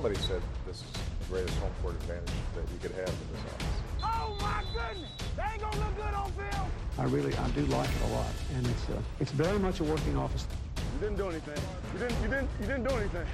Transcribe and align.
Somebody 0.00 0.20
said 0.28 0.42
this 0.64 0.76
is 0.76 0.92
the 0.92 1.24
greatest 1.28 1.58
home 1.58 1.72
court 1.82 1.94
advantage 1.96 2.30
that 2.54 2.62
you 2.72 2.78
could 2.80 2.92
have 2.92 3.08
in 3.08 3.26
this 3.32 3.42
office. 3.52 3.66
Oh 4.00 4.36
my 4.40 4.62
goodness! 4.72 5.10
They 5.36 5.42
ain't 5.42 5.60
gonna 5.60 5.84
look 5.84 5.96
good 5.96 6.14
on 6.14 6.30
film. 6.38 6.68
I 6.98 7.04
really, 7.16 7.34
I 7.34 7.48
do 7.48 7.62
like 7.62 7.90
it 7.96 8.02
a 8.08 8.14
lot, 8.14 8.32
and 8.54 8.64
it's 8.68 8.88
uh, 8.90 9.22
it's 9.22 9.32
very 9.32 9.58
much 9.58 9.80
a 9.80 9.84
working 9.84 10.16
office. 10.16 10.46
You 10.76 11.00
didn't 11.04 11.18
do 11.18 11.28
anything. 11.28 11.60
You 11.92 11.98
didn't. 11.98 12.22
You 12.22 12.28
didn't. 12.34 12.50
You 12.60 12.66
didn't 12.66 12.86
do 12.90 12.94
anything. 12.94 13.26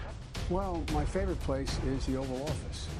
Well, 0.51 0.83
my 0.99 1.05
favorite 1.05 1.41
place 1.41 1.73
is 1.97 2.07
the 2.07 2.17
Oval 2.17 2.43
Office. 2.43 2.91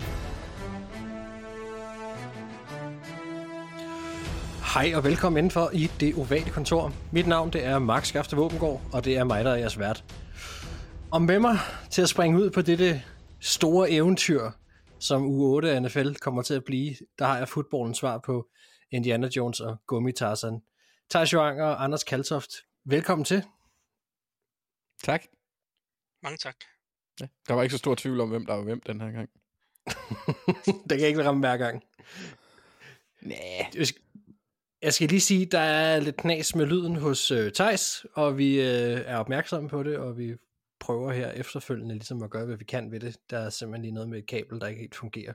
Hej 4.75 4.95
og 4.95 5.05
velkommen 5.05 5.39
indenfor 5.39 5.71
i 5.73 5.91
det 6.01 6.15
ovale 6.15 6.51
kontor. 6.51 6.93
Mit 7.11 7.27
navn 7.27 7.51
det 7.51 7.65
er 7.65 7.79
Max 7.79 8.07
Skafte 8.07 8.37
Våbengård, 8.37 8.81
og 8.93 9.05
det 9.05 9.17
er 9.19 9.25
mig, 9.25 9.45
der 9.45 9.51
er 9.51 9.57
jeres 9.57 9.79
vært. 9.79 10.05
Og 11.11 11.23
med 11.23 11.39
mig 11.39 11.59
til 11.91 12.03
at 12.03 12.09
springe 12.09 12.43
ud 12.43 12.51
på 12.51 12.63
dette 12.63 13.03
store 13.45 13.91
eventyr, 13.91 14.51
som 14.99 15.25
u 15.27 15.45
8 15.55 15.71
af 15.71 15.83
NFL 15.83 16.13
kommer 16.15 16.43
til 16.43 16.55
at 16.55 16.65
blive, 16.65 16.95
der 17.19 17.25
har 17.27 17.39
jeg 17.39 17.49
fodboldens 17.49 17.99
svar 17.99 18.19
på 18.19 18.49
Indiana 18.91 19.29
Jones 19.37 19.61
og 19.61 19.77
Gummi 19.87 20.13
Tarzan. 20.13 20.61
Thijs 21.11 21.33
Joang 21.33 21.63
og 21.63 21.85
Anders 21.85 22.05
Kaltoft, 22.05 22.51
velkommen 22.85 23.25
til. 23.25 23.45
Tak. 25.03 25.23
Mange 26.23 26.37
tak. 26.37 26.57
Ja, 27.21 27.27
der 27.49 27.55
var 27.55 27.63
ikke 27.63 27.73
så 27.73 27.79
stor 27.79 27.95
tvivl 27.95 28.21
om, 28.21 28.29
hvem 28.29 28.47
der 28.47 28.55
var 28.55 28.63
hvem 28.63 28.81
den 28.81 29.01
her 29.01 29.11
gang. 29.11 29.31
det 30.91 30.99
kan 30.99 31.09
ikke 31.09 31.25
ramme 31.25 31.41
hver 31.41 31.57
gang. 31.57 31.83
Næh. 33.23 33.39
Jeg 33.75 33.87
skal- 33.87 34.01
Jeg 34.83 34.95
skal 34.95 35.09
lige 35.09 35.21
sige, 35.21 35.47
der 35.47 35.59
er 35.59 36.01
lidt 36.01 36.17
knas 36.17 36.55
med 36.55 36.67
lyden 36.67 36.97
hos 36.97 37.31
øh, 37.31 37.53
Tejs, 37.53 38.07
og 38.15 38.39
vi 38.39 38.61
øh, 38.61 39.01
er 39.07 39.17
opmærksomme 39.17 39.69
på 39.69 39.83
det, 39.83 39.97
og 39.99 40.19
vi 40.19 40.35
prøver 40.85 41.13
her 41.13 41.31
efterfølgende 41.31 41.95
ligesom 41.95 42.23
at 42.23 42.31
gøre, 42.31 42.47
hvad 42.47 42.57
vi 42.57 42.65
kan 42.65 42.93
ved 42.93 43.01
det. 43.01 43.17
Der 43.31 43.39
er 43.39 43.51
simpelthen 43.51 43.83
lige 43.83 43.95
noget 43.95 44.09
med 44.09 44.19
et 44.19 44.27
kabel, 44.27 44.61
der 44.61 44.67
ikke 44.67 44.81
helt 44.81 44.95
fungerer. 44.95 45.33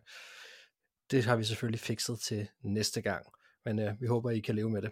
Det 1.11 1.25
har 1.25 1.35
vi 1.35 1.43
selvfølgelig 1.43 1.79
fikset 1.79 2.19
til 2.19 2.47
næste 2.63 3.01
gang, 3.01 3.25
men 3.65 3.79
øh, 3.79 4.01
vi 4.01 4.07
håber, 4.07 4.29
I 4.29 4.39
kan 4.39 4.55
leve 4.55 4.69
med 4.69 4.81
det. 4.81 4.91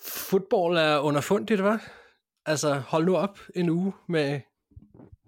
Fodbold 0.00 0.78
er 0.78 0.98
underfundigt, 0.98 1.62
var? 1.62 1.92
Altså, 2.46 2.74
hold 2.74 3.04
nu 3.04 3.16
op 3.16 3.38
en 3.54 3.68
uge 3.68 3.92
med 4.08 4.40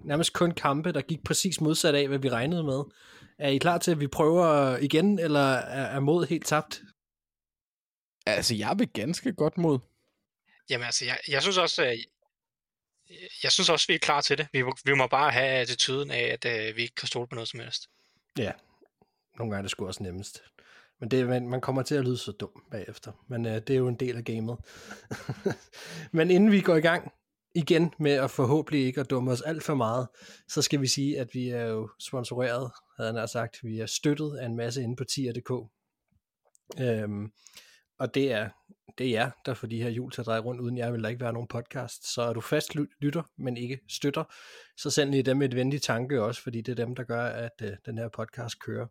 nærmest 0.05 0.33
kun 0.33 0.51
kampe, 0.51 0.93
der 0.93 1.01
gik 1.03 1.25
præcis 1.25 1.61
modsat 1.61 1.95
af, 1.95 2.09
hvad 2.09 2.19
vi 2.19 2.29
regnede 2.29 2.65
med. 2.65 2.83
Er 3.39 3.49
I 3.49 3.59
klar 3.59 3.79
til, 3.79 3.91
at 3.91 4.01
vi 4.01 4.07
prøver 4.07 4.77
igen, 4.77 5.19
eller 5.19 5.53
er, 5.53 5.97
er 5.97 6.01
mod 6.01 6.27
helt 6.27 6.47
tabt? 6.47 6.83
Altså, 8.27 8.55
jeg 8.55 8.75
vil 8.79 8.89
ganske 8.89 9.33
godt 9.33 9.59
mod. 9.59 9.79
Jamen 10.71 10.85
altså, 10.85 11.05
jeg, 11.05 11.19
jeg 11.29 11.43
synes 11.43 11.59
også, 11.59 11.83
at 11.83 11.99
jeg 13.43 13.53
synes 13.53 13.69
også, 13.69 13.87
vi 13.89 13.95
er 13.95 13.99
klar 13.99 14.21
til 14.21 14.39
det. 14.39 14.49
Vi, 14.53 14.65
vi 14.85 14.95
må 14.95 15.07
bare 15.07 15.31
have 15.31 15.47
attituden 15.47 16.11
af, 16.11 16.39
at 16.43 16.45
øh, 16.45 16.77
vi 16.77 16.83
ikke 16.83 16.95
kan 16.95 17.09
stole 17.09 17.27
på 17.27 17.35
noget 17.35 17.49
som 17.49 17.61
helst. 17.61 17.89
Ja, 18.39 18.53
nogle 19.39 19.51
gange 19.51 19.59
er 19.59 19.63
det 19.63 19.71
sgu 19.71 19.87
også 19.87 20.03
nemmest. 20.03 20.43
Men 21.01 21.11
det, 21.11 21.27
man, 21.27 21.49
man 21.49 21.61
kommer 21.61 21.83
til 21.83 21.95
at 21.95 22.05
lyde 22.05 22.19
så 22.19 22.33
dum 22.33 22.63
bagefter. 22.71 23.13
Men 23.29 23.47
øh, 23.47 23.55
det 23.55 23.71
er 23.71 23.77
jo 23.77 23.89
en 23.89 23.97
del 23.97 24.17
af 24.17 24.25
gamet. 24.25 24.59
Men 26.13 26.31
inden 26.31 26.53
vi 26.53 26.61
går 26.61 26.77
i 26.77 26.81
gang 26.81 27.13
igen 27.55 27.95
med 27.99 28.13
at 28.13 28.31
forhåbentlig 28.31 28.87
ikke 28.87 29.01
at 29.01 29.11
dumme 29.11 29.31
os 29.31 29.41
alt 29.41 29.63
for 29.63 29.75
meget, 29.75 30.09
så 30.49 30.63
skal 30.63 30.81
vi 30.81 30.87
sige, 30.87 31.21
at 31.21 31.35
vi 31.35 31.49
er 31.49 31.67
jo 31.67 31.91
sponsoreret, 32.01 32.71
havde 32.97 33.19
han 33.19 33.29
sagt. 33.29 33.57
Vi 33.63 33.81
er 33.81 33.87
støttet 33.87 34.37
af 34.37 34.47
en 34.47 34.57
masse 34.57 34.83
inde 34.83 34.97
på 34.97 35.05
tier.dk. 35.05 35.51
Øhm, 36.81 37.33
og 37.99 38.15
det 38.15 38.33
er, 38.33 38.49
det 38.99 39.07
er 39.07 39.11
jer, 39.11 39.31
der 39.47 39.55
får 39.55 39.67
de 39.67 39.83
her 39.83 39.91
hjul 39.91 40.11
til 40.11 40.21
at 40.21 40.27
dreje 40.27 40.41
rundt, 40.41 40.61
uden 40.61 40.79
jer 40.79 40.91
vil 40.91 41.03
der 41.03 41.09
ikke 41.09 41.21
være 41.21 41.33
nogen 41.33 41.49
podcast. 41.49 42.15
Så 42.15 42.23
er 42.23 42.33
du 42.33 42.41
fast 42.41 42.75
lytter, 42.75 43.23
men 43.37 43.57
ikke 43.57 43.81
støtter, 43.89 44.25
så 44.77 44.91
send 44.91 45.11
lige 45.11 45.23
dem 45.23 45.43
et 45.43 45.55
venlig 45.55 45.83
tanke 45.83 46.23
også, 46.23 46.43
fordi 46.43 46.61
det 46.61 46.73
er 46.81 46.85
dem, 46.85 46.95
der 46.95 47.03
gør, 47.03 47.25
at 47.25 47.63
øh, 47.63 47.71
den 47.87 47.99
her 47.99 48.09
podcast 48.09 48.61
kører. 48.61 48.87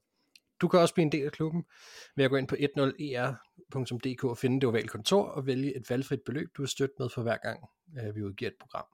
Du 0.62 0.68
kan 0.68 0.80
også 0.80 0.94
blive 0.94 1.04
en 1.06 1.12
del 1.12 1.26
af 1.26 1.32
klubben 1.32 1.64
ved 2.16 2.26
at 2.26 2.32
gå 2.32 2.38
ind 2.38 2.48
på 2.48 2.56
10er.dk 2.56 4.24
og 4.24 4.38
finde 4.38 4.62
det 4.62 4.70
ovale 4.70 4.88
kontor 4.88 5.26
og 5.26 5.46
vælge 5.46 5.78
et 5.78 5.90
valgfrit 5.90 6.22
beløb, 6.26 6.48
du 6.58 6.62
vil 6.62 6.70
støtte 6.70 6.96
med 7.00 7.10
for 7.10 7.22
hver 7.22 7.38
gang, 7.38 7.60
øh, 8.00 8.16
vi 8.16 8.24
udgiver 8.24 8.52
et 8.52 8.58
program. 8.60 8.86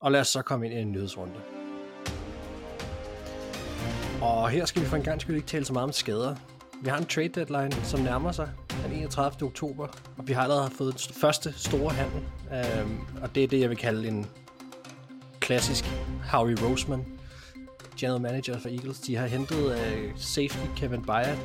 Og 0.00 0.12
lad 0.12 0.20
os 0.20 0.28
så 0.28 0.42
komme 0.42 0.66
ind 0.66 0.74
i 0.74 0.78
en 0.78 0.92
nyhedsrunde. 0.92 1.40
Og 4.22 4.50
her 4.50 4.64
skal 4.64 4.82
vi 4.82 4.86
for 4.86 4.96
en 4.96 5.02
gang 5.02 5.20
skyld 5.20 5.36
ikke 5.36 5.48
tale 5.48 5.64
så 5.64 5.72
meget 5.72 5.84
om 5.84 5.92
skader. 5.92 6.36
Vi 6.82 6.88
har 6.88 6.98
en 6.98 7.06
trade 7.06 7.28
deadline, 7.28 7.72
som 7.84 8.00
nærmer 8.00 8.32
sig 8.32 8.69
den 8.82 8.92
31. 8.92 9.46
oktober, 9.46 9.86
og 10.18 10.28
vi 10.28 10.32
har 10.32 10.42
allerede 10.42 10.70
fået 10.70 11.06
den 11.08 11.14
første 11.14 11.54
store 11.56 11.90
handel, 11.90 12.22
øhm, 12.52 12.98
og 13.22 13.34
det 13.34 13.44
er 13.44 13.48
det, 13.48 13.60
jeg 13.60 13.70
vil 13.70 13.78
kalde 13.78 14.08
en 14.08 14.26
klassisk 15.40 15.84
Howie 16.32 16.56
Roseman, 16.62 17.06
general 17.98 18.20
manager 18.20 18.58
for 18.58 18.68
Eagles. 18.68 18.98
De 18.98 19.16
har 19.16 19.26
hentet 19.26 19.72
øh, 19.72 20.12
safety 20.16 20.66
Kevin 20.76 21.02
Byard 21.02 21.38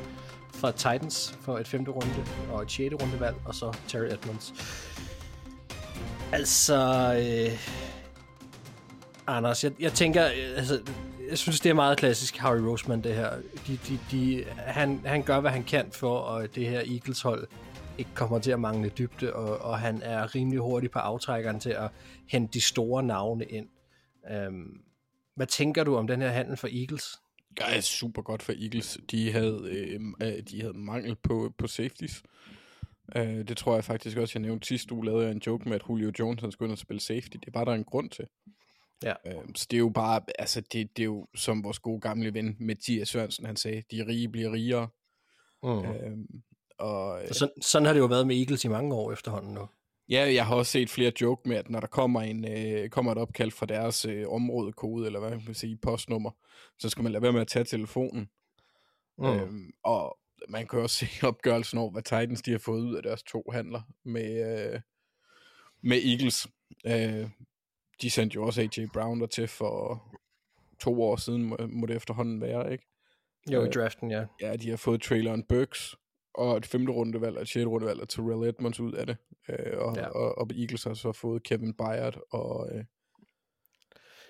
fra 0.54 0.72
Titans 0.72 1.38
for 1.40 1.58
et 1.58 1.68
femte 1.68 1.90
runde 1.90 2.24
og 2.52 2.62
et 2.62 2.70
sjette 2.70 2.96
rundevalg, 2.96 3.36
og 3.44 3.54
så 3.54 3.76
Terry 3.88 4.04
Edmonds. 4.04 4.54
Altså, 6.32 6.76
øh, 7.18 7.58
Anders, 9.26 9.64
jeg, 9.64 9.72
jeg 9.80 9.92
tænker, 9.92 10.26
øh, 10.26 10.56
altså, 10.56 10.80
jeg 11.30 11.38
synes, 11.38 11.60
det 11.60 11.70
er 11.70 11.74
meget 11.74 11.98
klassisk 11.98 12.36
Harry 12.36 12.58
Roseman, 12.58 13.02
det 13.02 13.14
her. 13.14 13.30
De, 13.66 13.78
de, 13.88 13.98
de, 14.10 14.44
han, 14.56 15.00
han 15.04 15.22
gør, 15.22 15.40
hvad 15.40 15.50
han 15.50 15.64
kan 15.64 15.90
for, 15.92 16.20
at 16.20 16.54
det 16.54 16.68
her 16.68 16.80
Eagles-hold 16.80 17.48
ikke 17.98 18.10
kommer 18.14 18.38
til 18.38 18.50
at 18.50 18.60
mangle 18.60 18.88
dybde, 18.88 19.32
og, 19.32 19.58
og 19.58 19.78
han 19.78 20.02
er 20.02 20.34
rimelig 20.34 20.60
hurtig 20.60 20.90
på 20.90 20.98
aftrækkeren 20.98 21.60
til 21.60 21.70
at 21.70 21.90
hente 22.28 22.52
de 22.52 22.60
store 22.60 23.02
navne 23.02 23.44
ind. 23.44 23.68
Øhm, 24.30 24.80
hvad 25.36 25.46
tænker 25.46 25.84
du 25.84 25.96
om 25.96 26.06
den 26.06 26.20
her 26.20 26.28
handel 26.28 26.56
for 26.56 26.68
Eagles? 26.72 27.04
Det 27.56 27.76
er 27.76 27.80
super 27.80 28.22
godt 28.22 28.42
for 28.42 28.52
Eagles. 28.52 28.98
De 29.10 29.32
havde, 29.32 29.60
øh, 29.70 30.00
øh, 30.22 30.42
de 30.50 30.60
havde 30.60 30.78
mangel 30.78 31.16
på, 31.22 31.52
på 31.58 31.66
safeties. 31.66 32.22
Øh, 33.16 33.48
det 33.48 33.56
tror 33.56 33.74
jeg 33.74 33.84
faktisk 33.84 34.18
også, 34.18 34.38
jeg 34.38 34.42
nævnte 34.42 34.66
sidste 34.66 34.94
uge, 34.94 35.04
lavede 35.04 35.24
jeg 35.24 35.32
en 35.32 35.42
joke 35.46 35.68
med, 35.68 35.76
at 35.76 35.82
Julio 35.88 36.12
Jones 36.18 36.40
han 36.40 36.52
skulle 36.52 36.66
ind 36.66 36.72
og 36.72 36.78
spille 36.78 37.00
safety. 37.00 37.36
Det 37.36 37.46
var 37.46 37.52
bare, 37.52 37.64
der 37.64 37.78
en 37.78 37.84
grund 37.84 38.10
til. 38.10 38.24
Ja. 39.02 39.14
Øh, 39.26 39.42
så 39.54 39.66
det 39.70 39.76
er 39.76 39.80
jo 39.80 39.88
bare, 39.88 40.20
altså 40.38 40.60
det, 40.60 40.96
det 40.96 41.02
er 41.02 41.04
jo, 41.04 41.26
som 41.34 41.64
vores 41.64 41.78
gode 41.78 42.00
gamle 42.00 42.34
ven 42.34 42.56
Mathias 42.60 43.08
Sørensen, 43.08 43.46
han 43.46 43.56
sagde, 43.56 43.82
de 43.90 44.06
rige 44.06 44.28
bliver 44.28 44.52
rigere. 44.52 44.88
Mm. 45.62 45.68
Øh, 45.68 46.18
og, 46.78 47.22
øh, 47.22 47.28
Så, 47.28 47.48
sådan 47.62 47.86
har 47.86 47.92
det 47.92 48.00
jo 48.00 48.06
været 48.06 48.26
med 48.26 48.36
Eagles 48.36 48.64
i 48.64 48.68
mange 48.68 48.94
år 48.94 49.12
efterhånden 49.12 49.54
nu. 49.54 49.68
Ja, 50.08 50.34
jeg 50.34 50.46
har 50.46 50.54
også 50.54 50.72
set 50.72 50.90
flere 50.90 51.12
joke 51.20 51.48
med, 51.48 51.56
at 51.56 51.70
når 51.70 51.80
der 51.80 51.86
kommer, 51.86 52.20
en, 52.20 52.44
øh, 52.48 52.88
kommer 52.88 53.12
et 53.12 53.18
opkald 53.18 53.50
fra 53.50 53.66
deres 53.66 54.04
øh, 54.04 54.28
områdekode, 54.28 55.06
eller 55.06 55.20
hvad 55.20 55.30
man 55.30 55.40
kan 55.40 55.54
sige, 55.54 55.76
postnummer, 55.76 56.30
så 56.78 56.88
skal 56.88 57.02
man 57.02 57.12
lade 57.12 57.22
være 57.22 57.32
med 57.32 57.40
at 57.40 57.48
tage 57.48 57.64
telefonen. 57.64 58.28
Mm. 59.18 59.24
Øhm, 59.24 59.70
og 59.82 60.18
man 60.48 60.66
kan 60.66 60.78
også 60.78 60.96
se 61.06 61.26
opgørelsen 61.26 61.78
over, 61.78 61.90
hvad 61.90 62.02
Titans 62.02 62.42
de 62.42 62.50
har 62.50 62.58
fået 62.58 62.80
ud 62.80 62.96
af 62.96 63.02
deres 63.02 63.22
to 63.22 63.44
handler 63.52 63.82
med, 64.04 64.60
øh, 64.74 64.80
med 65.82 65.98
Eagles. 66.04 66.48
Øh, 66.86 67.30
de 68.02 68.10
sendte 68.10 68.34
jo 68.34 68.44
også 68.46 68.60
AJ 68.60 68.86
Brown 68.92 69.20
der 69.20 69.26
til 69.26 69.48
for 69.48 70.02
to 70.78 71.02
år 71.02 71.16
siden, 71.16 71.42
må, 71.42 71.56
må 71.68 71.86
det 71.86 71.96
efterhånden 71.96 72.40
være, 72.40 72.72
ikke? 72.72 72.86
Jo, 73.52 73.62
i 73.62 73.66
Øh, 73.66 73.72
draften, 73.72 74.10
ja. 74.10 74.26
Ja, 74.40 74.56
de 74.56 74.70
har 74.70 74.76
fået 74.76 75.02
Traylon 75.02 75.42
Burks 75.42 75.96
og 76.34 76.56
et 76.56 76.66
femte 76.66 76.92
rundevalg 76.92 77.36
og 77.36 77.42
et 77.42 77.48
sjette 77.48 77.68
rundevalg 77.68 78.00
og 78.00 78.08
Terrell 78.08 78.48
Edmonds 78.48 78.80
ud 78.80 78.92
af 78.92 79.06
det. 79.06 79.16
Øh, 79.48 79.78
og, 79.78 79.96
Ja. 79.96 80.06
og, 80.08 80.38
og, 80.38 80.48
Eagles 80.56 80.84
har 80.84 80.94
så 80.94 81.12
fået 81.12 81.42
Kevin 81.42 81.74
Byard 81.74 82.20
og 82.30 82.68
øh, 82.74 82.84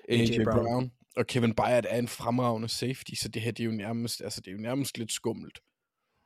AJ, 0.09 0.45
Brown. 0.45 0.65
Brown. 0.65 0.93
Og 1.17 1.27
Kevin 1.27 1.55
Byard 1.55 1.85
er 1.89 1.99
en 1.99 2.09
fremragende 2.09 2.69
safety, 2.69 3.15
så 3.15 3.29
det 3.29 3.43
her 3.43 3.51
det 3.51 3.61
er 3.63 3.65
jo 3.65 3.73
nærmest, 3.73 4.23
altså, 4.23 4.41
det 4.41 4.49
er 4.49 4.53
jo 4.53 4.61
nærmest 4.61 4.99
lidt 4.99 5.13
skummelt. 5.13 5.59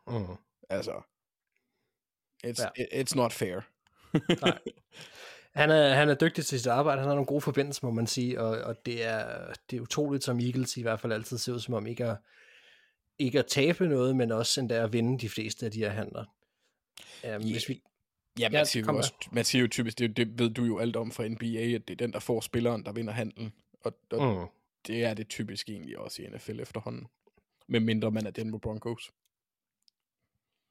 Mm. 0.06 0.36
Altså, 0.70 0.92
it's, 2.46 2.62
Ja. 2.62 2.68
ja. 2.92 3.02
it's 3.02 3.14
not 3.16 3.32
fair. 3.32 3.60
Nej. 4.44 4.58
Han 5.54 5.70
er, 5.70 5.94
han 5.94 6.08
er 6.08 6.14
dygtig 6.14 6.46
til 6.46 6.60
sit 6.60 6.66
arbejde, 6.66 7.00
han 7.00 7.08
har 7.08 7.14
nogle 7.14 7.26
gode 7.26 7.40
forbindelser, 7.40 7.86
må 7.86 7.90
man 7.92 8.06
sige, 8.06 8.40
og, 8.40 8.58
og 8.58 8.86
det, 8.86 9.04
er, 9.04 9.52
det 9.70 9.76
er 9.76 9.80
utroligt, 9.80 10.24
som 10.24 10.40
Eagles 10.40 10.76
i 10.76 10.82
hvert 10.82 11.00
fald 11.00 11.12
altid 11.12 11.38
ser 11.38 11.52
ud 11.52 11.60
som 11.60 11.74
om 11.74 11.86
ikke 11.86 12.04
at, 12.04 12.16
ikke 13.18 13.38
at 13.38 13.46
tabe 13.46 13.88
noget, 13.88 14.16
men 14.16 14.32
også 14.32 14.60
endda 14.60 14.74
at 14.74 14.92
vinde 14.92 15.18
de 15.18 15.28
fleste 15.28 15.66
af 15.66 15.72
de 15.72 15.78
her 15.78 15.90
handler. 15.90 16.24
Um, 17.24 17.42
hvis 17.42 17.68
vi, 17.68 17.82
Ja, 18.38 18.48
man, 18.48 18.52
Ja, 18.52 18.64
siger 18.64 18.92
jo 18.92 18.96
også, 18.96 19.12
man 19.32 19.44
siger 19.44 19.62
jo 19.62 19.68
typisk, 19.68 19.98
det, 19.98 20.16
det 20.16 20.38
ved 20.38 20.50
du 20.50 20.64
jo 20.64 20.78
alt 20.78 20.96
om 20.96 21.12
fra 21.12 21.28
NBA, 21.28 21.74
at 21.74 21.88
det 21.88 21.90
er 21.90 21.96
den, 21.96 22.12
der 22.12 22.18
får 22.18 22.40
spilleren, 22.40 22.84
der 22.84 22.92
vinder 22.92 23.12
handlen. 23.12 23.52
Og, 23.80 23.98
og 24.10 24.40
mm. 24.40 24.46
det 24.86 25.04
er 25.04 25.14
det 25.14 25.28
typisk 25.28 25.68
egentlig 25.68 25.98
også 25.98 26.22
i 26.22 26.26
NFL 26.26 26.60
efterhånden. 26.60 27.06
Med 27.68 27.80
mindre 27.80 28.10
man 28.10 28.26
er 28.26 28.30
Denver 28.30 28.58
Broncos. 28.58 29.10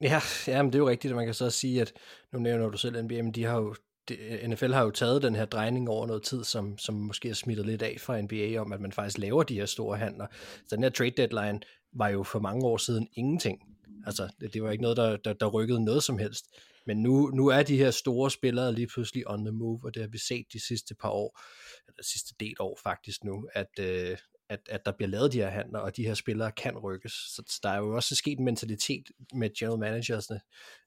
Ja, 0.00 0.20
ja, 0.46 0.62
men 0.62 0.72
det 0.72 0.78
er 0.78 0.82
jo 0.82 0.88
rigtigt, 0.88 1.10
at 1.10 1.16
man 1.16 1.24
kan 1.24 1.34
så 1.34 1.50
sige, 1.50 1.80
at 1.80 1.92
nu 2.32 2.38
nævner 2.38 2.68
du 2.68 2.78
selv 2.78 3.02
NBA, 3.02 3.22
men 3.22 3.32
de 3.32 3.44
har 3.44 3.56
jo, 3.56 3.74
det, 4.08 4.18
øh, 4.18 4.48
NFL 4.50 4.72
har 4.72 4.82
jo 4.82 4.90
taget 4.90 5.22
den 5.22 5.34
her 5.34 5.44
drejning 5.44 5.88
over 5.88 6.06
noget 6.06 6.22
tid, 6.22 6.44
som, 6.44 6.78
som 6.78 6.94
måske 6.94 7.28
er 7.28 7.34
smittet 7.34 7.66
lidt 7.66 7.82
af 7.82 7.96
fra 8.00 8.20
NBA, 8.20 8.60
om 8.60 8.72
at 8.72 8.80
man 8.80 8.92
faktisk 8.92 9.18
laver 9.18 9.42
de 9.42 9.54
her 9.54 9.66
store 9.66 9.98
handler. 9.98 10.26
Så 10.68 10.76
den 10.76 10.82
her 10.82 10.90
trade 10.90 11.10
deadline 11.10 11.60
var 11.92 12.08
jo 12.08 12.22
for 12.22 12.38
mange 12.38 12.66
år 12.66 12.76
siden 12.76 13.08
ingenting. 13.12 13.60
Altså, 14.06 14.28
det, 14.40 14.54
det 14.54 14.62
var 14.62 14.70
ikke 14.70 14.82
noget, 14.82 14.96
der, 14.96 15.16
der, 15.16 15.32
der 15.32 15.46
rykkede 15.46 15.84
noget 15.84 16.02
som 16.02 16.18
helst. 16.18 16.44
Men 16.86 17.02
nu, 17.02 17.30
nu 17.34 17.46
er 17.46 17.62
de 17.62 17.76
her 17.76 17.90
store 17.90 18.30
spillere 18.30 18.72
lige 18.74 18.86
pludselig 18.86 19.30
on 19.30 19.44
the 19.44 19.52
move, 19.52 19.80
og 19.84 19.94
det 19.94 20.02
har 20.02 20.08
vi 20.08 20.18
set 20.18 20.46
de 20.52 20.66
sidste 20.66 20.94
par 20.94 21.10
år, 21.10 21.40
eller 21.88 22.02
sidste 22.02 22.34
del 22.40 22.54
år 22.60 22.78
faktisk 22.82 23.24
nu, 23.24 23.48
at, 23.54 23.78
øh, 23.80 24.16
at, 24.50 24.60
at 24.70 24.86
der 24.86 24.92
bliver 24.92 25.08
lavet 25.08 25.32
de 25.32 25.38
her 25.38 25.48
handler, 25.48 25.78
og 25.78 25.96
de 25.96 26.06
her 26.06 26.14
spillere 26.14 26.52
kan 26.52 26.78
rykkes. 26.78 27.12
Så 27.12 27.60
der 27.62 27.68
er 27.68 27.78
jo 27.78 27.96
også 27.96 28.16
sket 28.16 28.38
en 28.38 28.44
mentalitet 28.44 29.04
med 29.34 29.50
general 29.58 29.78
managersne 29.78 30.40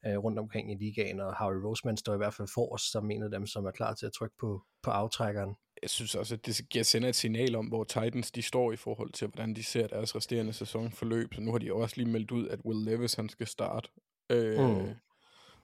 øh, 0.06 0.18
rundt 0.18 0.40
omkring 0.40 0.72
i 0.72 0.76
ligaen, 0.86 1.20
og 1.20 1.36
Harry 1.36 1.64
Roseman 1.66 1.98
står 1.98 2.14
i 2.14 2.18
hvert 2.18 2.34
fald 2.34 2.48
for 2.54 2.74
os 2.74 2.82
som 2.82 3.12
en 3.12 3.24
af 3.24 3.32
dem, 3.32 3.48
som 3.48 3.66
er 3.66 3.72
klar 3.72 3.94
til 3.94 4.06
at 4.06 4.14
trykke 4.14 4.36
på, 4.40 4.64
på 4.84 4.92
aftrækkeren. 4.92 5.56
Jeg 5.82 5.90
synes 5.90 6.16
også, 6.16 6.36
at 6.36 6.46
det 6.46 6.62
giver 6.70 6.84
sender 6.84 7.10
et 7.10 7.16
signal 7.16 7.56
om, 7.56 7.66
hvor 7.66 7.84
Titans 7.84 8.32
de 8.32 8.42
står 8.42 8.72
i 8.72 8.76
forhold 8.76 9.12
til, 9.12 9.28
hvordan 9.28 9.54
de 9.56 9.64
ser 9.64 9.88
deres 9.88 10.16
resterende 10.16 10.54
sæsonforløb. 10.54 11.34
Så 11.34 11.42
nu 11.42 11.52
har 11.52 11.58
de 11.58 11.74
også 11.74 11.98
lige 11.98 12.10
meldt 12.10 12.32
ud, 12.32 12.48
at 12.48 12.60
Will 12.66 12.86
Levis 12.86 13.14
han 13.14 13.30
skal 13.30 13.48
starte. 13.48 13.90
Øh, 14.30 14.60
mm 14.60 14.96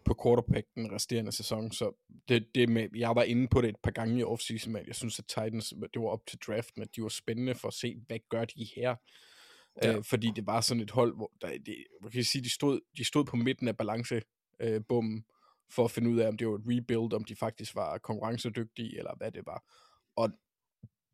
på 0.06 0.16
quarterback 0.24 0.68
den 0.76 0.92
resterende 0.92 1.32
sæson, 1.32 1.72
så 1.72 1.92
det, 2.30 2.48
det 2.56 2.70
med, 2.70 2.90
jeg 2.96 3.16
var 3.16 3.24
inde 3.24 3.48
på 3.48 3.62
det 3.62 3.70
et 3.70 3.80
par 3.84 3.92
gange 3.92 4.20
i 4.20 4.24
offseason, 4.24 4.74
men 4.74 4.88
jeg 4.88 4.96
synes, 4.96 5.20
at 5.20 5.26
Titans, 5.26 5.74
det 5.94 6.02
var 6.02 6.08
op 6.08 6.26
til 6.28 6.40
draften, 6.48 6.82
at 6.82 6.96
de 6.96 7.04
var 7.04 7.10
spændende 7.10 7.56
for 7.56 7.68
at 7.68 7.74
se, 7.74 7.96
hvad 8.08 8.20
gør 8.30 8.46
de 8.46 8.68
her? 8.76 8.96
Ja. 9.84 9.98
Øh, 9.98 10.04
fordi 10.04 10.32
det 10.36 10.48
var 10.48 10.62
sådan 10.62 10.84
et 10.84 10.92
hold, 10.92 11.16
hvor 11.16 11.32
der, 11.42 11.48
det, 11.66 11.76
man 12.02 12.12
kan 12.12 12.24
sige, 12.24 12.44
de 12.44 12.54
stod, 12.54 12.80
de 12.98 13.06
stod 13.06 13.26
på 13.26 13.36
midten 13.36 13.68
af 13.68 13.78
balancebommen, 13.78 15.18
øh, 15.18 15.34
for 15.72 15.86
at 15.86 15.92
finde 15.92 16.10
ud 16.10 16.20
af, 16.20 16.28
om 16.28 16.38
det 16.38 16.48
var 16.48 16.56
et 16.56 16.64
rebuild, 16.66 17.14
om 17.14 17.24
de 17.24 17.36
faktisk 17.36 17.76
var 17.76 17.98
konkurrencedygtige, 17.98 18.98
eller 18.98 19.16
hvad 19.18 19.32
det 19.32 19.46
var. 19.46 19.64
Og 20.16 20.30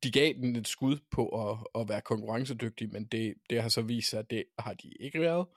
de 0.04 0.12
gav 0.12 0.34
den 0.34 0.56
et 0.56 0.68
skud 0.68 0.98
på 1.12 1.50
at, 1.50 1.82
at 1.82 1.90
være 1.90 2.02
konkurrencedygtige, 2.02 2.88
men 2.88 3.06
det, 3.06 3.34
det 3.50 3.62
har 3.62 3.70
så 3.70 3.82
vist 3.82 4.10
sig, 4.10 4.20
at 4.20 4.30
det 4.30 4.44
har 4.60 4.74
de 4.74 4.94
ikke 5.00 5.22
været. 5.22 5.48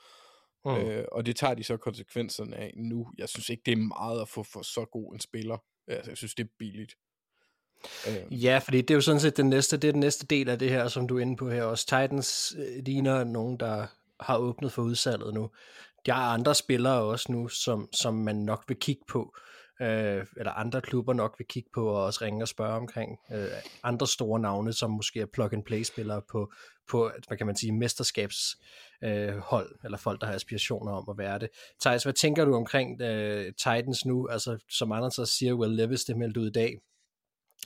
Mm. 0.65 0.71
Øh, 0.71 1.05
og 1.13 1.27
det 1.27 1.37
tager 1.37 1.55
de 1.55 1.65
så 1.65 1.77
konsekvenserne 1.77 2.57
af 2.57 2.73
nu. 2.77 3.09
Jeg 3.19 3.29
synes 3.29 3.49
ikke, 3.49 3.63
det 3.67 3.73
er 3.73 3.77
meget 3.77 4.21
at 4.21 4.29
få 4.29 4.43
for 4.43 4.63
så 4.63 4.85
god 4.85 5.15
en 5.15 5.21
spiller. 5.21 5.59
Altså, 5.89 6.11
jeg 6.11 6.17
synes, 6.17 6.35
det 6.35 6.45
er 6.45 6.49
billigt. 6.59 6.95
Øh. 8.09 8.45
Ja, 8.45 8.59
fordi 8.59 8.81
det 8.81 8.91
er 8.91 8.95
jo 8.95 9.01
sådan 9.01 9.21
set 9.21 9.37
den 9.37 9.49
næste, 9.49 9.77
det 9.77 9.89
er 9.89 9.93
den 9.93 10.01
næste 10.01 10.27
del 10.27 10.49
af 10.49 10.59
det 10.59 10.71
her, 10.71 10.89
som 10.89 11.09
du 11.09 11.17
er 11.17 11.21
inde 11.21 11.37
på 11.37 11.51
her 11.51 11.63
også. 11.63 11.87
Titans 11.87 12.57
øh, 12.59 12.85
ligner 12.85 13.25
nogen, 13.25 13.61
der 13.61 13.87
har 14.21 14.37
åbnet 14.37 14.73
for 14.73 14.83
udsalget 14.83 15.35
nu. 15.35 15.51
Der 16.07 16.15
er 16.15 16.19
andre 16.19 16.55
spillere 16.55 17.03
også 17.03 17.33
nu, 17.33 17.49
som, 17.49 17.89
som 17.93 18.15
man 18.15 18.37
nok 18.37 18.65
vil 18.69 18.77
kigge 18.77 19.03
på 19.09 19.35
øh, 19.37 19.43
øh, 19.81 20.27
eller 20.37 20.53
andre 20.53 20.81
klubber 20.81 21.13
nok 21.13 21.35
vil 21.39 21.47
kigge 21.47 21.71
på 21.75 21.89
og 21.89 22.05
også 22.05 22.25
ringe 22.25 22.45
og 22.45 22.49
spørge 22.49 22.77
omkring 22.77 23.19
øh, 23.33 23.49
andre 23.83 24.07
store 24.07 24.41
navne, 24.41 24.73
som 24.73 24.91
måske 24.91 25.21
er 25.21 25.27
plug-and-play-spillere 25.27 26.23
på, 26.31 26.53
på, 26.91 27.11
hvad 27.29 27.37
kan 27.37 27.47
man 27.47 27.57
sige, 27.57 27.73
mesterskabshold, 27.73 29.29
øh, 29.29 29.37
hold, 29.37 29.75
eller 29.85 29.99
folk, 29.99 30.21
der 30.21 30.27
har 30.27 30.35
aspirationer 30.35 30.93
om 30.93 31.09
at 31.11 31.19
være 31.19 31.39
det. 31.39 31.49
Thijs, 31.81 32.03
hvad 32.03 32.13
tænker 32.13 32.45
du 32.45 32.55
omkring 32.55 33.01
øh, 33.01 33.53
Titans 33.53 34.07
nu? 34.07 34.29
Altså, 34.29 34.59
som 34.71 34.93
andre 34.93 35.11
så 35.11 35.27
siger, 35.27 35.55
Will 35.55 35.77
Levis, 35.77 36.05
det 36.05 36.17
meldt 36.17 36.37
ud 36.37 36.47
i 36.47 36.53
dag, 36.53 36.79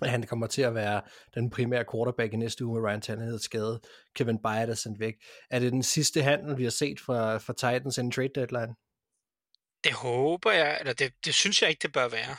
at 0.02 0.10
han 0.10 0.22
kommer 0.22 0.46
til 0.46 0.62
at 0.62 0.74
være 0.74 1.00
den 1.34 1.50
primære 1.50 1.84
quarterback 1.92 2.32
i 2.32 2.36
næste 2.36 2.64
uge 2.64 2.80
med 2.80 2.90
Ryan 2.90 3.00
Tannehill 3.00 3.40
skade. 3.40 3.80
Kevin 4.14 4.38
Byard 4.38 4.68
er 4.68 4.74
sendt 4.74 5.00
væk. 5.00 5.14
Er 5.50 5.58
det 5.58 5.72
den 5.72 5.82
sidste 5.82 6.22
handel, 6.22 6.58
vi 6.58 6.62
har 6.62 6.70
set 6.70 7.00
fra, 7.00 7.36
fra 7.36 7.52
Titans 7.52 7.98
inden 7.98 8.10
trade 8.10 8.28
deadline? 8.34 8.74
Det 9.84 9.92
håber 9.92 10.52
jeg, 10.52 10.76
eller 10.80 10.92
det, 10.92 11.12
det 11.24 11.34
synes 11.34 11.62
jeg 11.62 11.70
ikke, 11.70 11.82
det 11.82 11.92
bør 11.92 12.08
være. 12.08 12.36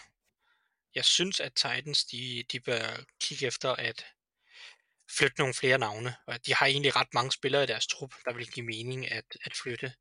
Jeg 0.95 1.05
synes, 1.05 1.39
at 1.39 1.53
Titans, 1.53 2.05
de, 2.05 2.43
de 2.51 2.59
bør 2.59 3.03
kigge 3.21 3.47
efter 3.47 3.69
at 3.71 4.05
flytte 5.17 5.39
nogle 5.39 5.53
flere 5.53 5.77
navne, 5.77 6.15
og 6.27 6.45
de 6.45 6.53
har 6.53 6.65
egentlig 6.65 6.95
ret 6.95 7.13
mange 7.13 7.31
spillere 7.31 7.63
i 7.63 7.67
deres 7.67 7.87
trup, 7.87 8.13
der 8.25 8.33
vil 8.33 8.51
give 8.51 8.65
mening 8.65 9.11
at, 9.11 9.25
at 9.45 9.55
flytte. 9.63 9.93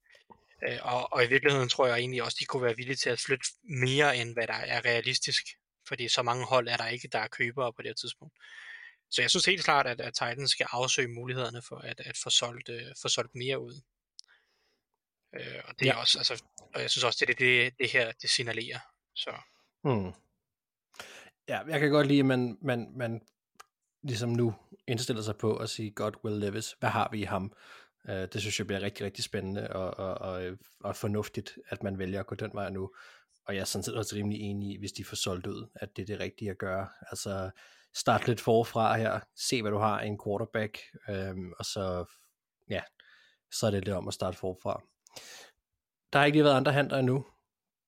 Øh, 0.68 0.78
og, 0.82 1.12
og 1.12 1.24
i 1.24 1.28
virkeligheden 1.28 1.68
tror 1.68 1.86
jeg 1.86 1.98
egentlig 1.98 2.22
også, 2.22 2.36
de 2.40 2.44
kunne 2.44 2.62
være 2.62 2.76
villige 2.76 2.96
til 2.96 3.10
at 3.10 3.20
flytte 3.20 3.46
mere, 3.64 4.16
end 4.16 4.32
hvad 4.32 4.46
der 4.46 4.54
er 4.54 4.84
realistisk. 4.84 5.42
Fordi 5.88 6.08
så 6.08 6.22
mange 6.22 6.44
hold 6.44 6.68
er 6.68 6.76
der 6.76 6.86
ikke, 6.88 7.08
der 7.08 7.18
er 7.18 7.28
købere 7.28 7.72
på 7.72 7.82
det 7.82 7.88
her 7.88 7.94
tidspunkt. 7.94 8.34
Så 9.10 9.22
jeg 9.22 9.30
synes 9.30 9.46
helt 9.46 9.64
klart, 9.64 9.86
at, 9.86 10.00
at 10.00 10.14
Titans 10.14 10.50
skal 10.50 10.66
afsøge 10.70 11.08
mulighederne 11.08 11.62
for 11.68 11.76
at, 11.76 12.00
at 12.00 12.16
få 12.22 12.30
solgt, 12.30 12.68
øh, 12.68 12.86
få 13.02 13.08
solgt 13.08 13.34
mere 13.34 13.60
ud. 13.60 13.80
Øh, 15.34 15.62
og 15.68 15.74
det 15.78 15.86
ja. 15.86 15.92
er 15.92 15.96
også, 15.96 16.18
altså, 16.18 16.44
og 16.74 16.80
jeg 16.80 16.90
synes 16.90 17.04
også, 17.04 17.18
det 17.20 17.30
er 17.30 17.34
det, 17.34 17.38
det, 17.38 17.78
det 17.78 17.90
her, 17.90 18.12
det 18.22 18.30
signalerer. 18.30 18.78
Så. 19.14 19.30
Hmm. 19.84 20.12
Ja, 21.48 21.60
jeg 21.68 21.80
kan 21.80 21.90
godt 21.90 22.06
lide, 22.06 22.20
at 22.20 22.26
man, 22.26 22.58
man, 22.62 22.92
man 22.96 23.20
ligesom 24.02 24.30
nu 24.30 24.54
indstiller 24.86 25.22
sig 25.22 25.36
på 25.36 25.56
at 25.56 25.70
sige, 25.70 25.90
God 25.90 26.12
Will 26.24 26.40
Levis, 26.40 26.76
hvad 26.78 26.90
har 26.90 27.08
vi 27.12 27.20
i 27.20 27.24
ham? 27.24 27.52
Uh, 28.08 28.14
det 28.14 28.40
synes 28.40 28.58
jeg 28.58 28.66
bliver 28.66 28.80
rigtig, 28.80 29.06
rigtig 29.06 29.24
spændende 29.24 29.70
og, 29.70 29.98
og, 29.98 30.14
og, 30.14 30.58
og 30.80 30.96
fornuftigt, 30.96 31.58
at 31.68 31.82
man 31.82 31.98
vælger 31.98 32.20
at 32.20 32.26
gå 32.26 32.34
den 32.34 32.50
vej 32.54 32.70
nu. 32.70 32.90
Og 33.44 33.54
jeg 33.54 33.60
er 33.60 33.64
sådan 33.64 33.82
set 33.82 33.94
også 33.94 34.16
rimelig 34.16 34.40
enig 34.40 34.74
i, 34.74 34.78
hvis 34.78 34.92
de 34.92 35.04
får 35.04 35.16
solgt 35.16 35.46
ud, 35.46 35.70
at 35.74 35.96
det 35.96 36.02
er 36.02 36.06
det 36.06 36.20
rigtige 36.20 36.50
at 36.50 36.58
gøre. 36.58 36.88
Altså 37.10 37.50
start 37.94 38.26
lidt 38.28 38.40
forfra 38.40 38.96
her, 38.96 39.20
se 39.36 39.62
hvad 39.62 39.70
du 39.70 39.78
har 39.78 40.02
i 40.02 40.06
en 40.06 40.18
quarterback, 40.24 40.78
øhm, 41.08 41.52
og 41.58 41.64
så, 41.64 42.04
ja, 42.70 42.82
så 43.52 43.66
er 43.66 43.70
det 43.70 43.84
lidt 43.84 43.96
om 43.96 44.08
at 44.08 44.14
starte 44.14 44.38
forfra. 44.38 44.82
Der 46.12 46.18
har 46.18 46.24
ikke 46.24 46.36
lige 46.36 46.44
været 46.44 46.56
andre 46.56 46.72
handler 46.72 46.98
endnu. 46.98 47.24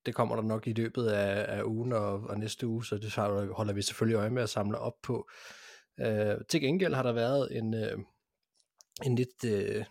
Det 0.07 0.15
kommer 0.15 0.37
der 0.37 0.43
nok 0.43 0.67
i 0.67 0.73
løbet 0.73 1.07
af, 1.07 1.59
af 1.59 1.63
ugen 1.63 1.93
og, 1.93 2.13
og 2.13 2.39
næste 2.39 2.67
uge, 2.67 2.85
så 2.85 2.99
det 2.99 3.13
holder 3.53 3.73
vi 3.73 3.83
selvfølgelig 3.83 4.17
øje 4.17 4.31
med 4.31 4.43
at 4.43 4.51
samle 4.51 4.79
op 4.79 4.95
på. 5.03 5.29
Øh, 6.01 6.37
til 6.49 6.61
gengæld 6.61 6.95
har 6.95 7.03
der 7.03 7.13
været 7.13 7.57
en, 7.57 7.75
øh, 7.75 7.99
en 9.05 9.15
lidt 9.15 9.45
øh, 9.45 9.85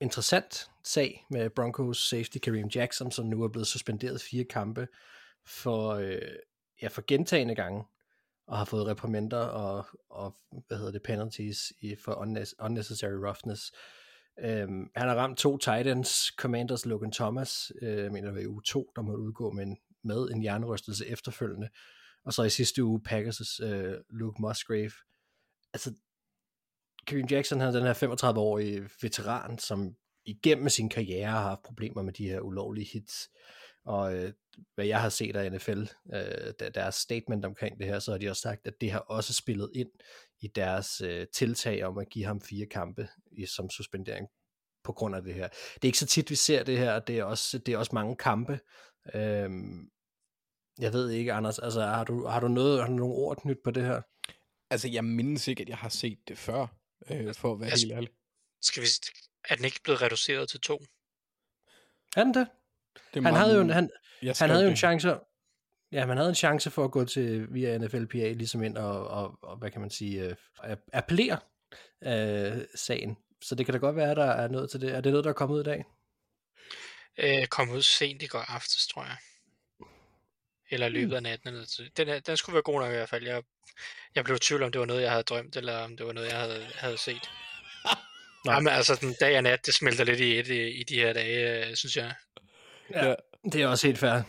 interessant 0.00 0.70
sag 0.84 1.26
med 1.30 1.50
Broncos 1.50 2.08
safety 2.08 2.38
Kareem 2.38 2.68
Jackson, 2.68 3.12
som 3.12 3.26
nu 3.26 3.42
er 3.42 3.48
blevet 3.48 3.66
suspenderet 3.66 4.20
fire 4.20 4.44
kampe 4.44 4.88
for, 5.46 5.88
øh, 5.88 6.36
ja, 6.82 6.88
for 6.88 7.04
gentagende 7.06 7.54
gange, 7.54 7.84
og 8.46 8.58
har 8.58 8.64
fået 8.64 8.86
reprimander 8.86 9.38
og, 9.38 9.86
og 10.10 10.36
hvad 10.66 10.78
hedder 10.78 10.92
det, 10.92 11.02
penalties 11.02 11.72
i, 11.80 11.96
for 12.04 12.14
unnecessary 12.60 13.24
roughness. 13.26 13.72
Øhm, 14.40 14.90
han 14.96 15.08
har 15.08 15.14
ramt 15.14 15.38
to 15.38 15.58
Titans, 15.58 16.10
Commanders 16.38 16.86
Logan 16.86 17.12
Thomas, 17.12 17.72
øh, 17.82 18.12
mener 18.12 18.32
det 18.32 18.34
var 18.34 18.50
uge 18.50 18.62
2, 18.62 18.92
der 18.96 19.02
måtte 19.02 19.22
udgå 19.22 19.50
med 19.50 19.64
en, 19.64 19.76
med 20.04 20.28
en 20.30 20.40
hjernerystelse 20.40 21.06
efterfølgende. 21.06 21.68
Og 22.24 22.32
så 22.32 22.42
i 22.42 22.50
sidste 22.50 22.84
uge 22.84 23.00
Packers' 23.08 23.64
øh, 23.64 23.94
Luke 24.10 24.42
Musgrave. 24.42 24.92
Altså, 25.72 25.94
Kevin 27.06 27.28
Jackson 27.30 27.60
han 27.60 27.68
er 27.68 27.72
den 27.72 27.82
her 27.82 27.94
35-årige 27.94 28.88
veteran, 29.02 29.58
som 29.58 29.96
igennem 30.24 30.68
sin 30.68 30.88
karriere 30.88 31.30
har 31.30 31.42
haft 31.42 31.62
problemer 31.62 32.02
med 32.02 32.12
de 32.12 32.28
her 32.28 32.40
ulovlige 32.40 32.88
hits. 32.92 33.28
Og 33.84 34.16
øh, 34.16 34.32
hvad 34.74 34.86
jeg 34.86 35.00
har 35.00 35.08
set 35.08 35.36
af 35.36 35.52
NFL, 35.52 35.82
øh, 36.14 36.70
deres 36.74 36.94
statement 36.94 37.44
omkring 37.44 37.78
det 37.78 37.86
her, 37.86 37.98
så 37.98 38.10
har 38.10 38.18
de 38.18 38.30
også 38.30 38.42
sagt, 38.42 38.66
at 38.66 38.80
det 38.80 38.90
har 38.90 38.98
også 38.98 39.34
spillet 39.34 39.70
ind 39.74 39.90
i 40.40 40.48
deres 40.48 41.00
øh, 41.00 41.26
tiltag 41.34 41.84
om 41.84 41.98
at 41.98 42.08
give 42.08 42.24
ham 42.24 42.40
fire 42.40 42.66
kampe 42.66 43.08
i, 43.32 43.46
som 43.46 43.70
suspendering 43.70 44.28
på 44.84 44.92
grund 44.92 45.16
af 45.16 45.22
det 45.22 45.34
her. 45.34 45.48
Det 45.48 45.84
er 45.84 45.86
ikke 45.86 45.98
så 45.98 46.06
tit, 46.06 46.30
vi 46.30 46.34
ser 46.34 46.62
det 46.62 46.78
her, 46.78 46.98
det 46.98 47.18
er 47.18 47.24
også, 47.24 47.58
det 47.58 47.74
er 47.74 47.78
også 47.78 47.94
mange 47.94 48.16
kampe. 48.16 48.60
Øhm, 49.14 49.90
jeg 50.78 50.92
ved 50.92 51.10
ikke, 51.10 51.32
Anders, 51.32 51.58
altså 51.58 51.80
har 51.80 52.04
du, 52.04 52.26
har 52.26 52.40
du 52.40 52.48
noget, 52.48 52.80
har 52.80 52.86
du 52.86 52.92
nogle 52.92 53.14
ord 53.14 53.44
nyt 53.44 53.58
på 53.64 53.70
det 53.70 53.84
her? 53.84 54.02
Altså, 54.70 54.88
jeg 54.88 55.04
mindes 55.04 55.48
ikke, 55.48 55.62
at 55.62 55.68
jeg 55.68 55.76
har 55.76 55.88
set 55.88 56.18
det 56.28 56.38
før, 56.38 56.66
øh, 57.10 57.34
for 57.34 57.52
at 57.52 57.60
være 57.60 57.70
altså, 57.70 57.86
helt 57.86 57.96
ærlig. 57.96 58.10
Skal 58.62 58.82
vi, 58.82 58.88
er 59.48 59.56
den 59.56 59.64
ikke 59.64 59.80
blevet 59.84 60.02
reduceret 60.02 60.48
til 60.48 60.60
to? 60.60 60.78
Er 62.16 62.24
den 62.24 62.34
det? 62.34 62.48
det 63.14 63.22
han 63.22 63.34
havde 63.34 63.54
jo 63.54 63.60
en, 63.60 63.70
han, 63.70 63.90
han 64.22 64.50
havde 64.50 64.64
jo 64.64 64.70
en 64.70 64.76
chance, 64.76 65.18
ja, 65.92 66.06
man 66.06 66.16
havde 66.16 66.28
en 66.28 66.34
chance 66.34 66.70
for 66.70 66.84
at 66.84 66.90
gå 66.90 67.04
til 67.04 67.54
via 67.54 67.78
NFLPA 67.78 68.32
ligesom 68.32 68.62
ind 68.62 68.76
og, 68.76 69.08
og, 69.08 69.38
og 69.42 69.56
hvad 69.56 69.70
kan 69.70 69.80
man 69.80 69.90
sige, 69.90 70.36
uh, 70.64 70.72
appellere 70.92 71.38
uh, 72.06 72.62
sagen. 72.74 73.16
Så 73.42 73.54
det 73.54 73.66
kan 73.66 73.72
da 73.72 73.78
godt 73.78 73.96
være, 73.96 74.10
at 74.10 74.16
der 74.16 74.30
er 74.30 74.48
noget 74.48 74.70
til 74.70 74.80
det. 74.80 74.94
Er 74.94 75.00
det 75.00 75.12
noget, 75.12 75.24
der 75.24 75.30
er 75.30 75.34
kommet 75.34 75.56
ud 75.56 75.60
i 75.60 75.64
dag? 75.64 75.84
Øh, 77.18 77.46
kom 77.46 77.70
ud 77.70 77.82
sent 77.82 78.22
i 78.22 78.26
går 78.26 78.38
aftes, 78.38 78.86
tror 78.86 79.04
jeg. 79.04 79.16
Eller 80.70 80.88
løbet 80.88 81.16
af 81.16 81.22
natten. 81.22 81.48
Eller 81.48 81.66
den, 81.96 82.22
den 82.26 82.36
skulle 82.36 82.54
være 82.54 82.62
god 82.62 82.80
nok 82.80 82.90
i 82.90 82.94
hvert 82.94 83.08
fald. 83.08 83.26
Jeg, 83.26 83.42
jeg 84.14 84.24
blev 84.24 84.36
i 84.36 84.38
tvivl 84.38 84.62
om, 84.62 84.72
det 84.72 84.78
var 84.78 84.86
noget, 84.86 85.02
jeg 85.02 85.10
havde 85.10 85.22
drømt, 85.22 85.56
eller 85.56 85.78
om 85.78 85.96
det 85.96 86.06
var 86.06 86.12
noget, 86.12 86.28
jeg 86.28 86.38
havde, 86.38 86.66
havde 86.74 86.98
set. 86.98 87.30
Nej. 88.44 88.54
Jamen, 88.54 88.72
altså, 88.72 88.98
den 89.00 89.14
dag 89.20 89.36
og 89.36 89.42
nat, 89.42 89.66
det 89.66 89.74
smelter 89.74 90.04
lidt 90.04 90.20
i 90.20 90.38
et 90.38 90.48
i, 90.48 90.80
i 90.80 90.84
de 90.84 90.94
her 90.94 91.12
dage, 91.12 91.76
synes 91.76 91.96
jeg. 91.96 92.14
Ja, 92.94 93.14
det 93.52 93.62
er 93.62 93.66
også 93.66 93.86
helt 93.86 93.98
fair. 93.98 94.22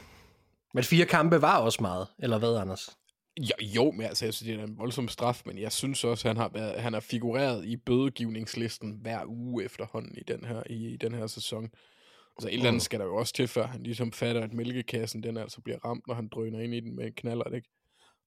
Men 0.77 0.83
fire 0.83 1.05
kampe 1.05 1.41
var 1.41 1.59
også 1.59 1.77
meget, 1.81 2.07
eller 2.19 2.39
hvad, 2.39 2.57
Anders? 2.57 2.97
Jo, 3.39 3.55
jo 3.75 3.91
men 3.91 4.01
altså, 4.01 4.25
jeg 4.25 4.33
synes, 4.33 4.51
det 4.51 4.59
er 4.59 4.63
en 4.63 4.77
voldsom 4.77 5.07
straf, 5.07 5.41
men 5.45 5.57
jeg 5.57 5.71
synes 5.71 6.03
også, 6.03 6.27
at 6.27 6.35
han 6.35 6.41
har, 6.41 6.49
været, 6.49 6.81
han 6.81 6.93
har 6.93 6.99
figureret 6.99 7.65
i 7.65 7.77
bødegivningslisten 7.77 8.99
hver 9.01 9.25
uge 9.27 9.63
efterhånden 9.63 10.17
i 10.17 10.23
den 10.27 10.45
her, 10.45 10.63
i, 10.69 10.93
i 10.93 10.97
den 10.97 11.13
her 11.13 11.27
sæson. 11.27 11.63
Altså 11.63 12.47
et 12.47 12.53
eller 12.53 12.67
andet 12.67 12.73
mm. 12.73 12.79
skal 12.79 12.99
der 12.99 13.05
jo 13.05 13.15
også 13.15 13.33
til, 13.33 13.47
før 13.47 13.67
han 13.67 13.83
ligesom 13.83 14.11
fatter, 14.11 14.41
at 14.41 14.53
mælkekassen 14.53 15.23
den 15.23 15.37
altså 15.37 15.61
bliver 15.61 15.85
ramt, 15.85 16.07
når 16.07 16.15
han 16.15 16.27
drøner 16.27 16.59
ind 16.59 16.75
i 16.75 16.79
den 16.79 16.95
med 16.95 17.11
knaller, 17.11 17.45
ikke? 17.55 17.69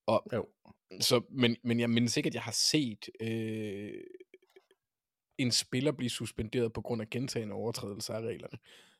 Og, 0.06 0.22
jo. 0.32 0.46
Så, 1.00 1.22
men, 1.30 1.56
men 1.64 1.80
jeg 1.80 1.90
mindes 1.90 2.16
ikke, 2.16 2.26
at 2.26 2.34
jeg 2.34 2.42
har 2.42 2.52
set 2.70 3.08
øh, 3.20 3.92
en 5.38 5.50
spiller 5.50 5.92
blive 5.92 6.10
suspenderet 6.10 6.72
på 6.72 6.80
grund 6.80 7.02
af 7.02 7.10
gentagende 7.10 7.54
overtrædelser 7.54 8.14
af 8.14 8.20
reglerne. 8.20 8.58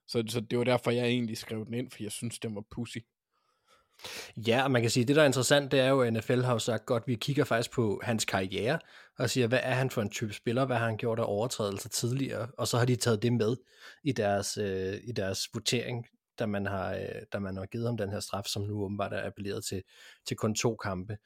Så, 0.09 0.25
så 0.29 0.41
det 0.41 0.59
var 0.59 0.65
derfor, 0.65 0.91
jeg 0.91 1.07
egentlig 1.07 1.37
skrev 1.37 1.67
den 1.67 1.75
ind, 1.75 1.91
for 1.91 2.03
jeg 2.03 2.13
synes, 2.13 2.39
den 2.39 2.55
var 2.55 2.65
pussy. 2.71 2.99
Ja, 4.37 4.63
og 4.63 4.71
man 4.71 4.83
kan 4.83 4.91
sige, 4.91 5.03
at 5.03 5.09
det 5.09 5.17
der 5.17 5.23
er 5.23 5.27
interessant, 5.27 5.73
det 5.73 5.81
er 5.81 5.89
jo, 5.89 6.01
at 6.01 6.13
NFL 6.13 6.41
har 6.41 6.53
jo 6.53 6.59
sagt 6.59 6.87
godt, 6.87 7.07
vi 7.07 7.15
kigger 7.15 7.45
faktisk 7.45 7.71
på 7.71 8.01
hans 8.05 8.25
karriere, 8.25 8.79
og 9.19 9.31
siger, 9.31 9.47
hvad 9.47 9.61
er 9.63 9.75
han 9.75 9.91
for 9.91 10.03
en 10.03 10.11
type 10.11 10.33
spiller, 10.33 10.65
hvad 10.65 10.77
har 10.77 10.87
han 10.87 10.97
gjort 10.97 11.19
af 11.19 11.25
overtrædelser 11.27 11.89
tidligere, 11.89 12.49
og 12.59 12.69
så 12.69 12.79
har 12.79 12.85
de 12.85 12.97
taget 12.97 13.23
det 13.23 13.33
med 13.33 13.57
i 14.05 14.13
deres, 14.13 14.57
øh, 14.57 14.95
i 15.05 15.13
deres 15.13 15.49
votering, 15.55 16.07
da 16.39 16.47
man, 16.47 16.67
har, 16.67 16.95
øh, 16.95 17.23
da 17.33 17.39
man 17.39 17.57
har 17.57 17.67
givet 17.67 17.87
ham 17.87 17.97
den 17.97 18.11
her 18.11 18.21
straf, 18.21 18.45
som 18.45 18.63
nu 18.63 18.85
åbenbart 18.85 19.13
er 19.13 19.27
appelleret 19.27 19.65
til, 19.65 19.83
til 20.27 20.37
kun 20.37 20.55
to 20.55 20.77
kampe, 20.77 21.17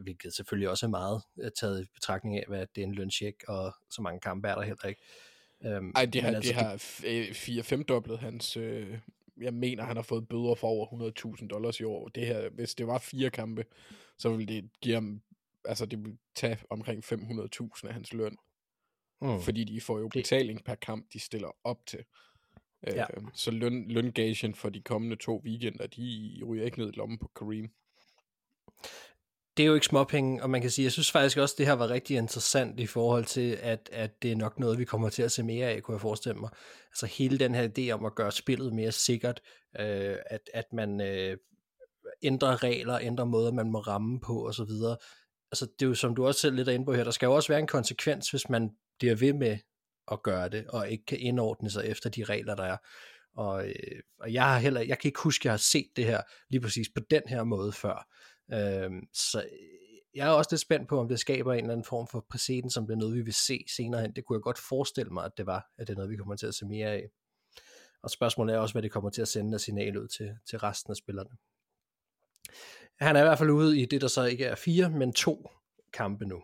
hvilket 0.00 0.34
selvfølgelig 0.34 0.68
også 0.68 0.86
er 0.86 0.90
meget 0.90 1.22
øh, 1.38 1.50
taget 1.60 1.82
i 1.82 1.86
betragtning 1.94 2.36
af, 2.36 2.44
hvad 2.48 2.66
det 2.74 2.82
er 2.82 2.86
en 2.86 2.94
løncheck, 2.94 3.44
og 3.48 3.74
så 3.90 4.02
mange 4.02 4.20
kampe 4.20 4.48
er 4.48 4.54
der 4.54 4.62
heller 4.62 4.86
ikke. 4.86 5.02
Øhm, 5.64 5.92
Ej, 5.96 6.04
det 6.04 6.22
har, 6.22 6.28
altså, 6.28 6.52
det 6.52 6.54
har 6.54 7.76
4-5 7.78 7.82
doblet 7.82 8.18
hans, 8.18 8.56
øh, 8.56 8.98
jeg 9.40 9.54
mener, 9.54 9.84
han 9.84 9.96
har 9.96 10.02
fået 10.02 10.28
bøder 10.28 10.54
for 10.54 10.68
over 10.68 11.12
100.000 11.40 11.46
dollars 11.46 11.80
i 11.80 11.84
år. 11.84 12.08
Det 12.08 12.26
her, 12.26 12.50
hvis 12.50 12.74
det 12.74 12.86
var 12.86 12.98
fire 12.98 13.30
kampe, 13.30 13.64
så 14.18 14.28
ville 14.30 14.54
det 14.54 14.70
give 14.80 14.94
ham, 14.94 15.22
altså 15.64 15.86
det 15.86 15.98
ville 15.98 16.18
tage 16.34 16.58
omkring 16.70 17.04
500.000 17.04 17.86
af 17.86 17.92
hans 17.92 18.12
løn. 18.12 18.36
Mm. 19.22 19.40
Fordi 19.40 19.64
de 19.64 19.80
får 19.80 19.98
jo 19.98 20.08
betaling 20.08 20.64
per 20.64 20.74
kamp, 20.74 21.12
de 21.12 21.18
stiller 21.18 21.50
op 21.64 21.86
til. 21.86 22.04
Ja. 22.86 23.02
Øh, 23.02 23.22
så 23.34 23.50
løn, 23.50 23.88
løngagen 23.88 24.54
for 24.54 24.68
de 24.68 24.82
kommende 24.82 25.16
to 25.16 25.42
weekender, 25.44 25.86
de 25.86 26.40
ryger 26.46 26.64
ikke 26.64 26.78
ned 26.78 26.88
i 26.88 26.96
lommen 26.96 27.18
på 27.18 27.30
Kareem 27.36 27.70
det 29.56 29.62
er 29.62 29.66
jo 29.66 29.74
ikke 29.74 29.86
småpenge, 29.86 30.42
og 30.42 30.50
man 30.50 30.60
kan 30.60 30.70
sige, 30.70 30.84
jeg 30.84 30.92
synes 30.92 31.10
faktisk 31.10 31.38
også, 31.38 31.54
at 31.54 31.58
det 31.58 31.66
her 31.66 31.72
var 31.72 31.90
rigtig 31.90 32.16
interessant 32.16 32.80
i 32.80 32.86
forhold 32.86 33.24
til, 33.24 33.58
at, 33.62 33.88
at 33.92 34.22
det 34.22 34.32
er 34.32 34.36
nok 34.36 34.58
noget, 34.58 34.78
vi 34.78 34.84
kommer 34.84 35.08
til 35.08 35.22
at 35.22 35.32
se 35.32 35.42
mere 35.42 35.66
af, 35.66 35.82
kunne 35.82 35.94
jeg 35.94 36.00
forestille 36.00 36.38
mig. 36.40 36.50
Altså 36.92 37.06
hele 37.06 37.38
den 37.38 37.54
her 37.54 37.68
idé 37.68 37.90
om 37.90 38.04
at 38.04 38.14
gøre 38.14 38.32
spillet 38.32 38.72
mere 38.72 38.92
sikkert, 38.92 39.40
øh, 39.80 40.16
at, 40.26 40.50
at 40.54 40.64
man 40.72 41.00
øh, 41.00 41.36
ændrer 42.22 42.62
regler, 42.62 42.98
ændrer 42.98 43.24
måder, 43.24 43.52
man 43.52 43.70
må 43.70 43.80
ramme 43.80 44.20
på 44.20 44.48
osv. 44.48 44.70
Altså 45.52 45.66
det 45.78 45.84
er 45.84 45.88
jo, 45.88 45.94
som 45.94 46.14
du 46.14 46.26
også 46.26 46.40
selv 46.40 46.56
lidt 46.56 46.68
er 46.68 46.72
inde 46.72 46.86
på 46.86 46.94
her, 46.94 47.04
der 47.04 47.10
skal 47.10 47.26
jo 47.26 47.34
også 47.34 47.52
være 47.52 47.60
en 47.60 47.66
konsekvens, 47.66 48.30
hvis 48.30 48.48
man 48.48 48.70
bliver 48.98 49.14
ved 49.14 49.32
med 49.32 49.58
at 50.10 50.22
gøre 50.22 50.48
det, 50.48 50.66
og 50.68 50.90
ikke 50.90 51.06
kan 51.06 51.18
indordne 51.18 51.70
sig 51.70 51.84
efter 51.86 52.10
de 52.10 52.24
regler, 52.24 52.54
der 52.54 52.64
er. 52.64 52.76
Og, 53.36 53.68
øh, 53.68 54.00
og 54.20 54.32
jeg 54.32 54.44
har 54.44 54.58
heller, 54.58 54.80
jeg 54.80 54.98
kan 54.98 55.08
ikke 55.08 55.20
huske, 55.20 55.42
at 55.42 55.44
jeg 55.44 55.52
har 55.52 55.58
set 55.58 55.86
det 55.96 56.04
her 56.04 56.22
lige 56.50 56.60
præcis 56.60 56.88
på 56.94 57.00
den 57.10 57.22
her 57.26 57.44
måde 57.44 57.72
før. 57.72 58.06
Øhm, 58.52 59.08
så 59.12 59.42
øh, 59.42 59.48
jeg 60.14 60.28
er 60.28 60.32
også 60.32 60.48
lidt 60.52 60.60
spændt 60.60 60.88
på, 60.88 61.00
om 61.00 61.08
det 61.08 61.20
skaber 61.20 61.52
en 61.52 61.58
eller 61.58 61.72
anden 61.72 61.84
form 61.84 62.06
for 62.06 62.26
præcedens, 62.30 62.74
som 62.74 62.86
det 62.86 62.92
er 62.92 62.98
noget, 62.98 63.14
vi 63.14 63.22
vil 63.22 63.34
se 63.34 63.64
senere 63.76 64.00
hen. 64.00 64.12
Det 64.12 64.24
kunne 64.24 64.36
jeg 64.36 64.42
godt 64.42 64.58
forestille 64.58 65.12
mig, 65.12 65.24
at 65.24 65.32
det 65.36 65.46
var, 65.46 65.70
at 65.78 65.86
det 65.86 65.92
er 65.92 65.96
noget, 65.96 66.10
vi 66.10 66.16
kommer 66.16 66.36
til 66.36 66.46
at 66.46 66.54
se 66.54 66.66
mere 66.66 66.88
af. 66.88 67.10
Og 68.02 68.10
spørgsmålet 68.10 68.54
er 68.54 68.58
også, 68.58 68.74
hvad 68.74 68.82
det 68.82 68.92
kommer 68.92 69.10
til 69.10 69.22
at 69.22 69.28
sende 69.28 69.54
af 69.54 69.60
signal 69.60 69.98
ud 69.98 70.08
til, 70.08 70.36
til 70.50 70.58
resten 70.58 70.90
af 70.90 70.96
spillerne. 70.96 71.30
Han 73.00 73.16
er 73.16 73.20
i 73.20 73.24
hvert 73.24 73.38
fald 73.38 73.50
ude 73.50 73.80
i 73.80 73.86
det, 73.86 74.00
der 74.00 74.08
så 74.08 74.24
ikke 74.24 74.44
er 74.44 74.54
fire, 74.54 74.90
men 74.90 75.12
to 75.12 75.50
kampe 75.92 76.24
nu. 76.24 76.42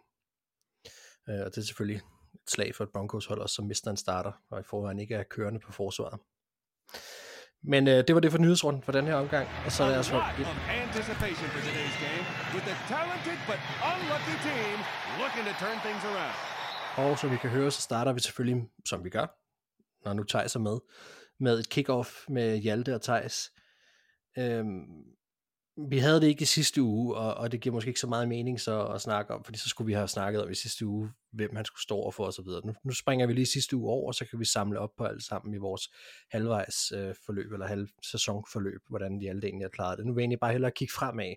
Øh, 1.28 1.40
og 1.40 1.46
det 1.46 1.58
er 1.58 1.62
selvfølgelig 1.62 1.96
et 2.34 2.50
slag 2.50 2.75
for 2.75 2.84
et 2.84 2.92
Broncos 2.92 3.26
hold 3.26 3.40
også, 3.40 3.54
som 3.54 3.66
mister 3.66 3.90
en 3.90 3.96
starter, 3.96 4.32
og 4.50 4.60
i 4.60 4.62
forvejen 4.62 4.98
ikke 4.98 5.14
er 5.14 5.22
kørende 5.22 5.60
på 5.60 5.72
forsvaret. 5.72 6.20
Men 7.73 7.88
øh, 7.88 8.04
det 8.06 8.14
var 8.14 8.20
det 8.20 8.30
for 8.30 8.38
nyhedsrunden 8.38 8.82
for 8.82 8.92
den 8.92 9.04
her 9.06 9.14
omgang, 9.14 9.49
og 9.64 9.73
så 9.73 9.82
turn 15.62 15.78
things 15.87 16.04
around. 16.11 16.37
Og 16.96 17.18
som 17.18 17.30
vi 17.30 17.37
kan 17.37 17.50
høre, 17.50 17.70
så 17.70 17.80
starter 17.80 18.12
vi 18.12 18.20
selvfølgelig, 18.20 18.62
som 18.85 19.04
vi 19.04 19.11
gør, 19.11 19.26
når 20.04 20.12
nu 20.14 20.23
Thijs 20.25 20.54
er 20.54 20.61
med, 20.61 20.78
med 21.40 21.58
et 21.61 21.68
kickoff 21.68 22.11
med 22.28 22.56
Hjalte 22.56 22.94
og 22.94 23.02
Thijs. 23.02 23.50
Øhm, 24.38 25.15
vi 25.76 25.99
havde 25.99 26.21
det 26.21 26.26
ikke 26.26 26.42
i 26.42 26.45
sidste 26.45 26.83
uge, 26.83 27.16
og, 27.16 27.35
og 27.35 27.52
det 27.52 27.61
giver 27.61 27.75
måske 27.75 27.88
ikke 27.88 28.00
så 28.00 28.06
meget 28.06 28.28
mening 28.28 28.61
så 28.61 28.87
at 28.87 29.00
snakke 29.00 29.35
om, 29.35 29.45
fordi 29.45 29.59
så 29.59 29.68
skulle 29.68 29.87
vi 29.87 29.92
have 29.92 30.09
snakket 30.09 30.42
om 30.42 30.50
i 30.50 30.54
sidste 30.54 30.87
uge, 30.87 31.12
hvem 31.33 31.56
han 31.56 31.64
skulle 31.64 31.83
stå 31.83 31.95
over 31.95 32.11
for 32.11 32.25
osv. 32.25 32.45
Nu, 32.45 32.75
nu 32.85 32.92
springer 32.92 33.26
vi 33.26 33.33
lige 33.33 33.47
sidste 33.47 33.76
uge 33.76 33.90
over, 33.90 34.12
så 34.12 34.25
kan 34.25 34.40
vi 34.40 34.45
samle 34.45 34.78
op 34.78 34.90
på 34.97 35.04
alt 35.04 35.23
sammen 35.23 35.54
i 35.54 35.56
vores 35.56 35.90
halvvejs 36.30 36.92
øh, 36.92 37.14
forløb, 37.26 37.52
eller 37.52 37.66
halv 37.66 37.88
sæsonforløb, 38.02 38.80
hvordan 38.88 39.21
de 39.21 39.28
alle 39.28 39.42
egentlig 39.45 39.64
har 39.64 39.71
klaret 39.71 39.99
det. 39.99 40.06
Nu 40.06 40.12
vil 40.12 40.21
jeg 40.21 40.25
egentlig 40.25 40.40
bare 40.40 40.52
hellere 40.52 40.71
kigge 40.71 40.95
fremad, 40.95 41.35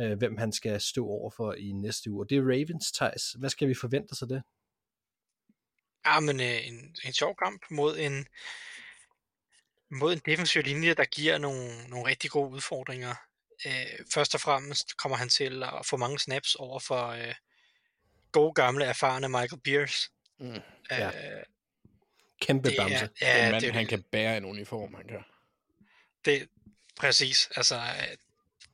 øh, 0.00 0.18
hvem 0.18 0.36
han 0.36 0.52
skal 0.52 0.80
stå 0.80 1.06
over 1.06 1.30
for 1.30 1.52
i 1.52 1.72
næste 1.72 2.10
uge. 2.10 2.22
Og 2.22 2.30
det 2.30 2.38
er 2.38 2.42
Ravens, 2.42 2.92
Thijs. 2.92 3.32
Hvad 3.32 3.50
skal 3.50 3.68
vi 3.68 3.74
forvente 3.74 4.14
sig 4.14 4.28
det? 4.28 4.42
Ja, 6.06 6.20
men 6.20 6.40
øh, 6.40 6.68
en, 6.68 6.96
en 7.04 7.12
sjov 7.12 7.36
kamp 7.36 7.62
mod 7.70 7.98
en 7.98 8.26
mod 9.90 10.12
en 10.12 10.20
defensiv 10.26 10.62
linje, 10.62 10.94
der 10.94 11.04
giver 11.04 11.38
nogle, 11.38 11.88
nogle 11.88 12.06
rigtig 12.06 12.30
gode 12.30 12.50
udfordringer 12.50 13.14
øh, 13.66 14.06
først 14.14 14.34
og 14.34 14.40
fremmest 14.40 14.96
kommer 14.96 15.16
han 15.16 15.28
til 15.28 15.62
at 15.62 15.86
få 15.86 15.96
mange 15.96 16.18
snaps 16.18 16.54
over 16.54 16.80
for 16.80 17.06
øh, 17.06 17.34
gode 18.32 18.54
gamle, 18.54 18.84
erfarne 18.84 19.28
Michael 19.28 19.60
Pierce. 19.60 20.10
Mm, 20.40 20.60
ja. 20.90 21.06
Øh, 21.06 21.42
Kæmpe 22.40 22.70
bamse. 22.78 23.08
Er, 23.20 23.38
ja, 23.38 23.44
en 23.44 23.52
mand, 23.52 23.64
det, 23.64 23.74
han 23.74 23.86
kan 23.86 24.02
bære 24.02 24.36
en 24.36 24.44
uniform, 24.44 24.94
han 24.94 25.08
kan. 25.08 25.24
Det, 26.24 26.48
præcis. 26.96 27.48
Altså, 27.56 27.76
øh, 27.76 28.16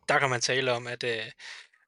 der 0.08 0.18
kan 0.18 0.30
man 0.30 0.40
tale 0.40 0.72
om, 0.72 0.86
at 0.86 1.04
øh, 1.04 1.26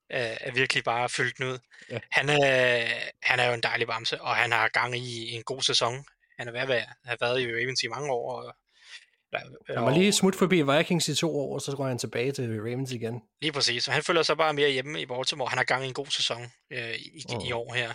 er 0.08 0.52
virkelig 0.52 0.84
bare 0.84 1.08
fyldt 1.08 1.40
ud. 1.40 1.58
Ja. 1.90 1.98
Han, 2.10 2.30
øh, 2.30 2.90
han 3.22 3.40
er 3.40 3.46
jo 3.46 3.54
en 3.54 3.62
dejlig 3.62 3.86
bamse, 3.86 4.20
og 4.20 4.36
han 4.36 4.52
har 4.52 4.68
gang 4.68 4.96
i 4.96 5.30
en 5.30 5.42
god 5.42 5.62
sæson. 5.62 6.04
Han 6.38 6.48
er 6.48 6.52
ved 6.52 6.76
at 6.76 6.88
have 7.04 7.18
været 7.20 7.40
i 7.40 7.52
Ravens 7.52 7.82
i 7.82 7.88
mange 7.88 8.12
år, 8.12 8.42
og 8.42 8.56
han 9.34 9.84
var 9.84 9.94
lige 9.94 10.12
smut 10.12 10.36
forbi 10.36 10.62
Vikings 10.62 11.08
i 11.08 11.14
to 11.14 11.38
år, 11.38 11.54
og 11.54 11.60
så 11.60 11.76
går 11.76 11.86
han 11.86 11.98
tilbage 11.98 12.32
til 12.32 12.60
Ravens 12.60 12.92
igen. 12.92 13.22
Lige 13.40 13.52
præcis, 13.52 13.88
og 13.88 13.94
han 13.94 14.02
føler 14.02 14.22
sig 14.22 14.36
bare 14.36 14.54
mere 14.54 14.70
hjemme 14.70 15.00
i 15.00 15.06
Baltimore. 15.06 15.48
Han 15.48 15.58
har 15.58 15.64
gang 15.64 15.84
i 15.84 15.88
en 15.88 15.94
god 15.94 16.06
sæson 16.06 16.42
øh, 16.70 16.94
i, 16.94 17.24
oh. 17.28 17.46
i 17.46 17.52
år 17.52 17.74
her. 17.74 17.94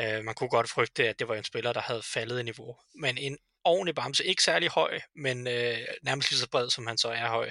Uh, 0.00 0.24
man 0.24 0.34
kunne 0.34 0.48
godt 0.48 0.70
frygte, 0.70 1.08
at 1.08 1.18
det 1.18 1.28
var 1.28 1.34
en 1.34 1.44
spiller, 1.44 1.72
der 1.72 1.80
havde 1.80 2.02
faldet 2.02 2.40
i 2.40 2.42
niveau. 2.42 2.76
Men 2.94 3.18
en 3.18 3.38
ordentlig 3.64 3.94
bamse, 3.94 4.24
ikke 4.24 4.42
særlig 4.42 4.68
høj, 4.70 5.00
men 5.16 5.38
uh, 5.38 5.78
nærmest 6.02 6.30
lige 6.30 6.38
så 6.38 6.48
bred, 6.50 6.70
som 6.70 6.86
han 6.86 6.98
så 6.98 7.08
er 7.08 7.28
høj. 7.28 7.50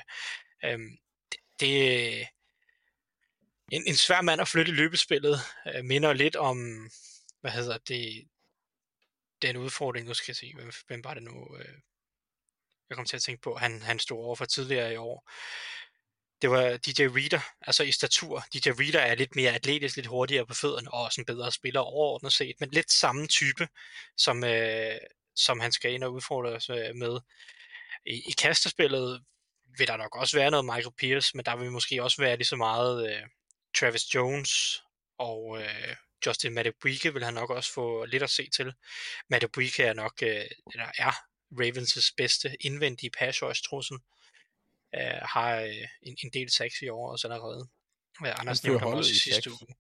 Uh, 0.64 0.80
det, 1.32 1.40
det 1.60 2.28
en, 3.72 3.84
en 3.88 3.96
svær 3.96 4.22
mand 4.22 4.42
at 4.42 4.48
flytte 4.48 4.72
i 4.72 4.76
løbespillet, 4.76 5.40
uh, 5.76 5.86
minder 5.86 6.14
lidt 6.14 6.36
om, 6.36 6.90
hvad 7.42 7.52
hedder 7.52 7.78
det, 7.78 8.28
den 9.42 9.58
udfordring, 9.58 10.08
nu 10.08 10.14
skal 10.14 10.32
jeg 10.32 10.36
se, 10.36 10.52
hvem, 10.56 10.72
hvem 10.88 11.04
var 11.04 11.14
det 11.14 11.24
nu, 11.24 11.32
uh, 11.32 11.66
jeg 12.94 12.98
kom 12.98 13.06
til 13.06 13.16
at 13.16 13.22
tænke 13.22 13.42
på, 13.42 13.56
han, 13.56 13.82
han 13.82 14.00
stod 14.00 14.18
over 14.18 14.36
for 14.36 14.46
tidligere 14.46 14.94
i 14.94 14.98
år. 14.98 15.32
Det 16.42 16.52
var 16.52 16.78
DJ 16.78 17.04
Reader, 17.04 17.40
altså 17.62 17.84
i 17.84 17.92
statur. 17.92 18.44
DJ 18.54 18.70
Reader 18.70 19.00
er 19.00 19.16
lidt 19.16 19.36
mere 19.36 19.52
atletisk, 19.52 19.96
lidt 19.96 20.08
hurtigere 20.08 20.46
på 20.46 20.54
fødderne, 20.54 20.94
og 20.94 21.04
også 21.04 21.22
en 21.22 21.26
bedre 21.26 21.52
spiller 21.52 21.80
overordnet 21.80 22.34
set, 22.34 22.56
men 22.60 22.70
lidt 22.70 22.92
samme 22.92 23.28
type, 23.28 23.68
som, 24.18 24.44
øh, 24.44 24.98
som 25.36 25.60
han 25.60 25.72
skal 25.72 25.94
ind 25.94 26.04
og 26.04 26.14
udfordre 26.14 26.62
sig 26.62 26.78
øh, 26.78 26.96
med. 26.96 27.20
I, 28.06 28.22
I 28.30 28.32
kastespillet 28.32 29.24
vil 29.78 29.88
der 29.88 29.98
nok 29.98 30.16
også 30.16 30.38
være 30.38 30.52
noget 30.52 30.66
Michael 30.66 30.96
Pierce, 30.98 31.38
men 31.38 31.46
der 31.46 31.56
vil 31.56 31.72
måske 31.72 32.04
også 32.04 32.22
være 32.22 32.38
lige 32.38 32.48
så 32.48 32.56
meget 32.56 33.10
øh, 33.10 33.22
Travis 33.80 34.16
Jones 34.16 34.84
og 35.18 35.62
øh, 35.62 35.96
Justin 36.26 36.54
Madubuike 36.54 37.14
vil 37.14 37.24
han 37.24 37.34
nok 37.34 37.50
også 37.50 37.74
få 37.74 38.06
lidt 38.06 38.24
at 38.24 38.30
se 38.30 38.50
til. 38.50 38.74
Madubuike 39.30 39.84
er 39.84 39.94
nok, 39.94 40.14
øh, 40.24 40.46
eller 40.74 40.92
er 40.98 41.12
Ravens' 41.60 42.14
bedste 42.18 42.58
indvendige 42.60 43.10
pass 43.10 43.42
rush 43.42 43.64
trussel. 43.64 43.98
Uh, 44.98 45.22
har 45.22 45.62
uh, 45.62 45.88
en, 46.02 46.18
en 46.24 46.30
del 46.34 46.50
sacks 46.50 46.82
i 46.82 46.90
år 46.90 47.12
også 47.12 47.28
allerede. 47.28 47.70
Uh, 48.22 48.40
Anders 48.40 48.64
nævnte 48.64 48.80
ham 48.80 48.94
også 48.94 49.12
i 49.12 49.16
sidste 49.16 49.52
uge. 49.52 49.76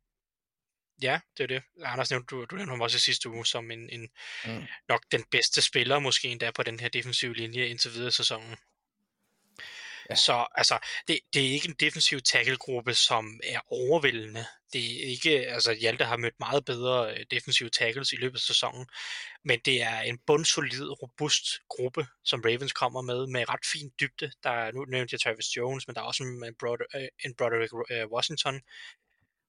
Ja, 1.01 1.19
det 1.37 1.43
er 1.43 1.47
det. 1.47 1.63
Anders 1.83 2.11
nævnte, 2.11 2.35
du, 2.35 2.45
du 2.45 2.55
nævnte 2.55 2.71
ham 2.71 2.81
også 2.81 2.95
i 2.95 2.99
sidste 2.99 3.29
uge 3.29 3.45
som 3.45 3.71
en, 3.71 3.89
en 3.89 4.09
mm. 4.45 4.63
nok 4.89 5.03
den 5.11 5.23
bedste 5.31 5.61
spiller 5.61 5.99
måske 5.99 6.27
endda 6.27 6.51
på 6.51 6.63
den 6.63 6.79
her 6.79 6.89
defensive 6.89 7.33
linje 7.35 7.67
indtil 7.67 7.93
videre 7.93 8.11
sæsonen. 8.11 8.55
Ja. 10.09 10.15
Så 10.15 10.45
altså, 10.55 10.79
det, 11.07 11.19
det 11.33 11.47
er 11.47 11.51
ikke 11.51 11.67
en 11.67 11.75
defensiv 11.79 12.21
tackle-gruppe, 12.21 12.93
som 12.93 13.39
er 13.43 13.59
overvældende. 13.67 14.45
Det 14.73 14.85
er 14.85 15.09
ikke, 15.09 15.29
altså 15.29 15.73
Hjalte 15.73 16.05
har 16.05 16.17
mødt 16.17 16.39
meget 16.39 16.65
bedre 16.65 17.13
øh, 17.13 17.25
defensive 17.31 17.69
tackles 17.69 18.11
i 18.13 18.15
løbet 18.15 18.37
af 18.37 18.41
sæsonen, 18.41 18.87
men 19.43 19.59
det 19.65 19.81
er 19.81 19.99
en 19.99 20.19
bundsolid, 20.27 20.89
robust 21.01 21.45
gruppe, 21.69 22.07
som 22.23 22.41
Ravens 22.45 22.73
kommer 22.73 23.01
med, 23.01 23.27
med 23.27 23.49
ret 23.49 23.65
fin 23.71 23.91
dybde. 23.99 24.31
Der 24.43 24.49
er, 24.49 24.71
nu 24.71 24.85
nævnte 24.85 25.13
jeg 25.13 25.21
Travis 25.21 25.57
Jones, 25.57 25.87
men 25.87 25.95
der 25.95 26.01
er 26.01 26.05
også 26.05 26.23
en, 26.23 26.55
Broder, 26.59 26.85
øh, 26.95 27.07
en 27.25 27.35
Broderick 27.35 27.73
øh, 27.91 28.07
Washington, 28.07 28.61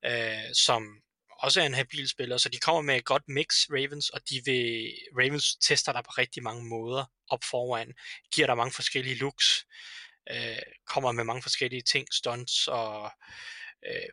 øh, 0.04 0.54
som 0.54 1.02
også 1.38 1.60
er 1.60 1.66
en 1.66 1.74
habil 1.74 2.08
spiller, 2.08 2.36
så 2.36 2.48
de 2.48 2.58
kommer 2.58 2.82
med 2.82 2.96
et 2.96 3.04
godt 3.04 3.22
mix, 3.28 3.48
Ravens, 3.70 4.10
og 4.10 4.20
de 4.30 4.42
vil, 4.44 4.92
Ravens 5.18 5.56
tester 5.56 5.92
dig 5.92 6.04
på 6.04 6.10
rigtig 6.10 6.42
mange 6.42 6.64
måder 6.64 7.04
op 7.28 7.44
foran, 7.50 7.92
giver 8.34 8.46
dig 8.46 8.56
mange 8.56 8.72
forskellige 8.72 9.16
looks, 9.16 9.66
øh, 10.30 10.62
kommer 10.86 11.12
med 11.12 11.24
mange 11.24 11.42
forskellige 11.42 11.82
ting, 11.82 12.06
stunts 12.12 12.68
og 12.68 13.10
øh, 13.86 14.08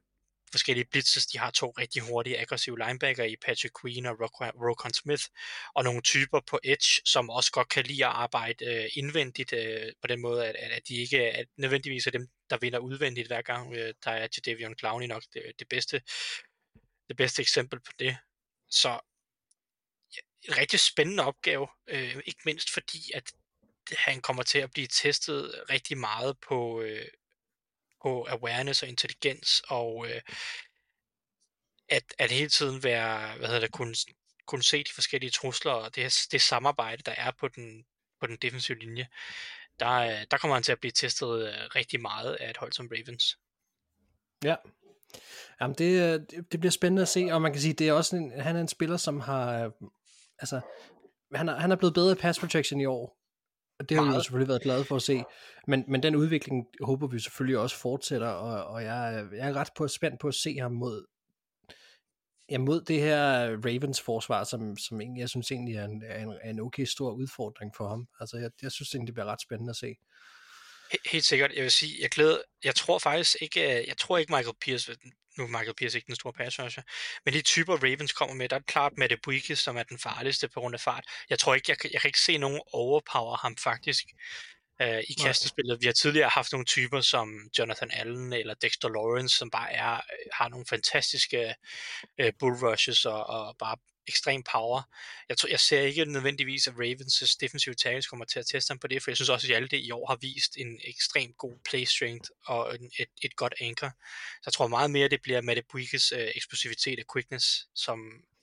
forskellige 0.51 0.85
blitzes. 0.85 1.25
De 1.25 1.37
har 1.37 1.51
to 1.51 1.69
rigtig 1.69 2.01
hurtige, 2.01 2.39
aggressive 2.39 2.77
linebacker 2.77 3.23
i 3.23 3.35
Patrick 3.45 3.81
Queen 3.81 4.05
og 4.05 4.15
Rokon 4.19 4.93
Smith, 4.93 5.23
og 5.75 5.83
nogle 5.83 6.01
typer 6.01 6.39
på 6.47 6.59
edge, 6.63 7.01
som 7.05 7.29
også 7.29 7.51
godt 7.51 7.69
kan 7.69 7.85
lide 7.85 8.05
at 8.05 8.11
arbejde 8.11 8.65
øh, 8.65 8.89
indvendigt 8.93 9.53
øh, 9.53 9.91
på 10.01 10.07
den 10.07 10.21
måde, 10.21 10.47
at, 10.47 10.55
at 10.55 10.87
de 10.87 10.95
ikke 10.95 11.25
er 11.25 11.43
nødvendigvis 11.57 12.07
er 12.07 12.11
dem, 12.11 12.27
der 12.49 12.57
vinder 12.61 12.79
udvendigt 12.79 13.27
hver 13.27 13.41
gang. 13.41 13.75
Øh, 13.75 13.93
der 14.03 14.11
er 14.11 14.27
Jadavion 14.37 14.77
Clowney 14.79 15.07
nok 15.07 15.23
det, 15.33 15.43
det 15.59 15.67
bedste 15.69 16.01
det 17.11 17.17
bedste 17.17 17.41
eksempel 17.41 17.79
på 17.79 17.91
det. 17.99 18.17
Så 18.69 18.99
en 20.43 20.57
rigtig 20.57 20.79
spændende 20.79 21.23
opgave, 21.23 21.67
øh, 21.87 22.15
ikke 22.25 22.41
mindst 22.45 22.73
fordi, 22.73 23.11
at 23.13 23.31
han 23.97 24.21
kommer 24.21 24.43
til 24.43 24.59
at 24.59 24.71
blive 24.71 24.87
testet 24.87 25.63
rigtig 25.69 25.97
meget 25.97 26.37
på, 26.39 26.81
øh, 26.81 27.07
på 28.03 28.27
awareness 28.29 28.83
og 28.83 28.89
intelligens, 28.89 29.63
og 29.67 30.07
øh, 30.09 30.21
at, 31.89 32.03
at 32.19 32.31
hele 32.31 32.49
tiden 32.49 32.83
være, 32.83 33.37
hvad 33.37 33.47
hedder 33.47 33.61
det, 33.61 33.71
kunne, 33.71 33.95
kunne 34.45 34.63
se 34.63 34.83
de 34.83 34.93
forskellige 34.93 35.31
trusler, 35.31 35.71
og 35.71 35.95
det, 35.95 36.27
det 36.31 36.41
samarbejde, 36.41 37.03
der 37.03 37.11
er 37.11 37.31
på 37.31 37.47
den, 37.47 37.85
på 38.19 38.27
den 38.27 38.37
defensive 38.37 38.79
linje, 38.79 39.07
der, 39.79 39.91
øh, 39.91 40.25
der 40.31 40.37
kommer 40.37 40.55
han 40.55 40.63
til 40.63 40.71
at 40.71 40.79
blive 40.79 40.91
testet 40.91 41.47
øh, 41.47 41.53
rigtig 41.75 42.01
meget 42.01 42.35
af 42.35 42.49
et 42.49 42.57
hold 42.57 42.73
som 42.73 42.89
Ravens. 42.91 43.37
Ja, 44.43 44.55
Jamen 45.61 45.75
øh, 45.81 46.19
det, 46.19 46.51
det 46.51 46.59
bliver 46.59 46.71
spændende 46.71 47.01
at 47.01 47.07
se, 47.07 47.27
og 47.31 47.41
man 47.41 47.51
kan 47.51 47.61
sige, 47.61 47.73
det 47.73 47.87
er 47.87 47.93
også 47.93 48.15
en, 48.15 48.31
han 48.31 48.55
er 48.55 48.61
en 48.61 48.67
spiller, 48.67 48.97
som 48.97 49.19
har, 49.19 49.71
altså, 50.39 50.61
han 51.35 51.49
er, 51.49 51.55
han 51.55 51.71
er 51.71 51.75
blevet 51.75 51.93
bedre 51.93 52.11
i 52.11 52.15
pass 52.15 52.39
protection 52.39 52.81
i 52.81 52.85
år, 52.85 53.17
og 53.81 53.89
det 53.89 53.97
har 53.97 54.03
vi 54.03 54.15
jo 54.15 54.21
selvfølgelig 54.21 54.47
været 54.47 54.61
glade 54.61 54.83
for 54.83 54.95
at 54.95 55.01
se, 55.01 55.23
men, 55.67 55.83
men 55.87 56.03
den 56.03 56.15
udvikling 56.15 56.65
håber 56.81 57.07
vi 57.07 57.19
selvfølgelig 57.19 57.57
også 57.57 57.75
fortsætter, 57.75 58.27
og, 58.27 58.65
og 58.65 58.83
jeg, 58.83 59.25
jeg 59.33 59.49
er 59.49 59.53
ret 59.53 59.69
på, 59.77 59.87
spændt 59.87 60.19
på 60.19 60.27
at 60.27 60.33
se 60.33 60.57
ham 60.59 60.71
mod, 60.71 61.05
ja, 62.49 62.57
mod 62.57 62.81
det 62.81 63.01
her 63.01 63.47
Ravens 63.65 64.01
forsvar, 64.01 64.43
som, 64.43 64.77
som 64.77 65.01
egentlig, 65.01 65.21
jeg 65.21 65.29
synes 65.29 65.51
egentlig 65.51 65.75
er 65.75 65.85
en, 65.85 66.03
er 66.05 66.23
en, 66.23 66.33
er 66.41 66.49
en 66.49 66.59
okay 66.59 66.85
stor 66.85 67.11
udfordring 67.11 67.71
for 67.77 67.87
ham. 67.87 68.07
Altså 68.19 68.37
jeg, 68.37 68.51
jeg 68.61 68.71
synes 68.71 68.95
egentlig, 68.95 69.07
det 69.07 69.13
bliver 69.13 69.31
ret 69.31 69.41
spændende 69.41 69.69
at 69.69 69.75
se. 69.75 69.95
Helt 71.05 71.25
sikkert. 71.25 71.51
Jeg 71.53 71.63
vil 71.63 71.71
sige, 71.71 71.97
jeg 72.01 72.09
glæder, 72.09 72.37
jeg 72.63 72.75
tror 72.75 72.99
faktisk 72.99 73.35
ikke, 73.41 73.61
øh, 73.61 73.87
jeg 73.87 73.97
tror 73.97 74.17
ikke 74.17 74.33
Michael 74.33 74.55
Pierce 74.61 74.95
nu 75.37 75.43
er 75.43 75.47
Michael 75.47 75.75
Pierce 75.75 75.97
ikke 75.97 76.07
den 76.07 76.15
store 76.15 76.33
pass 76.33 76.59
rusher, 76.59 76.83
men 77.25 77.33
de 77.33 77.41
typer 77.41 77.73
Ravens 77.73 78.13
kommer 78.13 78.35
med, 78.35 78.49
der 78.49 78.55
er 78.55 78.61
klart 78.67 78.97
med 78.97 79.09
det 79.09 79.21
Buike, 79.23 79.55
som 79.55 79.77
er 79.77 79.83
den 79.83 79.99
farligste 79.99 80.47
på 80.47 80.59
grund 80.59 80.73
af 80.73 80.79
fart. 80.79 81.05
Jeg 81.29 81.39
tror 81.39 81.55
ikke, 81.55 81.69
jeg, 81.69 81.93
jeg 81.93 82.01
kan 82.01 82.07
ikke 82.07 82.19
se 82.19 82.37
nogen 82.37 82.61
overpower 82.73 83.37
ham 83.37 83.57
faktisk 83.57 84.05
øh, 84.81 85.03
i 85.09 85.13
kastespillet. 85.13 85.81
Vi 85.81 85.85
har 85.85 85.93
tidligere 85.93 86.29
haft 86.29 86.51
nogle 86.51 86.65
typer 86.65 87.01
som 87.01 87.49
Jonathan 87.59 87.91
Allen 87.93 88.33
eller 88.33 88.53
Dexter 88.53 88.89
Lawrence, 88.89 89.37
som 89.37 89.49
bare 89.49 89.71
er, 89.73 90.01
har 90.33 90.49
nogle 90.49 90.65
fantastiske 90.69 91.55
øh, 92.17 92.33
bull 92.39 92.55
rushes 92.65 93.05
og, 93.05 93.25
og 93.25 93.57
bare 93.57 93.77
ekstrem 94.07 94.43
power. 94.43 94.81
Jeg, 95.29 95.37
tror, 95.37 95.49
jeg 95.49 95.59
ser 95.59 95.81
ikke 95.81 96.05
nødvendigvis, 96.05 96.67
at 96.67 96.73
Ravens' 96.73 97.37
defensive 97.41 97.75
tackles 97.75 98.07
kommer 98.07 98.25
til 98.25 98.39
at 98.39 98.45
teste 98.51 98.71
ham 98.71 98.79
på 98.79 98.87
det, 98.87 99.03
for 99.03 99.11
jeg 99.11 99.17
synes 99.17 99.29
også, 99.29 99.45
at 99.45 99.49
Hjalte 99.49 99.79
i 99.79 99.91
år 99.91 100.07
har 100.07 100.15
vist 100.21 100.57
en 100.57 100.79
ekstremt 100.83 101.37
god 101.37 101.59
play 101.69 101.83
strength 101.85 102.29
og 102.45 102.75
en, 102.75 102.91
et, 102.99 103.09
et 103.21 103.35
godt 103.35 103.53
anchor. 103.59 103.89
Så 104.41 104.45
jeg 104.45 104.53
tror 104.53 104.67
meget 104.67 104.91
mere, 104.91 105.07
det 105.07 105.21
bliver 105.21 105.41
Matte 105.41 105.63
Buikes 105.71 106.11
øh, 106.11 106.31
eksplosivitet 106.35 106.99
og 106.99 107.05
quickness, 107.13 107.67
som 107.75 107.97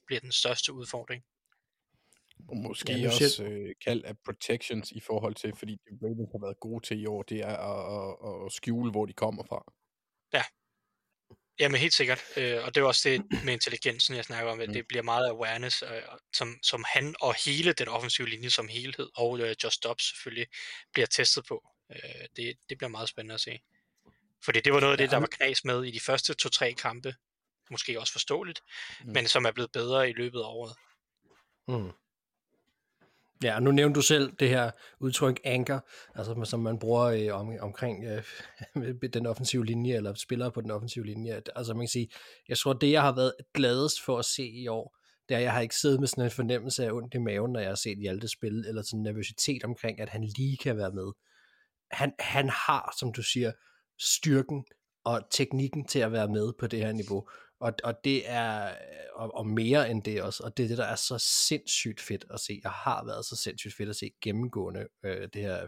bliver 0.07 0.21
den 0.21 0.33
største 0.33 0.73
udfordring. 0.73 1.25
Og 2.49 2.57
måske 2.57 2.93
ja, 2.93 3.07
også 3.07 3.45
øh, 3.45 3.75
kald 3.85 4.05
af 4.05 4.15
protections 4.25 4.91
i 4.91 5.01
forhold 5.01 5.35
til, 5.35 5.53
fordi 5.57 5.79
Ravens 6.03 6.31
har 6.33 6.47
været 6.47 6.61
gode 6.61 6.87
til 6.87 7.01
i 7.01 7.07
år, 7.07 7.23
det 7.23 7.39
er 7.41 7.57
at, 7.57 8.15
at, 8.29 8.47
at 8.47 8.53
skjule, 8.53 8.91
hvor 8.91 9.07
de 9.07 9.13
kommer 9.13 9.45
fra. 9.45 9.73
Ja, 10.33 10.43
Jamen 11.61 11.81
helt 11.81 11.95
sikkert, 11.95 12.23
øh, 12.37 12.65
og 12.65 12.75
det 12.75 12.81
er 12.81 12.85
også 12.85 13.09
det 13.09 13.45
med 13.45 13.53
intelligensen, 13.53 14.17
jeg 14.17 14.25
snakker 14.25 14.53
om, 14.53 14.61
at 14.61 14.69
mm. 14.69 14.75
det 14.75 14.89
bliver 14.89 15.03
meget 15.03 15.29
awareness, 15.29 15.83
øh, 15.83 16.03
som, 16.33 16.59
som 16.63 16.85
han 16.95 17.15
og 17.21 17.35
hele 17.45 17.73
den 17.73 17.89
offensive 17.89 18.29
linje 18.29 18.51
som 18.51 18.69
helhed, 18.69 19.09
og 19.17 19.41
øh, 19.41 19.55
Just 19.65 19.77
Stops 19.77 20.09
selvfølgelig, 20.09 20.47
bliver 20.93 21.07
testet 21.07 21.45
på. 21.49 21.65
Øh, 21.93 22.27
det, 22.37 22.57
det 22.69 22.79
bliver 22.79 22.89
meget 22.89 23.09
spændende 23.09 23.35
at 23.35 23.41
se. 23.41 23.61
Fordi 24.45 24.61
det 24.61 24.73
var 24.73 24.81
noget 24.81 24.93
af 24.93 24.99
det, 24.99 25.11
der 25.11 25.17
var 25.17 25.27
knas 25.27 25.65
med 25.65 25.85
i 25.85 25.91
de 25.91 26.01
første 26.01 26.35
to-tre 26.35 26.73
kampe, 26.73 27.15
måske 27.71 28.01
også 28.01 28.13
forståeligt, 28.13 28.61
mm. 29.05 29.13
men 29.13 29.29
som 29.29 29.45
er 29.45 29.53
blevet 29.53 29.73
bedre 29.73 30.11
i 30.11 30.13
løbet 30.13 30.39
af 30.39 30.47
året. 30.47 30.77
Mm. 31.69 31.93
Ja, 33.45 33.55
og 33.55 33.63
nu 33.63 33.71
nævnte 33.71 33.95
du 33.99 34.03
selv 34.03 34.33
det 34.41 34.49
her 34.49 34.71
udtryk 35.01 35.41
anker, 35.45 35.81
altså 36.15 36.45
som 36.45 36.61
man 36.61 36.79
bruger 36.79 37.05
øh, 37.05 37.41
om, 37.41 37.53
omkring 37.61 38.05
øh, 38.05 38.95
den 39.15 39.27
offensive 39.27 39.67
linje, 39.67 39.95
eller 39.95 40.15
spillere 40.15 40.53
på 40.53 40.61
den 40.61 40.71
offensive 40.71 41.07
linje. 41.07 41.43
Altså 41.57 41.75
man 41.75 41.83
kan 41.83 41.89
sige, 41.89 42.09
jeg 42.49 42.59
tror 42.59 42.73
det 42.73 42.91
jeg 42.91 43.03
har 43.03 43.15
været 43.15 43.33
gladest 43.55 44.05
for 44.05 44.19
at 44.19 44.25
se 44.25 44.43
i 44.43 44.69
år, 44.69 44.99
det 45.29 45.35
er, 45.35 45.39
at 45.39 45.45
jeg 45.45 45.53
har 45.53 45.61
ikke 45.61 45.77
siddet 45.77 46.01
med 46.01 46.09
sådan 46.09 46.25
en 46.25 46.31
fornemmelse 46.31 46.87
af 46.87 46.93
ondt 46.93 47.15
i 47.15 47.19
maven, 47.19 47.53
når 47.53 47.61
jeg 47.61 47.69
har 47.69 47.75
set 47.75 47.99
Hjalte 47.99 48.29
spille, 48.29 48.69
eller 48.69 48.83
sådan 48.83 48.99
en 48.99 49.03
nervøsitet 49.03 49.65
omkring, 49.65 50.01
at 50.01 50.09
han 50.09 50.25
lige 50.37 50.57
kan 50.57 50.77
være 50.77 50.93
med. 50.93 51.13
Han, 51.91 52.13
han 52.19 52.49
har, 52.49 52.95
som 52.99 53.13
du 53.13 53.23
siger, 53.23 53.53
styrken 53.99 54.65
og 55.05 55.23
teknikken 55.31 55.85
til 55.85 55.99
at 55.99 56.13
være 56.13 56.29
med 56.29 56.53
på 56.59 56.67
det 56.67 56.79
her 56.79 56.93
niveau. 56.93 57.29
Og, 57.61 57.73
og 57.85 57.95
det 58.05 58.31
er, 58.31 58.69
øh, 58.69 58.75
og, 59.15 59.35
og 59.35 59.47
mere 59.47 59.91
end 59.91 60.03
det 60.03 60.23
også, 60.23 60.43
og 60.45 60.57
det 60.57 60.65
er 60.65 60.69
det, 60.69 60.79
der 60.79 60.85
er 60.85 60.95
så 60.95 61.19
sindssygt 61.19 62.01
fedt 62.01 62.25
at 62.31 62.41
se, 62.41 62.61
og 62.65 62.71
har 62.71 63.05
været 63.05 63.25
så 63.25 63.37
sindssygt 63.37 63.75
fedt 63.77 63.89
at 63.89 63.97
se 63.97 64.11
gennemgående 64.23 64.87
øh, 65.05 65.29
det 65.33 65.43
her, 65.43 65.67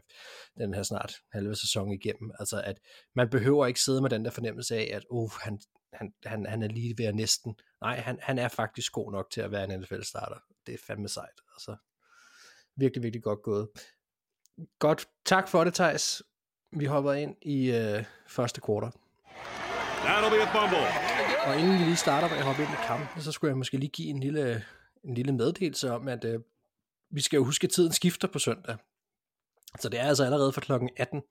den 0.59 0.75
her 0.75 0.83
snart 0.83 1.15
halve 1.33 1.57
sæson 1.57 1.93
igennem. 1.93 2.31
Altså 2.39 2.63
at 2.63 2.81
man 3.15 3.31
behøver 3.31 3.67
ikke 3.67 3.81
sidde 3.81 4.03
med 4.03 4.11
den 4.11 4.25
der 4.25 4.31
fornemmelse 4.31 4.77
af, 4.77 4.91
at 4.93 5.05
oh, 5.11 5.31
han, 5.41 5.61
han, 5.93 6.13
han, 6.25 6.47
han 6.47 6.63
er 6.63 6.69
lige 6.69 6.95
ved 6.99 7.05
at 7.05 7.15
næsten, 7.15 7.55
nej, 7.81 7.97
han, 7.97 8.19
han 8.23 8.39
er 8.39 8.49
faktisk 8.49 8.93
god 8.93 9.13
nok 9.13 9.31
til 9.31 9.41
at 9.41 9.51
være 9.51 9.65
en 9.65 9.81
NFL-starter. 9.81 10.39
Det 10.67 10.75
er 10.75 10.79
fandme 10.87 11.09
sejt. 11.09 11.41
Altså, 11.55 11.77
virkelig, 12.77 13.03
virkelig 13.03 13.23
godt 13.23 13.43
gået. 13.43 13.69
Godt, 14.79 15.09
tak 15.25 15.49
for 15.49 15.65
det, 15.65 15.75
Thijs. 15.75 16.23
Vi 16.73 16.85
hopper 16.85 17.13
ind 17.13 17.37
i 17.43 17.71
øh, 17.71 18.05
første 18.29 18.61
kvartal. 18.61 18.93
That'll 20.05 20.31
be 20.31 20.43
a 20.43 20.47
fumble. 20.55 21.30
Og 21.47 21.59
inden 21.59 21.79
vi 21.79 21.85
lige 21.85 21.97
starter 21.97 22.29
med 22.29 22.37
at 22.37 22.45
hoppe 22.45 22.63
ind 22.63 22.71
i 22.71 22.87
kampen, 22.87 23.23
så 23.23 23.33
skulle 23.33 23.49
jeg 23.49 23.59
måske 23.59 23.77
lige 23.77 23.91
give 23.91 24.09
en 24.09 24.21
lille, 24.21 24.65
en 25.05 25.15
lille 25.15 25.33
meddelelse 25.33 25.91
om, 25.91 26.09
at 26.09 26.25
øh, 26.25 26.41
vi 27.11 27.21
skal 27.21 27.37
jo 27.37 27.45
huske, 27.45 27.65
at 27.65 27.71
tiden 27.71 27.93
skifter 27.93 28.29
på 28.29 28.39
søndag. 28.39 28.77
Så 29.81 29.89
det 29.89 30.01
er 30.01 30.05
altså 30.05 30.25
allerede 30.25 30.53
fra 30.53 30.61
klokken 30.61 30.91
18, 30.97 31.23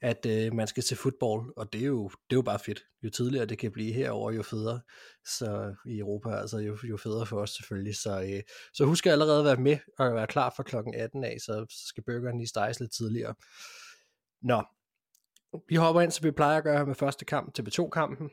at 0.00 0.26
øh, 0.26 0.54
man 0.54 0.66
skal 0.66 0.82
til 0.82 0.96
fodbold, 0.96 1.52
og 1.56 1.72
det 1.72 1.80
er, 1.82 1.86
jo, 1.86 2.08
det 2.08 2.34
er 2.34 2.36
jo 2.36 2.42
bare 2.42 2.58
fedt. 2.58 2.84
Jo 3.02 3.10
tidligere 3.10 3.46
det 3.46 3.58
kan 3.58 3.72
blive 3.72 3.92
herover, 3.92 4.32
jo 4.32 4.42
federe. 4.42 4.80
Så 5.24 5.74
i 5.86 5.98
Europa, 5.98 6.30
altså 6.30 6.58
jo, 6.58 6.78
jo 6.84 6.96
federe 6.96 7.26
for 7.26 7.40
os 7.40 7.50
selvfølgelig. 7.50 7.96
Så, 7.96 8.22
øh, 8.22 8.42
så 8.74 8.84
husk 8.84 9.06
at 9.06 9.12
allerede 9.12 9.44
være 9.44 9.56
med 9.56 9.78
og 9.98 10.14
være 10.14 10.26
klar 10.26 10.52
fra 10.56 10.62
klokken 10.62 10.94
18 10.94 11.24
af, 11.24 11.36
så, 11.40 11.66
så 11.70 11.86
skal 11.86 12.04
burgeren 12.04 12.38
lige 12.38 12.48
steges 12.48 12.80
lidt 12.80 12.92
tidligere. 12.92 13.34
Nå, 14.42 14.62
vi 15.68 15.74
hopper 15.74 16.00
ind, 16.00 16.10
som 16.10 16.24
vi 16.24 16.30
plejer 16.30 16.58
at 16.58 16.64
gøre 16.64 16.86
med 16.86 16.94
første 16.94 17.24
kamp, 17.24 17.58
TV2-kampen. 17.58 18.30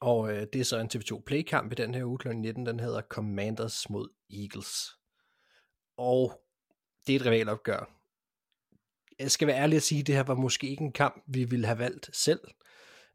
Og 0.00 0.32
øh, 0.32 0.46
det 0.52 0.60
er 0.60 0.64
så 0.64 0.78
en 0.78 0.90
TV2 0.94 1.22
Play-kamp 1.26 1.72
i 1.72 1.74
den 1.74 1.94
her 1.94 2.04
uge 2.04 2.18
kl. 2.18 2.28
19. 2.28 2.66
Den 2.66 2.80
hedder 2.80 3.02
Commanders 3.02 3.90
mod 3.90 4.08
Eagles. 4.30 4.90
Og 5.98 6.40
det 7.06 7.16
er 7.16 7.20
et 7.20 7.26
rivalopgør. 7.26 7.96
Jeg 9.18 9.30
skal 9.30 9.48
være 9.48 9.56
ærlig 9.56 9.76
at 9.76 9.82
sige, 9.82 10.00
at 10.00 10.06
det 10.06 10.14
her 10.14 10.22
var 10.22 10.34
måske 10.34 10.68
ikke 10.68 10.84
en 10.84 10.92
kamp, 10.92 11.22
vi 11.26 11.44
ville 11.44 11.66
have 11.66 11.78
valgt 11.78 12.10
selv. 12.16 12.40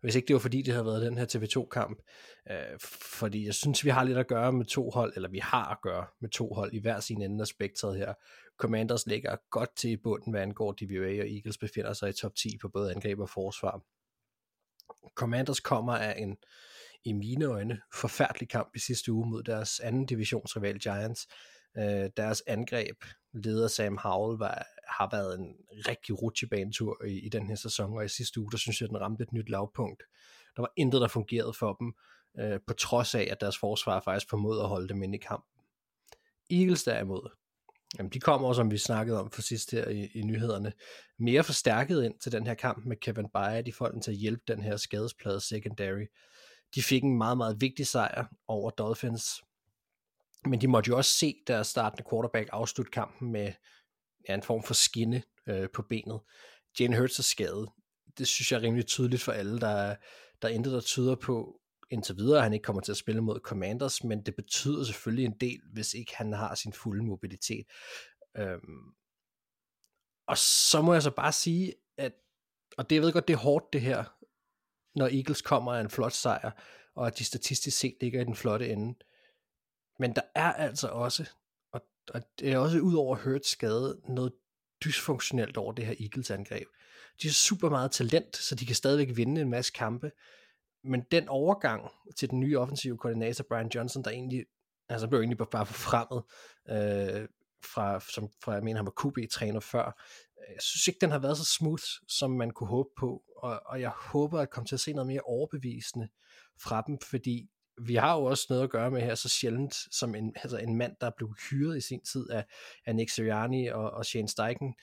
Hvis 0.02 0.16
ikke 0.16 0.28
det 0.28 0.34
var 0.34 0.40
fordi, 0.40 0.62
det 0.62 0.74
havde 0.74 0.86
været 0.86 1.02
den 1.02 1.18
her 1.18 1.26
TV2-kamp. 1.26 2.02
Øh, 2.52 2.80
fordi 3.20 3.46
jeg 3.46 3.54
synes, 3.54 3.86
vi 3.86 3.90
har 3.90 4.04
lidt 4.04 4.18
at 4.18 4.28
gøre 4.28 4.52
med 4.52 4.66
to 4.66 4.90
hold, 4.90 5.14
eller 5.16 5.30
vi 5.30 5.40
har 5.40 5.66
at 5.66 5.78
gøre 5.82 6.06
med 6.22 6.30
to 6.30 6.54
hold 6.54 6.74
i 6.74 6.80
hver 6.80 7.00
sin 7.00 7.22
ende 7.22 7.42
af 7.42 7.48
spektret 7.48 7.98
her. 7.98 8.14
Commanders 8.58 9.08
ligger 9.08 9.36
godt 9.50 9.70
til 9.78 9.90
i 9.92 9.98
bunden, 9.98 10.32
hvad 10.34 10.42
angår 10.42 10.72
DVA, 10.72 11.22
og 11.22 11.30
Eagles 11.30 11.58
befinder 11.58 11.94
sig 11.94 12.10
i 12.10 12.14
top 12.14 12.36
10 12.36 12.58
på 12.62 12.70
både 12.70 12.92
angreb 12.92 13.20
og 13.20 13.30
forsvar. 13.30 13.82
Commanders 15.16 15.60
kommer 15.60 15.94
af 15.94 16.22
en, 16.22 16.38
i 17.04 17.14
mine 17.14 17.46
øjne, 17.46 17.82
forfærdelig 17.94 18.50
kamp 18.50 18.76
i 18.76 18.80
sidste 18.80 19.12
uge 19.12 19.30
mod 19.30 19.44
deres 19.44 19.80
anden 19.80 20.06
divisionsrival 20.06 20.80
Giants. 20.80 21.28
Øh, 21.78 22.10
deres 22.18 22.44
angreb, 22.48 23.04
leder 23.34 23.68
Sam 23.68 23.98
Howell, 23.98 24.40
var, 24.40 24.68
har 24.88 25.10
været 25.12 25.40
en 25.40 25.56
rigtig 25.88 26.22
rutsjebanetur 26.22 27.06
i, 27.06 27.20
i 27.20 27.30
den 27.30 27.48
her 27.48 27.56
sæson, 27.56 27.98
og 27.98 28.06
i 28.06 28.08
sidste 28.08 28.40
uge, 28.40 28.52
der 28.52 28.58
synes 28.58 28.82
jeg, 28.82 28.90
den 28.90 29.02
ramte 29.02 29.24
et 29.24 29.34
nyt 29.34 29.50
lavpunkt. 29.50 30.04
Der 30.56 30.62
var 30.62 30.72
intet, 30.76 31.02
der 31.02 31.08
fungerede 31.08 31.54
for 31.54 31.74
dem, 31.74 31.94
øh, 32.40 32.60
på 32.68 32.74
trods 32.74 33.16
af, 33.16 33.28
at 33.32 33.42
deres 33.42 33.58
forsvar 33.58 34.00
faktisk 34.00 34.30
formåede 34.30 34.62
at 34.62 34.70
holde 34.70 34.90
dem 34.90 35.04
ind 35.04 35.16
i 35.16 35.18
kampen. 35.18 35.62
Eagles 36.52 36.84
derimod, 36.84 37.30
Jamen, 37.98 38.10
de 38.10 38.20
kommer, 38.20 38.54
som 38.54 38.72
vi 38.72 38.78
snakkede 38.78 39.20
om 39.20 39.32
for 39.32 39.42
sidst 39.42 39.72
her 39.72 39.88
i, 39.88 40.10
i 40.14 40.22
nyhederne, 40.22 40.74
mere 41.20 41.44
forstærket 41.44 42.04
ind 42.04 42.20
til 42.20 42.32
den 42.32 42.48
her 42.48 42.54
kamp 42.54 42.86
med 42.86 42.98
Kevin 42.98 43.30
Bayer. 43.34 43.62
De 43.62 43.74
folk 43.74 44.04
til 44.04 44.12
at 44.12 44.18
hjælpe 44.18 44.44
den 44.48 44.62
her 44.62 44.78
skadesplade 44.78 45.42
secondary. 45.42 46.06
De 46.76 46.84
fik 46.84 47.04
en 47.04 47.18
meget, 47.18 47.38
meget 47.38 47.62
vigtig 47.62 47.88
sejr 47.88 48.26
over 48.48 48.70
Dolphins, 48.70 49.42
men 50.46 50.62
de 50.62 50.68
måtte 50.68 50.88
jo 50.88 50.98
også 50.98 51.12
se 51.12 51.36
deres 51.48 51.68
startende 51.68 52.10
quarterback 52.10 52.50
afslutte 52.52 52.92
kampen 52.92 53.32
med 53.32 53.52
ja, 54.30 54.34
en 54.34 54.44
form 54.44 54.64
for 54.64 54.74
skinne 54.74 55.24
øh, 55.48 55.70
på 55.74 55.82
benet. 55.82 56.20
Jane 56.80 56.98
Hurts 56.98 57.20
er 57.20 57.24
skadet. 57.24 57.70
Det 58.18 58.28
synes 58.28 58.52
jeg 58.52 58.58
er 58.58 58.62
rimelig 58.62 58.86
tydeligt 58.86 59.22
for 59.22 59.32
alle. 59.32 59.60
Der, 59.60 59.96
der 60.42 60.48
er 60.48 60.54
intet, 60.54 60.74
der 60.74 60.82
tyder 60.82 61.16
på, 61.16 61.60
indtil 61.96 62.18
videre, 62.18 62.44
han 62.44 62.54
ikke 62.54 62.64
kommer 62.64 62.82
til 62.82 62.92
at 62.92 62.98
spille 62.98 63.22
mod 63.22 63.40
Commanders, 63.40 64.04
men 64.04 64.26
det 64.26 64.36
betyder 64.36 64.84
selvfølgelig 64.84 65.26
en 65.26 65.40
del, 65.42 65.62
hvis 65.74 65.94
ikke 65.94 66.16
han 66.16 66.34
har 66.34 66.56
sin 66.56 66.74
fulde 66.74 67.04
mobilitet. 67.04 67.66
Øhm, 68.38 68.94
og 70.28 70.38
så 70.38 70.82
må 70.82 70.94
jeg 70.94 71.04
så 71.04 71.12
bare 71.12 71.32
sige, 71.32 71.74
at, 71.98 72.14
og 72.78 72.90
det 72.90 72.96
jeg 72.96 73.04
ved 73.04 73.14
godt, 73.14 73.28
det 73.28 73.34
er 73.34 73.38
hårdt 73.38 73.74
det 73.74 73.82
her, 73.82 74.04
når 74.96 75.08
Eagles 75.08 75.42
kommer 75.42 75.74
af 75.74 75.82
en 75.82 75.90
flot 75.90 76.14
sejr, 76.14 76.52
og 76.96 77.08
at 77.08 77.20
de 77.20 77.26
statistisk 77.26 77.78
set 77.78 77.98
ligger 78.02 78.22
i 78.22 78.24
den 78.24 78.36
flotte 78.36 78.70
ende. 78.70 79.00
Men 80.00 80.16
der 80.16 80.22
er 80.36 80.54
altså 80.54 80.88
også, 80.88 81.30
og, 81.72 81.82
og 82.14 82.22
det 82.40 82.52
er 82.52 82.58
også 82.58 82.80
ud 82.80 82.96
over 82.96 83.16
hørt 83.16 83.46
skade, 83.46 84.02
noget 84.08 84.34
dysfunktionelt 84.84 85.58
over 85.58 85.72
det 85.72 85.86
her 85.86 85.96
Eagles 86.00 86.32
angreb. 86.32 86.68
De 87.22 87.28
har 87.28 87.34
super 87.34 87.70
meget 87.70 87.92
talent, 87.92 88.38
så 88.38 88.56
de 88.56 88.66
kan 88.66 88.76
stadigvæk 88.76 89.18
vinde 89.18 89.42
en 89.42 89.50
masse 89.50 89.74
kampe, 89.74 90.12
men 90.86 91.02
den 91.12 91.30
overgang 91.30 91.92
til 92.18 92.30
den 92.30 92.40
nye 92.40 92.60
offensive 92.60 92.98
koordinator, 92.98 93.46
Brian 93.50 93.72
Johnson, 93.76 94.04
der 94.04 94.12
egentlig, 94.12 94.46
altså 94.90 95.08
blev 95.08 95.20
egentlig 95.20 95.38
bare 95.52 95.66
forfremmet, 95.66 96.24
øh, 96.70 97.28
fra, 97.74 98.00
som, 98.00 98.30
fra, 98.44 98.54
jeg 98.54 98.64
mener, 98.64 98.78
han 98.78 98.86
var 98.86 99.10
QB-træner 99.10 99.60
før. 99.60 100.04
Jeg 100.54 100.62
synes 100.62 100.88
ikke, 100.88 100.98
den 101.02 101.12
har 101.12 101.20
været 101.20 101.38
så 101.38 101.46
smooth, 101.46 101.84
som 102.08 102.32
man 102.32 102.52
kunne 102.52 102.70
håbe 102.70 102.90
på, 102.98 103.24
og, 103.38 103.62
og 103.66 103.82
jeg 103.82 103.90
håber 103.90 104.40
at 104.40 104.50
komme 104.50 104.68
til 104.68 104.76
at 104.76 104.80
se 104.80 104.94
noget 104.94 105.08
mere 105.08 105.22
overbevisende 105.22 106.10
fra 106.62 106.84
dem, 106.88 107.00
fordi 107.00 107.50
vi 107.82 107.96
har 107.96 108.16
jo 108.18 108.24
også 108.24 108.46
noget 108.50 108.64
at 108.64 108.70
gøre 108.70 108.92
med 108.92 109.02
her 109.02 109.16
så 109.16 109.30
sjældent 109.30 109.76
som 109.92 110.16
en, 110.16 110.34
altså 110.36 110.58
en 110.58 110.76
mand, 110.76 110.96
der 111.02 111.12
blev 111.18 111.36
hyret 111.50 111.78
i 111.78 111.82
sin 111.82 112.02
tid 112.02 112.30
af, 112.30 112.46
af 112.86 112.96
Nick 112.96 113.12
Sirianni 113.12 113.68
og, 113.68 113.92
og 113.92 114.06
Shane 114.06 114.28
Steichen, 114.28 114.74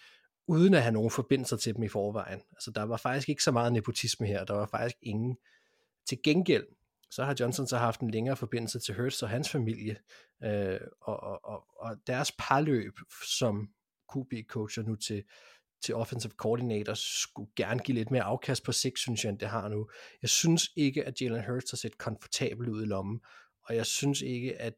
uden 0.49 0.75
at 0.75 0.83
have 0.83 0.93
nogen 0.93 1.11
forbindelser 1.11 1.57
til 1.57 1.75
dem 1.75 1.83
i 1.83 1.89
forvejen. 1.89 2.41
Altså 2.53 2.71
der 2.71 2.83
var 2.83 2.97
faktisk 2.97 3.29
ikke 3.29 3.43
så 3.43 3.53
meget 3.53 3.73
nepotisme 3.73 4.27
her, 4.27 4.45
der 4.45 4.55
var 4.55 4.67
faktisk 4.67 4.97
ingen. 5.03 5.37
Til 6.07 6.19
gengæld, 6.25 6.67
så 7.11 7.25
har 7.25 7.37
Johnson 7.41 7.67
så 7.67 7.77
haft 7.77 8.01
en 8.01 8.11
længere 8.11 8.37
forbindelse 8.37 8.79
til 8.79 8.95
Hurts 8.95 9.23
og 9.23 9.29
hans 9.29 9.49
familie, 9.49 9.97
øh, 10.45 10.81
og, 11.01 11.21
og, 11.21 11.45
og, 11.45 11.67
og 11.77 11.97
deres 12.07 12.33
parløb 12.39 12.93
som 13.39 13.69
QB-coacher 14.13 14.83
nu 14.83 14.97
til, 14.97 15.25
til 15.85 15.95
offensive 15.95 16.33
coordinator 16.37 16.95
skulle 16.95 17.51
gerne 17.57 17.81
give 17.81 17.95
lidt 17.95 18.11
mere 18.11 18.23
afkast 18.23 18.65
på 18.65 18.73
sigt, 18.73 18.99
synes 18.99 19.25
jeg, 19.25 19.31
end 19.31 19.39
det 19.39 19.49
har 19.49 19.69
nu. 19.69 19.91
Jeg 20.23 20.31
synes 20.31 20.71
ikke, 20.77 21.05
at 21.05 21.21
Jalen 21.21 21.45
Hurts 21.45 21.71
har 21.71 21.77
set 21.77 21.99
komfortabel 21.99 22.69
ud 22.69 22.83
i 22.83 22.87
lommen, 22.87 23.21
og 23.65 23.77
jeg 23.77 23.87
synes 23.87 24.21
ikke, 24.21 24.61
at 24.61 24.75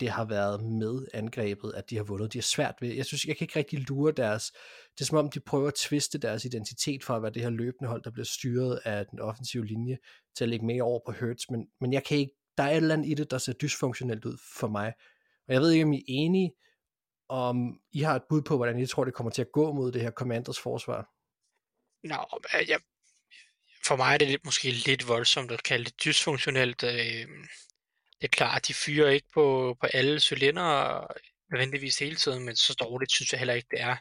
det 0.00 0.10
har 0.10 0.24
været 0.24 0.64
med 0.64 1.06
angrebet, 1.14 1.72
at 1.76 1.90
de 1.90 1.96
har 1.96 2.04
vundet. 2.04 2.32
De 2.32 2.38
er 2.38 2.42
svært 2.42 2.74
ved. 2.80 2.94
Jeg 2.94 3.06
synes, 3.06 3.24
jeg 3.24 3.36
kan 3.36 3.44
ikke 3.44 3.58
rigtig 3.58 3.78
lure 3.78 4.12
deres... 4.12 4.52
Det 4.94 5.00
er 5.00 5.04
som 5.04 5.18
om, 5.18 5.30
de 5.30 5.40
prøver 5.40 5.68
at 5.68 5.74
tviste 5.74 6.18
deres 6.18 6.44
identitet 6.44 7.04
fra 7.04 7.16
at 7.16 7.22
være 7.22 7.32
det 7.32 7.42
her 7.42 7.50
løbende 7.50 7.88
hold, 7.88 8.02
der 8.02 8.10
bliver 8.10 8.24
styret 8.24 8.80
af 8.84 9.06
den 9.06 9.20
offensive 9.20 9.66
linje, 9.66 9.98
til 10.36 10.44
at 10.44 10.48
lægge 10.48 10.66
mere 10.66 10.82
over 10.82 11.00
på 11.06 11.12
Hurts, 11.20 11.50
men, 11.50 11.66
men 11.80 11.92
jeg 11.92 12.04
kan 12.04 12.18
ikke... 12.18 12.32
Der 12.58 12.62
er 12.62 12.70
et 12.70 12.76
eller 12.76 12.94
andet 12.94 13.08
i 13.08 13.14
det, 13.14 13.30
der 13.30 13.38
ser 13.38 13.52
dysfunktionelt 13.52 14.24
ud 14.24 14.38
for 14.58 14.68
mig. 14.68 14.92
Og 15.48 15.54
jeg 15.54 15.60
ved 15.60 15.70
ikke, 15.70 15.84
om 15.84 15.92
I 15.92 15.98
er 15.98 16.02
enige, 16.06 16.52
om 17.28 17.80
I 17.92 18.00
har 18.00 18.16
et 18.16 18.22
bud 18.28 18.42
på, 18.42 18.56
hvordan 18.56 18.78
I 18.78 18.86
tror, 18.86 19.04
det 19.04 19.14
kommer 19.14 19.30
til 19.30 19.42
at 19.42 19.52
gå 19.52 19.72
mod 19.72 19.92
det 19.92 20.02
her 20.02 20.10
Commanders 20.10 20.58
forsvar. 20.58 21.10
Nå, 22.02 22.40
jeg, 22.68 22.80
for 23.86 23.96
mig 23.96 24.14
er 24.14 24.18
det 24.18 24.28
lidt, 24.28 24.44
måske 24.44 24.70
lidt 24.70 25.08
voldsomt 25.08 25.52
at 25.52 25.62
kalde 25.62 25.84
det 25.84 26.04
dysfunktionelt. 26.04 26.82
Øh, 26.82 27.26
det 28.20 28.24
er 28.24 28.36
klart, 28.36 28.56
at 28.56 28.68
de 28.68 28.74
fyrer 28.74 29.10
ikke 29.10 29.28
på, 29.34 29.76
på 29.80 29.86
alle 29.86 30.20
cylinder 30.20 31.06
nødvendigvis 31.50 31.98
hele 31.98 32.16
tiden, 32.16 32.44
men 32.44 32.56
så 32.56 32.74
dårligt 32.74 33.12
synes 33.12 33.32
jeg 33.32 33.38
heller 33.38 33.54
ikke, 33.54 33.68
det 33.70 33.80
er. 33.80 33.96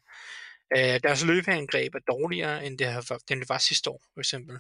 Øh, 0.78 1.00
deres 1.04 1.24
løbeangreb 1.24 1.96
er 1.96 2.00
dårligere, 2.00 2.66
end 2.66 2.78
det, 2.78 2.88
har, 2.88 3.20
end 3.32 3.40
det 3.40 3.50
var 3.50 3.58
sidste 3.58 3.90
år, 3.90 4.02
for 4.14 4.20
eksempel. 4.20 4.60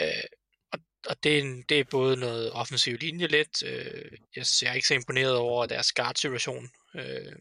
Øh, 0.00 0.24
og 0.72 0.78
og 1.06 1.16
det, 1.22 1.34
er 1.34 1.38
en, 1.40 1.62
det 1.62 1.80
er 1.80 1.84
både 1.84 2.16
noget 2.16 2.52
offensiv 2.52 2.96
linje 2.96 3.26
lidt. 3.26 3.62
Øh, 3.62 4.12
jeg 4.36 4.44
er 4.66 4.72
ikke 4.72 4.88
så 4.88 4.94
imponeret 4.94 5.36
over 5.36 5.66
deres 5.66 5.92
guard-situation. 5.92 6.70
Øh, 6.94 7.32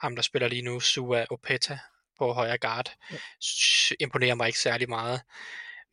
ham, 0.00 0.16
der 0.16 0.22
spiller 0.22 0.48
lige 0.48 0.62
nu, 0.62 0.80
Sua 0.80 1.26
Opeta 1.30 1.78
på 2.18 2.32
højre 2.32 2.58
guard, 2.58 2.96
ja. 3.12 3.16
imponerer 4.00 4.34
mig 4.34 4.46
ikke 4.46 4.58
særlig 4.58 4.88
meget. 4.88 5.20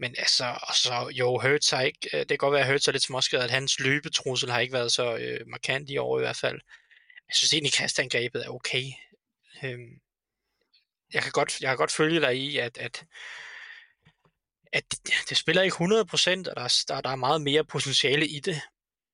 Men 0.01 0.15
altså, 0.17 0.57
og 0.61 0.75
så, 0.75 1.11
jo, 1.13 1.39
Hurts 1.39 1.69
har 1.69 1.81
ikke, 1.81 2.09
øh, 2.13 2.19
det 2.19 2.27
kan 2.27 2.37
godt 2.37 2.53
være, 2.53 2.61
at 2.61 2.67
Hurts 2.67 2.87
er 2.87 2.91
lidt 2.91 3.03
småskadet, 3.03 3.43
at 3.43 3.51
hans 3.51 3.79
løbetrussel 3.79 4.51
har 4.51 4.59
ikke 4.59 4.73
været 4.73 4.91
så 4.91 5.15
øh, 5.15 5.47
markant 5.47 5.89
i 5.89 5.97
år 5.97 6.19
i 6.19 6.21
hvert 6.21 6.35
fald. 6.35 6.59
Jeg 7.27 7.35
synes 7.35 7.53
egentlig, 7.53 7.73
kastangrebet 7.73 8.45
er 8.45 8.49
okay. 8.49 8.83
Øhm, 9.63 9.99
jeg, 11.13 11.23
kan 11.23 11.31
godt, 11.31 11.61
jeg 11.61 11.69
kan 11.69 11.77
godt 11.77 11.91
følge 11.91 12.21
dig 12.21 12.37
i, 12.37 12.57
at, 12.57 12.77
at, 12.77 13.05
at 14.73 14.83
det, 14.91 15.13
det 15.29 15.37
spiller 15.37 15.61
ikke 15.61 15.75
100%, 15.75 15.79
og 15.81 16.55
der, 16.55 16.83
der, 16.87 17.01
der 17.01 17.09
er 17.09 17.15
meget 17.15 17.41
mere 17.41 17.63
potentiale 17.63 18.27
i 18.27 18.39
det. 18.39 18.61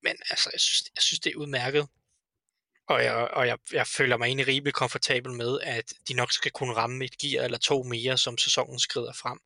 Men 0.02 0.16
altså, 0.30 0.50
jeg 0.52 0.60
synes, 0.60 0.82
jeg 0.96 1.02
synes 1.02 1.20
det 1.20 1.32
er 1.32 1.36
udmærket. 1.36 1.88
Og, 2.88 3.04
jeg, 3.04 3.14
og 3.14 3.46
jeg, 3.46 3.58
jeg 3.72 3.86
føler 3.86 4.16
mig 4.16 4.26
egentlig 4.26 4.48
rimelig 4.48 4.74
komfortabel 4.74 5.32
med, 5.32 5.60
at 5.60 5.92
de 6.08 6.14
nok 6.14 6.32
skal 6.32 6.50
kunne 6.50 6.74
ramme 6.74 7.04
et 7.04 7.18
gear 7.18 7.44
eller 7.44 7.58
to 7.58 7.82
mere, 7.82 8.18
som 8.18 8.38
sæsonen 8.38 8.78
skrider 8.78 9.12
frem. 9.12 9.40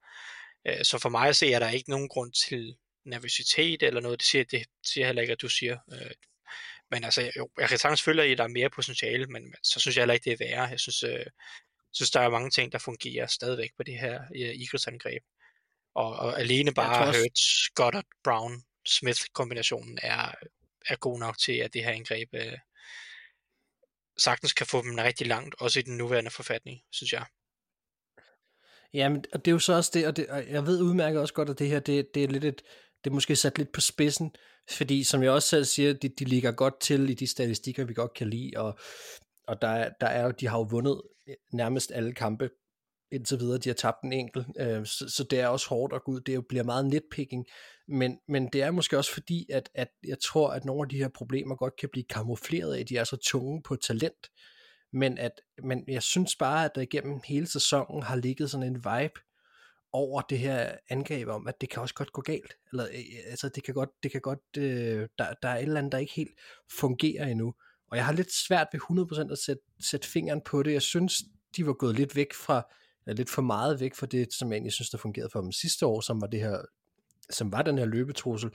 Øh, 0.69 0.85
så 0.85 0.99
for 0.99 1.09
mig 1.09 1.37
ser 1.37 1.51
jeg 1.51 1.61
der 1.61 1.71
ikke 1.71 1.91
nogen 1.91 2.09
grund 2.09 2.33
til 2.33 2.77
nervøsitet 3.05 3.83
eller 3.83 4.01
noget. 4.01 4.21
Det 4.21 4.27
siger, 4.27 4.45
det 4.45 4.67
siger 4.87 5.07
heller 5.07 5.23
ikke, 5.23 5.33
at 5.33 5.43
du 5.43 5.49
siger. 5.49 5.79
Øh, 5.93 6.11
men 6.91 7.05
altså, 7.05 7.33
jo, 7.37 7.49
jeg 7.59 7.69
kan 7.69 7.79
sagtens 7.79 8.03
føle, 8.03 8.23
at 8.23 8.39
der 8.39 8.45
er 8.45 8.49
mere 8.49 8.71
potentiale, 8.71 9.27
men 9.27 9.55
så 9.63 9.81
synes 9.81 9.97
jeg 9.97 10.03
heller 10.03 10.15
ikke, 10.15 10.25
det 10.25 10.33
er 10.33 10.47
værre. 10.47 10.65
Jeg 10.65 10.81
synes, 10.81 11.03
øh, 11.03 11.27
synes 11.93 12.11
der 12.11 12.21
er 12.21 12.31
mange 12.31 12.51
ting, 12.51 12.73
der 12.73 12.79
fungerer 12.79 13.27
stadigvæk 13.27 13.71
på 13.77 13.83
det 13.83 13.99
her 13.99 14.21
Eagles-angreb. 14.35 15.23
Og, 15.95 16.17
og 16.17 16.41
alene 16.41 16.75
bare 16.75 17.07
også... 17.07 17.21
Hurts, 17.21 17.71
Goddard, 17.75 18.05
Brown, 18.25 18.63
Smith-kombinationen 18.87 19.99
er, 20.03 20.33
er 20.89 20.97
god 20.97 21.19
nok 21.19 21.39
til, 21.39 21.53
at 21.53 21.75
det 21.75 21.85
her 21.85 21.93
angreb 21.93 22.29
øh, 22.35 22.59
sagtens 24.19 24.53
kan 24.53 24.67
få 24.67 24.83
dem 24.83 24.95
rigtig 24.95 25.27
langt, 25.27 25.55
også 25.59 25.79
i 25.79 25.83
den 25.83 25.97
nuværende 25.97 26.31
forfatning, 26.31 26.81
synes 26.93 27.13
jeg. 27.13 27.25
Jamen, 28.95 29.25
og 29.33 29.45
det 29.45 29.51
er 29.51 29.53
jo 29.53 29.59
så 29.59 29.73
også 29.73 29.91
det, 29.95 30.07
og, 30.07 30.17
det, 30.17 30.27
og 30.27 30.51
jeg 30.51 30.67
ved 30.67 30.83
udmærket 30.83 31.21
også 31.21 31.35
godt, 31.35 31.51
at 31.51 31.59
det 31.59 31.69
her, 31.69 31.81
det, 31.81 32.15
det 32.15 32.25
er 32.25 32.29
lidt 32.29 32.45
et, 32.45 32.63
det 33.05 33.11
er 33.11 33.15
måske 33.15 33.37
sat 33.37 33.59
lidt 33.59 33.73
på 33.73 33.81
spidsen, 33.81 34.31
fordi 34.71 35.05
som 35.05 35.23
jeg 35.23 35.31
også 35.31 35.49
selv 35.49 35.65
siger, 35.65 35.93
de, 35.93 36.09
de 36.09 36.25
ligger 36.25 36.53
godt 36.53 36.81
til 36.81 37.11
i 37.11 37.15
de 37.15 37.27
statistikker, 37.27 37.85
vi 37.85 37.95
godt 37.95 38.15
kan 38.15 38.31
lide, 38.31 38.53
og, 38.57 38.79
og 39.49 39.63
der, 39.63 39.89
der 40.01 40.07
er 40.07 40.25
jo, 40.25 40.31
de 40.31 40.49
har 40.49 40.59
jo 40.59 40.67
vundet 40.71 41.03
øh, 41.29 41.35
nærmest 41.53 41.93
alle 41.95 42.13
kampe 42.13 42.51
indtil 43.13 43.41
videre, 43.41 43.59
de 43.59 43.69
har 43.69 43.75
tabt 43.75 44.03
en 44.05 44.13
enkelt, 44.13 44.47
øh, 44.61 44.87
så, 44.87 45.13
så 45.17 45.25
det 45.31 45.41
er 45.41 45.47
også 45.47 45.69
hårdt 45.69 45.95
at 45.95 46.05
gå 46.05 46.13
ud, 46.13 46.21
det 46.21 46.35
jo 46.35 46.43
bliver 46.49 46.65
meget 46.65 46.87
nitpicking, 46.87 47.47
men, 47.89 48.19
men 48.29 48.49
det 48.53 48.63
er 48.63 48.71
måske 48.71 48.99
også 48.99 49.13
fordi, 49.13 49.47
at, 49.51 49.71
at 49.75 49.89
jeg 50.07 50.17
tror, 50.21 50.51
at 50.51 50.65
nogle 50.65 50.83
af 50.83 50.89
de 50.89 50.97
her 50.97 51.09
problemer 51.09 51.57
godt 51.57 51.75
kan 51.81 51.89
blive 51.93 52.05
kamufleret 52.11 52.75
af, 52.75 52.81
at 52.81 52.89
de 52.89 52.97
er 52.97 53.05
så 53.05 53.17
tunge 53.17 53.63
på 53.63 53.77
talent, 53.77 54.29
men, 54.93 55.19
at, 55.19 55.33
men 55.65 55.85
jeg 55.89 56.03
synes 56.03 56.37
bare, 56.37 56.65
at 56.65 56.71
der 56.75 56.81
igennem 56.81 57.21
hele 57.25 57.47
sæsonen 57.47 58.03
har 58.03 58.17
ligget 58.17 58.51
sådan 58.51 58.67
en 58.67 58.77
vibe 58.77 59.21
over 59.93 60.21
det 60.21 60.39
her 60.39 60.77
angreb 60.89 61.29
om, 61.29 61.49
at 61.49 61.61
det 61.61 61.71
kan 61.71 61.83
også 61.83 61.95
godt 61.95 62.13
gå 62.13 62.23
galt. 62.23 62.55
Eller, 62.73 62.85
øh, 62.85 62.95
øh, 62.95 63.31
altså, 63.31 63.49
det 63.49 63.65
kan 63.65 63.75
godt, 63.75 63.91
det 64.03 64.13
kan 64.13 64.21
godt 64.21 64.57
øh, 64.59 65.09
der, 65.19 65.35
der 65.43 65.49
er 65.49 65.57
et 65.57 65.63
eller 65.63 65.79
andet, 65.79 65.93
der 65.93 65.99
ikke 65.99 66.13
helt 66.13 66.33
fungerer 66.79 67.27
endnu. 67.27 67.55
Og 67.91 67.97
jeg 67.97 68.07
har 68.07 68.13
lidt 68.13 68.33
svært 68.33 68.69
ved 68.73 68.81
100% 69.29 69.33
at 69.33 69.39
sætte, 69.39 69.63
sætte 69.81 70.09
fingeren 70.09 70.41
på 70.47 70.63
det. 70.63 70.73
Jeg 70.73 70.83
synes, 70.83 71.23
de 71.57 71.67
var 71.67 71.73
gået 71.73 71.97
lidt 71.97 72.17
væk 72.17 72.35
fra, 72.35 72.69
eller 73.07 73.17
lidt 73.17 73.31
for 73.31 73.43
meget 73.43 73.81
væk 73.81 73.95
fra 73.95 74.07
det, 74.07 74.33
som 74.33 74.49
jeg 74.49 74.57
egentlig 74.57 74.73
synes, 74.73 74.91
der 74.91 74.99
fungerede 74.99 75.31
for 75.33 75.41
dem 75.41 75.53
sidste 75.53 75.87
år, 75.87 76.01
som 76.01 76.21
var 76.21 76.27
det 76.27 76.41
her 76.41 76.63
som 77.31 77.53
var 77.53 77.63
den 77.63 77.79
her 77.79 77.85
løbetrussel, 77.85 78.51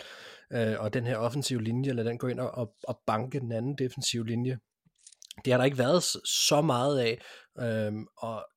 øh, 0.54 0.76
og 0.80 0.94
den 0.94 1.06
her 1.06 1.18
offensive 1.18 1.64
linje, 1.64 1.90
eller 1.90 2.04
den 2.04 2.18
gå 2.18 2.28
ind 2.28 2.40
og, 2.40 2.76
og 2.88 3.00
banke 3.06 3.40
den 3.40 3.52
anden 3.52 3.78
defensive 3.78 4.26
linje. 4.26 4.60
Det 5.46 5.54
har 5.54 5.58
der 5.58 5.66
ikke 5.66 5.78
været 5.78 6.04
så 6.26 6.62
meget 6.62 7.00
af, 7.00 7.22
øhm, 7.60 8.08
og 8.18 8.48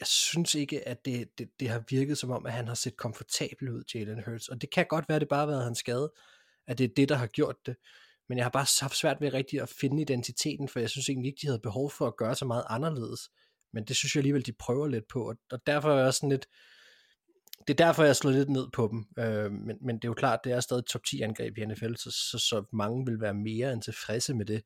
jeg 0.00 0.06
synes 0.06 0.54
ikke, 0.54 0.88
at 0.88 1.04
det, 1.04 1.38
det, 1.38 1.48
det 1.60 1.68
har 1.68 1.84
virket 1.88 2.18
som 2.18 2.30
om, 2.30 2.46
at 2.46 2.52
han 2.52 2.68
har 2.68 2.74
set 2.74 2.96
komfortabel 2.96 3.68
ud, 3.68 3.84
Jalen 3.94 4.22
Hurts, 4.26 4.48
og 4.48 4.60
det 4.60 4.70
kan 4.70 4.86
godt 4.88 5.08
være, 5.08 5.16
at 5.16 5.20
det 5.20 5.28
bare 5.28 5.40
har 5.40 5.46
været 5.46 5.64
hans 5.64 5.78
skade, 5.78 6.12
at 6.66 6.78
det 6.78 6.84
er 6.84 6.94
det, 6.96 7.08
der 7.08 7.14
har 7.14 7.26
gjort 7.26 7.56
det, 7.66 7.76
men 8.28 8.38
jeg 8.38 8.44
har 8.44 8.50
bare 8.50 8.66
haft 8.80 8.96
svært 8.96 9.20
ved 9.20 9.32
rigtig 9.32 9.60
at 9.62 9.68
finde 9.68 10.02
identiteten, 10.02 10.68
for 10.68 10.80
jeg 10.80 10.90
synes 10.90 11.08
egentlig 11.08 11.28
ikke, 11.28 11.38
de 11.42 11.46
havde 11.46 11.60
behov 11.62 11.90
for 11.90 12.06
at 12.06 12.16
gøre 12.16 12.34
så 12.34 12.44
meget 12.44 12.64
anderledes, 12.68 13.20
men 13.72 13.84
det 13.84 13.96
synes 13.96 14.14
jeg 14.14 14.20
alligevel, 14.20 14.46
de 14.46 14.52
prøver 14.52 14.88
lidt 14.88 15.08
på, 15.08 15.34
og 15.50 15.66
derfor 15.66 15.90
er 15.90 15.96
jeg 15.96 16.06
også 16.06 16.18
sådan 16.18 16.30
lidt, 16.30 16.46
det 17.68 17.80
er 17.80 17.86
derfor, 17.86 18.04
jeg 18.04 18.16
slår 18.16 18.30
lidt 18.30 18.50
ned 18.50 18.66
på 18.72 18.88
dem. 18.92 19.24
Øh, 19.24 19.52
men, 19.52 19.76
men 19.80 19.96
det 19.96 20.04
er 20.04 20.08
jo 20.08 20.14
klart, 20.14 20.40
det 20.44 20.52
er 20.52 20.60
stadig 20.60 20.86
top 20.86 21.04
10 21.04 21.20
angreb 21.20 21.58
i 21.58 21.64
NFL, 21.64 21.94
så, 21.94 22.10
så, 22.10 22.38
så 22.38 22.64
mange 22.72 23.06
vil 23.06 23.20
være 23.20 23.34
mere 23.34 23.72
end 23.72 23.82
tilfredse 23.82 24.34
med 24.34 24.46
det. 24.46 24.62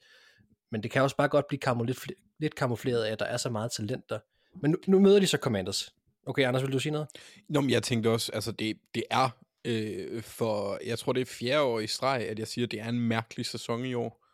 Men 0.70 0.82
det 0.82 0.90
kan 0.90 1.02
også 1.02 1.16
bare 1.16 1.28
godt 1.28 1.46
blive 1.48 1.60
kamuf- 1.68 1.84
lidt, 1.84 2.12
lidt 2.38 2.54
kamufleret 2.54 3.04
af, 3.04 3.12
at 3.12 3.18
der 3.18 3.24
er 3.24 3.36
så 3.36 3.50
meget 3.50 3.72
talent 3.72 4.08
der. 4.08 4.18
Men 4.62 4.70
nu, 4.70 4.76
nu 4.86 4.98
møder 4.98 5.20
de 5.20 5.26
så 5.26 5.36
Commanders. 5.36 5.94
Okay, 6.26 6.46
Anders, 6.46 6.62
vil 6.62 6.72
du 6.72 6.78
sige 6.78 6.92
noget? 6.92 7.08
Nå, 7.48 7.60
men 7.60 7.70
jeg 7.70 7.82
tænkte 7.82 8.10
også, 8.10 8.32
altså 8.32 8.52
det, 8.52 8.78
det 8.94 9.04
er 9.10 9.30
øh, 9.64 10.22
for, 10.22 10.78
jeg 10.86 10.98
tror 10.98 11.12
det 11.12 11.20
er 11.20 11.24
fjerde 11.26 11.62
år 11.62 11.80
i 11.80 11.86
streg, 11.86 12.26
at 12.28 12.38
jeg 12.38 12.48
siger, 12.48 12.66
at 12.66 12.70
det 12.70 12.80
er 12.80 12.88
en 12.88 13.00
mærkelig 13.00 13.46
sæson 13.46 13.84
i 13.84 13.94
år. 13.94 14.26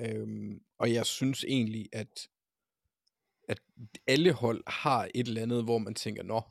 Øhm, 0.00 0.60
og 0.78 0.92
jeg 0.92 1.06
synes 1.06 1.44
egentlig, 1.48 1.88
at, 1.92 2.28
at 3.48 3.58
alle 4.06 4.32
hold 4.32 4.62
har 4.66 5.08
et 5.14 5.28
eller 5.28 5.42
andet, 5.42 5.64
hvor 5.64 5.78
man 5.78 5.94
tænker, 5.94 6.22
nå, 6.22 6.42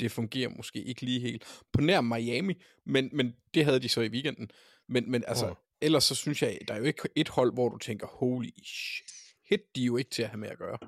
det 0.00 0.12
fungerer 0.12 0.48
måske 0.48 0.82
ikke 0.82 1.02
lige 1.02 1.20
helt. 1.20 1.62
På 1.72 1.80
nær 1.80 2.00
Miami, 2.00 2.62
men, 2.84 3.10
men 3.12 3.36
det 3.54 3.64
havde 3.64 3.80
de 3.80 3.88
så 3.88 4.00
i 4.00 4.08
weekenden. 4.08 4.50
Men, 4.88 5.10
men 5.10 5.24
altså, 5.28 5.46
Mm. 5.48 5.54
Ellers 5.82 6.04
så 6.04 6.14
synes 6.14 6.42
jeg, 6.42 6.58
der 6.68 6.74
er 6.74 6.78
jo 6.78 6.84
ikke 6.84 7.08
et 7.16 7.28
hold, 7.28 7.52
hvor 7.52 7.68
du 7.68 7.78
tænker, 7.78 8.06
holy 8.06 8.50
shit, 8.64 9.76
de 9.76 9.82
er 9.82 9.86
jo 9.86 9.96
ikke 9.96 10.10
til 10.10 10.22
at 10.22 10.28
have 10.28 10.38
med 10.38 10.48
at 10.48 10.58
gøre. 10.58 10.78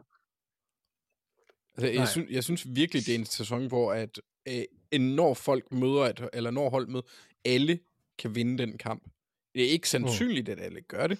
Altså, 1.76 2.00
jeg, 2.00 2.08
synes, 2.08 2.30
jeg 2.30 2.44
synes 2.44 2.66
virkelig, 2.76 3.06
det 3.06 3.14
er 3.14 3.18
en 3.18 3.26
sæson, 3.26 3.66
hvor 3.66 3.92
at, 3.92 4.20
øh, 4.48 5.00
når 5.00 5.34
folk 5.34 5.72
møder, 5.72 6.00
et, 6.00 6.28
eller 6.32 6.50
når 6.50 6.70
hold 6.70 6.88
møder, 6.88 7.06
alle 7.44 7.78
kan 8.18 8.34
vinde 8.34 8.58
den 8.58 8.78
kamp. 8.78 9.04
Det 9.54 9.64
er 9.64 9.70
ikke 9.70 9.88
sandsynligt, 9.88 10.48
at 10.48 10.60
alle 10.60 10.80
gør 10.80 11.06
det, 11.06 11.18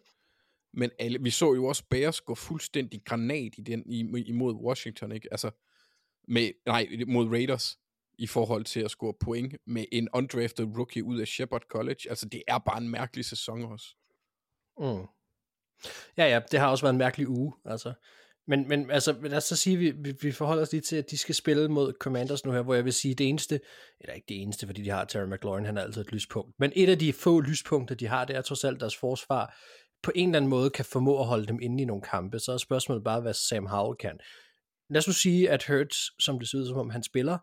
men 0.72 0.90
alle, 0.98 1.18
vi 1.22 1.30
så 1.30 1.54
jo 1.54 1.64
også 1.64 1.84
Bears 1.90 2.20
gå 2.20 2.34
fuldstændig 2.34 3.04
granat 3.04 3.54
i 3.58 3.60
den, 3.60 3.82
i, 3.86 4.24
imod 4.26 4.54
Washington, 4.54 5.12
ikke? 5.12 5.28
Altså, 5.30 5.50
med, 6.28 6.50
nej, 6.66 6.88
mod 7.06 7.28
Raiders, 7.28 7.78
i 8.18 8.26
forhold 8.26 8.64
til 8.64 8.80
at 8.80 8.90
score 8.90 9.14
point 9.20 9.54
med 9.66 9.84
en 9.92 10.08
undrafted 10.14 10.64
rookie 10.64 11.04
ud 11.04 11.20
af 11.20 11.28
Shepard 11.28 11.62
College. 11.70 12.08
Altså, 12.08 12.28
det 12.28 12.42
er 12.48 12.58
bare 12.58 12.78
en 12.78 12.88
mærkelig 12.88 13.24
sæson 13.24 13.62
også. 13.62 13.86
Mm. 14.78 15.06
Ja, 16.16 16.28
ja, 16.28 16.40
det 16.50 16.60
har 16.60 16.68
også 16.68 16.84
været 16.84 16.92
en 16.92 16.98
mærkelig 16.98 17.28
uge, 17.28 17.52
altså. 17.64 17.92
Men, 18.46 18.68
men 18.68 18.90
altså, 18.90 19.12
lad 19.22 19.36
os 19.36 19.44
så 19.44 19.56
sige, 19.56 19.76
vi, 19.76 19.90
vi, 19.90 20.14
vi 20.22 20.32
forholder 20.32 20.62
os 20.62 20.72
lige 20.72 20.80
til, 20.80 20.96
at 20.96 21.10
de 21.10 21.18
skal 21.18 21.34
spille 21.34 21.68
mod 21.68 21.92
Commanders 22.00 22.44
nu 22.44 22.52
her, 22.52 22.62
hvor 22.62 22.74
jeg 22.74 22.84
vil 22.84 22.92
sige, 22.92 23.14
det 23.14 23.28
eneste, 23.28 23.60
eller 24.00 24.14
ikke 24.14 24.26
det 24.28 24.42
eneste, 24.42 24.66
fordi 24.66 24.82
de 24.82 24.90
har 24.90 25.04
Terry 25.04 25.26
McLaurin, 25.26 25.64
han 25.64 25.78
er 25.78 25.82
altid 25.82 26.00
et 26.00 26.12
lyspunkt, 26.12 26.54
men 26.58 26.72
et 26.74 26.88
af 26.88 26.98
de 26.98 27.12
få 27.12 27.40
lyspunkter, 27.40 27.94
de 27.94 28.06
har, 28.06 28.24
det 28.24 28.36
er 28.36 28.42
trods 28.42 28.64
alt 28.64 28.80
deres 28.80 28.96
forsvar, 28.96 29.54
på 30.02 30.12
en 30.14 30.28
eller 30.28 30.36
anden 30.36 30.48
måde 30.48 30.70
kan 30.70 30.84
formå 30.84 31.20
at 31.20 31.26
holde 31.26 31.46
dem 31.46 31.58
inde 31.62 31.82
i 31.82 31.86
nogle 31.86 32.02
kampe, 32.02 32.38
så 32.38 32.52
er 32.52 32.56
spørgsmålet 32.56 33.04
bare, 33.04 33.20
hvad 33.20 33.34
Sam 33.34 33.66
Howell 33.66 33.96
kan. 33.96 34.18
Lad 34.90 34.98
os 34.98 35.06
nu 35.06 35.12
sige, 35.12 35.50
at 35.50 35.64
Hurts, 35.64 36.24
som 36.24 36.38
det 36.38 36.48
ser 36.48 36.58
ud 36.58 36.66
som 36.66 36.76
om 36.76 36.90
han 36.90 37.02
spiller, 37.02 37.38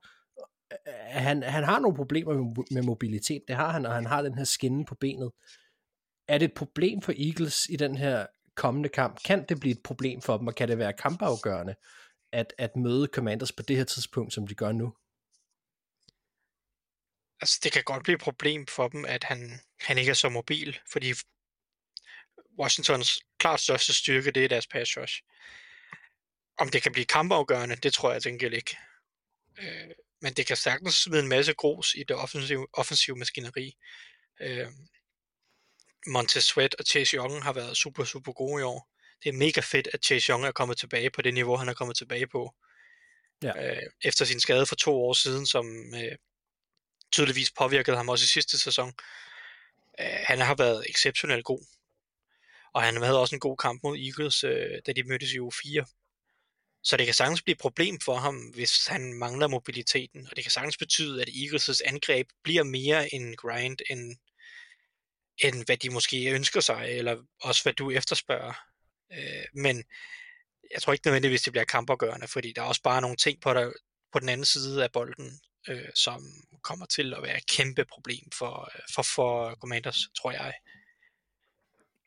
Øh, 0.87 0.93
han, 0.93 1.43
han 1.43 1.63
har 1.63 1.79
nogle 1.79 1.95
problemer 1.95 2.33
med, 2.33 2.63
med 2.71 2.81
mobilitet, 2.81 3.41
det 3.47 3.55
har 3.55 3.71
han, 3.71 3.85
og 3.85 3.93
han 3.93 4.05
har 4.05 4.21
den 4.21 4.37
her 4.37 4.43
skinne 4.43 4.85
på 4.85 4.95
benet. 4.95 5.31
Er 6.27 6.37
det 6.37 6.45
et 6.45 6.53
problem 6.53 7.01
for 7.01 7.13
Eagles 7.17 7.67
i 7.69 7.75
den 7.75 7.95
her 7.95 8.25
kommende 8.55 8.89
kamp? 8.89 9.23
Kan 9.25 9.45
det 9.49 9.59
blive 9.59 9.71
et 9.71 9.83
problem 9.83 10.21
for 10.21 10.37
dem, 10.37 10.47
og 10.47 10.55
kan 10.55 10.67
det 10.67 10.77
være 10.77 10.93
kampafgørende 10.93 11.75
at, 12.31 12.53
at 12.57 12.75
møde 12.75 13.07
Commanders 13.13 13.51
på 13.51 13.63
det 13.63 13.77
her 13.77 13.83
tidspunkt, 13.83 14.33
som 14.33 14.47
de 14.47 14.55
gør 14.55 14.71
nu? 14.71 14.93
Altså, 17.41 17.59
det 17.63 17.71
kan 17.71 17.83
godt 17.83 18.03
blive 18.03 18.15
et 18.15 18.21
problem 18.21 18.67
for 18.67 18.87
dem, 18.87 19.05
at 19.05 19.23
han, 19.23 19.51
han 19.79 19.97
ikke 19.97 20.09
er 20.09 20.13
så 20.13 20.29
mobil, 20.29 20.79
fordi 20.91 21.13
Washingtons 22.59 23.19
klart 23.39 23.59
største 23.59 23.93
styrke, 23.93 24.31
det 24.31 24.45
er 24.45 24.47
deres 24.47 24.67
pass 24.67 24.97
rush. 24.97 25.21
Om 26.57 26.69
det 26.69 26.83
kan 26.83 26.91
blive 26.91 27.05
kampafgørende, 27.05 27.75
det 27.75 27.93
tror 27.93 28.11
jeg 28.11 28.23
tænker 28.23 28.49
ikke. 28.49 28.77
Øh, 29.59 29.89
men 30.21 30.33
det 30.33 30.45
kan 30.45 30.57
sagtens 30.57 30.95
smide 30.95 31.21
en 31.21 31.27
masse 31.27 31.53
grus 31.53 31.95
i 31.95 32.03
det 32.03 32.15
offensive, 32.15 32.67
offensive 32.73 33.17
maskineri. 33.17 33.77
Øh, 34.41 34.67
Montez 36.07 36.43
Sweat 36.43 36.75
og 36.79 36.85
Chase 36.85 37.17
Young 37.17 37.43
har 37.43 37.53
været 37.53 37.77
super, 37.77 38.03
super 38.03 38.31
gode 38.31 38.61
i 38.61 38.63
år. 38.63 38.89
Det 39.23 39.29
er 39.29 39.33
mega 39.33 39.61
fedt, 39.61 39.87
at 39.93 40.05
Chase 40.05 40.31
Young 40.31 40.45
er 40.45 40.51
kommet 40.51 40.77
tilbage 40.77 41.09
på 41.09 41.21
det 41.21 41.33
niveau, 41.33 41.55
han 41.55 41.69
er 41.69 41.73
kommet 41.73 41.97
tilbage 41.97 42.27
på. 42.27 42.55
Ja. 43.43 43.75
Øh, 43.75 43.83
efter 44.03 44.25
sin 44.25 44.39
skade 44.39 44.65
for 44.65 44.75
to 44.75 45.03
år 45.03 45.13
siden, 45.13 45.45
som 45.45 45.95
øh, 45.95 46.17
tydeligvis 47.11 47.51
påvirkede 47.51 47.97
ham 47.97 48.09
også 48.09 48.23
i 48.23 48.27
sidste 48.27 48.59
sæson. 48.59 48.93
Øh, 49.99 50.19
han 50.23 50.39
har 50.39 50.55
været 50.55 50.85
exceptionelt 50.89 51.45
god. 51.45 51.65
Og 52.73 52.81
han 52.81 53.01
havde 53.01 53.19
også 53.19 53.35
en 53.35 53.39
god 53.39 53.57
kamp 53.57 53.83
mod 53.83 53.97
Eagles, 53.97 54.43
øh, 54.43 54.81
da 54.85 54.93
de 54.93 55.03
mødtes 55.03 55.31
i 55.31 55.39
uge 55.39 55.51
4. 55.63 55.85
Så 56.83 56.97
det 56.97 57.05
kan 57.05 57.15
sagtens 57.15 57.41
blive 57.41 57.53
et 57.53 57.59
problem 57.59 57.99
for 57.99 58.15
ham, 58.15 58.35
hvis 58.35 58.87
han 58.87 59.13
mangler 59.13 59.47
mobiliteten. 59.47 60.27
Og 60.29 60.35
det 60.35 60.43
kan 60.43 60.51
sagtens 60.51 60.77
betyde, 60.77 61.21
at 61.21 61.29
Eagles' 61.29 61.81
angreb 61.85 62.27
bliver 62.43 62.63
mere 62.63 63.13
en 63.13 63.35
grind, 63.35 63.77
end, 63.89 64.17
end 65.43 65.65
hvad 65.65 65.77
de 65.77 65.89
måske 65.89 66.31
ønsker 66.31 66.59
sig, 66.59 66.87
eller 66.89 67.17
også 67.41 67.63
hvad 67.63 67.73
du 67.73 67.91
efterspørger. 67.91 68.53
Øh, 69.13 69.45
men 69.53 69.83
jeg 70.73 70.81
tror 70.81 70.93
ikke 70.93 71.07
nødvendigvis, 71.07 71.41
det 71.41 71.53
bliver 71.53 71.65
kampafgørende, 71.65 72.27
fordi 72.27 72.53
der 72.55 72.61
er 72.61 72.65
også 72.65 72.81
bare 72.81 73.01
nogle 73.01 73.17
ting 73.17 73.41
på, 73.41 73.53
der, 73.53 73.71
på 74.13 74.19
den 74.19 74.29
anden 74.29 74.45
side 74.45 74.83
af 74.83 74.91
bolden, 74.91 75.39
øh, 75.67 75.89
som 75.95 76.23
kommer 76.63 76.85
til 76.85 77.13
at 77.13 77.23
være 77.23 77.37
et 77.37 77.47
kæmpe 77.47 77.85
problem 77.85 78.31
for, 78.33 78.71
for, 78.95 79.01
for 79.15 79.55
Commanders, 79.55 80.07
tror 80.21 80.31
jeg. 80.31 80.53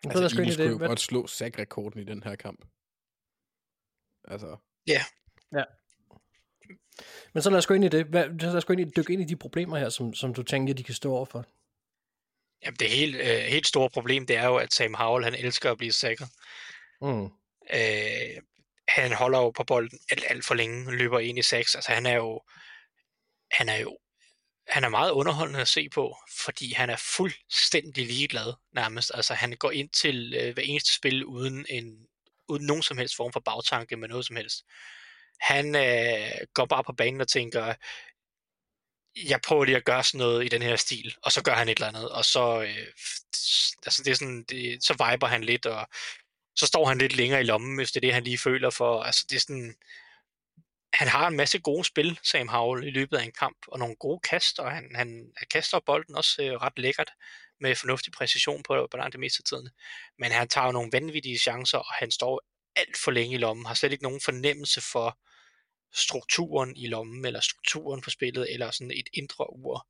Altså, 0.05 0.19
Eagles 0.19 0.33
skulle 0.33 0.57
det. 0.57 0.71
jo 0.71 0.79
godt 0.79 1.01
slå 1.01 1.27
sack-rekorden 1.27 2.01
i 2.01 2.05
den 2.05 2.23
her 2.23 2.37
kamp. 2.37 2.65
Altså, 4.29 4.57
Men 7.35 7.43
så 7.43 7.51
lad 7.51 7.59
os 7.59 7.67
gå 7.67 7.75
ind 7.75 7.85
i 7.85 7.89
det. 7.89 8.07
Hvad, 8.07 8.25
så 8.41 8.47
lad 8.47 8.57
os 8.57 8.65
gå 8.65 8.73
ind 8.73 8.81
i, 8.81 8.93
dykke 8.97 9.13
ind 9.13 9.23
i 9.23 9.25
de 9.25 9.37
problemer 9.37 9.79
her, 9.79 9.89
som, 9.89 10.15
som 10.15 10.35
du 10.35 10.43
tænker, 10.43 10.75
de 10.75 10.83
kan 10.83 10.95
stå 10.95 11.13
overfor. 11.13 11.47
Jamen, 12.65 12.77
det 12.77 12.91
helt, 12.91 13.17
øh, 13.17 13.39
helt 13.39 13.67
store 13.67 13.91
problem, 13.91 14.27
det 14.27 14.37
er 14.37 14.47
jo, 14.47 14.57
at 14.57 14.75
Sam 14.75 14.95
Howell, 14.95 15.25
han 15.25 15.35
elsker 15.35 15.71
at 15.71 15.79
blive 15.79 15.93
sækket. 15.93 16.29
Mm. 17.01 17.25
Øh, 17.75 18.43
han 18.89 19.13
holder 19.13 19.39
jo 19.39 19.51
på 19.51 19.65
bolden 19.65 19.99
alt, 20.11 20.25
alt 20.29 20.45
for 20.45 20.55
længe, 20.55 20.97
løber 20.97 21.19
ind 21.19 21.39
i 21.39 21.43
seks. 21.43 21.75
Altså 21.75 21.93
han 21.93 22.07
er 22.07 22.15
jo, 22.15 22.43
han 23.51 23.69
er 23.69 23.77
jo, 23.77 23.99
han 24.69 24.85
er 24.85 24.89
meget 24.89 25.11
underholdende 25.11 25.61
at 25.61 25.69
se 25.69 25.89
på, 25.89 26.17
fordi 26.45 26.73
han 26.73 26.91
er 26.91 26.97
fuldstændig 26.97 28.07
ligeglad 28.07 28.53
nærmest. 28.73 29.11
Altså 29.15 29.35
han 29.35 29.53
går 29.53 29.71
ind 29.71 29.89
til 29.89 30.35
øh, 30.41 30.55
hver 30.55 30.63
eneste 30.63 30.95
spil 30.95 31.25
uden 31.25 31.67
en, 31.69 32.07
uden 32.49 32.67
nogen 32.67 32.83
som 32.83 32.99
helst 32.99 33.17
form 33.17 33.33
for 33.33 33.41
bagtanke 33.41 33.97
med 33.97 34.09
noget 34.09 34.27
som 34.27 34.37
helst. 34.37 34.65
Han 35.41 35.75
øh, 35.77 36.47
går 36.55 36.67
bare 36.67 36.85
på 36.85 36.93
banen 36.93 37.21
og 37.21 37.29
tænker, 37.29 37.75
jeg 39.29 39.41
prøver 39.47 39.65
lige 39.65 39.77
at 39.77 39.85
gøre 39.85 40.05
sådan 40.05 40.19
noget 40.19 40.45
i 40.45 40.49
den 40.49 40.63
her 40.63 40.77
stil, 40.77 41.15
og 41.23 41.33
så 41.33 41.43
gør 41.43 41.55
han 41.55 41.69
et 41.69 41.79
eller 41.79 41.89
andet, 41.89 42.11
og 42.11 42.25
så, 42.25 42.63
øh, 42.63 42.87
altså 43.87 44.03
det 44.05 44.11
er 44.11 44.15
sådan, 44.15 44.43
det, 44.49 44.85
så 44.85 44.93
viber 44.93 45.27
han 45.27 45.45
lidt, 45.45 45.67
og 45.67 45.89
så 46.57 46.67
står 46.67 46.87
han 46.87 46.99
lidt 46.99 47.17
længere 47.17 47.41
i 47.41 47.45
lommen, 47.45 47.77
hvis 47.77 47.93
det 47.93 47.97
er 47.97 48.07
det, 48.07 48.15
han 48.15 48.25
lige 48.25 48.39
føler 48.39 48.71
for. 48.71 49.03
Altså, 49.03 49.27
det 49.31 49.37
er 49.37 49.41
sådan, 49.41 49.75
han 50.95 51.09
har 51.09 51.27
en 51.27 51.37
masse 51.37 51.59
gode 51.59 51.85
spil, 51.85 52.19
Sam 52.23 52.49
Howell, 52.49 52.87
i 52.87 52.91
løbet 52.91 53.17
af 53.17 53.25
en 53.25 53.33
kamp, 53.33 53.57
og 53.69 53.79
nogle 53.79 53.97
gode 53.97 54.21
kast, 54.21 54.59
og 54.59 54.71
han, 54.71 54.91
han, 54.95 55.33
kaster 55.51 55.81
bolden 55.87 56.17
også 56.17 56.43
øh, 56.43 56.53
ret 56.53 56.79
lækkert, 56.79 57.11
med 57.65 57.75
fornuftig 57.77 58.13
præcision 58.13 58.63
på, 58.63 58.89
på 58.91 58.97
langt 58.97 59.13
det 59.13 59.21
meste 59.21 59.41
af 59.41 59.45
tiden. 59.49 59.69
Men 60.19 60.31
han 60.33 60.49
tager 60.49 60.67
jo 60.67 60.73
nogle 60.73 60.93
vanvittige 60.93 61.39
chancer, 61.39 61.79
og 61.79 61.95
han 61.95 62.11
står 62.11 62.43
alt 62.77 62.97
for 63.05 63.11
længe 63.11 63.35
i 63.35 63.39
lommen, 63.39 63.67
har 63.67 63.75
slet 63.75 63.93
ikke 63.93 64.05
nogen 64.05 64.21
fornemmelse 64.21 64.81
for 64.81 65.19
strukturen 65.95 66.77
i 66.77 66.87
lommen, 66.87 67.25
eller 67.25 67.41
strukturen 67.41 68.01
på 68.01 68.11
spillet, 68.11 68.53
eller 68.55 68.71
sådan 68.71 68.91
et 68.91 69.09
indre 69.13 69.53
ur. 69.53 69.89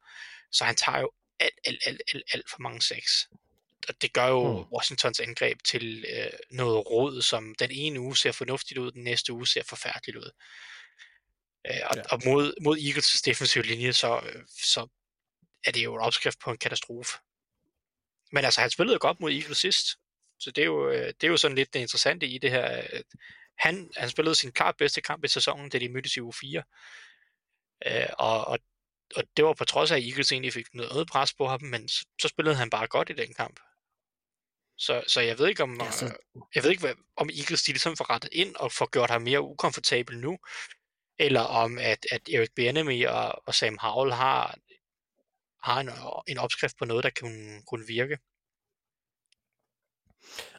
Så 0.52 0.64
han 0.64 0.76
tager 0.76 0.98
jo 1.00 1.10
alt, 1.40 1.58
alt, 1.64 1.82
alt, 1.86 2.02
alt, 2.14 2.24
alt 2.34 2.50
for 2.50 2.56
mange 2.60 2.82
seks 2.82 3.28
og 3.88 4.02
det 4.02 4.12
gør 4.12 4.26
jo 4.26 4.62
Hmm. 4.62 4.72
Washingtons 4.72 5.20
angreb 5.20 5.62
til 5.62 6.04
øh, 6.08 6.30
noget 6.50 6.90
råd, 6.90 7.22
som 7.22 7.54
den 7.58 7.70
ene 7.70 8.00
uge 8.00 8.16
ser 8.16 8.32
fornuftigt 8.32 8.78
ud, 8.78 8.90
den 8.92 9.04
næste 9.04 9.32
uge 9.32 9.46
ser 9.46 9.62
forfærdeligt 9.68 10.16
ud. 10.16 10.30
Øh, 11.66 11.80
og, 11.90 11.96
Ja. 11.96 12.02
og 12.10 12.20
mod, 12.24 12.54
mod 12.62 12.78
Eagles' 12.78 13.22
defensive 13.24 13.64
linje, 13.64 13.92
så, 13.92 14.20
øh, 14.26 14.42
så 14.48 14.86
er 15.64 15.70
det 15.70 15.84
jo 15.84 15.94
en 15.94 16.00
opskrift 16.00 16.38
på 16.38 16.50
en 16.50 16.58
katastrofe. 16.58 17.18
Men 18.32 18.44
altså, 18.44 18.60
han 18.60 18.70
spillede 18.70 18.98
godt 18.98 19.20
mod 19.20 19.32
Eagles 19.32 19.58
sidst, 19.58 19.86
så 20.40 20.50
det 20.50 20.62
er 20.62 20.66
jo, 20.66 20.90
øh, 20.90 21.06
det 21.06 21.24
er 21.24 21.28
jo 21.28 21.36
sådan 21.36 21.54
lidt 21.56 21.74
det 21.74 21.80
interessante 21.80 22.26
i 22.26 22.38
det 22.38 22.50
her. 22.50 22.82
øh, 22.92 23.00
Han, 23.58 23.90
han 23.96 24.10
spillede 24.10 24.34
sin 24.34 24.52
klart 24.52 24.76
bedste 24.76 25.00
kamp 25.00 25.24
i 25.24 25.28
sæsonen, 25.28 25.68
da 25.70 25.78
de 25.78 25.88
mødtes 25.88 26.16
i 26.16 26.20
uge 26.20 26.32
4. 26.32 26.62
Øh, 27.86 28.06
og, 28.18 28.44
og, 28.46 28.58
og 29.16 29.22
det 29.36 29.44
var 29.44 29.52
på 29.54 29.64
trods 29.64 29.90
af, 29.90 29.96
at 29.96 30.04
Eagles 30.04 30.32
egentlig 30.32 30.52
fik 30.52 30.66
noget 30.74 31.08
pres 31.08 31.34
på 31.34 31.46
ham, 31.46 31.62
men 31.62 31.88
så, 31.88 32.04
så 32.22 32.28
spillede 32.28 32.56
han 32.56 32.70
bare 32.70 32.86
godt 32.86 33.10
i 33.10 33.12
den 33.12 33.34
kamp. 33.34 33.60
Så, 34.78 35.04
så 35.06 35.20
jeg 35.20 35.38
ved 35.38 35.48
ikke, 35.48 35.62
om, 35.62 35.80
Ja, 35.80 35.90
så- 35.90 36.06
øh, 36.06 36.12
jeg 36.54 36.62
ved 36.62 36.70
ikke 36.70 36.80
hvad, 36.80 36.94
om 37.16 37.28
Eagles 37.38 37.62
de 37.62 37.72
ligesom 37.72 37.96
får 37.96 38.10
rettet 38.10 38.28
ind 38.32 38.56
og 38.56 38.72
får 38.72 38.90
gjort 38.90 39.10
ham 39.10 39.22
mere 39.22 39.40
ukomfortabel 39.42 40.18
nu, 40.18 40.38
eller 41.18 41.40
om 41.40 41.78
at, 41.78 42.06
at 42.12 42.28
Eric 42.28 42.50
Bieniemy 42.56 43.06
og, 43.06 43.42
og 43.46 43.54
Sam 43.54 43.78
Howell 43.80 44.12
har, 44.12 44.58
har 45.64 45.80
en, 45.80 45.90
en 46.28 46.38
opskrift 46.38 46.78
på 46.78 46.84
noget, 46.84 47.04
der 47.04 47.10
kunne, 47.20 47.62
kunne 47.66 47.86
virke. 47.86 48.18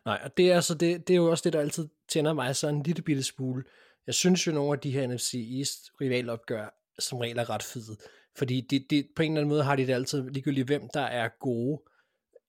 Nej, 0.06 0.22
og 0.24 0.38
det 0.38 0.52
er, 0.52 0.56
altså 0.56 0.74
det, 0.74 1.08
det 1.08 1.14
er 1.14 1.18
jo 1.18 1.32
også 1.32 1.42
det, 1.44 1.54
der 1.54 1.60
altid 1.60 1.88
tænder 2.10 2.34
mig 2.34 2.56
så 2.56 2.68
en 2.68 2.84
lille 2.84 3.02
bitte 3.02 3.24
smule. 3.24 3.64
Jeg 4.08 4.16
synes 4.16 4.48
jo, 4.48 4.52
nogle 4.52 4.74
af 4.74 4.80
de 4.80 4.92
her 4.92 5.08
NFC 5.08 5.34
East 5.60 5.92
rivalopgør 6.02 6.70
som 7.00 7.18
regel 7.18 7.38
er 7.38 7.50
ret 7.50 7.64
fede. 7.64 7.98
Fordi 8.38 8.62
det, 8.62 8.86
det, 8.90 9.08
på 9.16 9.24
en 9.24 9.32
eller 9.32 9.42
anden 9.42 9.50
måde 9.50 9.64
har 9.64 9.76
de 9.76 9.88
det 9.88 9.94
altid, 9.94 10.30
ligegyldigt 10.30 10.68
hvem 10.68 10.90
der 10.94 11.02
er 11.02 11.30
gode 11.40 11.82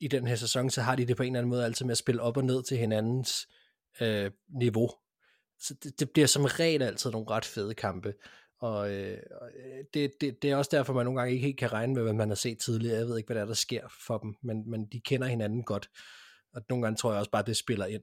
i 0.00 0.08
den 0.08 0.26
her 0.26 0.36
sæson, 0.36 0.70
så 0.70 0.82
har 0.82 0.96
de 0.96 1.06
det 1.06 1.16
på 1.16 1.22
en 1.22 1.26
eller 1.26 1.38
anden 1.38 1.50
måde 1.50 1.64
altid 1.64 1.84
med 1.84 1.92
at 1.92 1.98
spille 1.98 2.22
op 2.22 2.36
og 2.36 2.44
ned 2.44 2.62
til 2.62 2.78
hinandens 2.78 3.48
øh, 4.00 4.30
niveau. 4.48 4.90
Så 5.60 5.74
det, 5.82 6.00
det 6.00 6.10
bliver 6.10 6.26
som 6.26 6.44
regel 6.44 6.82
altid 6.82 7.10
nogle 7.10 7.30
ret 7.30 7.44
fede 7.44 7.74
kampe. 7.74 8.14
Og 8.66 8.90
øh, 8.92 9.18
og, 9.40 9.50
øh, 9.56 9.84
det, 9.94 10.12
det, 10.20 10.42
det 10.42 10.50
er 10.50 10.56
også 10.56 10.70
derfor, 10.72 10.92
man 10.92 11.04
nogle 11.04 11.20
gange 11.20 11.34
ikke 11.34 11.46
helt 11.46 11.58
kan 11.58 11.72
regne 11.72 11.94
med, 11.94 12.02
hvad 12.02 12.12
man 12.12 12.28
har 12.28 12.34
set 12.34 12.58
tidligere. 12.58 12.98
Jeg 12.98 13.06
ved 13.06 13.18
ikke, 13.18 13.26
hvad 13.26 13.36
der, 13.36 13.42
er, 13.42 13.46
der 13.46 13.54
sker 13.54 13.88
for 14.06 14.18
dem, 14.18 14.34
men, 14.42 14.70
men 14.70 14.86
de 14.86 15.00
kender 15.00 15.26
hinanden 15.26 15.62
godt. 15.64 15.90
Og 16.52 16.62
nogle 16.68 16.82
gange 16.82 16.96
tror 16.96 17.10
jeg 17.10 17.18
også 17.18 17.30
bare, 17.30 17.42
det 17.46 17.56
spiller 17.56 17.86
ind. 17.86 18.02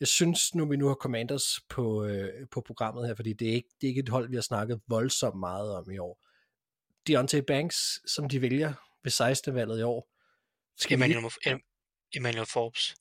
Jeg 0.00 0.08
synes 0.08 0.54
nu, 0.54 0.68
vi 0.68 0.76
nu 0.76 0.86
har 0.86 0.94
Commanders 0.94 1.60
på, 1.68 2.04
øh, 2.04 2.46
på 2.50 2.60
programmet 2.60 3.06
her, 3.06 3.14
fordi 3.14 3.32
det 3.32 3.48
er, 3.48 3.52
ikke, 3.52 3.68
det 3.80 3.86
er 3.86 3.88
ikke 3.88 4.00
et 4.00 4.08
hold, 4.08 4.28
vi 4.28 4.36
har 4.36 4.42
snakket 4.42 4.80
voldsomt 4.88 5.38
meget 5.40 5.70
om 5.70 5.90
i 5.90 5.98
år. 5.98 6.26
Deontay 7.06 7.40
Banks, 7.46 7.76
som 8.06 8.28
de 8.28 8.40
vælger 8.40 8.72
ved 9.02 9.10
16. 9.10 9.54
valget 9.54 9.78
i 9.78 9.82
år. 9.82 10.10
Skal 10.78 10.98
vi. 10.98 11.04
Emmanuel, 11.04 11.32
Em- 11.46 12.10
Emmanuel 12.16 12.46
Forbes. 12.46 12.94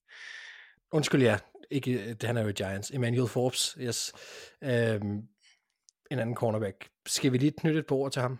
Undskyld, 0.92 1.22
ja. 1.22 1.38
Ikke, 1.72 2.14
det, 2.14 2.24
han 2.24 2.38
er 2.38 2.42
jo 2.42 2.52
Giants. 2.52 2.92
Emmanuel 2.92 3.30
Forbes, 3.30 3.78
yes. 3.80 4.14
Øhm, 4.64 5.28
en 6.12 6.20
anden 6.20 6.36
cornerback. 6.36 6.90
Skal 7.06 7.32
vi 7.32 7.38
lige 7.38 7.52
knytte 7.58 7.80
et 7.80 7.88
på 7.88 7.96
ord 7.96 8.12
til 8.12 8.22
ham? 8.22 8.40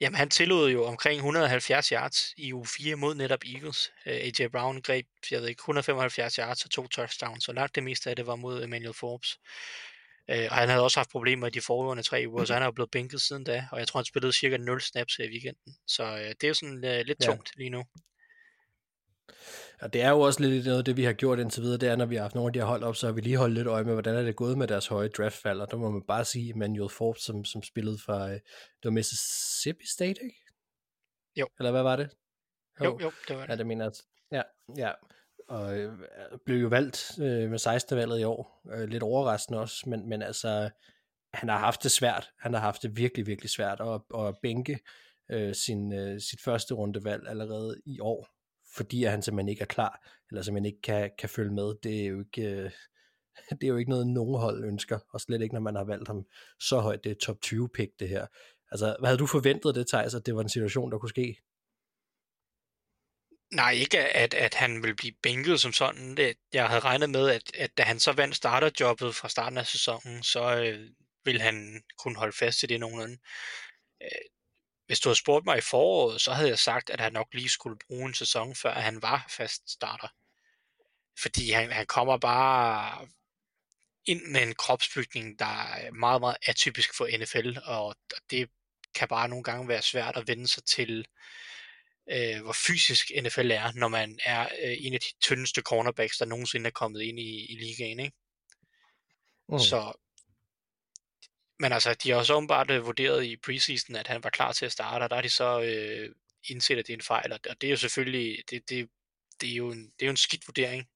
Jamen, 0.00 0.16
han 0.16 0.30
tillod 0.30 0.70
jo 0.70 0.84
omkring 0.84 1.16
170 1.16 1.88
yards 1.88 2.34
i 2.36 2.52
u 2.52 2.64
4 2.64 2.96
mod 2.96 3.14
netop 3.14 3.40
Eagles. 3.54 3.92
Uh, 4.06 4.12
AJ 4.12 4.48
Brown 4.52 4.82
greb, 4.82 5.06
jeg 5.30 5.40
ved 5.40 5.48
ikke, 5.48 5.60
175 5.60 6.34
yards 6.36 6.64
og 6.64 6.70
to 6.70 6.88
touchdowns, 6.88 7.44
så 7.44 7.52
langt 7.52 7.74
det 7.74 7.82
meste 7.82 8.10
af 8.10 8.16
det 8.16 8.26
var 8.26 8.36
mod 8.36 8.62
Emmanuel 8.64 8.94
Forbes. 8.94 9.38
Uh, 10.32 10.44
og 10.50 10.56
han 10.56 10.68
havde 10.68 10.82
også 10.84 10.98
haft 10.98 11.10
problemer 11.10 11.46
i 11.46 11.50
de 11.50 11.60
foregående 11.60 12.02
tre 12.02 12.24
uger, 12.28 12.44
så 12.44 12.52
han 12.52 12.62
er 12.62 12.66
jo 12.66 12.72
blevet 12.72 12.90
bænket 12.90 13.20
siden 13.20 13.44
da, 13.44 13.68
og 13.72 13.78
jeg 13.78 13.88
tror, 13.88 14.00
han 14.00 14.04
spillede 14.04 14.32
cirka 14.32 14.56
0 14.56 14.80
snaps 14.80 15.18
i 15.18 15.22
weekenden. 15.22 15.76
Så 15.86 16.12
uh, 16.12 16.18
det 16.18 16.44
er 16.44 16.48
jo 16.48 16.54
sådan 16.54 16.80
lidt 16.80 17.18
Ja. 17.20 17.26
tungt 17.26 17.52
lige 17.56 17.70
nu. 17.70 17.84
Og 19.80 19.92
det 19.92 20.02
er 20.02 20.10
jo 20.10 20.20
også 20.20 20.40
lidt 20.40 20.66
noget 20.66 20.78
af 20.78 20.84
det, 20.84 20.96
vi 20.96 21.04
har 21.04 21.12
gjort 21.12 21.38
indtil 21.38 21.62
videre, 21.62 21.78
det 21.78 21.88
er, 21.88 21.96
når 21.96 22.06
vi 22.06 22.14
har 22.14 22.22
haft 22.22 22.34
nogle 22.34 22.48
af 22.48 22.52
de 22.52 22.58
her 22.58 22.66
hold 22.66 22.82
op, 22.82 22.96
så 22.96 23.06
har 23.06 23.12
vi 23.12 23.20
lige 23.20 23.36
holdt 23.36 23.54
lidt 23.54 23.66
øje 23.66 23.84
med, 23.84 23.92
hvordan 23.92 24.14
er 24.14 24.22
det 24.22 24.36
gået 24.36 24.58
med 24.58 24.68
deres 24.68 24.86
høje 24.86 25.08
draftfald, 25.08 25.60
og 25.60 25.70
der 25.70 25.76
må 25.76 25.90
man 25.90 26.02
bare 26.02 26.24
sige, 26.24 26.50
Emmanuel 26.50 26.90
Forbes, 26.90 27.22
som, 27.22 27.44
som 27.44 27.62
spillede 27.62 27.98
for, 28.04 28.18
øh, 28.18 28.30
det 28.32 28.84
var 28.84 28.90
Mississippi 28.90 29.86
State, 29.86 30.24
ikke? 30.24 30.36
Jo. 31.36 31.46
Eller 31.58 31.70
hvad 31.70 31.82
var 31.82 31.96
det? 31.96 32.10
Jo, 32.84 32.98
jo, 33.02 33.12
det 33.28 33.36
var 33.36 33.42
Ja, 33.42 33.46
det. 33.50 33.58
det 33.58 33.66
mener 33.66 33.84
jeg. 33.84 33.92
Ja, 34.32 34.42
ja. 34.82 34.92
Og 35.48 35.78
øh, 35.78 35.98
blev 36.44 36.56
jo 36.56 36.68
valgt 36.68 37.10
øh, 37.20 37.50
med 37.50 37.58
16. 37.58 37.96
valget 37.96 38.20
i 38.20 38.24
år. 38.24 38.62
Øh, 38.72 38.88
lidt 38.88 39.02
overraskende 39.02 39.60
også, 39.60 39.88
men, 39.88 40.08
men 40.08 40.22
altså, 40.22 40.70
han 41.34 41.48
har 41.48 41.58
haft 41.58 41.82
det 41.82 41.90
svært. 41.90 42.30
Han 42.38 42.54
har 42.54 42.60
haft 42.60 42.82
det 42.82 42.96
virkelig, 42.96 43.26
virkelig 43.26 43.50
svært 43.50 43.80
at, 43.80 44.20
at 44.26 44.34
bænke 44.42 44.78
øh, 45.30 45.54
sin, 45.54 45.92
øh, 45.92 46.20
sit 46.20 46.40
første 46.44 46.74
rundevalg 46.74 47.28
allerede 47.28 47.80
i 47.86 48.00
år, 48.00 48.28
fordi 48.76 49.04
at 49.04 49.10
han 49.10 49.22
simpelthen 49.22 49.48
ikke 49.48 49.62
er 49.62 49.66
klar, 49.66 50.08
eller 50.30 50.42
simpelthen 50.42 50.66
ikke 50.66 50.82
kan, 50.82 51.10
kan 51.18 51.28
følge 51.28 51.52
med. 51.52 51.74
Det 51.82 52.02
er 52.02 52.06
jo 52.06 52.18
ikke... 52.20 52.42
Øh, 52.42 52.70
det 53.60 53.62
er 53.62 53.68
jo 53.68 53.76
ikke 53.76 53.90
noget, 53.90 54.06
nogen 54.06 54.40
hold 54.40 54.64
ønsker, 54.64 54.98
og 55.12 55.20
slet 55.20 55.42
ikke, 55.42 55.54
når 55.54 55.60
man 55.60 55.76
har 55.76 55.84
valgt 55.84 56.08
ham 56.08 56.24
så 56.60 56.80
højt. 56.80 57.04
Det 57.04 57.12
er 57.12 57.16
top 57.26 57.40
20 57.40 57.68
pick, 57.68 57.90
det 57.98 58.08
her. 58.08 58.26
Altså, 58.70 58.96
hvad 58.98 59.08
havde 59.08 59.18
du 59.18 59.26
forventet 59.26 59.74
det, 59.74 59.88
Thijs, 59.88 60.14
at 60.14 60.26
det 60.26 60.34
var 60.34 60.42
en 60.42 60.48
situation, 60.48 60.92
der 60.92 60.98
kunne 60.98 61.08
ske? 61.08 61.36
Nej, 63.52 63.72
ikke 63.72 63.98
at, 63.98 64.34
at 64.34 64.54
han 64.54 64.82
ville 64.82 64.96
blive 64.96 65.14
bænket 65.22 65.60
som 65.60 65.72
sådan. 65.72 66.16
Det, 66.16 66.36
jeg 66.52 66.68
havde 66.68 66.80
regnet 66.80 67.10
med, 67.10 67.30
at, 67.30 67.42
at 67.54 67.78
da 67.78 67.82
han 67.82 68.00
så 68.00 68.12
vandt 68.12 68.36
starterjobbet 68.36 69.14
fra 69.14 69.28
starten 69.28 69.58
af 69.58 69.66
sæsonen, 69.66 70.22
så 70.22 70.56
øh, 70.56 70.90
ville 71.24 71.40
han 71.40 71.82
kunne 71.98 72.16
holde 72.16 72.36
fast 72.36 72.58
til 72.58 72.68
det 72.68 72.80
nogenlunde. 72.80 73.18
Øh, 74.02 74.35
hvis 74.86 75.00
du 75.00 75.08
havde 75.08 75.18
spurgt 75.18 75.44
mig 75.44 75.58
i 75.58 75.60
foråret, 75.60 76.20
så 76.20 76.32
havde 76.32 76.48
jeg 76.48 76.58
sagt, 76.58 76.90
at 76.90 77.00
han 77.00 77.12
nok 77.12 77.28
lige 77.32 77.48
skulle 77.48 77.78
bruge 77.86 78.06
en 78.06 78.14
sæson, 78.14 78.54
før 78.54 78.72
han 78.72 79.02
var 79.02 79.26
fast 79.30 79.70
starter. 79.70 80.08
Fordi 81.22 81.50
han, 81.50 81.72
han 81.72 81.86
kommer 81.86 82.18
bare 82.18 83.08
ind 84.04 84.22
med 84.26 84.42
en 84.42 84.54
kropsbygning, 84.54 85.38
der 85.38 85.62
er 85.62 85.90
meget, 85.90 86.20
meget 86.20 86.36
atypisk 86.42 86.96
for 86.96 87.18
NFL, 87.18 87.58
og 87.64 87.96
det 88.30 88.50
kan 88.94 89.08
bare 89.08 89.28
nogle 89.28 89.44
gange 89.44 89.68
være 89.68 89.82
svært 89.82 90.16
at 90.16 90.28
vende 90.28 90.48
sig 90.48 90.64
til, 90.64 91.06
øh, 92.10 92.42
hvor 92.42 92.56
fysisk 92.66 93.10
NFL 93.22 93.50
er, 93.50 93.72
når 93.74 93.88
man 93.88 94.18
er 94.24 94.42
øh, 94.42 94.76
en 94.80 94.94
af 94.94 95.00
de 95.00 95.18
tyndeste 95.20 95.62
cornerbacks, 95.62 96.18
der 96.18 96.24
nogensinde 96.24 96.66
er 96.66 96.70
kommet 96.70 97.02
ind 97.02 97.20
i, 97.20 97.46
i 97.52 97.54
ligaen. 97.54 98.00
Ikke? 98.00 98.16
Mm. 99.48 99.58
Så, 99.58 99.92
men 101.60 101.72
altså, 101.72 101.94
de 101.94 102.10
har 102.10 102.16
også 102.16 102.34
åbenbart 102.34 102.70
øh, 102.70 102.86
vurderet 102.86 103.24
i 103.24 103.36
preseason, 103.36 103.96
at 103.96 104.06
han 104.06 104.24
var 104.24 104.30
klar 104.30 104.52
til 104.52 104.66
at 104.66 104.72
starte, 104.72 105.02
og 105.02 105.10
der 105.10 105.16
har 105.16 105.22
de 105.22 105.30
så 105.30 105.60
øh, 105.62 106.14
indset, 106.48 106.78
at 106.78 106.86
det 106.86 106.92
er 106.92 106.96
en 106.96 107.02
fejl, 107.02 107.32
og 107.32 107.60
det 107.60 107.66
er 107.66 107.70
jo 107.70 107.76
selvfølgelig, 107.76 108.42
det, 108.50 108.68
det, 108.68 108.88
det, 109.40 109.50
er, 109.50 109.54
jo 109.54 109.70
en, 109.70 109.84
det 109.84 110.02
er 110.02 110.06
jo 110.06 110.10
en 110.10 110.16
skidt 110.16 110.48
vurdering 110.48 110.88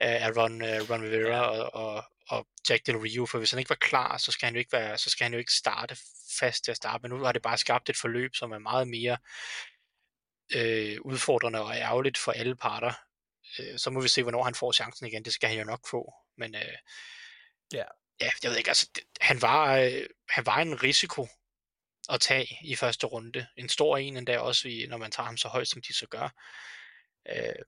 af 0.00 0.26
af 0.26 0.36
Ron, 0.36 0.62
uh, 0.62 0.90
Ron 0.90 1.02
Rivera 1.02 1.40
og, 1.40 1.74
og, 1.74 2.04
og 2.28 2.48
Jack 2.68 2.86
Del 2.86 2.96
Rio, 2.96 3.26
for 3.26 3.38
hvis 3.38 3.50
han 3.50 3.58
ikke 3.58 3.68
var 3.68 3.76
klar, 3.80 4.16
så 4.16 4.32
skal 4.32 4.46
han 4.46 4.54
jo 4.54 4.58
ikke, 4.58 4.72
være, 4.72 4.98
så 4.98 5.10
skal 5.10 5.24
han 5.24 5.32
jo 5.32 5.38
ikke 5.38 5.52
starte 5.52 5.96
fast 6.40 6.64
til 6.64 6.70
at 6.70 6.76
starte, 6.76 7.02
men 7.02 7.10
nu 7.10 7.24
har 7.24 7.32
det 7.32 7.42
bare 7.42 7.58
skabt 7.58 7.90
et 7.90 7.96
forløb, 7.96 8.34
som 8.34 8.52
er 8.52 8.58
meget 8.58 8.88
mere 8.88 9.16
øh, 10.54 10.98
udfordrende 11.00 11.60
og 11.60 11.76
ærgerligt 11.76 12.18
for 12.18 12.32
alle 12.32 12.56
parter. 12.56 12.92
Øh, 13.58 13.78
så 13.78 13.90
må 13.90 14.00
vi 14.00 14.08
se, 14.08 14.22
hvornår 14.22 14.42
han 14.42 14.54
får 14.54 14.72
chancen 14.72 15.06
igen. 15.06 15.24
Det 15.24 15.32
skal 15.32 15.48
han 15.48 15.58
jo 15.58 15.64
nok 15.64 15.88
få. 15.90 16.12
Men 16.36 16.54
øh, 16.54 16.76
Ja 17.72 17.84
ja, 18.20 18.30
jeg 18.42 18.50
ved 18.50 18.58
ikke, 18.58 18.70
altså, 18.70 18.90
det, 18.94 19.04
han, 19.20 19.42
var, 19.42 19.76
øh, 19.76 20.06
han 20.28 20.46
var 20.46 20.58
en 20.58 20.82
risiko 20.82 21.28
at 22.08 22.20
tage 22.20 22.58
i 22.64 22.76
første 22.76 23.06
runde. 23.06 23.46
En 23.56 23.68
stor 23.68 23.96
en 23.96 24.16
endda 24.16 24.38
også, 24.38 24.68
i, 24.68 24.86
når 24.86 24.96
man 24.96 25.10
tager 25.10 25.26
ham 25.26 25.36
så 25.36 25.48
højt, 25.48 25.68
som 25.68 25.82
de 25.82 25.94
så 25.94 26.06
gør. 26.06 26.28
Øh, 27.28 27.64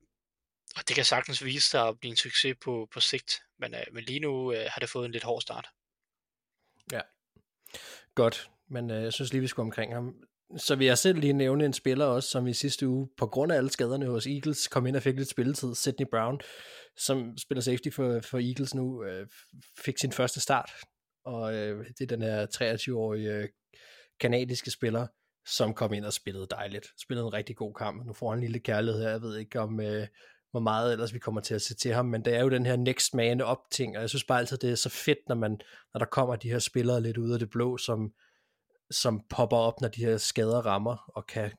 og 0.76 0.88
det 0.88 0.96
kan 0.96 1.04
sagtens 1.04 1.44
vise 1.44 1.68
sig 1.68 1.88
at 1.88 2.00
blive 2.00 2.10
en 2.10 2.16
succes 2.16 2.56
på, 2.60 2.88
på 2.92 3.00
sigt. 3.00 3.42
Men, 3.58 3.74
øh, 3.74 3.84
men 3.92 4.04
lige 4.04 4.20
nu 4.20 4.52
øh, 4.52 4.66
har 4.70 4.80
det 4.80 4.88
fået 4.88 5.06
en 5.06 5.12
lidt 5.12 5.24
hård 5.24 5.40
start. 5.40 5.68
Ja, 6.92 7.00
Godt, 8.14 8.50
men 8.68 8.90
øh, 8.90 9.02
jeg 9.02 9.12
synes 9.12 9.32
lige, 9.32 9.40
vi 9.40 9.48
skulle 9.48 9.66
omkring 9.66 9.94
ham. 9.94 10.14
Så 10.56 10.76
vil 10.76 10.86
jeg 10.86 10.98
selv 10.98 11.18
lige 11.18 11.32
nævne 11.32 11.64
en 11.64 11.72
spiller 11.72 12.04
også, 12.04 12.28
som 12.28 12.46
i 12.46 12.52
sidste 12.52 12.88
uge, 12.88 13.08
på 13.16 13.26
grund 13.26 13.52
af 13.52 13.56
alle 13.56 13.70
skaderne 13.70 14.06
hos 14.06 14.26
Eagles, 14.26 14.68
kom 14.68 14.86
ind 14.86 14.96
og 14.96 15.02
fik 15.02 15.16
lidt 15.16 15.28
spilletid. 15.28 15.74
Sidney 15.74 16.06
Brown, 16.10 16.40
som 16.96 17.38
spiller 17.38 17.62
safety 17.62 17.88
for, 17.92 18.20
for 18.20 18.38
Eagles 18.38 18.74
nu, 18.74 19.04
øh, 19.04 19.26
fik 19.84 19.98
sin 19.98 20.12
første 20.12 20.40
start. 20.40 20.70
Og 21.24 21.54
øh, 21.54 21.86
det 21.86 22.00
er 22.00 22.16
den 22.16 22.22
her 22.22 22.46
23-årige 22.46 23.32
øh, 23.32 23.48
kanadiske 24.20 24.70
spiller, 24.70 25.06
som 25.46 25.74
kom 25.74 25.92
ind 25.92 26.04
og 26.04 26.12
spillede 26.12 26.46
dejligt. 26.50 26.86
Spillede 27.00 27.26
en 27.26 27.32
rigtig 27.32 27.56
god 27.56 27.74
kamp. 27.74 28.06
Nu 28.06 28.12
får 28.12 28.30
han 28.30 28.38
en 28.38 28.44
lille 28.44 28.58
kærlighed 28.58 29.02
her. 29.02 29.10
Jeg 29.10 29.22
ved 29.22 29.38
ikke 29.38 29.60
om, 29.60 29.80
øh, 29.80 30.06
hvor 30.50 30.60
meget 30.60 30.92
ellers 30.92 31.14
vi 31.14 31.18
kommer 31.18 31.40
til 31.40 31.54
at 31.54 31.62
se 31.62 31.74
til 31.74 31.94
ham, 31.94 32.06
men 32.06 32.24
det 32.24 32.34
er 32.34 32.40
jo 32.40 32.50
den 32.50 32.66
her 32.66 32.76
next 32.76 33.14
man 33.14 33.42
up 33.42 33.58
ting, 33.70 33.96
og 33.96 34.00
jeg 34.00 34.08
synes 34.08 34.24
bare 34.24 34.38
altid, 34.38 34.56
det 34.56 34.70
er 34.70 34.74
så 34.74 34.88
fedt, 34.88 35.18
når, 35.28 35.34
man, 35.34 35.60
når 35.94 35.98
der 35.98 36.06
kommer 36.06 36.36
de 36.36 36.50
her 36.50 36.58
spillere 36.58 37.00
lidt 37.00 37.16
ud 37.16 37.32
af 37.32 37.38
det 37.38 37.50
blå, 37.50 37.76
som, 37.76 38.12
som 38.90 39.20
popper 39.30 39.56
op, 39.56 39.80
når 39.80 39.88
de 39.88 40.04
her 40.04 40.16
skader 40.16 40.66
rammer, 40.66 41.10
og 41.16 41.26
kan, 41.26 41.50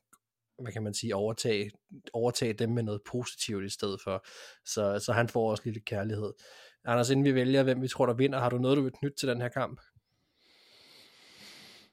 hvad 0.62 0.72
kan 0.72 0.82
man 0.82 0.94
sige, 0.94 1.14
overtage, 1.14 1.70
overtage 2.12 2.52
dem 2.52 2.70
med 2.70 2.82
noget 2.82 3.00
positivt 3.06 3.64
i 3.64 3.68
stedet 3.68 4.00
for. 4.04 4.26
Så, 4.64 4.98
så 4.98 5.12
han 5.12 5.28
får 5.28 5.50
også 5.50 5.62
lidt 5.66 5.84
kærlighed. 5.84 6.32
Anders, 6.84 7.10
inden 7.10 7.24
vi 7.24 7.34
vælger, 7.34 7.62
hvem 7.62 7.82
vi 7.82 7.88
tror, 7.88 8.06
der 8.06 8.14
vinder, 8.14 8.38
har 8.38 8.50
du 8.50 8.58
noget, 8.58 8.76
du 8.76 8.82
vil 8.82 8.92
knytte 8.92 9.16
til 9.16 9.28
den 9.28 9.40
her 9.40 9.48
kamp? 9.48 9.80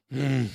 Hmm. 0.08 0.46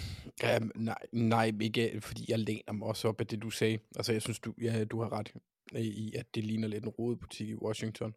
Ja, 0.44 0.60
nej, 0.76 0.98
nej, 1.12 1.52
ikke 1.62 2.02
fordi 2.02 2.26
jeg 2.28 2.40
læner 2.40 2.74
mig 2.74 2.88
også 2.88 3.08
op 3.08 3.22
af 3.22 3.28
det, 3.28 3.42
du 3.42 3.50
sagde. 3.50 3.80
Altså, 3.96 4.12
jeg 4.12 4.22
synes, 4.22 4.40
du, 4.40 4.54
ja, 4.62 4.84
du 4.84 5.02
har 5.02 5.12
ret 5.14 5.32
i, 5.76 6.14
at 6.16 6.26
det 6.36 6.44
ligner 6.44 6.68
lidt 6.68 6.84
en 6.84 6.90
rodebutik 6.90 7.50
i 7.50 7.56
Washington. 7.56 8.14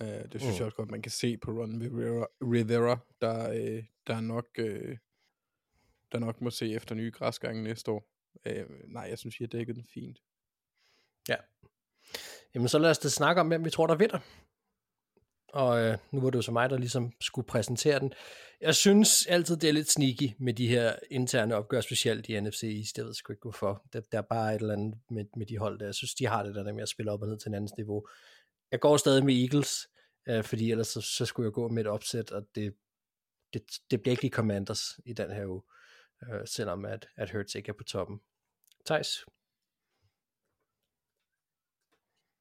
Uh, 0.00 0.06
det 0.06 0.30
synes 0.30 0.42
Mm. 0.42 0.48
mm. 0.48 0.56
jeg 0.56 0.64
også 0.64 0.76
godt, 0.76 0.90
man 0.90 1.02
kan 1.02 1.12
se 1.12 1.36
på 1.36 1.50
Ron 1.50 1.82
Rivera, 1.82 2.26
Rivera 2.42 2.98
der, 3.20 3.50
uh, 3.50 3.84
der, 4.06 4.14
er 4.14 4.20
nok, 4.20 4.46
uh, 4.58 4.96
der 6.12 6.18
nok 6.18 6.40
må 6.40 6.50
se 6.50 6.74
efter 6.74 6.94
nye 6.94 7.10
græsgange 7.10 7.62
næste 7.62 7.90
år. 7.90 8.08
Øh, 8.46 8.66
nej, 8.88 9.02
jeg 9.02 9.18
synes, 9.18 9.36
I 9.40 9.42
har 9.42 9.48
dækket 9.48 9.76
den 9.76 9.86
fint. 9.94 10.18
Ja. 11.28 11.36
Jamen 12.54 12.68
så 12.68 12.78
lad 12.78 12.90
os 12.90 12.98
da 12.98 13.08
snakke 13.08 13.40
om, 13.40 13.48
hvem 13.48 13.64
vi 13.64 13.70
tror, 13.70 13.86
der 13.86 13.94
vinder. 13.94 14.18
Og 15.52 15.80
øh, 15.82 15.98
nu 16.10 16.20
var 16.20 16.30
det 16.30 16.36
jo 16.36 16.42
så 16.42 16.52
mig, 16.52 16.70
der 16.70 16.78
ligesom 16.78 17.12
skulle 17.20 17.46
præsentere 17.46 18.00
den. 18.00 18.12
Jeg 18.60 18.74
synes 18.74 19.26
altid, 19.26 19.56
det 19.56 19.68
er 19.68 19.72
lidt 19.72 19.90
sneaky 19.90 20.30
med 20.38 20.54
de 20.54 20.68
her 20.68 20.96
interne 21.10 21.54
opgør, 21.54 21.80
specielt 21.80 22.28
i 22.28 22.40
NFC 22.40 22.62
East. 22.62 22.98
Jeg 22.98 23.06
ved 23.06 23.14
sgu 23.14 23.32
ikke 23.32 23.42
hvorfor. 23.42 23.82
Der, 23.92 24.00
der 24.12 24.18
er 24.18 24.22
bare 24.22 24.54
et 24.54 24.60
eller 24.60 24.74
andet 24.74 24.98
med, 25.10 25.24
med 25.36 25.46
de 25.46 25.58
hold 25.58 25.78
der. 25.78 25.84
Jeg 25.84 25.94
synes, 25.94 26.14
de 26.14 26.26
har 26.26 26.42
det 26.42 26.54
der 26.54 26.72
med 26.72 26.82
at 26.82 26.88
spille 26.88 27.12
op 27.12 27.22
og 27.22 27.28
ned 27.28 27.38
til 27.38 27.48
en 27.48 27.54
anden 27.54 27.70
niveau. 27.76 28.06
Jeg 28.70 28.80
går 28.80 28.96
stadig 28.96 29.24
med 29.24 29.42
Eagles, 29.42 29.88
øh, 30.28 30.44
fordi 30.44 30.70
ellers 30.70 30.88
så, 30.88 31.00
så 31.00 31.26
skulle 31.26 31.46
jeg 31.46 31.52
gå 31.52 31.68
med 31.68 31.84
et 31.84 31.88
opsæt, 31.88 32.30
og 32.30 32.46
det, 32.54 32.74
det, 33.52 33.62
det 33.90 34.02
bliver 34.02 34.12
ikke 34.12 34.22
lige 34.22 34.32
Commanders 34.32 35.00
i 35.06 35.12
den 35.12 35.30
her 35.30 35.46
uge, 35.46 35.62
øh, 35.62 35.81
selvom 36.44 36.84
at, 36.84 37.06
at 37.16 37.30
Hurts 37.30 37.54
ikke 37.54 37.68
er 37.68 37.72
på 37.72 37.84
toppen. 37.84 38.20
Thijs? 38.86 39.24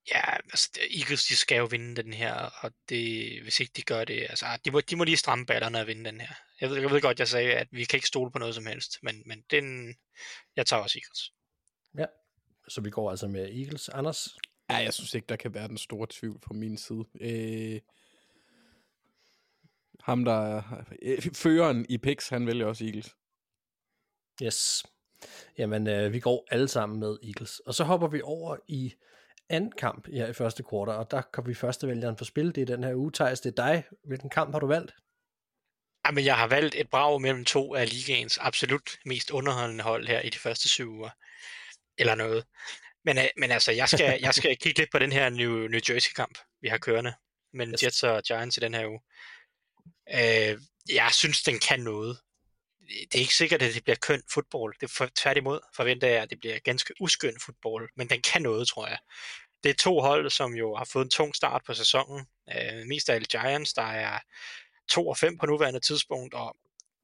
Ja, 0.09 0.35
altså 0.35 0.69
Eagles, 0.99 1.25
de 1.25 1.35
skal 1.35 1.57
jo 1.57 1.65
vinde 1.65 2.03
den 2.03 2.13
her, 2.13 2.33
og 2.33 2.71
det, 2.89 3.41
hvis 3.41 3.59
ikke 3.59 3.71
de 3.75 3.81
gør 3.81 4.05
det, 4.05 4.21
altså 4.29 4.45
de 4.65 4.71
må, 4.71 4.81
de 4.81 4.95
må 4.95 5.03
lige 5.03 5.17
stramme 5.17 5.45
ballerne 5.45 5.79
og 5.79 5.87
vinde 5.87 6.05
den 6.05 6.21
her. 6.21 6.33
Jeg 6.61 6.69
ved, 6.69 6.77
jeg 6.77 6.91
ved 6.91 7.01
godt, 7.01 7.19
jeg 7.19 7.27
sagde, 7.27 7.53
at 7.53 7.67
vi 7.71 7.85
kan 7.85 7.97
ikke 7.97 8.07
stole 8.07 8.31
på 8.31 8.39
noget 8.39 8.55
som 8.55 8.65
helst, 8.65 8.97
men, 9.03 9.23
men 9.25 9.43
den, 9.51 9.95
jeg 10.55 10.65
tager 10.65 10.83
også 10.83 10.99
Eagles. 10.99 11.33
Ja, 11.97 12.05
så 12.67 12.81
vi 12.81 12.89
går 12.89 13.09
altså 13.09 13.27
med 13.27 13.49
Eagles. 13.49 13.89
Anders? 13.89 14.29
Ja, 14.69 14.75
jeg 14.75 14.93
synes 14.93 15.13
ikke, 15.13 15.27
der 15.27 15.35
kan 15.35 15.53
være 15.53 15.67
den 15.67 15.77
store 15.77 16.07
tvivl 16.09 16.41
fra 16.41 16.53
min 16.53 16.77
side. 16.77 17.05
Øh, 17.21 17.81
ham, 19.99 20.25
der 20.25 20.57
er 20.57 20.83
øh, 21.01 21.21
føreren 21.35 21.85
i 21.89 21.97
picks, 21.97 22.29
han 22.29 22.47
vælger 22.47 22.65
også 22.65 22.85
Eagles. 22.85 23.15
Yes. 24.43 24.83
Jamen, 25.57 25.87
øh, 25.87 26.13
vi 26.13 26.19
går 26.19 26.47
alle 26.51 26.67
sammen 26.67 26.99
med 26.99 27.17
Eagles. 27.23 27.59
Og 27.59 27.73
så 27.73 27.83
hopper 27.83 28.07
vi 28.07 28.21
over 28.21 28.57
i 28.67 28.93
anden 29.49 29.71
kamp 29.71 30.07
her 30.07 30.27
i 30.27 30.33
første 30.33 30.63
kvartal, 30.63 30.95
og 30.95 31.11
der 31.11 31.21
kan 31.33 31.47
vi 31.47 31.53
første 31.53 31.87
vælgeren 31.87 32.17
for 32.17 32.25
spil. 32.25 32.55
Det 32.55 32.61
er 32.61 32.75
den 32.75 32.83
her 32.83 32.95
uge, 32.95 33.11
Thijs, 33.11 33.39
det 33.39 33.59
er 33.59 33.63
dig. 33.63 33.83
Hvilken 34.03 34.29
kamp 34.29 34.53
har 34.53 34.59
du 34.59 34.67
valgt? 34.67 34.91
Jamen, 36.05 36.25
jeg 36.25 36.37
har 36.37 36.47
valgt 36.47 36.75
et 36.75 36.89
brag 36.89 37.21
mellem 37.21 37.45
to 37.45 37.75
af 37.75 37.89
ligaens 37.89 38.37
absolut 38.37 38.99
mest 39.05 39.31
underholdende 39.31 39.83
hold 39.83 40.07
her 40.07 40.21
i 40.21 40.29
de 40.29 40.39
første 40.39 40.69
syv 40.69 40.91
uger. 40.91 41.09
Eller 41.97 42.15
noget. 42.15 42.45
Men, 43.05 43.17
øh, 43.17 43.23
men 43.37 43.51
altså, 43.51 43.71
jeg 43.71 43.89
skal, 43.89 44.19
jeg 44.21 44.33
skal 44.33 44.57
kigge 44.61 44.79
lidt 44.79 44.91
på 44.91 44.99
den 44.99 45.11
her 45.11 45.29
New, 45.29 45.67
New 45.67 45.79
Jersey-kamp, 45.89 46.37
vi 46.61 46.67
har 46.67 46.77
kørende 46.77 47.13
mellem 47.53 47.73
yes. 47.73 47.83
Jets 47.83 48.03
og 48.03 48.23
Giants 48.23 48.57
i 48.57 48.59
den 48.59 48.73
her 48.73 48.87
uge. 48.87 49.01
Øh, 50.13 50.61
jeg 50.95 51.09
synes, 51.11 51.43
den 51.43 51.59
kan 51.59 51.79
noget. 51.79 52.17
Det 52.91 53.15
er 53.15 53.19
ikke 53.19 53.35
sikkert, 53.35 53.61
at 53.61 53.73
det 53.73 53.83
bliver 53.83 53.95
køn 53.95 54.23
fodbold. 54.33 54.75
Det 54.81 54.91
for, 54.91 55.09
tværtimod 55.15 55.59
forventer 55.75 56.07
jeg, 56.07 56.21
at 56.21 56.29
det 56.29 56.39
bliver 56.39 56.59
ganske 56.59 56.93
uskøn 56.99 57.39
fodbold, 57.45 57.89
men 57.95 58.09
den 58.09 58.21
kan 58.21 58.41
noget, 58.41 58.67
tror 58.67 58.87
jeg. 58.87 58.97
Det 59.63 59.69
er 59.69 59.73
to 59.73 59.99
hold, 59.99 60.29
som 60.29 60.53
jo 60.53 60.75
har 60.75 60.85
fået 60.85 61.03
en 61.03 61.09
tung 61.09 61.35
start 61.35 61.61
på 61.65 61.73
sæsonen. 61.73 62.25
Øh, 62.55 62.85
mest 62.87 63.09
af 63.09 63.15
alle 63.15 63.25
Giants, 63.25 63.73
der 63.73 63.81
er 63.81 64.19
2 64.89 65.07
og 65.07 65.17
5 65.17 65.37
på 65.37 65.45
nuværende 65.45 65.79
tidspunkt, 65.79 66.33
og 66.33 66.57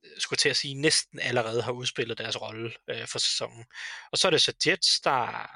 øh, 0.06 0.12
skulle 0.18 0.38
til 0.38 0.50
at 0.50 0.58
sige, 0.58 0.74
næsten 0.74 1.20
allerede 1.20 1.62
har 1.62 1.72
udspillet 1.72 2.18
deres 2.18 2.42
rolle 2.42 2.72
øh, 2.90 3.08
for 3.08 3.20
sæsonen. 3.20 3.66
Og 4.12 4.18
så 4.18 4.28
er 4.28 4.32
det 4.32 4.42
så 4.42 4.54
Jets, 4.68 5.00
der 5.00 5.50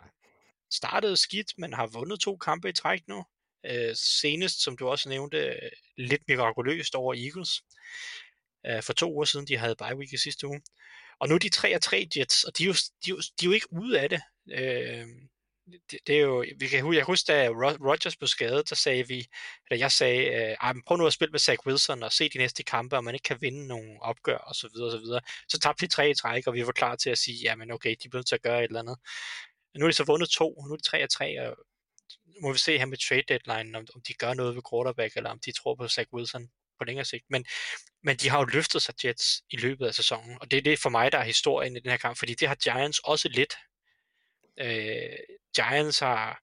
startede 0.71 1.17
skidt, 1.17 1.53
men 1.57 1.73
har 1.73 1.87
vundet 1.87 2.19
to 2.19 2.37
kampe 2.37 2.69
i 2.69 2.73
træk 2.73 3.07
nu. 3.07 3.25
Øh, 3.65 3.95
senest, 3.95 4.63
som 4.63 4.77
du 4.77 4.89
også 4.89 5.09
nævnte, 5.09 5.59
lidt 5.97 6.21
mirakuløst 6.27 6.95
over 6.95 7.13
Eagles. 7.13 7.63
Øh, 8.67 8.83
for 8.83 8.93
to 8.93 9.13
uger 9.13 9.25
siden, 9.25 9.47
de 9.47 9.57
havde 9.57 9.75
bye 9.75 9.95
week 9.97 10.13
i 10.13 10.17
sidste 10.17 10.47
uge. 10.47 10.61
Og 11.19 11.27
nu 11.29 11.35
er 11.35 11.39
de 11.39 11.49
3 11.49 11.75
og 11.75 11.81
3 11.81 12.07
Jets, 12.17 12.43
og 12.43 12.57
de 12.57 12.63
er 12.63 12.67
jo, 12.67 12.73
de 12.73 13.11
er 13.11 13.15
jo, 13.15 13.17
de 13.17 13.45
er 13.45 13.49
jo 13.49 13.51
ikke 13.51 13.73
ude 13.73 13.99
af 13.99 14.09
det. 14.09 14.21
Øh, 14.51 15.07
det, 15.91 15.99
det 16.07 16.15
er 16.15 16.21
jo, 16.21 16.45
vi 16.59 16.67
kan, 16.67 16.93
jeg 16.93 17.03
husker, 17.03 17.33
da 17.33 17.49
Rodgers 17.89 18.17
blev 18.17 18.27
skadet, 18.27 18.69
der 18.69 18.75
sagde 18.75 19.07
vi, 19.07 19.27
eller 19.69 19.79
jeg 19.79 19.91
sagde, 19.91 20.25
øh, 20.25 20.75
prøv 20.87 20.97
nu 20.97 21.05
at 21.05 21.13
spille 21.13 21.31
med 21.31 21.39
Zach 21.39 21.67
Wilson 21.67 22.03
og 22.03 22.11
se 22.11 22.29
de 22.29 22.37
næste 22.37 22.63
kampe, 22.63 22.97
om 22.97 23.03
man 23.03 23.13
ikke 23.13 23.23
kan 23.23 23.41
vinde 23.41 23.67
nogle 23.67 24.01
opgør 24.01 24.37
og 24.37 24.55
så 24.55 24.69
videre 24.73 24.87
og 24.87 24.91
så 24.91 24.97
videre. 24.97 25.21
Så 25.49 25.59
tabte 25.59 25.85
de 25.85 25.91
tre 25.91 26.09
i 26.09 26.13
træk, 26.13 26.47
og 26.47 26.53
vi 26.53 26.65
var 26.65 26.71
klar 26.71 26.95
til 26.95 27.09
at 27.09 27.17
sige, 27.17 27.37
jamen 27.43 27.71
okay, 27.71 27.95
de 28.03 28.09
bliver 28.09 28.19
nødt 28.19 28.27
til 28.27 28.35
at 28.35 28.41
gøre 28.41 28.59
et 28.59 28.67
eller 28.67 28.79
andet. 28.79 28.97
Nu 29.77 29.85
er 29.85 29.89
de 29.89 29.93
så 29.93 30.03
vundet 30.03 30.29
to, 30.29 30.65
nu 30.67 30.73
er 30.73 30.77
de 30.77 30.83
tre 30.83 31.03
og 31.03 31.09
tre, 31.09 31.41
og 31.41 31.57
må 32.41 32.51
vi 32.51 32.57
se 32.57 32.77
her 32.77 32.85
med 32.85 32.97
trade 32.97 33.23
deadline, 33.27 33.77
om, 33.77 33.85
om 33.95 34.01
de 34.07 34.13
gør 34.13 34.33
noget 34.33 34.55
ved 34.55 34.61
quarterback, 34.71 35.17
eller 35.17 35.29
om 35.29 35.39
de 35.39 35.51
tror 35.51 35.75
på 35.75 35.87
Zach 35.87 36.13
Wilson 36.13 36.49
på 36.81 36.85
længere 36.85 37.05
sigt. 37.05 37.25
Men, 37.29 37.45
men 38.03 38.17
de 38.17 38.29
har 38.29 38.39
jo 38.39 38.45
løftet 38.45 38.81
sig 38.81 38.95
Jets 39.05 39.43
i 39.49 39.57
løbet 39.57 39.87
af 39.87 39.93
sæsonen, 39.93 40.37
og 40.41 40.51
det 40.51 40.57
er 40.57 40.61
det 40.61 40.79
for 40.79 40.89
mig, 40.89 41.11
der 41.11 41.17
er 41.17 41.23
historien 41.23 41.75
i 41.75 41.79
den 41.79 41.91
her 41.91 41.97
kamp, 41.97 42.17
fordi 42.17 42.33
det 42.33 42.47
har 42.47 42.55
Giants 42.55 42.99
også 42.99 43.29
lidt. 43.29 43.53
Øh, 44.59 45.17
Giants 45.55 45.99
har 45.99 46.41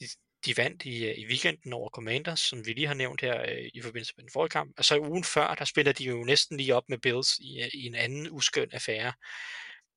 de, 0.00 0.06
de 0.46 0.56
vandt 0.56 0.84
i, 0.84 1.06
øh, 1.06 1.18
i 1.18 1.26
weekenden 1.26 1.72
over 1.72 1.88
Commanders, 1.88 2.40
som 2.40 2.66
vi 2.66 2.72
lige 2.72 2.86
har 2.86 2.94
nævnt 2.94 3.20
her 3.20 3.42
øh, 3.42 3.70
i 3.74 3.82
forbindelse 3.82 4.14
med 4.16 4.22
den 4.22 4.32
forrige 4.32 4.50
kamp. 4.50 4.74
Og 4.78 4.84
så 4.84 4.98
ugen 4.98 5.24
før, 5.24 5.54
der 5.54 5.64
spiller 5.64 5.92
de 5.92 6.04
jo 6.04 6.24
næsten 6.24 6.56
lige 6.56 6.74
op 6.74 6.88
med 6.88 6.98
Bills 6.98 7.38
i, 7.38 7.62
øh, 7.62 7.68
i 7.74 7.86
en 7.86 7.94
anden 7.94 8.30
uskøn 8.30 8.68
affære. 8.72 9.12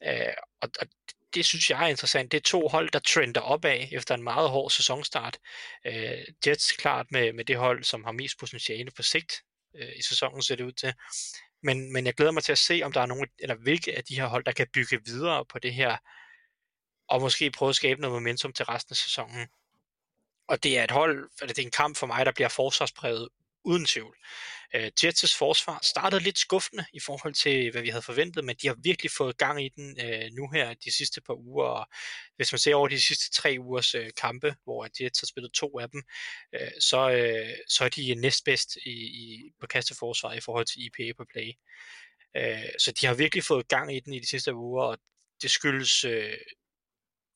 Øh, 0.04 0.34
og, 0.62 0.70
og 0.80 0.88
det 1.34 1.46
synes 1.46 1.70
jeg 1.70 1.84
er 1.84 1.88
interessant. 1.88 2.32
Det 2.32 2.38
er 2.38 2.42
to 2.42 2.68
hold, 2.68 2.90
der 2.90 3.00
trender 3.00 3.42
opad 3.42 3.88
efter 3.92 4.16
en 4.16 4.24
meget 4.24 4.50
hård 4.50 4.72
sæsonstart. 4.72 5.38
Øh, 5.86 6.26
Jets 6.48 6.72
klart 6.72 7.12
med, 7.12 7.34
med 7.34 7.46
det 7.46 7.58
hold, 7.58 7.84
som 7.84 8.04
har 8.04 8.12
mest 8.12 8.40
potentiale 8.40 8.92
på 8.92 9.04
sigt 9.04 9.34
øh, 9.76 9.90
i 9.98 10.02
sæsonen, 10.02 10.42
ser 10.42 10.56
det 10.56 10.64
ud 10.64 10.72
til. 10.72 10.94
Men, 11.64 11.94
men 11.94 12.06
jeg 12.06 12.14
glæder 12.14 12.32
mig 12.32 12.44
til 12.44 12.52
at 12.52 12.58
se, 12.58 12.82
om 12.84 12.92
der 12.92 13.02
er 13.02 13.06
nogen, 13.06 13.28
eller 13.40 13.56
hvilke 13.56 13.98
af 13.98 14.04
de 14.04 14.16
her 14.16 14.28
hold, 14.28 14.44
der 14.44 14.52
kan 14.52 14.68
bygge 14.74 15.00
videre 15.06 15.46
på 15.46 15.60
det 15.60 15.74
her, 15.74 15.98
og 17.08 17.22
måske 17.22 17.52
prøve 17.52 17.70
at 17.70 17.76
skabe 17.76 18.02
noget 18.02 18.14
momentum 18.14 18.54
til 18.54 18.66
resten 18.66 18.94
af 18.94 18.98
sæsonen. 18.98 19.48
Og 20.48 20.64
det 20.64 20.80
er 20.80 20.84
et 20.84 20.92
hold, 20.92 21.30
eller 21.42 21.54
det 21.54 21.62
er 21.62 21.66
en 21.66 21.72
kamp 21.72 21.98
for 21.98 22.08
mig, 22.08 22.26
der 22.26 22.32
bliver 22.32 22.50
forsvarspræget 22.50 23.30
uden 23.66 23.86
tvivl. 23.86 24.18
Uh, 24.76 24.88
Jets' 25.04 25.38
forsvar 25.38 25.80
startede 25.84 26.24
lidt 26.24 26.38
skuffende 26.38 26.86
i 26.94 27.00
forhold 27.00 27.34
til, 27.34 27.72
hvad 27.72 27.82
vi 27.82 27.90
havde 27.90 28.02
forventet, 28.02 28.46
men 28.46 28.56
de 28.62 28.68
har 28.68 28.78
virkelig 28.84 29.12
fået 29.12 29.38
gang 29.38 29.66
i 29.66 29.70
den 29.70 29.98
uh, 30.00 30.36
nu 30.36 30.50
her 30.54 30.74
de 30.74 30.92
sidste 30.92 31.22
par 31.22 31.34
uger. 31.34 31.66
Og 31.66 31.88
hvis 32.36 32.52
man 32.52 32.60
ser 32.60 32.76
over 32.76 32.88
de 32.88 33.02
sidste 33.02 33.32
tre 33.32 33.56
ugers 33.60 33.96
øh, 33.96 34.10
kampe, 34.18 34.56
hvor 34.64 34.88
Jets 35.02 35.20
har 35.20 35.26
spillet 35.26 35.54
to 35.54 35.80
af 35.80 35.90
dem, 35.90 36.04
uh, 36.62 36.68
så, 36.80 37.10
uh, 37.10 37.54
så 37.68 37.84
er 37.86 37.90
de 37.90 38.16
næstbedst 38.16 38.76
i, 38.76 38.92
i, 38.92 39.52
på 39.62 39.68
kasteforsvar 39.68 40.34
i 40.34 40.40
forhold 40.40 40.66
til 40.66 40.86
IPA 40.86 41.14
på 41.18 41.26
play. 41.34 41.52
Uh, 42.40 42.70
så 42.80 42.92
de 43.02 43.06
har 43.06 43.14
virkelig 43.14 43.44
fået 43.44 43.68
gang 43.68 43.96
i 43.96 44.00
den 44.00 44.14
i 44.14 44.20
de 44.20 44.28
sidste 44.28 44.56
uger, 44.56 44.84
og 44.84 44.98
det 45.42 45.52
skyldes 45.52 46.06
uh, 46.06 46.12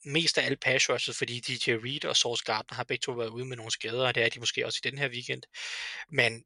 mest 0.06 0.38
af 0.38 0.46
alle 0.46 0.58
pass 0.58 0.90
rushes, 0.90 1.18
fordi 1.18 1.40
DJ 1.40 1.72
Reed 1.72 2.06
og 2.06 2.16
Source 2.16 2.44
Gardner 2.44 2.76
har 2.76 2.84
begge 2.84 3.02
to 3.02 3.12
været 3.12 3.30
ude 3.30 3.46
med 3.46 3.58
nogle 3.58 3.72
skader, 3.72 4.08
og 4.08 4.16
det 4.16 4.24
er 4.24 4.30
de 4.30 4.40
måske 4.40 4.66
også 4.66 4.82
i 4.84 4.90
den 4.90 4.98
her 4.98 5.10
weekend. 5.10 5.42
Men 6.10 6.44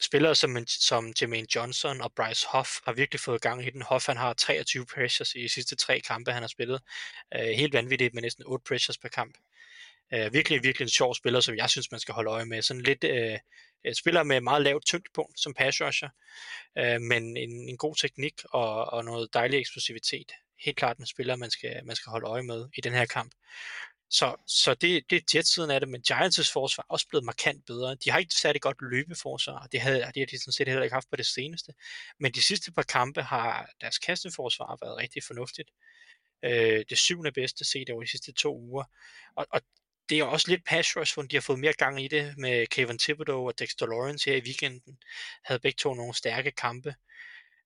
spillere 0.00 0.34
som, 0.34 0.66
som 0.66 1.12
Jermaine 1.20 1.46
Johnson 1.54 2.00
og 2.00 2.12
Bryce 2.16 2.46
Hoff 2.48 2.70
har 2.84 2.92
virkelig 2.92 3.20
fået 3.20 3.40
gang 3.40 3.66
i 3.66 3.70
den. 3.70 3.82
Hoff 3.82 4.06
han 4.06 4.16
har 4.16 4.32
23 4.32 4.86
pressures 4.86 5.34
i 5.34 5.42
de 5.42 5.48
sidste 5.48 5.76
tre 5.76 6.00
kampe, 6.00 6.32
han 6.32 6.42
har 6.42 6.48
spillet. 6.48 6.80
Uh, 7.38 7.40
helt 7.40 7.72
vanvittigt 7.72 8.14
med 8.14 8.22
næsten 8.22 8.44
8 8.46 8.64
pressures 8.68 8.98
per 8.98 9.08
kamp. 9.08 9.34
Uh, 10.14 10.32
virkelig, 10.32 10.62
virkelig 10.62 10.84
en 10.84 10.90
sjov 10.90 11.14
spiller, 11.14 11.40
som 11.40 11.56
jeg 11.56 11.70
synes, 11.70 11.90
man 11.90 12.00
skal 12.00 12.14
holde 12.14 12.30
øje 12.30 12.44
med. 12.44 12.62
Sådan 12.62 12.82
lidt 12.82 13.04
uh, 13.04 13.92
spiller 13.92 14.22
med 14.22 14.40
meget 14.40 14.62
lavt 14.62 14.86
tyngdepunkt 14.86 15.40
som 15.40 15.54
pass 15.54 15.80
rusher, 15.80 16.08
uh, 16.80 17.00
men 17.02 17.36
en, 17.36 17.68
en 17.68 17.76
god 17.76 17.96
teknik 17.96 18.42
og, 18.44 18.84
og 18.84 19.04
noget 19.04 19.34
dejlig 19.34 19.58
eksplosivitet 19.58 20.32
helt 20.64 20.76
klart 20.76 20.98
en 20.98 21.06
spiller, 21.06 21.36
man 21.36 21.50
skal, 21.50 21.84
man 21.84 21.96
skal 21.96 22.10
holde 22.10 22.26
øje 22.26 22.42
med 22.42 22.68
i 22.74 22.80
den 22.80 22.92
her 22.92 23.06
kamp. 23.06 23.32
Så, 24.10 24.36
så 24.46 24.74
det, 24.74 25.10
det 25.10 25.16
er 25.16 25.38
Jets-siden 25.38 25.70
af 25.70 25.80
det, 25.80 25.88
men 25.88 26.02
Giants' 26.10 26.52
forsvar 26.52 26.82
er 26.82 26.92
også 26.92 27.08
blevet 27.08 27.24
markant 27.24 27.66
bedre. 27.66 27.94
De 27.94 28.10
har 28.10 28.18
ikke 28.18 28.34
særlig 28.34 28.62
godt 28.62 28.76
løbeforsvar, 28.80 29.66
det 29.72 29.80
havde, 29.80 29.98
det 29.98 30.16
har 30.16 30.26
de 30.26 30.38
sådan 30.38 30.52
set 30.52 30.68
heller 30.68 30.82
ikke 30.82 30.94
haft 30.94 31.10
på 31.10 31.16
det 31.16 31.26
seneste. 31.26 31.72
Men 32.18 32.32
de 32.32 32.42
sidste 32.42 32.72
par 32.72 32.82
kampe 32.82 33.22
har 33.22 33.70
deres 33.80 33.98
kasteforsvar 33.98 34.78
været 34.82 34.96
rigtig 34.96 35.22
fornuftigt. 35.24 35.70
Øh, 36.42 36.84
det 36.90 36.98
syvende 36.98 37.32
bedste 37.32 37.64
set 37.64 37.90
over 37.90 38.02
de 38.02 38.10
sidste 38.10 38.32
to 38.32 38.58
uger. 38.58 38.84
Og, 39.36 39.46
og 39.50 39.60
det 40.08 40.18
er 40.18 40.24
også 40.24 40.50
lidt 40.50 40.64
pass 40.64 40.96
rush, 40.96 41.14
hvor 41.14 41.22
de 41.22 41.36
har 41.36 41.40
fået 41.40 41.58
mere 41.58 41.72
gang 41.72 42.04
i 42.04 42.08
det 42.08 42.34
med 42.38 42.66
Kevin 42.66 42.98
Thibodeau 42.98 43.46
og 43.46 43.58
Dexter 43.58 43.86
Lawrence 43.86 44.30
her 44.30 44.36
i 44.36 44.40
weekenden. 44.40 44.98
Havde 45.44 45.60
begge 45.60 45.76
to 45.76 45.94
nogle 45.94 46.14
stærke 46.14 46.50
kampe. 46.50 46.94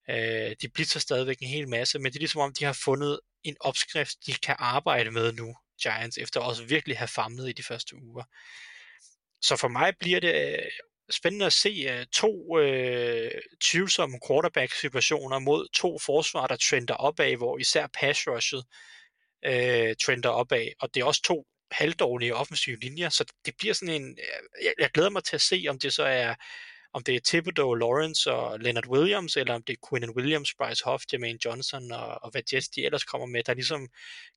Øh, 0.09 0.55
de 0.61 0.69
blitzer 0.73 0.99
stadigvæk 0.99 1.37
en 1.39 1.47
hel 1.47 1.69
masse, 1.69 1.99
men 1.99 2.05
det 2.05 2.15
er 2.15 2.19
ligesom 2.19 2.41
om, 2.41 2.53
de 2.53 2.65
har 2.65 2.79
fundet 2.83 3.19
en 3.43 3.55
opskrift, 3.59 4.25
de 4.25 4.33
kan 4.33 4.55
arbejde 4.59 5.11
med 5.11 5.31
nu, 5.31 5.55
Giants, 5.81 6.17
efter 6.17 6.39
også 6.39 6.65
virkelig 6.65 6.97
have 6.97 7.07
famlet 7.07 7.49
i 7.49 7.53
de 7.53 7.63
første 7.63 7.95
uger. 7.95 8.23
Så 9.41 9.55
for 9.55 9.67
mig 9.67 9.93
bliver 9.99 10.19
det 10.19 10.53
øh, 10.53 10.71
spændende 11.09 11.45
at 11.45 11.53
se 11.53 11.87
øh, 11.89 12.05
to 12.13 12.59
øh, 12.59 13.31
tvivlsomme 13.63 14.19
quarterback-situationer 14.27 15.39
mod 15.39 15.67
to 15.73 15.99
forsvar, 15.99 16.47
der 16.47 16.55
trender 16.55 16.93
opad, 16.93 17.35
hvor 17.35 17.57
især 17.57 17.87
pass 17.87 18.27
rushet 18.27 18.63
øh, 19.45 19.95
trender 20.05 20.29
opad, 20.29 20.67
og 20.79 20.93
det 20.93 21.01
er 21.01 21.05
også 21.05 21.21
to 21.21 21.45
halvdårlige 21.71 22.35
offensive 22.35 22.79
linjer, 22.79 23.09
så 23.09 23.25
det 23.45 23.53
bliver 23.57 23.73
sådan 23.73 24.01
en, 24.01 24.09
øh, 24.09 24.65
jeg, 24.65 24.73
jeg 24.79 24.89
glæder 24.89 25.09
mig 25.09 25.23
til 25.23 25.35
at 25.35 25.41
se, 25.41 25.65
om 25.69 25.79
det 25.79 25.93
så 25.93 26.03
er 26.03 26.35
om 26.95 27.03
det 27.03 27.15
er 27.15 27.19
Thibodeau, 27.25 27.73
Lawrence 27.73 28.31
og 28.31 28.59
Leonard 28.59 28.87
Williams, 28.87 29.37
eller 29.37 29.53
om 29.53 29.63
det 29.63 29.73
er 29.73 29.87
Quinnen 29.89 30.15
Williams, 30.15 30.53
Bryce 30.53 30.83
Hoff, 30.85 31.03
Jermaine 31.13 31.39
Johnson 31.45 31.91
og, 31.91 32.23
og 32.23 32.31
hvad 32.31 32.41
Jets 32.53 32.69
de 32.69 32.85
ellers 32.85 33.03
kommer 33.03 33.27
med, 33.27 33.43
der 33.43 33.53
ligesom 33.53 33.89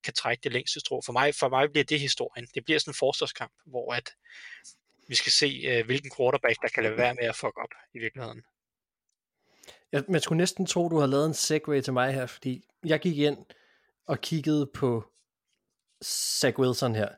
kan 0.05 0.15
trække 0.15 0.41
det 0.45 0.53
længste 0.53 0.81
strå. 0.81 1.03
For 1.07 1.13
mig, 1.13 1.35
for 1.35 1.49
mig 1.49 1.71
bliver 1.71 1.85
det 1.85 2.01
historien. 2.01 2.47
Det 2.55 2.65
bliver 2.65 2.79
sådan 2.79 2.91
en 2.91 2.95
forsvarskamp, 2.95 3.53
hvor 3.67 3.95
at 3.95 4.15
vi 5.09 5.15
skal 5.15 5.33
se, 5.33 5.81
uh, 5.81 5.87
hvilken 5.87 6.11
quarterback, 6.17 6.63
der 6.63 6.69
kan 6.69 6.83
lade 6.83 6.97
være 6.97 7.15
med 7.15 7.25
at 7.25 7.37
fuck 7.37 7.59
op 7.59 7.71
i 7.95 7.99
virkeligheden. 7.99 8.43
Jeg, 9.93 10.05
man 10.09 10.21
skulle 10.21 10.39
næsten 10.39 10.67
tro, 10.67 10.89
du 10.89 10.99
har 10.99 11.07
lavet 11.07 11.27
en 11.27 11.35
segue 11.35 11.81
til 11.81 11.93
mig 11.93 12.15
her, 12.15 12.27
fordi 12.27 12.65
jeg 12.85 13.01
gik 13.01 13.19
ind 13.19 13.47
og 14.07 14.21
kiggede 14.21 14.71
på 14.75 15.11
Zach 16.05 16.59
Wilson 16.59 16.95
her, 16.95 17.09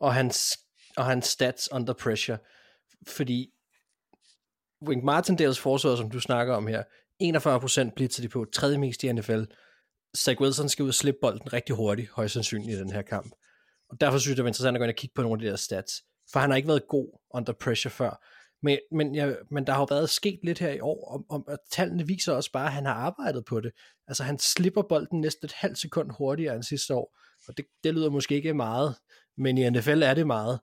og 0.00 0.14
hans, 0.14 0.58
og 0.96 1.04
hans 1.04 1.26
stats 1.26 1.68
under 1.72 1.92
pressure, 1.92 2.38
fordi 3.06 3.52
Wink 4.88 5.04
Martindales 5.04 5.58
forsvar, 5.58 5.96
som 5.96 6.10
du 6.10 6.20
snakker 6.20 6.54
om 6.54 6.66
her, 6.66 6.82
41% 7.22 7.94
blitzer 7.96 8.22
de 8.22 8.28
på, 8.28 8.46
tredje 8.52 8.78
mest 8.78 9.04
i 9.04 9.12
NFL. 9.12 9.42
Zach 10.16 10.40
Wilson 10.40 10.68
skal 10.68 10.82
ud 10.82 10.88
og 10.88 10.94
slippe 10.94 11.18
bolden 11.22 11.52
rigtig 11.52 11.76
hurtigt, 11.76 12.10
højst 12.10 12.34
sandsynligt 12.34 12.78
i 12.78 12.80
den 12.80 12.90
her 12.90 13.02
kamp. 13.02 13.34
Og 13.90 14.00
derfor 14.00 14.18
synes 14.18 14.28
jeg, 14.28 14.36
det 14.36 14.44
var 14.44 14.48
interessant 14.48 14.76
at 14.76 14.80
gå 14.80 14.84
ind 14.84 14.90
og 14.90 14.96
kigge 14.96 15.14
på 15.14 15.22
nogle 15.22 15.34
af 15.34 15.40
de 15.40 15.50
der 15.50 15.56
stats. 15.56 15.92
For 16.32 16.40
han 16.40 16.50
har 16.50 16.56
ikke 16.56 16.68
været 16.68 16.88
god 16.88 17.20
under 17.34 17.52
pressure 17.52 17.90
før. 17.90 18.24
Men, 18.62 18.78
men, 18.92 19.14
ja, 19.14 19.32
men 19.50 19.66
der 19.66 19.72
har 19.72 19.80
jo 19.80 19.86
været 19.90 20.10
sket 20.10 20.40
lidt 20.44 20.58
her 20.58 20.70
i 20.70 20.80
år, 20.80 21.14
om, 21.14 21.24
om, 21.28 21.48
og 21.48 21.58
tallene 21.70 22.06
viser 22.06 22.32
også 22.32 22.52
bare, 22.52 22.66
at 22.66 22.72
han 22.72 22.86
har 22.86 22.94
arbejdet 22.94 23.44
på 23.44 23.60
det. 23.60 23.72
Altså 24.08 24.24
han 24.24 24.38
slipper 24.38 24.82
bolden 24.82 25.20
næsten 25.20 25.46
et 25.46 25.52
halvt 25.52 25.78
sekund 25.78 26.10
hurtigere 26.18 26.54
end 26.54 26.62
sidste 26.62 26.94
år. 26.94 27.18
Og 27.48 27.56
det, 27.56 27.64
det 27.84 27.94
lyder 27.94 28.10
måske 28.10 28.34
ikke 28.34 28.54
meget, 28.54 28.94
men 29.38 29.58
i 29.58 29.70
NFL 29.70 30.02
er 30.02 30.14
det 30.14 30.26
meget. 30.26 30.60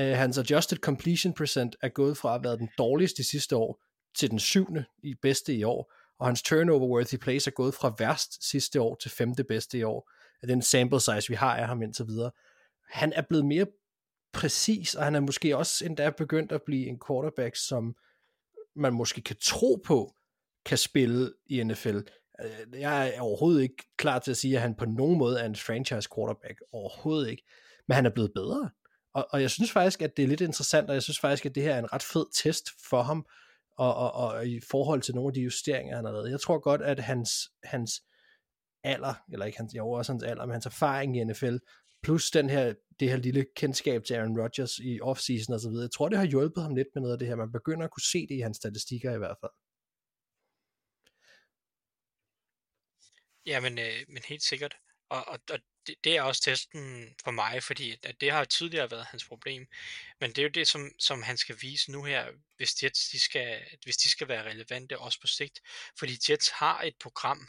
Uh, 0.00 0.04
hans 0.04 0.38
adjusted 0.38 0.76
completion 0.76 1.32
percent 1.32 1.76
er 1.82 1.88
gået 1.88 2.16
fra 2.16 2.34
at 2.34 2.44
være 2.44 2.56
den 2.56 2.68
dårligste 2.78 3.24
sidste 3.24 3.56
år 3.56 3.82
til 4.16 4.30
den 4.30 4.38
syvende 4.38 4.84
i 5.02 5.14
bedste 5.22 5.54
i 5.54 5.62
år, 5.62 5.92
og 6.18 6.26
hans 6.26 6.42
turnover 6.42 6.88
worthy 6.88 7.16
plays 7.16 7.46
er 7.46 7.50
gået 7.50 7.74
fra 7.74 7.94
værst 7.98 8.50
sidste 8.50 8.80
år 8.80 8.94
til 8.94 9.10
femte 9.10 9.44
bedste 9.44 9.78
i 9.78 9.82
år, 9.82 10.10
af 10.42 10.48
den 10.48 10.62
sample 10.62 11.00
size, 11.00 11.28
vi 11.28 11.34
har 11.34 11.56
af 11.56 11.66
ham 11.66 11.82
indtil 11.82 12.06
videre. 12.06 12.30
Han 12.90 13.12
er 13.12 13.22
blevet 13.22 13.46
mere 13.46 13.66
præcis, 14.32 14.94
og 14.94 15.04
han 15.04 15.14
er 15.14 15.20
måske 15.20 15.56
også 15.56 15.84
endda 15.84 16.10
begyndt 16.10 16.52
at 16.52 16.62
blive 16.66 16.86
en 16.86 17.00
quarterback, 17.08 17.56
som 17.56 17.96
man 18.76 18.92
måske 18.92 19.20
kan 19.20 19.36
tro 19.42 19.82
på, 19.84 20.14
kan 20.64 20.78
spille 20.78 21.32
i 21.46 21.62
NFL. 21.62 21.96
Øh, 22.44 22.80
jeg 22.80 23.12
er 23.16 23.20
overhovedet 23.20 23.62
ikke 23.62 23.84
klar 23.96 24.18
til 24.18 24.30
at 24.30 24.36
sige, 24.36 24.56
at 24.56 24.62
han 24.62 24.74
på 24.74 24.84
nogen 24.84 25.18
måde 25.18 25.40
er 25.40 25.46
en 25.46 25.56
franchise 25.56 26.08
quarterback. 26.16 26.60
Overhovedet 26.72 27.30
ikke. 27.30 27.42
Men 27.88 27.94
han 27.94 28.06
er 28.06 28.10
blevet 28.10 28.32
bedre. 28.34 28.70
Og, 29.14 29.26
og 29.30 29.42
jeg 29.42 29.50
synes 29.50 29.72
faktisk, 29.72 30.02
at 30.02 30.16
det 30.16 30.22
er 30.22 30.28
lidt 30.28 30.40
interessant, 30.40 30.88
og 30.88 30.94
jeg 30.94 31.02
synes 31.02 31.20
faktisk, 31.20 31.46
at 31.46 31.54
det 31.54 31.62
her 31.62 31.74
er 31.74 31.78
en 31.78 31.92
ret 31.92 32.02
fed 32.02 32.26
test 32.42 32.68
for 32.88 33.02
ham, 33.02 33.26
og, 33.76 33.94
og, 33.94 34.12
og 34.12 34.46
i 34.48 34.60
forhold 34.70 35.02
til 35.02 35.14
nogle 35.14 35.28
af 35.28 35.34
de 35.34 35.40
justeringer, 35.40 35.96
han 35.96 36.04
har 36.04 36.12
lavet. 36.12 36.30
Jeg 36.30 36.40
tror 36.40 36.58
godt, 36.58 36.82
at 36.82 36.98
hans, 36.98 37.30
hans 37.64 38.02
alder, 38.84 39.14
eller 39.32 39.46
ikke 39.46 39.58
hans, 39.58 39.74
jo 39.74 39.90
også 39.90 40.12
hans 40.12 40.22
alder, 40.22 40.46
men 40.46 40.52
hans 40.52 40.66
erfaring 40.66 41.16
i 41.16 41.24
NFL, 41.24 41.56
plus 42.02 42.30
den 42.30 42.50
her, 42.50 42.74
det 43.00 43.10
her 43.10 43.16
lille 43.16 43.46
kendskab 43.56 44.04
til 44.04 44.14
Aaron 44.14 44.40
Rodgers 44.40 44.78
i 44.78 45.00
offseason 45.00 45.54
og 45.54 45.60
så 45.60 45.68
videre, 45.68 45.82
jeg 45.82 45.90
tror, 45.90 46.08
det 46.08 46.18
har 46.18 46.24
hjulpet 46.24 46.62
ham 46.62 46.74
lidt 46.74 46.88
med 46.94 47.02
noget 47.02 47.12
af 47.12 47.18
det 47.18 47.28
her. 47.28 47.36
Man 47.36 47.52
begynder 47.52 47.84
at 47.84 47.90
kunne 47.90 48.10
se 48.12 48.26
det 48.28 48.34
i 48.34 48.40
hans 48.40 48.56
statistikker 48.56 49.14
i 49.14 49.18
hvert 49.18 49.36
fald. 49.40 49.52
Ja, 53.46 53.60
men, 53.60 53.78
øh, 53.78 53.98
men 54.08 54.22
helt 54.28 54.42
sikkert. 54.42 54.74
Og, 55.12 55.28
og, 55.28 55.38
og 55.50 55.58
det, 55.86 55.96
det 56.04 56.16
er 56.16 56.22
også 56.22 56.42
testen 56.42 57.14
for 57.24 57.30
mig, 57.30 57.62
fordi 57.62 57.96
at 58.02 58.20
det 58.20 58.30
har 58.30 58.44
tidligere 58.44 58.90
været 58.90 59.06
hans 59.06 59.24
problem. 59.24 59.66
Men 60.20 60.30
det 60.30 60.38
er 60.38 60.42
jo 60.42 60.48
det, 60.48 60.68
som, 60.68 60.90
som 60.98 61.22
han 61.22 61.36
skal 61.36 61.56
vise 61.60 61.92
nu 61.92 62.04
her, 62.04 62.32
hvis 62.56 62.82
Jets 62.82 63.08
de 63.08 63.20
skal, 63.20 63.62
hvis 63.84 63.96
de 63.96 64.08
skal 64.08 64.28
være 64.28 64.50
relevante 64.50 64.98
også 64.98 65.20
på 65.20 65.26
sigt. 65.26 65.60
Fordi 65.98 66.18
Jets 66.28 66.50
har 66.50 66.82
et 66.82 66.96
program 67.00 67.48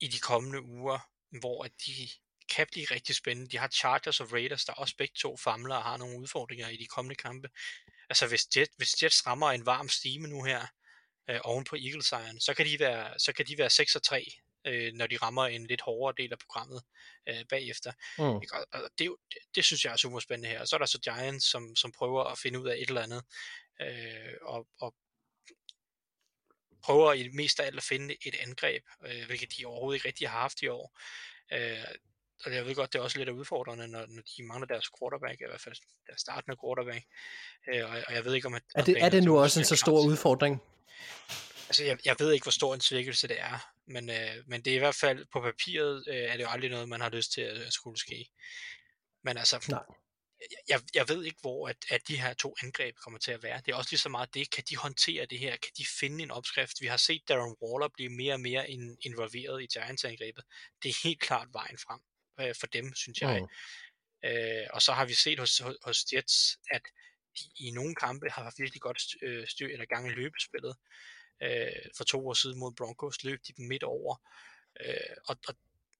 i 0.00 0.08
de 0.08 0.18
kommende 0.18 0.62
uger, 0.62 0.98
hvor 1.40 1.64
at 1.64 1.72
de 1.86 2.08
kan 2.48 2.66
blive 2.72 2.86
rigtig 2.90 3.16
spændende. 3.16 3.50
De 3.50 3.58
har 3.58 3.68
Chargers 3.68 4.20
og 4.20 4.32
Raiders, 4.32 4.64
der 4.64 4.72
også 4.72 4.96
begge 4.96 5.14
to 5.16 5.36
famler 5.36 5.76
og 5.76 5.82
har 5.82 5.96
nogle 5.96 6.18
udfordringer 6.18 6.68
i 6.68 6.76
de 6.76 6.86
kommende 6.86 7.14
kampe. 7.14 7.48
Altså 8.10 8.26
hvis, 8.26 8.48
Jet, 8.56 8.68
hvis 8.76 9.02
Jets 9.02 9.26
rammer 9.26 9.50
en 9.50 9.66
varm 9.66 9.88
stime 9.88 10.28
nu 10.28 10.42
her, 10.42 10.66
øh, 11.30 11.40
oven 11.44 11.64
på 11.64 11.76
Eagles 11.76 12.06
sejren, 12.06 12.40
så 12.40 12.54
kan 12.54 12.66
de 12.66 12.78
være, 12.78 13.18
så 13.18 13.32
kan 13.32 13.46
de 13.46 13.58
være 13.58 13.70
6 13.70 13.96
og 13.96 14.02
3, 14.02 14.40
øh, 14.64 14.92
når 14.92 15.06
de 15.06 15.16
rammer 15.16 15.46
en 15.46 15.66
lidt 15.66 15.80
hårdere 15.80 16.22
del 16.22 16.32
af 16.32 16.38
programmet 16.38 16.82
øh, 17.28 17.44
bagefter. 17.48 17.92
Mm. 18.18 18.42
Ikke? 18.42 18.54
Og, 18.56 18.66
og 18.72 18.90
det, 18.98 19.14
det, 19.32 19.38
det 19.54 19.64
synes 19.64 19.84
jeg 19.84 19.92
er 19.92 19.96
super 19.96 20.20
spændende 20.20 20.48
her. 20.48 20.60
Og 20.60 20.68
så 20.68 20.76
er 20.76 20.78
der 20.78 20.86
så 20.86 21.00
Giants, 21.00 21.50
som, 21.50 21.76
som 21.76 21.92
prøver 21.92 22.24
at 22.24 22.38
finde 22.38 22.60
ud 22.60 22.68
af 22.68 22.74
et 22.74 22.88
eller 22.88 23.02
andet, 23.02 23.22
øh, 23.80 24.34
og, 24.42 24.66
og 24.80 24.94
prøver 26.82 27.12
i 27.12 27.28
mest 27.28 27.60
af 27.60 27.66
alt 27.66 27.76
at 27.76 27.82
finde 27.82 28.16
et 28.26 28.34
angreb, 28.40 28.84
øh, 29.06 29.26
hvilket 29.26 29.52
de 29.58 29.64
overhovedet 29.64 29.96
ikke 29.96 30.08
rigtig 30.08 30.28
har 30.28 30.40
haft 30.40 30.62
i 30.62 30.68
år. 30.68 31.00
Øh, 31.52 31.84
og 32.44 32.54
jeg 32.54 32.66
ved 32.66 32.74
godt, 32.74 32.92
det 32.92 32.98
er 32.98 33.02
også 33.02 33.18
lidt 33.18 33.28
af 33.28 33.32
udfordrende, 33.32 33.88
når, 33.88 34.06
når 34.08 34.22
de 34.22 34.42
mangler 34.42 34.66
deres 34.66 34.90
quarterback, 34.98 35.40
i 35.40 35.44
hvert 35.48 35.60
fald 35.60 35.76
deres 36.06 36.20
startende 36.20 36.56
quarterback. 36.64 37.04
Øh, 37.68 37.84
og, 37.84 38.04
og 38.06 38.14
jeg 38.14 38.24
ved 38.24 38.34
ikke, 38.34 38.46
om... 38.46 38.54
At, 38.54 38.62
Er 38.74 38.84
det, 38.84 39.02
er 39.02 39.08
det 39.08 39.24
nu 39.24 39.40
også 39.40 39.60
en 39.60 39.64
så 39.64 39.76
stor 39.76 40.00
udfordring? 40.06 40.62
Altså, 41.70 41.84
jeg, 41.84 41.98
jeg 42.04 42.16
ved 42.18 42.32
ikke, 42.32 42.44
hvor 42.44 42.50
stor 42.50 42.74
en 42.74 42.80
svækkelse 42.80 43.28
det 43.28 43.40
er, 43.40 43.58
men, 43.86 44.10
øh, 44.10 44.36
men 44.46 44.62
det 44.62 44.70
er 44.70 44.76
i 44.76 44.78
hvert 44.78 44.94
fald 44.94 45.26
på 45.32 45.40
papiret, 45.40 46.04
øh, 46.08 46.16
er 46.16 46.36
det 46.36 46.42
jo 46.42 46.48
aldrig 46.48 46.70
noget, 46.70 46.88
man 46.88 47.00
har 47.00 47.10
lyst 47.10 47.32
til 47.32 47.40
at, 47.40 47.58
at 47.58 47.72
skulle 47.72 47.98
ske. 47.98 48.28
Men 49.24 49.36
altså, 49.36 49.66
Nej. 49.68 49.82
jeg, 50.68 50.80
jeg, 50.94 51.08
ved 51.08 51.24
ikke, 51.24 51.38
hvor 51.40 51.68
at, 51.68 51.76
at 51.90 52.08
de 52.08 52.20
her 52.20 52.34
to 52.34 52.54
angreb 52.62 52.96
kommer 52.96 53.18
til 53.18 53.32
at 53.32 53.42
være. 53.42 53.62
Det 53.66 53.72
er 53.72 53.76
også 53.76 53.90
lige 53.90 54.00
så 54.00 54.08
meget 54.08 54.34
det, 54.34 54.50
kan 54.50 54.64
de 54.70 54.76
håndtere 54.76 55.26
det 55.26 55.38
her? 55.38 55.56
Kan 55.56 55.72
de 55.78 55.84
finde 56.00 56.22
en 56.22 56.30
opskrift? 56.30 56.80
Vi 56.80 56.86
har 56.86 56.96
set 56.96 57.22
Darren 57.28 57.56
Waller 57.62 57.88
blive 57.88 58.10
mere 58.10 58.34
og 58.34 58.40
mere 58.40 58.70
in, 58.70 58.98
involveret 59.00 59.62
i 59.62 59.66
Giants-angrebet. 59.66 60.44
Det 60.82 60.88
er 60.88 61.00
helt 61.04 61.20
klart 61.20 61.48
vejen 61.52 61.78
frem 61.78 62.00
øh, 62.40 62.54
for 62.60 62.66
dem, 62.66 62.94
synes 62.94 63.20
jeg. 63.20 63.40
Mm. 63.40 63.48
Øh, 64.28 64.66
og 64.70 64.82
så 64.82 64.92
har 64.92 65.04
vi 65.04 65.14
set 65.14 65.38
hos, 65.38 65.58
hos, 65.58 65.76
hos 65.84 66.12
Jets, 66.12 66.58
at 66.70 66.82
de 67.38 67.44
i 67.56 67.70
nogle 67.70 67.94
kampe 67.94 68.30
har 68.30 68.54
virkelig 68.58 68.80
godt 68.80 69.00
styr, 69.00 69.18
øh, 69.22 69.46
styr 69.48 69.68
eller 69.68 69.84
gang 69.84 70.06
i 70.08 70.10
løbespillet. 70.10 70.76
Øh, 71.42 71.66
for 71.96 72.04
to 72.04 72.28
år 72.28 72.34
siden 72.34 72.58
mod 72.58 72.72
Broncos 72.76 73.24
løb 73.24 73.40
de 73.46 73.52
dem 73.52 73.66
midt 73.66 73.82
over. 73.82 74.16
Øh, 74.80 74.94
og, 75.26 75.36
og, 75.48 75.54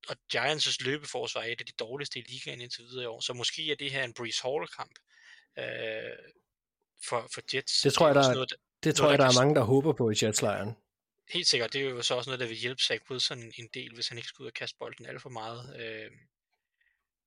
og 0.09 0.16
Giants' 0.34 0.76
løbeforsvar 0.80 1.41
er 1.41 1.47
et 1.47 1.61
af 1.61 1.66
de 1.66 1.72
dårligste 1.72 2.18
i 2.18 2.22
ligaen 2.22 2.61
indtil 2.61 2.84
videre 2.84 3.03
i 3.05 3.07
år. 3.07 3.20
Så 3.20 3.32
måske 3.32 3.72
er 3.72 3.76
det 3.76 3.91
her 3.93 4.05
en 4.05 4.14
Breeze 4.14 4.43
Hall-kamp 4.43 4.99
øh, 5.59 5.64
for, 7.09 7.28
for 7.34 7.41
Jets. 7.55 7.80
Det 7.82 7.93
tror 7.95 8.07
jeg, 8.09 8.16
er 8.16 8.20
der 8.22 8.28
er- 8.30 8.34
noget, 8.34 8.53
Det 8.84 8.95
tror 8.97 9.05
der 9.07 9.12
jeg, 9.12 9.18
der 9.18 9.24
kan- 9.30 9.36
er 9.36 9.41
mange, 9.43 9.55
der 9.55 9.62
håber 9.64 9.93
på 9.93 10.11
i 10.11 10.14
Jetslejren. 10.22 10.76
helt 11.28 11.47
sikkert, 11.47 11.72
det 11.72 11.80
er 11.80 11.84
jo 11.91 12.03
så 12.03 12.14
også 12.14 12.30
noget, 12.30 12.41
der 12.41 12.47
vil 12.47 12.57
hjælpe 12.57 12.82
Zach 12.82 13.11
Wilson 13.11 13.53
en 13.57 13.68
del, 13.74 13.95
hvis 13.95 14.09
han 14.09 14.18
ikke 14.18 14.28
skal 14.28 14.43
ud 14.43 14.47
og 14.47 14.55
kaste 14.55 14.76
bolden 14.78 15.07
alt 15.07 15.22
for 15.22 15.28
meget. 15.28 15.80
Øh, 15.80 16.11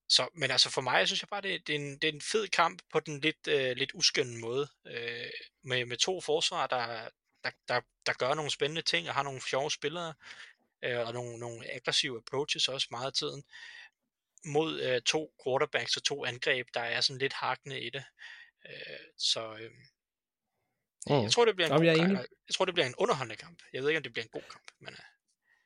så, 0.10 0.28
men 0.34 0.52
altså 0.52 0.70
for 0.70 0.82
mig, 0.82 1.08
synes 1.08 1.22
jeg 1.22 1.30
bare, 1.30 1.42
det, 1.42 1.68
det, 1.68 1.76
er, 1.76 1.80
en, 1.80 1.98
det 1.98 2.10
er 2.10 2.14
en 2.14 2.22
fed 2.22 2.48
kamp 2.48 2.82
på 2.92 3.00
den 3.00 3.20
lidt, 3.20 3.48
øh, 3.48 3.76
lidt 3.78 3.92
uskønne 3.94 4.40
måde. 4.40 4.68
Øh, 4.88 5.30
med, 5.64 5.86
med 5.86 5.98
to 5.98 6.22
forsvar, 6.22 6.68
der, 6.68 7.10
der, 7.44 7.50
der, 7.68 7.82
der 8.06 8.14
gør 8.14 8.34
nogle 8.34 8.52
spændende 8.52 8.82
ting 8.82 9.10
og 9.10 9.16
har 9.16 9.24
nogle 9.24 9.42
sjove 9.42 9.72
spillere. 9.72 10.14
Øh, 10.84 11.00
og 11.08 11.14
nogle, 11.14 11.40
nogle 11.40 11.74
aggressive 11.74 12.18
approaches 12.18 12.68
også 12.68 12.88
meget 12.92 13.08
af 13.08 13.14
tiden. 13.14 13.44
Mod 14.46 14.82
øh, 14.82 15.02
to 15.02 15.34
quarterbacks 15.44 15.98
og 15.98 16.04
to 16.04 16.26
angreb, 16.26 16.68
der 16.74 16.80
er 16.82 17.02
sådan 17.02 17.20
lidt 17.20 17.34
hakkende 17.34 17.80
i 17.82 17.90
det. 17.90 18.04
Øh, 18.70 19.08
så 19.18 19.54
øh, 19.54 19.72
Mm. 21.10 21.22
jeg 21.22 21.32
tror, 21.32 21.46
det 21.46 21.56
bliver 21.56 21.68
en 21.68 21.74
Jamen, 21.74 21.88
jeg 21.88 21.98
kamp. 21.98 22.20
Jeg 22.20 22.56
tror, 22.56 22.66
det 22.66 22.74
bliver 22.74 22.88
en 22.88 22.96
underholdende 22.98 23.36
kamp. 23.36 23.60
Jeg 23.74 23.82
ved 23.82 23.90
ikke, 23.90 23.98
om 23.98 24.04
det 24.04 24.14
bliver 24.14 24.24
en 24.24 24.30
god 24.30 24.42
kamp, 24.52 24.64
men 24.80 24.90
øh, 24.94 25.00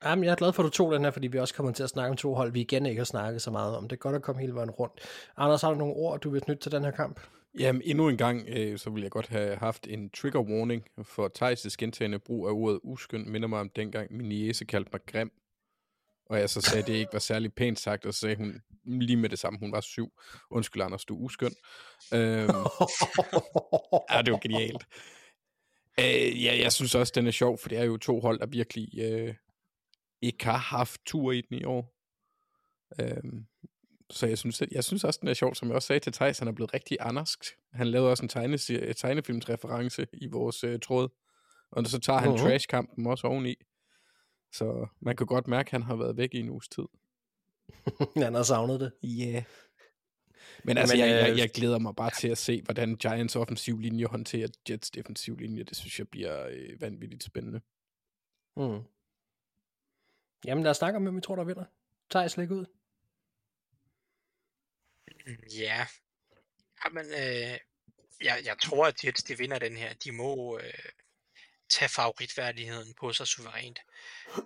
Jamen, 0.03 0.23
jeg 0.25 0.31
er 0.31 0.35
glad 0.35 0.53
for, 0.53 0.63
at 0.63 0.65
du 0.65 0.69
tog 0.69 0.93
den 0.93 1.03
her, 1.03 1.11
fordi 1.11 1.27
vi 1.27 1.39
også 1.39 1.53
kommer 1.53 1.71
til 1.71 1.83
at 1.83 1.89
snakke 1.89 2.09
om 2.09 2.17
to 2.17 2.35
hold, 2.35 2.51
vi 2.51 2.61
igen 2.61 2.85
ikke 2.85 2.99
har 2.99 3.05
snakket 3.05 3.41
så 3.41 3.51
meget 3.51 3.75
om. 3.77 3.89
Det 3.89 3.95
er 3.95 3.99
godt 3.99 4.15
at 4.15 4.21
komme 4.21 4.41
hele 4.41 4.53
vejen 4.55 4.71
rundt. 4.71 5.01
Anders, 5.37 5.61
har 5.61 5.69
du 5.69 5.75
nogle 5.75 5.93
ord, 5.93 6.19
du 6.19 6.29
vil 6.29 6.41
knytte 6.41 6.61
til 6.61 6.71
den 6.71 6.83
her 6.83 6.91
kamp? 6.91 7.19
Jamen, 7.59 7.81
endnu 7.85 8.09
en 8.09 8.17
gang, 8.17 8.47
øh, 8.49 8.77
så 8.77 8.89
ville 8.89 9.03
jeg 9.03 9.11
godt 9.11 9.27
have 9.27 9.55
haft 9.55 9.87
en 9.87 10.09
trigger 10.09 10.41
warning 10.41 10.85
for 11.03 11.31
Thijs' 11.37 11.75
gentagende 11.77 12.19
brug 12.19 12.47
af 12.47 12.51
ordet 12.51 12.79
uskøn, 12.83 13.29
minder 13.29 13.47
mig 13.47 13.59
om 13.59 13.69
dengang 13.69 14.13
min 14.13 14.29
niece 14.29 14.65
kaldte 14.65 14.89
mig 14.93 15.01
grim. 15.05 15.31
Og 16.29 16.39
jeg 16.39 16.49
så 16.49 16.61
sagde, 16.61 16.81
at 16.81 16.87
det 16.87 16.93
ikke 16.93 17.13
var 17.13 17.19
særlig 17.19 17.53
pænt 17.53 17.79
sagt, 17.79 18.05
og 18.05 18.13
så 18.13 18.19
sagde 18.19 18.35
hun 18.35 18.61
lige 18.85 19.17
med 19.17 19.29
det 19.29 19.39
samme, 19.39 19.59
hun 19.59 19.71
var 19.71 19.81
syv. 19.81 20.11
Undskyld, 20.49 20.81
Anders, 20.81 21.05
du 21.05 21.15
er 21.15 21.19
uskøn. 21.19 21.55
Øhm, 22.13 22.49
ja, 24.11 24.21
det 24.21 24.33
var 24.33 24.39
genialt. 24.41 24.85
Øh, 25.99 26.43
ja, 26.43 26.57
jeg 26.61 26.73
synes 26.73 26.95
også, 26.95 27.13
den 27.15 27.27
er 27.27 27.31
sjov, 27.31 27.57
for 27.57 27.69
det 27.69 27.77
er 27.77 27.83
jo 27.83 27.97
to 27.97 28.19
hold, 28.19 28.39
der 28.39 28.45
virkelig 28.45 28.89
øh, 28.99 29.35
ikke 30.21 30.45
har 30.45 30.57
haft 30.57 31.01
tur 31.05 31.31
i 31.31 31.41
den 31.41 31.57
i 31.57 31.63
år. 31.63 31.93
Øhm, 33.01 33.45
så 34.09 34.27
jeg 34.27 34.37
synes, 34.37 34.61
jeg 34.71 34.83
synes 34.83 35.03
også, 35.03 35.19
den 35.21 35.29
er 35.29 35.33
sjov, 35.33 35.55
som 35.55 35.67
jeg 35.67 35.75
også 35.75 35.87
sagde 35.87 35.99
til 35.99 36.13
Thijs, 36.13 36.39
han 36.39 36.47
er 36.47 36.51
blevet 36.51 36.73
rigtig 36.73 36.97
andersk. 36.99 37.45
Han 37.73 37.87
lavede 37.87 38.11
også 38.11 38.23
en 38.23 38.29
tegne, 38.29 38.57
tegnefilmsreference 38.93 40.07
i 40.13 40.27
vores 40.27 40.63
øh, 40.63 40.79
tråd. 40.79 41.09
Og 41.71 41.85
så 41.85 41.99
tager 41.99 42.19
han 42.19 42.31
uh-huh. 42.31 42.41
trash-kampen 42.41 43.07
også 43.07 43.27
oveni. 43.27 43.55
Så 44.53 44.87
man 44.99 45.15
kan 45.15 45.27
godt 45.27 45.47
mærke, 45.47 45.67
at 45.67 45.71
han 45.71 45.83
har 45.83 45.95
været 45.95 46.17
væk 46.17 46.33
i 46.33 46.39
en 46.39 46.49
uges 46.49 46.67
tid. 46.67 46.83
Han 48.23 48.33
har 48.33 48.43
savnet 48.43 48.79
det. 48.79 48.91
Ja. 49.03 49.31
Yeah. 49.33 49.43
Men 50.63 50.77
altså, 50.77 50.97
Jamen, 50.97 51.15
jeg, 51.15 51.23
jeg, 51.23 51.31
øh, 51.31 51.39
jeg 51.39 51.49
glæder 51.49 51.79
mig 51.79 51.95
bare 51.95 52.11
til 52.19 52.27
at 52.27 52.37
se, 52.37 52.61
hvordan 52.61 52.95
Giants 52.95 53.35
offensiv 53.35 53.79
linje 53.79 54.05
håndterer 54.05 54.47
Jets 54.69 54.91
defensiv 54.91 55.37
linje. 55.37 55.63
Det 55.63 55.77
synes 55.77 55.99
jeg 55.99 56.07
bliver 56.07 56.47
øh, 56.47 56.81
vanvittigt 56.81 57.23
spændende. 57.23 57.61
Mm. 58.57 58.79
Jamen, 60.45 60.63
lad 60.63 60.71
os 60.71 60.77
snakke 60.77 60.97
om, 60.97 61.03
hvem 61.03 61.15
vi 61.15 61.21
tror, 61.21 61.35
der 61.35 61.43
vinder. 61.43 61.65
Thijs, 62.09 62.37
læg 62.37 62.51
ud. 62.51 62.65
Ja. 65.53 65.87
Jamen, 66.85 67.05
øh, 67.05 67.57
jeg, 68.21 68.41
jeg 68.43 68.57
tror, 68.63 68.87
at 68.87 69.03
Jets 69.03 69.23
de 69.23 69.37
vinder 69.37 69.59
den 69.59 69.77
her. 69.77 69.93
De 69.93 70.11
må 70.11 70.59
øh, 70.59 70.73
tage 71.69 71.89
favoritværdigheden 71.89 72.93
på 72.93 73.13
sig 73.13 73.27
suverænt. 73.27 73.79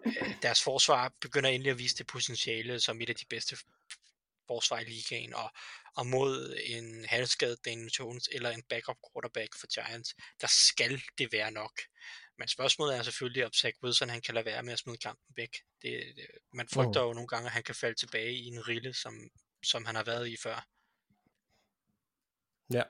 Øh, 0.06 0.36
deres 0.42 0.64
forsvar 0.64 1.14
begynder 1.22 1.50
endelig 1.50 1.72
at 1.72 1.78
vise 1.78 1.96
det 1.96 2.08
potentiale 2.08 2.80
som 2.80 3.02
et 3.02 3.10
af 3.10 3.16
de 3.16 3.26
bedste 3.30 3.58
forsvar 4.48 4.80
i 4.80 4.84
ligaen, 4.84 5.34
og, 5.34 5.52
og 5.96 6.08
mod 6.08 6.58
en 6.66 7.06
halvskadet 7.06 7.66
Daniel 7.66 7.92
Jones 8.00 8.30
eller 8.32 8.50
en 8.50 8.64
backup 8.70 8.98
quarterback 9.14 9.60
for 9.60 9.68
Giants, 9.68 10.16
der 10.42 10.48
skal 10.48 11.02
det 11.18 11.32
være 11.32 11.52
nok. 11.52 11.82
Men 12.38 12.48
spørgsmålet 12.48 12.98
er 12.98 13.04
selvfølgelig, 13.04 13.46
om 13.46 13.54
Zach 13.54 13.78
Wilson 13.84 14.10
han 14.10 14.22
kan 14.22 14.34
lade 14.34 14.46
være 14.46 14.64
med 14.64 14.74
at 14.74 14.80
smide 14.80 14.98
kampen 14.98 15.34
væk. 15.36 15.58
Det, 15.82 16.14
det, 16.16 16.28
man 16.54 16.68
frygter 16.74 17.02
jo 17.02 17.14
nogle 17.14 17.28
gange, 17.28 17.46
at 17.46 17.52
han 17.52 17.64
kan 17.64 17.76
falde 17.76 18.00
tilbage 18.00 18.34
i 18.34 18.46
en 18.46 18.68
rille, 18.68 18.94
som, 18.94 19.30
som 19.64 19.86
han 19.86 19.96
har 19.96 20.04
været 20.04 20.28
i 20.28 20.38
før. 20.44 20.68
Ja. 22.74 22.84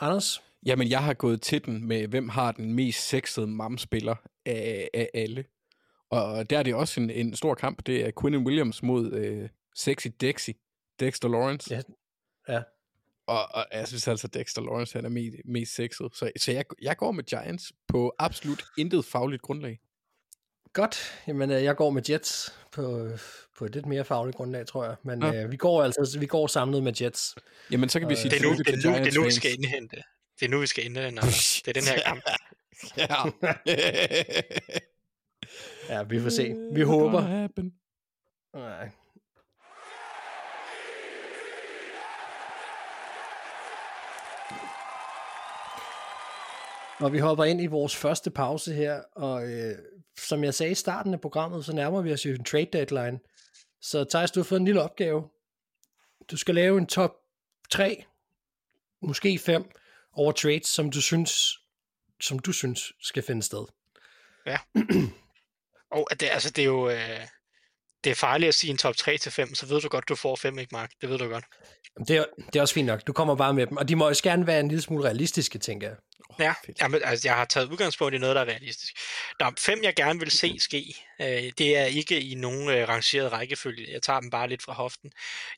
Anders? 0.00 0.42
Jamen, 0.66 0.90
jeg 0.90 1.04
har 1.04 1.14
gået 1.14 1.42
til 1.42 1.64
den 1.64 1.84
med, 1.84 2.08
hvem 2.08 2.28
har 2.28 2.52
den 2.52 2.74
mest 2.74 3.08
sexede 3.08 3.46
mamspiller 3.46 4.16
af, 4.46 4.90
af 4.94 5.10
alle. 5.14 5.44
Og 6.10 6.50
der 6.50 6.58
er 6.58 6.62
det 6.62 6.74
også 6.74 7.00
en, 7.00 7.10
en 7.10 7.36
stor 7.36 7.54
kamp. 7.54 7.86
Det 7.86 8.06
er 8.06 8.10
Quinn 8.20 8.46
Williams 8.46 8.82
mod 8.82 9.12
øh, 9.12 9.48
Sexy 9.76 10.06
Dexy, 10.20 10.50
Dexter 11.00 11.28
Lawrence. 11.28 11.74
Ja. 11.74 11.82
Ja. 12.48 12.62
Og, 13.26 13.54
og 13.54 13.66
jeg 13.72 13.88
synes 13.88 14.08
altså, 14.08 14.28
Dexter 14.28 14.62
Lawrence 14.62 14.98
han 14.98 15.04
er 15.04 15.08
mest, 15.08 15.36
mest 15.44 15.74
sexet. 15.74 16.16
Så, 16.16 16.30
så 16.36 16.52
jeg, 16.52 16.64
jeg 16.82 16.96
går 16.96 17.12
med 17.12 17.24
Giants 17.24 17.72
på 17.88 18.14
absolut 18.18 18.64
intet 18.78 19.04
fagligt 19.04 19.42
grundlag. 19.42 19.80
Godt. 20.78 21.22
Jamen, 21.26 21.50
øh, 21.50 21.64
jeg 21.64 21.76
går 21.76 21.90
med 21.90 22.02
Jets 22.10 22.54
på, 22.72 23.08
på 23.58 23.64
et 23.64 23.74
lidt 23.74 23.86
mere 23.86 24.04
fagligt 24.04 24.36
grundlag, 24.36 24.66
tror 24.66 24.84
jeg. 24.84 24.96
Men 25.02 25.22
Ja. 25.22 25.42
øh, 25.42 25.50
vi 25.50 25.56
går 25.56 25.82
altså 25.82 26.16
vi 26.20 26.26
går 26.26 26.46
samlet 26.46 26.82
med 26.82 26.92
Jets. 27.02 27.34
Jamen, 27.70 27.88
så 27.88 28.00
kan 28.00 28.08
vi 28.08 28.16
sige 28.16 28.30
Det 28.30 28.38
er 28.38 28.42
nu, 28.42 28.50
det 28.52 28.68
er 28.68 28.90
nu, 28.90 29.04
det 29.04 29.08
er 29.16 29.18
nu 29.20 29.24
vi 29.24 29.30
skal 29.30 29.52
indhente. 29.52 29.96
Det 30.40 30.46
er 30.46 30.50
nu, 30.50 30.58
vi 30.60 30.66
skal 30.66 30.84
indhente, 30.84 31.06
Anders. 31.06 31.62
Det 31.64 31.76
er 31.76 31.80
den 31.80 31.88
her 31.90 32.02
kamp. 32.02 32.22
Ja. 32.96 33.24
Ja, 35.88 36.02
vi 36.02 36.20
får 36.20 36.30
se. 36.30 36.54
Vi 36.72 36.82
håber. 36.82 37.20
Nej. 38.56 38.90
Og 47.00 47.12
vi 47.12 47.18
hopper 47.18 47.44
ind 47.44 47.60
i 47.60 47.66
vores 47.66 47.96
første 47.96 48.30
pause 48.30 48.72
her, 48.74 49.00
og 49.16 49.48
øh, 49.50 49.74
som 50.18 50.44
jeg 50.44 50.54
sagde 50.54 50.72
i 50.72 50.74
starten 50.74 51.14
af 51.14 51.20
programmet, 51.20 51.64
så 51.64 51.72
nærmer 51.72 52.02
vi 52.02 52.12
os 52.12 52.26
jo 52.26 52.30
en 52.30 52.44
trade 52.44 52.68
deadline. 52.72 53.18
Så 53.80 54.04
Thijs, 54.04 54.30
du 54.30 54.40
har 54.40 54.44
fået 54.44 54.60
en 54.60 54.64
lille 54.64 54.82
opgave. 54.82 55.28
Du 56.30 56.36
skal 56.36 56.54
lave 56.54 56.78
en 56.78 56.86
top 56.86 57.14
3, 57.70 58.04
måske 59.02 59.38
5, 59.38 59.70
over 60.12 60.32
trades, 60.32 60.66
som 60.66 60.90
du 60.90 61.00
synes, 61.00 61.58
som 62.20 62.38
du 62.38 62.52
synes 62.52 62.92
skal 63.00 63.22
finde 63.22 63.42
sted. 63.42 63.64
Ja. 64.46 64.58
Og 65.90 66.06
det, 66.20 66.28
altså, 66.32 66.50
det 66.50 66.62
er 66.62 66.66
jo... 66.66 66.90
Øh, 66.90 67.26
det 68.04 68.10
er 68.10 68.14
farligt 68.14 68.48
at 68.48 68.54
sige 68.54 68.70
en 68.70 68.78
top 68.78 68.96
3 68.96 69.18
til 69.18 69.32
5, 69.32 69.54
så 69.54 69.66
ved 69.66 69.80
du 69.80 69.88
godt, 69.88 70.08
du 70.08 70.14
får 70.14 70.36
5, 70.36 70.58
ikke 70.58 70.68
Mark? 70.72 70.90
Det 71.00 71.08
ved 71.08 71.18
du 71.18 71.28
godt. 71.28 71.44
Det 72.08 72.16
er, 72.16 72.24
det 72.46 72.56
er 72.56 72.60
også 72.60 72.74
fint 72.74 72.86
nok. 72.86 73.06
Du 73.06 73.12
kommer 73.12 73.34
bare 73.34 73.54
med 73.54 73.66
dem. 73.66 73.76
Og 73.76 73.88
de 73.88 73.96
må 73.96 74.08
også 74.08 74.22
gerne 74.22 74.46
være 74.46 74.60
en 74.60 74.68
lille 74.68 74.82
smule 74.82 75.04
realistiske, 75.04 75.58
tænker 75.58 75.88
jeg. 75.88 75.96
Ja, 76.38 76.54
fedt. 76.66 76.80
jamen, 76.80 77.00
altså, 77.04 77.28
jeg 77.28 77.34
har 77.36 77.44
taget 77.44 77.68
udgangspunkt 77.70 78.14
i 78.14 78.18
noget, 78.18 78.36
der 78.36 78.42
er 78.42 78.46
realistisk. 78.46 78.92
Der 79.40 79.46
er 79.46 79.50
fem, 79.58 79.80
jeg 79.82 79.94
gerne 79.94 80.18
vil 80.20 80.30
se 80.30 80.56
ske. 80.60 80.94
Øh, 81.20 81.52
det 81.58 81.76
er 81.76 81.84
ikke 81.84 82.20
i 82.20 82.34
nogen 82.34 82.70
øh, 82.70 82.88
rangeret 82.88 83.32
rækkefølge. 83.32 83.92
Jeg 83.92 84.02
tager 84.02 84.20
dem 84.20 84.30
bare 84.30 84.48
lidt 84.48 84.62
fra 84.62 84.72
hoften. 84.72 85.12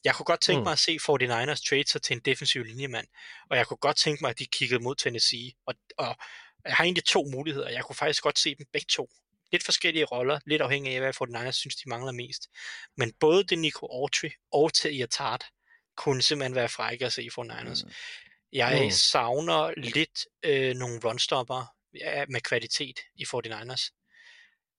Jeg 0.04 0.14
kunne 0.14 0.24
godt 0.24 0.40
tænke 0.40 0.58
Mm. 0.58 0.64
mig 0.64 0.72
at 0.72 0.78
se 0.78 0.98
49ers 1.02 1.68
trade 1.68 1.84
sig 1.88 2.02
til 2.02 2.14
en 2.16 2.20
defensiv 2.24 2.64
linjemand, 2.64 3.06
og 3.50 3.56
jeg 3.56 3.66
kunne 3.66 3.76
godt 3.76 3.96
tænke 3.96 4.18
mig, 4.24 4.30
at 4.30 4.38
de 4.38 4.46
kiggede 4.46 4.82
mod 4.82 4.94
Tennessee. 4.94 5.52
Og, 5.66 5.74
og 5.98 6.16
jeg 6.64 6.74
har 6.74 6.84
egentlig 6.84 7.04
to 7.04 7.24
muligheder. 7.32 7.68
Jeg 7.68 7.84
kunne 7.84 7.96
faktisk 7.96 8.22
godt 8.22 8.38
se 8.38 8.54
dem 8.54 8.66
begge 8.72 8.86
to. 8.90 9.08
Lidt 9.52 9.64
forskellige 9.64 10.04
roller, 10.04 10.40
lidt 10.46 10.62
afhængig 10.62 10.94
af, 10.94 11.00
hvad 11.00 11.14
49ers 11.46 11.52
synes, 11.52 11.76
de 11.76 11.88
mangler 11.88 12.12
mest. 12.12 12.48
Men 12.96 13.12
både 13.20 13.44
det 13.44 13.58
Nico 13.58 13.86
Autry 13.86 14.28
og 14.52 14.72
til 14.74 15.08
Tart 15.10 15.44
kunne 15.96 16.22
simpelthen 16.22 16.54
være 16.54 16.68
frække 16.68 17.06
at 17.06 17.12
se 17.12 17.22
i 17.22 17.28
49ers. 17.28 17.84
Mm. 17.84 17.90
Jeg 18.52 18.80
Mm. 18.84 18.90
savner 18.90 19.72
lidt 19.76 20.26
øh, 20.42 20.74
nogle 20.76 21.00
runstopper 21.04 21.74
ja, 21.94 22.24
med 22.28 22.40
kvalitet 22.40 23.00
i 23.14 23.24
49ers. 23.24 23.90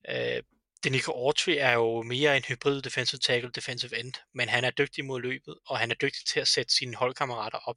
Øh, 0.10 0.44
Denico 0.84 1.12
Autry 1.12 1.56
er 1.58 1.72
jo 1.72 2.02
mere 2.02 2.38
en 2.38 2.44
hybrid 2.44 2.82
defensive 2.82 3.20
tackle, 3.20 3.52
defensive 3.52 4.00
end, 4.00 4.14
men 4.34 4.50
han 4.50 4.64
er 4.64 4.72
dygtig 4.72 5.06
mod 5.06 5.22
løbet, 5.22 5.56
og 5.66 5.80
han 5.80 5.92
er 5.92 5.96
dygtig 5.96 6.26
til 6.26 6.40
at 6.40 6.48
sætte 6.48 6.74
sine 6.74 6.96
holdkammerater 6.96 7.58
op. 7.58 7.76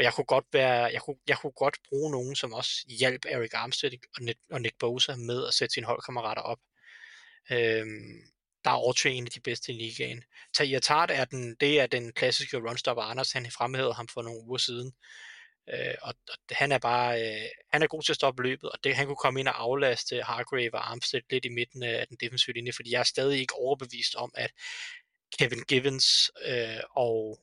Og 0.00 0.04
jeg 0.04 0.14
kunne 0.14 0.24
godt 0.24 0.44
være, 0.52 0.82
jeg 0.82 1.02
kunne, 1.02 1.16
jeg 1.28 1.38
kunne 1.38 1.52
godt 1.52 1.76
bruge 1.88 2.10
nogen, 2.10 2.36
som 2.36 2.52
også 2.52 2.70
hjalp 2.98 3.24
Eric 3.28 3.50
Armstead 3.54 3.90
og 4.16 4.22
Nick, 4.22 4.38
og 4.50 4.60
Nick 4.60 4.78
Bosa 4.78 5.16
med 5.16 5.46
at 5.46 5.54
sætte 5.54 5.72
sine 5.72 5.86
holdkammerater 5.86 6.42
op. 6.42 6.58
Øhm, 7.52 8.22
der 8.64 8.70
er 8.70 8.74
Autry 8.74 9.08
en 9.08 9.26
af 9.26 9.30
de 9.30 9.40
bedste 9.40 9.72
i 9.72 9.76
ligaen. 9.76 10.24
Tahir 10.54 10.78
Tart 10.78 11.10
er 11.10 11.24
den, 11.24 11.56
det 11.60 11.80
er 11.80 11.86
den 11.86 12.12
klassiske 12.12 12.56
runstopper. 12.56 13.02
Anders 13.02 13.32
han 13.32 13.50
fremhævede 13.50 13.94
ham 13.94 14.08
for 14.08 14.22
nogle 14.22 14.40
uger 14.40 14.58
siden. 14.58 14.92
Øh, 15.72 15.94
og, 16.02 16.14
og 16.28 16.36
han 16.50 16.72
er 16.72 16.78
bare, 16.78 17.22
øh, 17.22 17.48
han 17.72 17.82
er 17.82 17.86
god 17.86 18.02
til 18.02 18.12
at 18.12 18.16
stoppe 18.16 18.42
løbet, 18.42 18.70
og 18.70 18.78
det, 18.84 18.96
han 18.96 19.06
kunne 19.06 19.16
komme 19.16 19.40
ind 19.40 19.48
og 19.48 19.62
aflaste 19.62 20.22
Hargrave 20.22 20.74
og 20.74 20.90
Armstead 20.90 21.22
lidt 21.30 21.44
i 21.44 21.48
midten 21.48 21.82
af 21.82 22.06
den 22.08 22.16
defensive 22.20 22.54
linje, 22.54 22.72
fordi 22.72 22.92
jeg 22.92 23.00
er 23.00 23.04
stadig 23.04 23.40
ikke 23.40 23.54
overbevist 23.54 24.14
om, 24.14 24.30
at 24.34 24.50
Kevin 25.38 25.62
Givens 25.68 26.30
øh, 26.44 26.80
og 26.90 27.40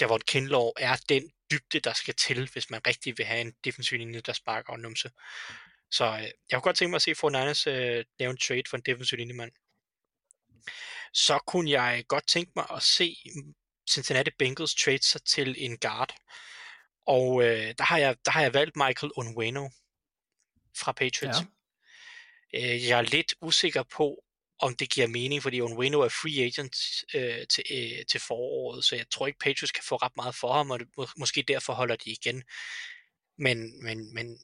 Javon 0.00 0.20
Kinlaw 0.20 0.70
er 0.76 0.96
den 1.08 1.32
dybde, 1.50 1.80
der 1.80 1.92
skal 1.92 2.14
til, 2.14 2.48
hvis 2.52 2.70
man 2.70 2.80
rigtig 2.86 3.18
vil 3.18 3.26
have 3.26 3.40
en 3.40 3.54
defensiv 3.64 3.98
linje, 3.98 4.20
der 4.20 4.32
sparker 4.32 4.72
og 4.72 4.80
numse. 4.80 5.10
Så 5.90 6.04
øh, 6.04 6.22
jeg 6.22 6.32
kunne 6.52 6.60
godt 6.60 6.76
tænke 6.76 6.90
mig 6.90 6.96
at 6.96 7.02
se 7.02 7.12
49ers 7.12 7.70
øh, 7.70 8.04
lave 8.18 8.30
en 8.30 8.36
trade 8.36 8.62
for 8.70 8.76
en 8.76 8.82
defensiv 8.86 9.18
linjemand. 9.18 9.52
Så 11.12 11.38
kunne 11.38 11.70
jeg 11.70 12.04
godt 12.08 12.26
tænke 12.26 12.52
mig 12.56 12.66
at 12.70 12.82
se 12.82 13.16
Cincinnati 13.90 14.30
Bengals 14.38 14.74
trade 14.74 15.02
sig 15.02 15.22
til 15.22 15.54
en 15.58 15.78
guard. 15.78 16.14
Og 17.06 17.42
øh, 17.44 17.74
der, 17.78 17.84
har 17.84 17.98
jeg, 17.98 18.16
der 18.24 18.30
har 18.30 18.42
jeg 18.42 18.54
valgt 18.54 18.76
Michael 18.76 19.12
Onwenu 19.16 19.70
fra 20.76 20.92
Patriots. 20.92 21.38
Ja. 22.52 22.74
Øh, 22.74 22.88
jeg 22.88 22.98
er 22.98 23.02
lidt 23.02 23.34
usikker 23.40 23.82
på, 23.82 24.24
om 24.58 24.76
det 24.76 24.90
giver 24.90 25.06
mening, 25.06 25.42
fordi 25.42 25.60
Onwenu 25.60 26.00
er 26.00 26.08
free 26.08 26.44
agent 26.44 26.76
øh, 27.14 27.46
til, 27.46 27.64
øh, 27.70 28.06
til 28.06 28.20
foråret, 28.20 28.84
så 28.84 28.96
jeg 28.96 29.10
tror 29.10 29.26
ikke, 29.26 29.38
Patriots 29.38 29.72
kan 29.72 29.84
få 29.84 29.96
ret 29.96 30.16
meget 30.16 30.34
for 30.34 30.52
ham, 30.52 30.70
og 30.70 30.80
det, 30.80 30.88
må, 30.96 31.06
måske 31.16 31.42
derfor 31.42 31.72
holder 31.72 31.96
de 31.96 32.10
igen. 32.10 32.44
Men, 33.38 33.84
men, 33.84 34.14
men 34.14 34.38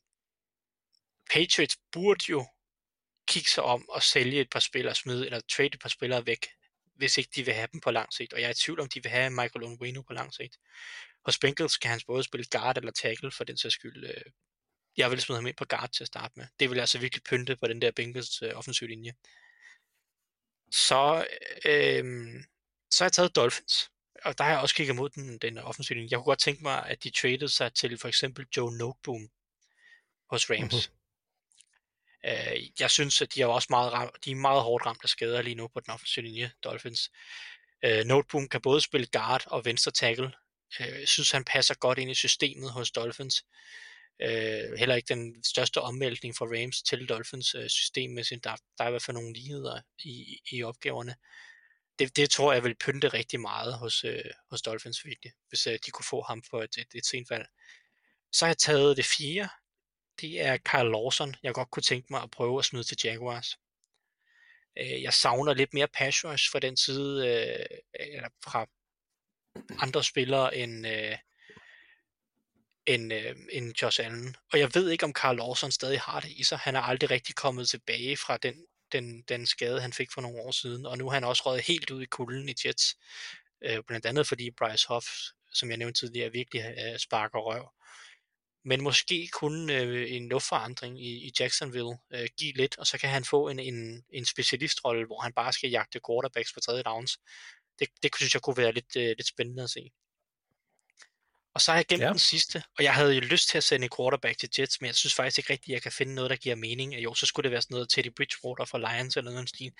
Patriots 1.30 1.76
burde 1.92 2.24
jo 2.28 2.46
kigge 3.28 3.48
sig 3.48 3.64
om 3.64 3.88
og 3.88 4.02
sælge 4.02 4.40
et 4.40 4.50
par 4.50 4.60
spillere, 4.60 4.94
smide 4.94 5.26
eller 5.26 5.40
trade 5.40 5.66
et 5.66 5.80
par 5.80 5.88
spillere 5.88 6.26
væk, 6.26 6.46
hvis 6.94 7.18
ikke 7.18 7.30
de 7.34 7.44
vil 7.44 7.54
have 7.54 7.68
dem 7.72 7.80
på 7.80 7.90
lang 7.90 8.12
sigt. 8.12 8.32
Og 8.32 8.40
jeg 8.40 8.46
er 8.46 8.50
i 8.50 8.54
tvivl 8.54 8.80
om, 8.80 8.88
de 8.88 9.02
vil 9.02 9.10
have 9.10 9.30
Michael 9.30 9.64
Onwenu 9.64 10.02
på 10.02 10.12
lang 10.12 10.34
sigt. 10.34 10.56
Hos 11.24 11.38
Bengals 11.38 11.76
kan 11.76 11.90
han 11.90 12.00
både 12.06 12.22
spille 12.22 12.46
guard 12.50 12.76
eller 12.76 12.92
tackle, 12.92 13.30
for 13.30 13.44
den 13.44 13.56
sags 13.56 13.74
skyld. 13.74 14.04
Øh, 14.04 14.32
jeg 14.96 15.10
vil 15.10 15.20
smide 15.20 15.36
ham 15.36 15.46
ind 15.46 15.56
på 15.56 15.64
guard 15.64 15.90
til 15.92 16.04
at 16.04 16.08
starte 16.08 16.32
med. 16.36 16.46
Det 16.60 16.70
vil 16.70 16.80
altså 16.80 16.98
virkelig 16.98 17.22
pynte 17.22 17.56
på 17.56 17.66
den 17.66 17.82
der 17.82 17.90
Bengals 17.90 18.42
øh, 18.42 18.52
offensiv 18.54 18.88
linje. 18.88 19.12
Så, 20.72 21.26
øh, 21.64 22.04
så 22.90 23.04
har 23.04 23.06
jeg 23.06 23.12
taget 23.12 23.36
Dolphins. 23.36 23.90
Og 24.24 24.38
der 24.38 24.44
har 24.44 24.50
jeg 24.50 24.60
også 24.60 24.74
kigget 24.74 24.96
mod 24.96 25.08
den, 25.08 25.38
den 25.38 25.58
offensiv. 25.58 25.96
Jeg 25.96 26.16
kunne 26.16 26.24
godt 26.24 26.38
tænke 26.38 26.62
mig, 26.62 26.86
at 26.86 27.04
de 27.04 27.10
traded 27.10 27.48
sig 27.48 27.74
til 27.74 27.98
for 27.98 28.08
eksempel 28.08 28.46
Joe 28.56 28.76
Noteboom 28.76 29.28
hos 30.30 30.50
Rams. 30.50 30.90
Mhm. 30.90 30.96
Øh, 32.30 32.80
jeg 32.80 32.90
synes, 32.90 33.22
at 33.22 33.34
de 33.34 33.42
er 33.42 33.46
også 33.46 33.66
meget, 33.70 33.92
ramt, 33.92 34.24
de 34.24 34.30
er 34.30 34.34
meget 34.34 34.62
hårdt 34.62 34.86
ramt 34.86 35.00
af 35.02 35.08
skader 35.08 35.42
lige 35.42 35.54
nu 35.54 35.68
på 35.68 35.80
den 35.80 35.92
offensive 35.92 36.24
linje, 36.24 36.50
Dolphins. 36.64 37.10
Øh, 37.84 38.04
Noteboom 38.04 38.48
kan 38.48 38.60
både 38.60 38.80
spille 38.80 39.06
guard 39.06 39.42
og 39.46 39.64
venstre 39.64 39.92
tackle. 39.92 40.32
Øh, 40.80 41.00
jeg 41.00 41.08
synes, 41.08 41.30
han 41.30 41.44
passer 41.44 41.74
godt 41.74 41.98
ind 41.98 42.10
i 42.10 42.14
systemet 42.14 42.70
hos 42.70 42.90
Dolphins. 42.90 43.44
Øh, 44.20 44.78
heller 44.78 44.94
ikke 44.94 45.14
den 45.14 45.44
største 45.44 45.80
omvæltning 45.80 46.36
for 46.36 46.46
Rams 46.46 46.82
til 46.82 47.08
Dolphins 47.08 47.54
øh, 47.54 47.68
systemmæssigt. 47.68 48.44
Der, 48.44 48.56
der 48.78 48.84
er 48.84 48.88
i 48.88 48.90
hvert 48.90 49.02
fald 49.02 49.14
nogle 49.14 49.32
ligheder 49.32 49.80
i, 50.04 50.40
i 50.52 50.62
opgaverne. 50.62 51.14
Det, 51.98 52.16
det 52.16 52.30
tror 52.30 52.52
jeg 52.52 52.64
vil 52.64 52.74
pynte 52.74 53.08
rigtig 53.08 53.40
meget 53.40 53.78
hos, 53.78 54.04
øh, 54.04 54.30
hos 54.50 54.62
Dolphins 54.62 55.04
virkelig, 55.04 55.32
hvis 55.48 55.66
øh, 55.66 55.78
de 55.86 55.90
kunne 55.90 56.04
få 56.04 56.22
ham 56.22 56.42
på 56.50 56.60
et, 56.60 56.76
et, 56.78 56.86
et 56.94 57.06
sent 57.06 57.30
valg. 57.30 57.46
Så 58.32 58.44
har 58.44 58.50
jeg 58.50 58.58
taget 58.58 58.96
det 58.96 59.04
fire. 59.04 59.48
Det 60.20 60.40
er 60.40 60.56
Kyle 60.56 60.90
Lawson, 60.90 61.34
jeg 61.42 61.54
godt 61.54 61.70
kunne 61.70 61.82
tænke 61.82 62.06
mig 62.10 62.22
at 62.22 62.30
prøve 62.30 62.58
at 62.58 62.64
smide 62.64 62.84
til 62.84 62.98
Jaguars. 63.04 63.56
Øh, 64.78 65.02
jeg 65.02 65.12
savner 65.12 65.54
lidt 65.54 65.74
mere 65.74 65.88
pass 65.88 66.24
rush 66.24 66.50
fra 66.50 66.58
den 66.58 66.76
side, 66.76 67.28
øh, 67.28 67.78
eller 67.94 68.28
fra 68.44 68.66
andre 69.78 70.04
spillere 70.04 70.56
end, 70.56 70.86
øh, 70.86 71.16
end, 72.86 73.12
øh, 73.12 73.36
end 73.52 73.82
Josh 73.82 74.04
Allen. 74.04 74.36
Og 74.52 74.58
jeg 74.58 74.74
ved 74.74 74.90
ikke, 74.90 75.04
om 75.04 75.12
Carl 75.12 75.36
Lawson 75.36 75.70
stadig 75.70 76.00
har 76.00 76.20
det 76.20 76.30
i 76.30 76.42
sig. 76.42 76.58
Han 76.58 76.76
er 76.76 76.80
aldrig 76.80 77.10
rigtig 77.10 77.34
kommet 77.34 77.68
tilbage 77.68 78.16
fra 78.16 78.36
den, 78.36 78.54
den, 78.92 79.22
den 79.22 79.46
skade, 79.46 79.80
han 79.80 79.92
fik 79.92 80.12
for 80.14 80.20
nogle 80.20 80.40
år 80.40 80.50
siden. 80.50 80.86
Og 80.86 80.98
nu 80.98 81.06
er 81.06 81.12
han 81.12 81.24
også 81.24 81.42
røget 81.46 81.62
helt 81.66 81.90
ud 81.90 82.02
i 82.02 82.06
kulden 82.06 82.48
i 82.48 82.54
Jets. 82.64 82.96
Øh, 83.64 83.78
blandt 83.86 84.06
andet 84.06 84.26
fordi 84.26 84.50
Bryce 84.50 84.88
Hoff, 84.88 85.06
som 85.52 85.68
jeg 85.70 85.78
nævnte 85.78 86.00
tidligere, 86.00 86.32
virkelig 86.32 86.74
øh, 86.78 86.98
sparker 86.98 87.38
røv. 87.38 87.70
Men 88.64 88.82
måske 88.82 89.28
kunne 89.32 89.74
øh, 89.74 90.12
en 90.12 90.28
luftforandring 90.28 91.06
i, 91.06 91.10
i 91.26 91.32
Jacksonville 91.40 91.98
øh, 92.14 92.28
give 92.38 92.52
lidt, 92.52 92.78
og 92.78 92.86
så 92.86 92.98
kan 92.98 93.10
han 93.10 93.24
få 93.24 93.48
en, 93.48 93.58
en, 93.58 94.04
en 94.12 94.24
specialistrolle, 94.24 95.06
hvor 95.06 95.20
han 95.20 95.32
bare 95.32 95.52
skal 95.52 95.70
jagte 95.70 96.00
quarterbacks 96.06 96.52
på 96.52 96.60
tredje 96.60 96.82
downs. 96.82 97.18
Det, 97.78 97.88
det 98.02 98.10
synes 98.16 98.34
jeg 98.34 98.42
kunne 98.42 98.56
være 98.56 98.72
lidt, 98.72 98.96
øh, 98.96 99.08
lidt 99.08 99.26
spændende 99.26 99.62
at 99.62 99.70
se. 99.70 99.90
Og 101.54 101.60
så 101.60 101.70
har 101.72 101.78
jeg 101.78 101.86
gemt 101.86 102.02
Ja. 102.02 102.08
den 102.08 102.18
sidste, 102.18 102.62
og 102.78 102.84
jeg 102.84 102.94
havde 102.94 103.14
jo 103.14 103.20
lyst 103.20 103.48
til 103.48 103.58
at 103.58 103.64
sende 103.64 103.84
en 103.84 103.90
quarterback 103.96 104.38
til 104.38 104.48
Jets, 104.58 104.80
men 104.80 104.86
jeg 104.86 104.94
synes 104.94 105.14
faktisk 105.14 105.38
ikke 105.38 105.52
rigtigt, 105.52 105.68
at 105.68 105.74
jeg 105.74 105.82
kan 105.82 105.92
finde 105.92 106.14
noget, 106.14 106.30
der 106.30 106.36
giver 106.36 106.56
mening. 106.56 106.94
Jo, 106.94 107.14
så 107.14 107.26
skulle 107.26 107.44
det 107.44 107.50
være 107.52 107.62
sådan 107.62 107.74
noget 107.74 107.88
Teddy 107.90 108.14
Bridgewater 108.16 108.64
fra 108.64 108.78
Lions 108.78 109.16
eller 109.16 109.30
noget 109.30 109.48
stil. 109.48 109.72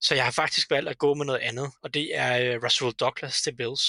Så 0.00 0.14
jeg 0.14 0.24
har 0.24 0.30
faktisk 0.30 0.70
valgt 0.70 0.88
at 0.90 0.98
gå 0.98 1.14
med 1.14 1.26
noget 1.26 1.38
andet, 1.40 1.72
og 1.82 1.94
det 1.94 2.16
er 2.16 2.54
øh, 2.54 2.60
Russell 2.64 2.92
Douglas 2.92 3.42
til 3.42 3.56
Bills. 3.56 3.82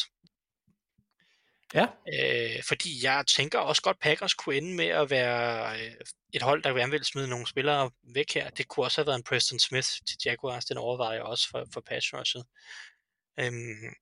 Ja, 1.74 1.88
Øh, 2.14 2.64
fordi 2.64 3.04
jeg 3.04 3.24
tænker 3.28 3.60
også 3.60 3.82
godt, 3.82 4.00
Packers 4.00 4.34
kunne 4.34 4.56
ende 4.56 4.74
med 4.76 4.88
at 4.88 5.10
være 5.10 5.80
øh, 5.80 5.92
et 6.34 6.42
hold, 6.42 6.64
der 6.64 6.74
gerne 6.74 6.92
vil 6.92 7.06
smide 7.06 7.28
nogle 7.28 7.48
spillere 7.48 7.92
væk 8.04 8.34
her. 8.34 8.50
Det 8.50 8.68
kunne 8.68 8.86
også 8.86 9.02
have 9.02 9.08
været 9.08 9.18
en 9.18 9.24
Preston 9.24 9.60
Smith 9.60 9.88
til 10.08 10.18
Jaguars, 10.26 10.66
den 10.66 10.78
overvejer 10.78 11.14
jeg 11.14 11.24
også 11.24 11.50
for, 11.50 11.66
for 11.74 11.82
pass 11.82 12.14
rushet. 12.14 12.44
Øhm, 13.40 13.94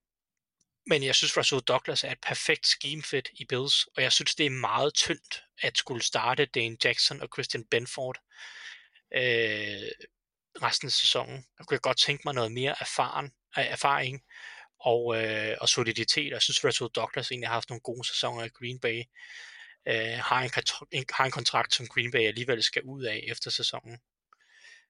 men 0.87 1.03
jeg 1.03 1.15
synes, 1.15 1.37
Russell 1.37 1.61
Douglas 1.61 2.03
er 2.03 2.11
et 2.11 2.21
perfekt 2.21 2.67
scheme 2.67 3.03
fit 3.03 3.29
i 3.33 3.45
Bills, 3.45 3.85
og 3.85 4.03
jeg 4.03 4.11
synes, 4.11 4.35
det 4.35 4.45
er 4.45 4.49
meget 4.49 4.93
tyndt 4.93 5.43
at 5.61 5.77
skulle 5.77 6.03
starte 6.03 6.45
Dane 6.45 6.77
Jackson 6.83 7.21
og 7.21 7.29
Christian 7.33 7.65
Benford 7.71 8.17
øh, 9.13 9.91
resten 10.61 10.87
af 10.87 10.91
sæsonen. 10.91 11.45
Jeg 11.59 11.65
kunne 11.67 11.79
godt 11.79 11.97
tænke 11.97 12.21
mig 12.25 12.33
noget 12.33 12.51
mere 12.51 12.75
erfaren, 12.79 13.31
erfaring 13.55 14.21
og, 14.79 15.23
øh, 15.23 15.57
og 15.61 15.69
soliditet. 15.69 16.31
Jeg 16.31 16.41
synes, 16.41 16.65
Russell 16.65 16.89
Douglas 16.95 17.31
egentlig 17.31 17.47
har 17.47 17.53
haft 17.53 17.69
nogle 17.69 17.81
gode 17.81 18.07
sæsoner 18.07 18.43
i 18.45 18.49
Green 18.49 18.79
Bay. 18.79 19.03
øh, 19.87 20.17
har, 20.23 20.41
en, 20.41 20.51
en, 20.91 21.05
har 21.09 21.25
en 21.25 21.31
kontrakt, 21.31 21.73
som 21.75 21.87
Green 21.87 22.11
Bay 22.11 22.27
alligevel 22.27 22.63
skal 22.63 22.81
ud 22.83 23.03
af 23.03 23.23
efter 23.27 23.51
sæsonen. 23.51 23.97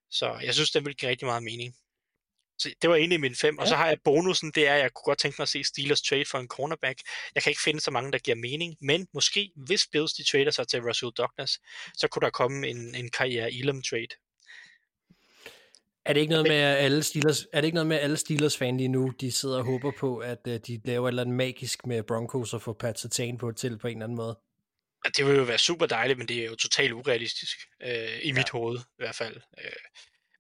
Så 0.10 0.39
jeg 0.44 0.54
synes, 0.54 0.72
det 0.72 0.86
vil 0.86 0.96
give 0.96 1.12
rigtig 1.12 1.26
meget 1.26 1.44
mening. 1.44 1.76
Så 2.62 2.74
det 2.82 2.89
var 2.89 2.95
egentlig 2.95 3.20
min 3.20 3.36
fem, 3.36 3.55
ja. 3.55 3.62
og 3.62 3.68
så 3.68 3.76
har 3.76 3.88
jeg 3.88 3.97
bonusen, 4.03 4.51
det 4.55 4.68
er, 4.68 4.74
at 4.74 4.82
jeg 4.82 4.93
kunne 4.93 5.03
godt 5.03 5.20
tænke 5.20 5.36
mig 5.39 5.43
at 5.43 5.49
se 5.49 5.64
Steelers 5.64 6.01
trade 6.01 6.26
for 6.26 6.38
en 6.38 6.47
cornerback. 6.47 6.99
Jeg 7.36 7.43
kan 7.43 7.49
ikke 7.49 7.62
finde 7.62 7.80
så 7.80 7.91
mange, 7.91 8.12
der 8.12 8.18
giver 8.18 8.38
mening, 8.38 8.78
men 8.82 9.07
måske, 9.14 9.51
hvis 9.55 9.88
Bills 9.91 10.14
de 10.14 10.24
trader 10.24 10.51
sig 10.51 10.68
til 10.68 10.82
Russell 10.82 11.12
Douglas, 11.12 11.59
så 11.97 12.07
kunne 12.07 12.22
der 12.22 12.30
komme 12.30 12.68
en, 12.68 12.95
en 12.95 13.09
karriere 13.09 13.53
Elam 13.53 13.82
trade. 13.82 14.07
Er 16.05 16.14
det 16.14 16.22
ikke 16.22 16.32
noget 16.32 16.47
med 16.47 16.55
at 16.55 16.78
alle 16.78 17.03
Steelers, 17.03 17.45
er 17.53 17.62
det 17.62 17.66
ikke 17.66 17.76
noget 17.76 17.88
med 17.88 17.99
alle 17.99 18.18
Steelers 18.18 18.57
fan 18.57 18.78
lige 18.78 18.88
nu, 18.88 19.14
de 19.22 19.32
sidder 19.32 19.57
og 19.57 19.66
håber 19.66 19.91
på, 19.99 20.18
at 20.18 20.39
uh, 20.47 20.53
de 20.53 20.82
laver 20.86 21.07
et 21.07 21.12
eller 21.12 21.24
andet 21.24 21.36
magisk 21.36 21.86
med 21.86 22.03
Broncos 22.03 22.53
og 22.53 22.62
får 22.62 22.74
Pat 22.74 22.99
Satan 22.99 23.38
på 23.38 23.51
til 23.51 23.78
på 23.80 23.88
en 23.88 23.97
eller 23.97 24.05
anden 24.05 24.16
måde? 24.16 24.39
Det 25.18 25.26
vil 25.26 25.36
jo 25.36 25.43
være 25.43 25.57
super 25.57 25.86
dejligt, 25.86 26.18
men 26.18 26.28
det 26.28 26.38
er 26.38 26.45
jo 26.45 26.55
totalt 26.55 26.91
urealistisk, 26.91 27.57
øh, 27.84 28.20
i 28.24 28.28
ja. 28.28 28.34
mit 28.34 28.49
hoved 28.49 28.80
i 28.80 28.97
hvert 28.97 29.16
fald. 29.16 29.36
Øh, 29.57 29.72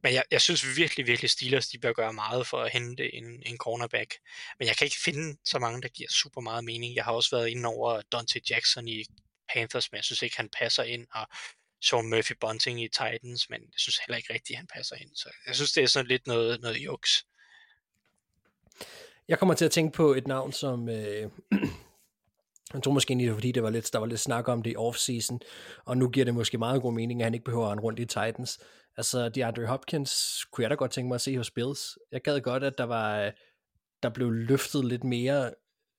men 0.03 0.13
jeg, 0.13 0.23
jeg 0.31 0.41
synes 0.41 0.77
virkelig, 0.77 1.07
virkelig 1.07 1.29
Steelers, 1.29 1.67
de 1.67 1.79
bør 1.79 1.93
gøre 1.93 2.13
meget 2.13 2.47
for 2.47 2.57
at 2.57 2.71
hente 2.71 3.15
en, 3.15 3.43
en 3.45 3.57
cornerback. 3.57 4.15
Men 4.59 4.67
jeg 4.67 4.77
kan 4.77 4.85
ikke 4.85 4.99
finde 4.99 5.37
så 5.45 5.59
mange, 5.59 5.81
der 5.81 5.87
giver 5.87 6.09
super 6.09 6.41
meget 6.41 6.63
mening. 6.63 6.95
Jeg 6.95 7.03
har 7.03 7.11
også 7.13 7.35
været 7.35 7.49
inde 7.49 7.69
over 7.69 8.01
Dante 8.11 8.41
Jackson 8.49 8.87
i 8.87 9.05
Panthers, 9.53 9.91
men 9.91 9.97
jeg 9.97 10.03
synes 10.03 10.21
ikke, 10.21 10.37
han 10.37 10.49
passer 10.59 10.83
ind. 10.83 11.07
Og 11.13 11.27
Sean 11.81 12.09
Murphy 12.09 12.33
Bunting 12.39 12.83
i 12.83 12.87
Titans, 12.87 13.49
men 13.49 13.61
jeg 13.61 13.77
synes 13.77 13.97
heller 13.97 14.17
ikke 14.17 14.33
rigtigt, 14.33 14.57
han 14.57 14.67
passer 14.73 14.95
ind. 14.95 15.09
Så 15.15 15.29
jeg 15.47 15.55
synes, 15.55 15.71
det 15.71 15.83
er 15.83 15.87
sådan 15.87 16.07
lidt 16.07 16.27
noget, 16.27 16.61
noget 16.61 16.77
juks. 16.77 17.25
Jeg 19.27 19.39
kommer 19.39 19.55
til 19.55 19.65
at 19.65 19.71
tænke 19.71 19.95
på 19.95 20.13
et 20.13 20.27
navn, 20.27 20.51
som... 20.51 20.89
Øh, 20.89 21.29
jeg 22.73 22.83
tror 22.83 22.91
måske 22.91 23.11
egentlig, 23.11 23.33
fordi 23.33 23.51
det 23.51 23.63
var 23.63 23.69
lidt, 23.69 23.93
der 23.93 23.99
var 23.99 24.05
lidt 24.05 24.19
snak 24.19 24.47
om 24.47 24.63
det 24.63 24.71
i 24.71 24.75
off-season, 24.75 25.39
og 25.85 25.97
nu 25.97 26.09
giver 26.09 26.25
det 26.25 26.33
måske 26.33 26.57
meget 26.57 26.81
god 26.81 26.93
mening, 26.93 27.21
at 27.21 27.25
han 27.25 27.33
ikke 27.33 27.43
behøver 27.43 27.67
at 27.67 27.83
rundt 27.83 27.99
i 27.99 28.05
Titans. 28.05 28.59
Altså, 28.97 29.29
de 29.29 29.45
Andre 29.45 29.65
Hopkins 29.65 30.45
kunne 30.51 30.63
jeg 30.63 30.69
da 30.69 30.75
godt 30.75 30.91
tænke 30.91 31.07
mig 31.07 31.15
at 31.15 31.21
se 31.21 31.37
hos 31.37 31.51
Bills. 31.51 31.97
Jeg 32.11 32.21
gad 32.21 32.41
godt, 32.41 32.63
at 32.63 32.77
der 32.77 32.83
var 32.83 33.31
der 34.03 34.09
blev 34.09 34.31
løftet 34.31 34.85
lidt 34.85 35.03
mere 35.03 35.53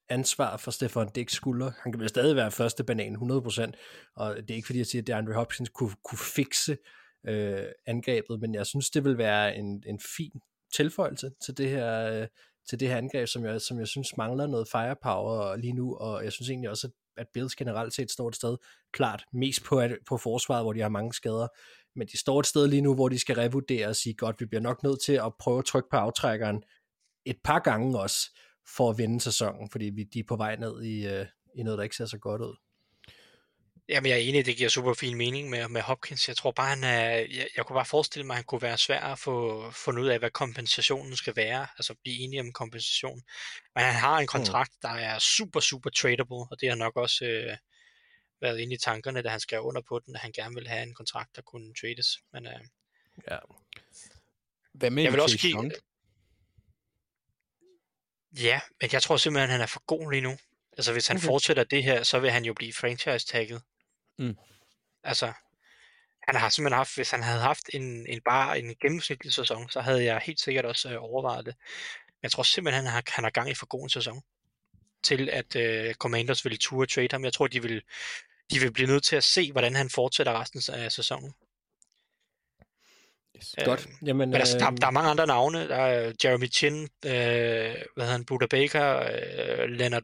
ansvar 0.09 0.57
for 0.57 0.70
Stefan 0.70 1.09
Dix 1.14 1.32
skulder. 1.32 1.72
Han 1.82 1.93
kan 1.93 2.01
vel 2.01 2.09
stadig 2.09 2.36
være 2.36 2.51
første 2.51 2.84
banan 2.84 3.16
100%, 3.16 3.72
og 4.16 4.36
det 4.36 4.51
er 4.51 4.55
ikke 4.55 4.66
fordi, 4.66 4.78
jeg 4.78 4.86
siger, 4.86 5.03
at 5.03 5.11
Andre 5.11 5.34
Hopkins 5.34 5.68
kunne, 5.68 5.95
kunne 6.05 6.18
fikse 6.18 6.78
øh, 7.26 7.66
angrebet, 7.86 8.40
men 8.40 8.55
jeg 8.55 8.66
synes, 8.66 8.90
det 8.90 9.05
vil 9.05 9.18
være 9.18 9.57
en, 9.57 9.82
en 9.86 10.01
fin 10.16 10.40
tilføjelse 10.74 11.30
til 11.45 11.59
det 11.59 11.68
her, 11.68 12.20
øh, 12.20 12.26
til 12.68 12.80
det 12.80 12.88
her 12.88 12.97
angreb, 12.97 13.28
som 13.28 13.45
jeg, 13.45 13.61
som 13.61 13.78
jeg 13.78 13.88
synes 13.88 14.16
mangler 14.16 14.47
noget 14.47 14.68
firepower 14.72 15.57
lige 15.57 15.72
nu, 15.72 15.97
og 15.97 16.24
jeg 16.24 16.32
synes 16.32 16.51
egentlig 16.51 16.70
også, 16.70 16.86
at, 16.86 16.93
at 17.16 17.26
Bills 17.34 17.57
generelt 17.57 17.95
set 17.95 18.11
står 18.11 18.28
et 18.28 18.36
sted 18.36 18.57
klart 18.93 19.24
mest 19.32 19.64
på, 19.64 19.82
på 20.09 20.16
forsvaret, 20.16 20.64
hvor 20.64 20.72
de 20.72 20.80
har 20.80 20.88
mange 20.88 21.12
skader, 21.12 21.49
men 21.97 22.07
de 22.07 22.18
står 22.18 22.40
et 22.40 22.47
sted 22.47 22.68
lige 22.68 22.82
nu, 22.82 22.95
hvor 22.95 23.09
de 23.09 23.18
skal 23.18 23.36
revurdere 23.36 23.86
og 23.86 23.97
sige, 23.97 24.14
godt, 24.14 24.40
vi 24.40 24.47
bliver 24.47 24.62
nok 24.62 24.82
nødt 24.82 25.03
til 25.05 25.12
at 25.12 25.32
prøve 25.38 25.59
at 25.59 25.64
trykke 25.64 25.88
på 25.90 25.97
aftrækkeren 25.97 26.62
et 27.24 27.36
par 27.45 27.59
gange 27.59 28.01
også, 28.01 28.38
for 28.76 28.90
at 28.90 28.99
vinde 28.99 29.20
sæsonen, 29.20 29.70
fordi 29.70 29.84
vi, 29.84 30.05
de 30.05 30.18
er 30.18 30.24
på 30.28 30.36
vej 30.36 30.57
ned 30.57 30.82
i, 30.82 31.07
øh, 31.07 31.26
i 31.57 31.62
noget, 31.62 31.78
der 31.78 31.84
ikke 31.84 31.97
ser 31.97 32.07
så 32.07 32.18
godt 32.18 32.43
ud. 32.43 32.57
Jamen, 33.88 34.11
jeg 34.11 34.14
er 34.14 34.22
enig, 34.22 34.47
det 34.47 34.57
giver 34.57 34.68
super 34.68 34.95
fin 34.95 35.16
mening 35.16 35.51
med, 35.51 35.68
med 35.68 35.80
Hopkins. 35.80 36.28
Jeg 36.28 36.36
tror 36.36 36.51
bare, 36.51 36.68
han 36.68 36.84
er, 36.84 37.11
jeg, 37.11 37.47
jeg 37.57 37.66
kunne 37.66 37.74
bare 37.74 37.84
forestille 37.84 38.26
mig, 38.26 38.34
at 38.34 38.36
han 38.36 38.45
kunne 38.45 38.62
være 38.62 38.78
svær 38.78 39.01
at 39.01 39.18
få 39.18 39.70
fundet 39.70 40.03
ud 40.03 40.09
af, 40.09 40.18
hvad 40.18 40.30
kompensationen 40.30 41.16
skal 41.16 41.36
være. 41.36 41.66
Altså 41.78 41.95
blive 42.03 42.18
enige 42.18 42.40
om 42.40 42.53
kompensation. 42.53 43.22
Men 43.74 43.84
han 43.84 43.95
har 43.95 44.18
en 44.18 44.26
kontrakt, 44.26 44.72
der 44.82 44.88
er 44.88 45.18
super, 45.18 45.61
super 45.61 45.90
tradable, 45.90 46.36
og 46.51 46.57
det 46.61 46.68
har 46.68 46.76
nok 46.76 46.97
også 46.97 47.24
øh, 47.24 47.57
været 48.43 48.59
inde 48.61 48.74
i 48.74 48.78
tankerne, 48.78 49.22
da 49.22 49.28
han 49.28 49.40
skrev 49.40 49.62
under 49.62 49.82
på 49.88 49.99
den, 49.99 50.14
at 50.14 50.20
han 50.20 50.32
gerne 50.32 50.55
ville 50.55 50.68
have 50.68 50.82
en 50.82 50.95
kontrakt, 50.95 51.36
der 51.36 51.43
kunne 51.43 51.74
trades. 51.74 52.18
Men, 52.32 52.47
øh, 52.47 52.61
ja. 53.30 53.38
Hvad 54.72 54.90
med 54.90 55.03
jeg 55.03 55.12
vil 55.12 55.20
også 55.20 55.38
kigge, 55.38 55.72
Ja, 58.40 58.61
men 58.80 58.90
jeg 58.93 59.03
tror 59.03 59.16
simpelthen, 59.16 59.51
at 59.51 59.53
han 59.53 59.61
er 59.61 59.66
for 59.66 59.82
god 59.86 60.11
lige 60.11 60.20
nu. 60.20 60.36
Altså 60.76 60.93
hvis 60.93 61.07
han 61.09 61.16
okay. 61.16 61.26
fortsætter 61.26 61.64
det 61.64 61.84
her, 61.84 62.03
så 62.03 62.18
vil 62.18 62.30
han 62.30 62.45
jo 62.45 62.55
blive 62.55 62.72
franchise-tagget. 62.72 63.62
Mm. 64.18 64.36
Altså, 65.05 65.32
han 66.22 66.34
har 66.34 66.49
simpelthen 66.49 66.76
haft, 66.76 66.95
hvis 66.95 67.11
han 67.11 67.22
havde 67.22 67.40
haft 67.40 67.70
en, 67.72 68.07
en 68.07 68.20
bare 68.24 68.59
en 68.59 68.74
gennemsnitlig 68.82 69.32
sæson, 69.32 69.70
så 69.70 69.80
havde 69.80 70.05
jeg 70.05 70.20
helt 70.24 70.40
sikkert 70.40 70.64
også 70.64 70.90
øh, 70.90 70.97
overvejet 71.03 71.47
det. 71.47 71.55
Men 72.07 72.22
jeg 72.22 72.30
tror 72.30 72.43
simpelthen, 72.43 72.84
han 72.84 72.93
har, 72.93 73.03
han 73.07 73.24
har 73.24 73.30
gang 73.30 73.51
i 73.51 73.55
for 73.55 73.66
god 73.66 73.82
en 73.82 73.88
sæson 73.88 74.22
til 75.03 75.30
at 75.30 75.57
øh, 75.57 75.95
Commanders 75.95 76.45
vil 76.45 76.59
ture 76.59 76.86
trade 76.86 77.09
ham. 77.11 77.24
Jeg 77.24 77.32
tror, 77.32 77.47
de 77.47 77.62
vil, 77.62 77.82
de 78.53 78.61
vil 78.61 78.73
blive 78.73 78.89
nødt 78.89 79.05
til 79.05 79.17
at 79.17 79.25
se, 79.25 79.53
hvordan 79.53 79.75
han 79.75 79.91
fortsætter 79.91 80.41
resten 80.41 80.75
af 80.75 80.93
sæsonen. 80.93 81.33
Yes. 83.37 83.55
Øh, 83.59 83.65
Godt. 83.65 83.89
Jamen, 84.07 84.31
men 84.31 84.41
altså, 84.41 84.59
der, 84.59 84.71
øh, 84.71 84.77
der 84.77 84.87
er 84.87 84.91
mange 84.91 85.11
andre 85.11 85.27
navne. 85.27 85.69
Der 85.69 85.77
er 85.77 86.13
Jeremy 86.25 86.51
Chin, 86.53 86.83
øh, 86.83 86.91
hvad 87.05 87.75
hedder 87.97 88.13
han, 88.13 88.25
Buda 88.25 88.47
Baker, 88.47 88.99
øh, 88.99 89.69
Leonard 89.69 90.03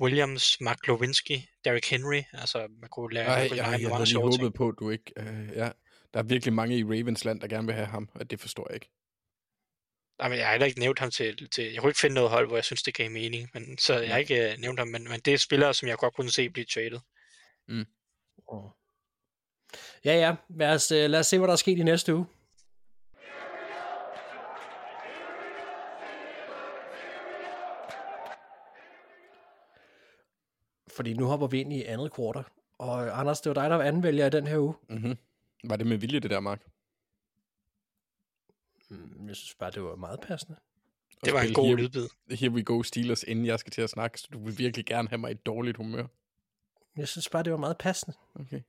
Williams, 0.00 0.56
Mark 0.60 0.86
Lewinsky, 0.86 1.38
Derrick 1.64 1.90
Henry. 1.90 2.22
Altså, 2.32 2.66
man 2.80 2.88
kunne 2.90 3.14
lære... 3.14 3.26
Ej, 3.26 3.34
jeg, 3.34 3.50
jeg, 3.50 3.56
jeg 3.56 3.66
havde 3.66 4.04
lige 4.04 4.20
håbet 4.20 4.54
på, 4.54 4.68
at 4.68 4.74
du 4.80 4.90
ikke... 4.90 5.12
Øh, 5.16 5.48
ja. 5.54 5.68
Der 6.14 6.20
er 6.20 6.24
virkelig 6.24 6.54
mange 6.54 6.78
i 6.78 6.84
Ravensland, 6.84 7.40
der 7.40 7.48
gerne 7.48 7.66
vil 7.66 7.74
have 7.74 7.86
ham, 7.86 8.08
og 8.14 8.30
det 8.30 8.40
forstår 8.40 8.66
jeg 8.70 8.74
ikke. 8.74 8.90
Nej, 10.18 10.28
men 10.28 10.38
jeg 10.38 10.46
har 10.46 10.52
heller 10.52 10.66
ikke 10.66 10.80
nævnt 10.80 10.98
ham 10.98 11.10
til, 11.10 11.48
til... 11.50 11.72
Jeg 11.72 11.80
kunne 11.80 11.90
ikke 11.90 12.00
finde 12.00 12.14
noget 12.14 12.30
hold, 12.30 12.46
hvor 12.46 12.56
jeg 12.56 12.64
synes, 12.64 12.82
det 12.82 12.94
gav 12.94 13.10
mening. 13.10 13.50
Men, 13.54 13.78
så 13.78 13.98
jeg 13.98 14.10
har 14.10 14.18
ikke 14.18 14.52
uh, 14.54 14.60
nævnt 14.60 14.78
ham, 14.78 14.88
men, 14.88 15.08
men 15.08 15.20
det 15.20 15.34
er 15.34 15.38
spillere, 15.38 15.74
som 15.74 15.88
jeg 15.88 15.98
godt 15.98 16.14
kunne 16.14 16.30
se 16.30 16.50
blive 16.50 16.66
traded. 16.66 16.98
Mm. 17.68 17.86
Ja, 20.04 20.14
ja. 20.14 20.36
Lad 20.48 20.74
os, 20.74 20.92
uh, 20.92 20.96
lad 20.96 21.20
os 21.20 21.26
se, 21.26 21.38
hvad 21.38 21.48
der 21.48 21.52
er 21.52 21.56
sket 21.56 21.78
i 21.78 21.82
næste 21.82 22.14
uge. 22.14 22.26
fordi 30.98 31.14
nu 31.14 31.24
hopper 31.24 31.46
vi 31.46 31.60
ind 31.60 31.72
i 31.72 31.82
andet 31.82 32.12
kvartal. 32.12 32.44
Og 32.78 33.20
Anders, 33.20 33.40
det 33.40 33.50
var 33.50 33.54
dig, 33.54 33.70
der 33.70 33.76
var 33.76 33.84
anvælger 33.84 34.26
i 34.26 34.30
den 34.30 34.46
her 34.46 34.58
uge. 34.58 34.74
Mm-hmm. 34.88 35.16
Var 35.64 35.76
det 35.76 35.86
med 35.86 35.96
vilje, 35.96 36.20
det 36.20 36.30
der, 36.30 36.40
Mark? 36.40 36.62
Mm, 38.90 39.28
jeg 39.28 39.36
synes 39.36 39.54
bare, 39.54 39.70
det 39.70 39.82
var 39.82 39.96
meget 39.96 40.20
passende. 40.20 40.56
Det 41.24 41.32
var 41.32 41.40
en 41.40 41.54
god 41.54 41.76
lydbid. 41.76 42.08
Here 42.30 42.50
we 42.50 42.62
go 42.62 42.82
Steelers, 42.82 43.22
inden 43.22 43.46
jeg 43.46 43.58
skal 43.58 43.70
til 43.70 43.82
at 43.82 43.90
snakke, 43.90 44.20
så 44.20 44.28
du 44.32 44.44
vil 44.44 44.58
virkelig 44.58 44.86
gerne 44.86 45.08
have 45.08 45.18
mig 45.18 45.30
i 45.30 45.34
et 45.34 45.46
dårligt 45.46 45.76
humør. 45.76 46.06
Jeg 46.98 47.08
synes 47.08 47.28
bare, 47.28 47.42
det 47.42 47.52
var 47.52 47.58
meget 47.58 47.78
passende. 47.78 48.16
Okay. 48.34 48.60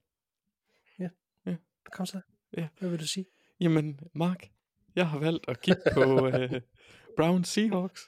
Ja. 0.99 1.09
ja. 1.45 1.55
Kom 1.91 2.05
så. 2.05 2.21
Ja. 2.57 2.67
Hvad 2.79 2.89
vil 2.89 2.99
du 2.99 3.07
sige? 3.07 3.25
Jamen, 3.59 3.99
Mark, 4.15 4.49
jeg 4.95 5.09
har 5.09 5.19
valgt 5.19 5.45
at 5.47 5.61
kigge 5.61 5.81
på 5.93 6.27
uh, 6.27 6.33
Brown 7.17 7.43
Seahawks. 7.43 8.01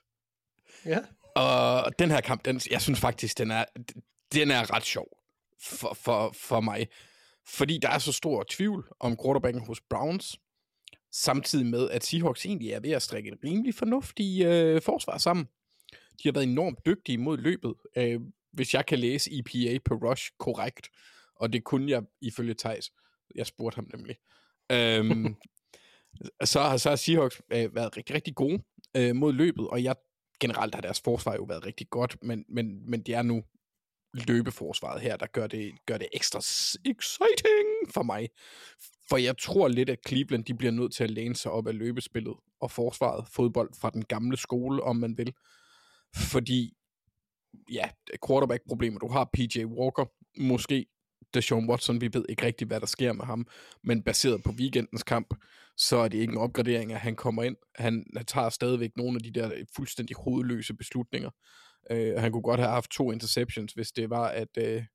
Ja. 0.86 1.00
Og 1.36 2.00
den 2.00 2.12
her 2.12 2.22
kamp, 2.22 2.46
den, 2.46 2.62
jeg 2.72 2.82
synes 2.82 3.00
faktisk, 3.00 3.38
den 3.38 3.52
er, 3.52 3.66
den 4.34 4.52
er 4.52 4.74
ret 4.74 4.84
sjov 4.84 5.08
for, 5.62 5.94
for, 5.94 6.32
for 6.36 6.60
mig. 6.60 6.88
Fordi 7.48 7.78
der 7.82 7.90
er 7.90 7.98
så 7.98 8.12
stor 8.12 8.46
tvivl 8.50 8.90
om 9.00 9.18
quarterbacken 9.24 9.66
hos 9.66 9.82
Browns, 9.90 10.40
samtidig 11.12 11.66
med, 11.66 11.90
at 11.90 12.04
Seahawks 12.04 12.46
egentlig 12.46 12.72
er 12.72 12.80
ved 12.80 12.92
at 12.92 13.02
strikke 13.02 13.32
et 13.32 13.38
rimelig 13.44 13.76
fornuftigt 13.76 14.46
øh, 14.46 14.82
forsvar 14.82 15.18
sammen. 15.18 15.46
De 15.92 16.28
har 16.28 16.32
været 16.32 16.48
enormt 16.48 16.86
dygtige 16.86 17.18
mod 17.18 17.38
løbet, 17.38 17.74
øh, 17.96 18.20
hvis 18.54 18.74
jeg 18.74 18.86
kan 18.86 19.00
læse 19.00 19.30
EPA 19.40 19.80
på 19.86 19.96
Rush 19.96 20.32
korrekt. 20.40 20.90
Og 21.36 21.54
det 21.54 21.64
kunne 21.64 21.92
jeg 21.92 22.04
ifølge 22.22 22.56
Thijs. 22.60 22.92
Jeg 23.36 23.46
spurgte 23.46 23.76
ham 23.76 23.88
nemlig. 23.94 24.16
øhm, 24.72 25.36
så, 26.44 26.78
så 26.78 26.90
har 26.90 26.96
Seahawks 26.96 27.42
øh, 27.54 27.76
været 27.76 27.98
rigtig, 27.98 28.16
rigtig 28.16 28.36
gode 28.36 28.64
øh, 28.98 29.16
mod 29.16 29.34
løbet, 29.34 29.68
og 29.68 29.84
jeg 29.84 29.96
generelt 30.40 30.76
har 30.76 30.82
deres 30.82 31.02
forsvar 31.02 31.36
jo 31.36 31.44
været 31.44 31.66
rigtig 31.66 31.90
godt, 31.90 32.18
men, 32.22 32.46
men, 32.50 32.90
men 32.90 33.02
det 33.02 33.16
er 33.16 33.22
nu 33.22 33.44
løbeforsvaret 34.14 35.02
her, 35.02 35.18
der 35.18 35.26
gør 35.26 35.48
det, 35.48 35.72
gør 35.86 35.98
det 35.98 36.08
ekstra 36.14 36.40
exciting 36.86 37.94
for 37.94 38.04
mig. 38.04 38.30
For 39.10 39.18
jeg 39.18 39.38
tror 39.38 39.68
lidt, 39.68 39.90
at 39.90 40.00
Cleveland 40.08 40.46
de 40.46 40.54
bliver 40.54 40.72
nødt 40.72 40.94
til 40.94 41.04
at 41.04 41.12
læne 41.12 41.36
sig 41.36 41.52
op 41.52 41.68
af 41.68 41.78
løbespillet 41.78 42.34
og 42.62 42.72
forsvaret, 42.72 43.28
fodbold 43.28 43.70
fra 43.82 43.90
den 43.90 44.06
gamle 44.06 44.38
skole, 44.38 44.84
om 44.84 44.96
man 44.96 45.18
vil. 45.18 45.34
Fordi, 46.16 46.74
ja, 47.72 47.90
quarterback-problemer. 48.28 49.00
Du 49.00 49.08
har 49.08 49.30
PJ 49.34 49.66
Walker, 49.66 50.06
måske 50.38 50.86
Deshaun 51.34 51.70
Watson, 51.70 52.02
vi 52.02 52.10
ved 52.14 52.26
ikke 52.30 52.46
rigtigt, 52.46 52.70
hvad 52.70 52.80
der 52.80 52.86
sker 52.86 53.14
med 53.14 53.26
ham, 53.26 53.48
men 53.84 54.04
baseret 54.04 54.44
på 54.44 54.52
weekendens 54.52 55.04
kamp, 55.04 55.34
så 55.78 55.98
er 55.98 56.08
det 56.08 56.18
ikke 56.18 56.32
en 56.32 56.38
opgradering, 56.38 56.94
at 56.94 57.00
han 57.00 57.16
kommer 57.16 57.44
ind. 57.44 57.56
Han, 57.76 58.06
han 58.16 58.26
tager 58.26 58.50
stadigvæk 58.50 58.98
nogle 58.98 59.16
af 59.16 59.24
de 59.24 59.40
der 59.40 59.52
fuldstændig 59.76 60.16
hovedløse 60.20 60.74
beslutninger. 60.74 61.30
Uh, 61.92 61.98
han 61.98 62.32
kunne 62.32 62.42
godt 62.42 62.60
have 62.60 62.72
haft 62.72 62.92
to 62.92 63.12
interceptions, 63.12 63.74
hvis 63.74 63.92
det 63.92 64.10
var, 64.10 64.28
at 64.28 64.58
uh, 64.58 64.64
jeg 64.64 64.86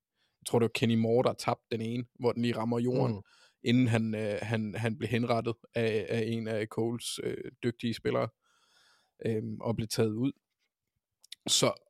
tror, 0.47 0.59
det 0.59 0.63
var 0.63 0.71
Kenny 0.75 0.95
Moore, 0.95 1.23
der 1.23 1.33
tabte 1.33 1.65
den 1.71 1.81
ene, 1.81 2.03
hvor 2.19 2.31
den 2.31 2.41
lige 2.41 2.57
rammer 2.57 2.79
jorden, 2.79 3.15
mm. 3.15 3.21
inden 3.63 3.87
han, 3.87 4.15
uh, 4.15 4.37
han, 4.41 4.75
han 4.75 4.97
blev 4.97 5.09
henrettet 5.09 5.53
af, 5.75 6.05
af 6.09 6.23
en 6.27 6.47
af 6.47 6.67
Coles 6.67 7.19
uh, 7.23 7.33
dygtige 7.63 7.93
spillere 7.93 8.29
uh, 9.25 9.43
og 9.59 9.75
blev 9.75 9.87
taget 9.87 10.13
ud. 10.13 10.31
Så 11.47 11.86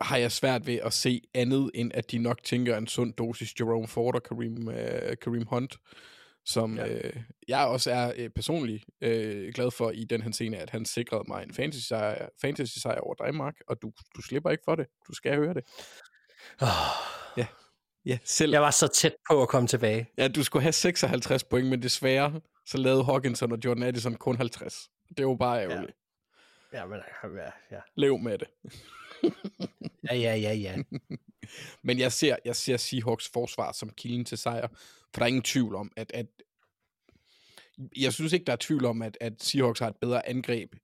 har 0.00 0.16
jeg 0.16 0.32
svært 0.32 0.66
ved 0.66 0.74
at 0.74 0.92
se 0.92 1.22
andet, 1.34 1.70
end 1.74 1.90
at 1.94 2.10
de 2.10 2.18
nok 2.18 2.42
tænker 2.44 2.76
en 2.76 2.86
sund 2.86 3.12
dosis 3.12 3.54
Jerome 3.60 3.88
Ford 3.88 4.14
og 4.14 4.22
Kareem, 4.22 4.68
øh, 4.68 5.16
Kareem 5.22 5.46
Hunt, 5.46 5.76
som 6.44 6.76
ja. 6.76 6.88
øh, 6.88 7.22
jeg 7.48 7.66
også 7.66 7.90
er 7.90 8.12
øh, 8.16 8.30
personligt 8.30 8.84
øh, 9.00 9.52
glad 9.54 9.70
for 9.70 9.90
i 9.90 10.04
den 10.04 10.22
her 10.22 10.32
scene, 10.32 10.56
at 10.56 10.70
han 10.70 10.84
sikrede 10.84 11.24
mig 11.28 11.42
en 11.42 11.54
fantasy-sejr, 11.54 12.28
fantasy-sejr 12.40 13.00
over 13.00 13.14
dig, 13.14 13.34
Mark, 13.34 13.54
og 13.68 13.82
du, 13.82 13.92
du 14.16 14.22
slipper 14.22 14.50
ikke 14.50 14.62
for 14.64 14.74
det. 14.74 14.86
Du 15.08 15.14
skal 15.14 15.36
høre 15.36 15.54
det. 15.54 15.62
Oh. 16.62 16.68
Ja. 17.36 17.46
Ja, 18.04 18.18
selv... 18.24 18.52
Jeg 18.52 18.62
var 18.62 18.70
så 18.70 18.88
tæt 18.88 19.14
på 19.30 19.42
at 19.42 19.48
komme 19.48 19.68
tilbage. 19.68 20.10
Ja, 20.18 20.28
du 20.28 20.42
skulle 20.44 20.62
have 20.62 20.72
56 20.72 21.44
point, 21.44 21.68
men 21.68 21.82
desværre 21.82 22.40
så 22.66 22.78
lavede 22.78 23.04
Hawkinson 23.04 23.52
og 23.52 23.58
Jordan 23.64 23.82
Addison 23.82 24.14
kun 24.14 24.36
50. 24.36 24.90
Det 25.18 25.26
var 25.26 25.34
bare 25.34 25.62
ærgerligt. 25.62 25.96
Ja, 26.72 26.86
men 26.86 26.98
ja, 27.22 27.76
ja. 27.76 27.80
Lev 27.96 28.18
med 28.18 28.38
det. 28.38 28.48
Ja, 30.04 30.14
ja, 30.14 30.34
ja, 30.36 30.52
ja. 30.52 30.76
men 31.86 31.98
jeg 31.98 32.12
ser, 32.12 32.36
jeg 32.44 32.56
ser 32.56 32.76
Seahawks 32.76 33.28
forsvar 33.28 33.72
som 33.72 33.90
kilden 33.90 34.24
til 34.24 34.38
sejr, 34.38 34.68
for 35.14 35.18
der 35.18 35.22
er 35.22 35.26
ingen 35.26 35.42
tvivl 35.42 35.74
om, 35.74 35.92
at, 35.96 36.10
at 36.14 36.26
jeg 37.96 38.12
synes 38.12 38.32
ikke, 38.32 38.44
der 38.44 38.52
er 38.52 38.56
tvivl 38.60 38.84
om, 38.84 39.02
at, 39.02 39.18
at 39.20 39.42
Seahawks 39.42 39.80
har 39.80 39.88
et 39.88 39.96
bedre 39.96 40.28
angreb, 40.28 40.74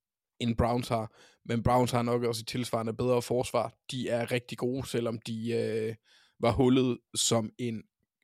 end 0.41 0.57
Browns 0.57 0.89
har, 0.89 1.16
men 1.45 1.62
Browns 1.62 1.91
har 1.91 2.03
nok 2.03 2.22
også 2.22 2.43
et 2.43 2.47
tilsvarende 2.47 2.95
bedre 2.95 3.22
forsvar. 3.22 3.74
De 3.91 4.09
er 4.09 4.32
rigtig 4.32 4.59
gode, 4.59 4.89
selvom 4.89 5.18
de 5.18 5.53
øh, 5.53 5.95
var 6.41 6.53
hullet 6.53 6.99
som 7.14 7.53
en, 7.59 7.82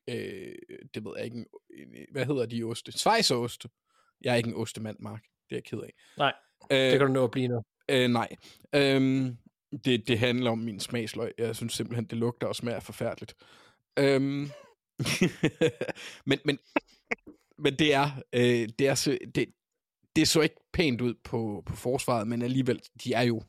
øh, 0.09 0.55
det 0.93 1.05
ved 1.05 1.11
jeg 1.15 1.25
ikke, 1.25 1.37
en, 1.37 1.45
en, 1.73 2.05
hvad 2.11 2.25
hedder 2.25 2.45
de 2.45 2.63
oste? 2.63 2.91
Schweizerost. 2.91 3.65
Jeg 4.21 4.31
er 4.31 4.35
ikke 4.35 4.49
en 4.49 4.55
ostemand, 4.55 4.97
Mark. 4.99 5.23
Det 5.49 5.55
er 5.55 5.55
jeg 5.55 5.63
ked 5.63 5.79
af. 5.79 5.93
Nej, 6.17 6.33
øh, 6.71 6.77
det 6.77 6.99
kan 6.99 7.07
du 7.07 7.13
nå 7.13 7.23
at 7.23 7.31
blive 7.31 7.47
nu. 7.47 7.63
Øh, 7.89 8.09
nej. 8.09 8.35
Øhm, 8.75 9.37
det, 9.85 10.07
det 10.07 10.19
handler 10.19 10.51
om 10.51 10.57
min 10.57 10.79
smagsløg. 10.79 11.33
Jeg 11.37 11.55
synes 11.55 11.73
simpelthen, 11.73 12.05
det 12.05 12.17
lugter 12.17 12.47
og 12.47 12.55
smager 12.55 12.79
forfærdeligt. 12.79 13.35
Øhm, 13.99 14.49
men, 16.25 16.39
men, 16.45 16.59
men 17.57 17.79
det 17.79 17.93
er, 17.93 18.09
øh, 18.33 18.69
det, 18.79 18.87
er 18.87 18.95
så, 18.95 19.17
det, 19.35 19.53
det 20.15 20.27
så 20.27 20.41
ikke 20.41 20.55
pænt 20.73 21.01
ud 21.01 21.13
på, 21.23 21.63
på 21.65 21.75
forsvaret, 21.75 22.27
men 22.27 22.41
alligevel, 22.41 22.81
de 23.03 23.13
er 23.13 23.21
jo 23.21 23.43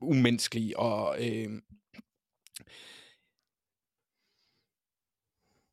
umenneskelige, 0.00 0.78
og 0.78 1.16
øh, 1.26 1.62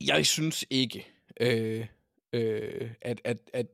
jeg 0.08 0.26
synes 0.26 0.66
ikke, 0.70 1.08
øh, 1.42 1.88
øh, 2.34 2.92
at, 3.02 3.22
at, 3.24 3.50
at 3.54 3.68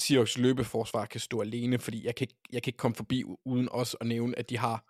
Seahawks 0.00 0.38
løbeforsvar 0.38 1.06
kan 1.06 1.20
stå 1.20 1.40
alene, 1.40 1.78
fordi 1.78 2.06
jeg 2.06 2.14
kan, 2.14 2.24
ikke, 2.24 2.34
jeg 2.52 2.62
kan 2.62 2.70
ikke 2.70 2.76
komme 2.76 2.94
forbi 2.94 3.24
uden 3.44 3.68
også 3.68 3.96
at 4.00 4.06
nævne, 4.06 4.38
at 4.38 4.50
de 4.50 4.58
har 4.58 4.84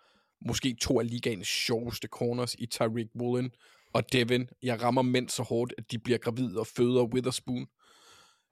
måske 0.47 0.77
to 0.81 1.01
af 1.01 1.11
ligaens 1.11 1.49
sjoveste 1.49 2.09
corners 2.09 2.55
i 2.55 2.67
Tyreek 2.67 3.09
Woolen 3.17 3.51
og 3.93 4.13
Devin. 4.13 4.49
Jeg 4.63 4.83
rammer 4.83 5.03
mænd 5.03 5.29
så 5.29 5.43
hårdt, 5.43 5.75
at 5.79 5.91
de 5.91 5.99
bliver 5.99 6.19
gravide 6.19 6.59
og 6.59 6.67
føder 6.67 7.03
Witherspoon. 7.03 7.67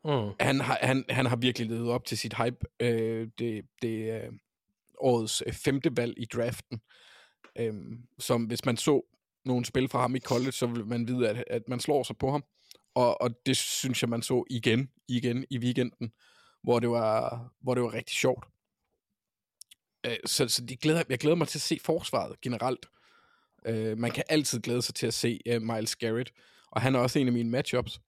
Mm. 0.05 0.31
Han, 0.41 0.61
har, 0.61 0.79
han, 0.83 1.05
han 1.11 1.27
har 1.27 1.37
virkelig 1.37 1.69
levet 1.69 1.91
op 1.91 2.05
til 2.05 2.19
sit 2.19 2.35
hype. 2.35 2.57
Øh, 2.81 3.29
det 3.39 3.65
det 3.83 4.11
er 4.11 4.31
årets 4.99 5.43
øh, 5.47 5.53
femte 5.53 5.97
valg 5.97 6.15
i 6.17 6.25
draften. 6.25 6.81
Øh, 7.59 7.75
som 8.19 8.45
hvis 8.45 8.65
man 8.65 8.77
så 8.77 9.03
nogle 9.45 9.65
spil 9.65 9.89
fra 9.89 10.01
ham 10.01 10.17
i 10.17 10.21
college, 10.21 10.53
så 10.53 10.67
vil 10.67 10.87
man 10.87 11.09
vide, 11.09 11.29
at, 11.29 11.45
at 11.47 11.63
man 11.69 11.81
slår 11.81 12.03
sig 12.03 12.17
på 12.17 12.31
ham. 12.31 12.45
Og, 12.95 13.21
og 13.21 13.31
det 13.47 13.57
synes 13.57 14.03
jeg, 14.03 14.09
man 14.09 14.23
så 14.23 14.45
igen, 14.51 14.89
igen 15.09 15.45
i 15.51 15.59
weekenden, 15.59 16.13
hvor 16.69 16.81
det 16.81 16.91
var, 16.91 17.49
hvor 17.61 17.75
det 17.75 17.83
var 17.83 17.93
rigtig 17.93 18.17
sjovt. 18.17 18.45
Øh, 20.07 20.17
så 20.25 20.49
så 20.49 20.65
de 20.65 20.77
glæder, 20.77 21.03
jeg 21.09 21.19
glæder 21.19 21.37
mig 21.37 21.49
til 21.49 21.59
at 21.59 21.63
se 21.63 21.79
forsvaret 21.83 22.41
generelt. 22.41 22.87
Øh, 23.67 23.99
man 23.99 24.11
kan 24.11 24.25
altid 24.29 24.61
glæde 24.61 24.83
sig 24.83 24.95
til 24.95 25.07
at 25.07 25.15
se 25.15 25.41
uh, 25.51 25.63
Miles 25.63 25.97
Garrett, 25.97 26.33
og 26.71 26.83
han 26.83 26.95
er 26.95 26.99
også 26.99 27.19
en 27.19 27.27
af 27.27 27.33
mine 27.33 27.51
matchups. 27.51 28.01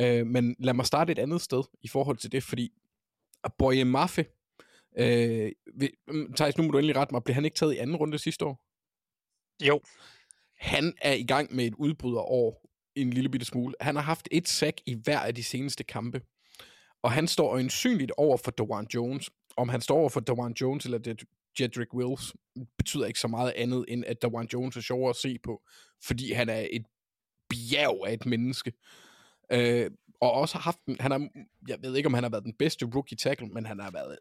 Øh, 0.00 0.26
men 0.26 0.56
lad 0.58 0.74
mig 0.74 0.86
starte 0.86 1.12
et 1.12 1.18
andet 1.18 1.40
sted 1.40 1.62
i 1.82 1.88
forhold 1.88 2.16
til 2.16 2.32
det, 2.32 2.42
fordi 2.42 2.72
Boye 3.58 3.84
Maffe, 3.84 4.26
øh, 4.98 5.52
mm, 6.08 6.32
Thijs, 6.32 6.56
nu 6.56 6.64
må 6.64 6.70
du 6.70 6.78
endelig 6.78 6.96
rette 6.96 7.14
mig, 7.14 7.24
blev 7.24 7.34
han 7.34 7.44
ikke 7.44 7.56
taget 7.56 7.74
i 7.74 7.78
anden 7.78 7.96
runde 7.96 8.18
sidste 8.18 8.44
år? 8.44 8.64
Jo. 9.66 9.80
Han 10.58 10.94
er 11.02 11.12
i 11.12 11.24
gang 11.24 11.54
med 11.54 11.66
et 11.66 11.74
udbryderår 11.74 12.70
en 12.94 13.10
lille 13.10 13.28
bitte 13.28 13.46
smule. 13.46 13.74
Han 13.80 13.96
har 13.96 14.02
haft 14.02 14.28
et 14.30 14.48
sack 14.48 14.80
i 14.86 14.94
hver 14.94 15.18
af 15.18 15.34
de 15.34 15.42
seneste 15.42 15.84
kampe. 15.84 16.20
Og 17.04 17.12
han 17.12 17.28
står 17.28 17.50
øjensynligt 17.52 18.12
over 18.16 18.36
for 18.36 18.50
Dewan 18.50 18.86
Jones. 18.94 19.30
Om 19.56 19.68
han 19.68 19.80
står 19.80 19.96
over 19.96 20.08
for 20.08 20.20
Dewan 20.20 20.52
Jones 20.60 20.84
eller 20.84 21.14
Jedrick 21.60 21.94
Wills, 21.94 22.34
betyder 22.78 23.06
ikke 23.06 23.20
så 23.20 23.28
meget 23.28 23.52
andet, 23.56 23.84
end 23.88 24.04
at 24.06 24.22
Dewan 24.22 24.48
Jones 24.52 24.76
er 24.76 24.80
sjovere 24.80 25.10
at 25.10 25.16
se 25.16 25.38
på, 25.44 25.62
fordi 26.04 26.32
han 26.32 26.48
er 26.48 26.66
et 26.70 26.84
bjerg 27.50 28.06
af 28.06 28.12
et 28.12 28.26
menneske. 28.26 28.72
Øh, 29.52 29.90
og 30.20 30.32
også 30.32 30.54
har 30.54 30.62
haft 30.62 30.78
en, 30.88 30.96
han 31.00 31.10
har, 31.10 31.28
jeg 31.68 31.78
ved 31.82 31.96
ikke, 31.96 32.06
om 32.06 32.14
han 32.14 32.22
har 32.22 32.30
været 32.30 32.44
den 32.44 32.54
bedste 32.58 32.86
rookie 32.94 33.16
tackle, 33.16 33.48
men 33.48 33.66
han 33.66 33.80
har 33.80 33.90
været, 33.90 34.18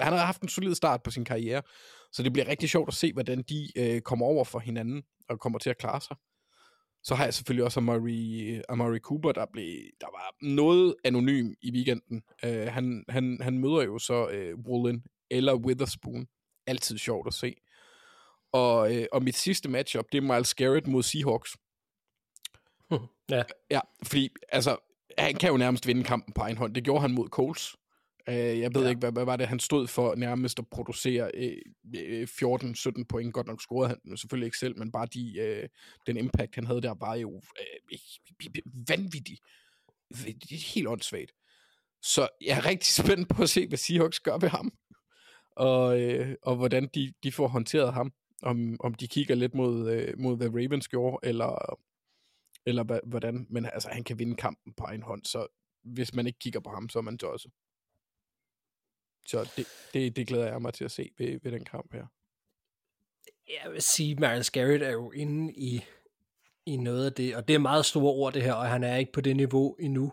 han 0.00 0.12
har 0.12 0.26
haft 0.26 0.42
en 0.42 0.48
solid 0.48 0.74
start 0.74 1.02
på 1.02 1.10
sin 1.10 1.24
karriere, 1.24 1.62
så 2.12 2.22
det 2.22 2.32
bliver 2.32 2.48
rigtig 2.48 2.70
sjovt 2.70 2.88
at 2.88 2.94
se, 2.94 3.12
hvordan 3.12 3.42
de 3.42 3.68
øh, 3.76 4.00
kommer 4.00 4.26
over 4.26 4.44
for 4.44 4.58
hinanden, 4.58 5.02
og 5.28 5.40
kommer 5.40 5.58
til 5.58 5.70
at 5.70 5.78
klare 5.78 6.00
sig. 6.00 6.16
Så 7.02 7.14
har 7.14 7.24
jeg 7.24 7.34
selvfølgelig 7.34 7.64
også 7.64 7.80
Amari, 7.80 8.60
Amari 8.68 8.98
Cooper, 8.98 9.32
der, 9.32 9.46
blev, 9.52 9.68
der 10.00 10.06
var 10.06 10.34
noget 10.54 10.94
anonym 11.04 11.52
i 11.62 11.72
weekenden. 11.72 12.22
Uh, 12.46 12.50
han, 12.50 13.04
han, 13.08 13.38
han 13.40 13.58
møder 13.58 13.82
jo 13.82 13.98
så 13.98 14.26
uh, 14.26 14.64
Woolen 14.66 15.04
eller 15.30 15.54
Witherspoon. 15.54 16.26
Altid 16.66 16.98
sjovt 16.98 17.26
at 17.26 17.34
se. 17.34 17.54
Og, 18.52 18.90
uh, 18.90 19.04
og 19.12 19.22
mit 19.22 19.34
sidste 19.34 19.68
matchup, 19.68 20.04
det 20.12 20.18
er 20.18 20.34
Miles 20.34 20.54
Garrett 20.54 20.86
mod 20.86 21.02
Seahawks. 21.02 21.56
Ja. 23.30 23.42
Ja, 23.70 23.80
fordi 24.02 24.28
altså, 24.48 24.76
han 25.18 25.34
kan 25.34 25.50
jo 25.50 25.56
nærmest 25.56 25.86
vinde 25.86 26.04
kampen 26.04 26.32
på 26.34 26.40
egen 26.40 26.56
hånd. 26.56 26.74
Det 26.74 26.84
gjorde 26.84 27.00
han 27.00 27.14
mod 27.14 27.28
Coles. 27.28 27.76
Uh, 28.28 28.34
jeg 28.34 28.74
ved 28.74 28.82
ja. 28.82 28.88
ikke, 28.88 28.98
hvad, 28.98 29.12
hvad 29.12 29.24
var 29.24 29.36
det, 29.36 29.48
han 29.48 29.60
stod 29.60 29.86
for 29.86 30.14
nærmest 30.14 30.58
at 30.58 30.68
producere 30.70 31.30
uh, 31.34 32.22
14-17 32.22 33.04
point. 33.08 33.34
Godt 33.34 33.46
nok 33.46 33.60
scorede 33.60 33.88
han 33.88 34.16
selvfølgelig 34.16 34.46
ikke 34.46 34.58
selv, 34.58 34.78
men 34.78 34.92
bare 34.92 35.06
de, 35.06 35.34
uh, 35.38 35.68
den 36.06 36.16
impact, 36.16 36.54
han 36.54 36.66
havde 36.66 36.82
der, 36.82 36.94
var 37.00 37.14
jo 37.14 37.30
uh, 37.30 38.78
vanvittig. 38.88 39.38
Det 40.10 40.52
er 40.52 40.74
helt 40.74 40.88
åndssvagt. 40.88 41.32
Så 42.02 42.28
jeg 42.40 42.58
er 42.58 42.66
rigtig 42.66 43.04
spændt 43.04 43.28
på 43.28 43.42
at 43.42 43.50
se, 43.50 43.68
hvad 43.68 43.78
Seahawks 43.78 44.20
gør 44.20 44.38
ved 44.38 44.48
ham. 44.48 44.72
Og, 45.56 46.00
øh, 46.00 46.34
og 46.42 46.56
hvordan 46.56 46.88
de, 46.94 47.12
de 47.22 47.32
får 47.32 47.48
håndteret 47.48 47.92
ham. 47.92 48.12
Om, 48.42 48.76
om 48.80 48.94
de 48.94 49.08
kigger 49.08 49.34
lidt 49.34 49.54
mod, 49.54 49.90
øh, 49.90 50.18
mod 50.18 50.36
hvad 50.36 50.48
Ravens 50.48 50.88
gjorde, 50.88 51.28
eller, 51.28 51.80
eller 52.66 53.06
hvordan. 53.06 53.46
Men 53.50 53.64
altså, 53.64 53.88
han 53.92 54.04
kan 54.04 54.18
vinde 54.18 54.36
kampen 54.36 54.72
på 54.76 54.84
egen 54.84 55.02
hånd, 55.02 55.24
så 55.24 55.46
hvis 55.84 56.14
man 56.14 56.26
ikke 56.26 56.38
kigger 56.38 56.60
på 56.60 56.70
ham, 56.70 56.88
så 56.88 56.98
er 56.98 57.02
man 57.02 57.18
også. 57.22 57.48
Så 59.28 59.50
det, 59.56 59.66
det, 59.94 60.16
det 60.16 60.26
glæder 60.26 60.46
jeg 60.46 60.62
mig 60.62 60.74
til 60.74 60.84
at 60.84 60.90
se 60.90 61.10
ved, 61.18 61.40
ved 61.42 61.52
den 61.52 61.64
kamp 61.64 61.94
her. 61.94 62.06
Jeg 63.62 63.72
vil 63.72 63.82
sige, 63.82 64.12
at 64.12 64.20
Marius 64.20 64.50
Garrett 64.50 64.82
er 64.82 64.90
jo 64.90 65.10
inde 65.10 65.52
i, 65.54 65.84
i 66.66 66.76
noget 66.76 67.06
af 67.06 67.12
det, 67.12 67.36
og 67.36 67.48
det 67.48 67.54
er 67.54 67.58
meget 67.58 67.86
store 67.86 68.12
ord 68.12 68.32
det 68.32 68.42
her, 68.42 68.52
og 68.52 68.68
han 68.68 68.84
er 68.84 68.96
ikke 68.96 69.12
på 69.12 69.20
det 69.20 69.36
niveau 69.36 69.74
endnu. 69.74 70.12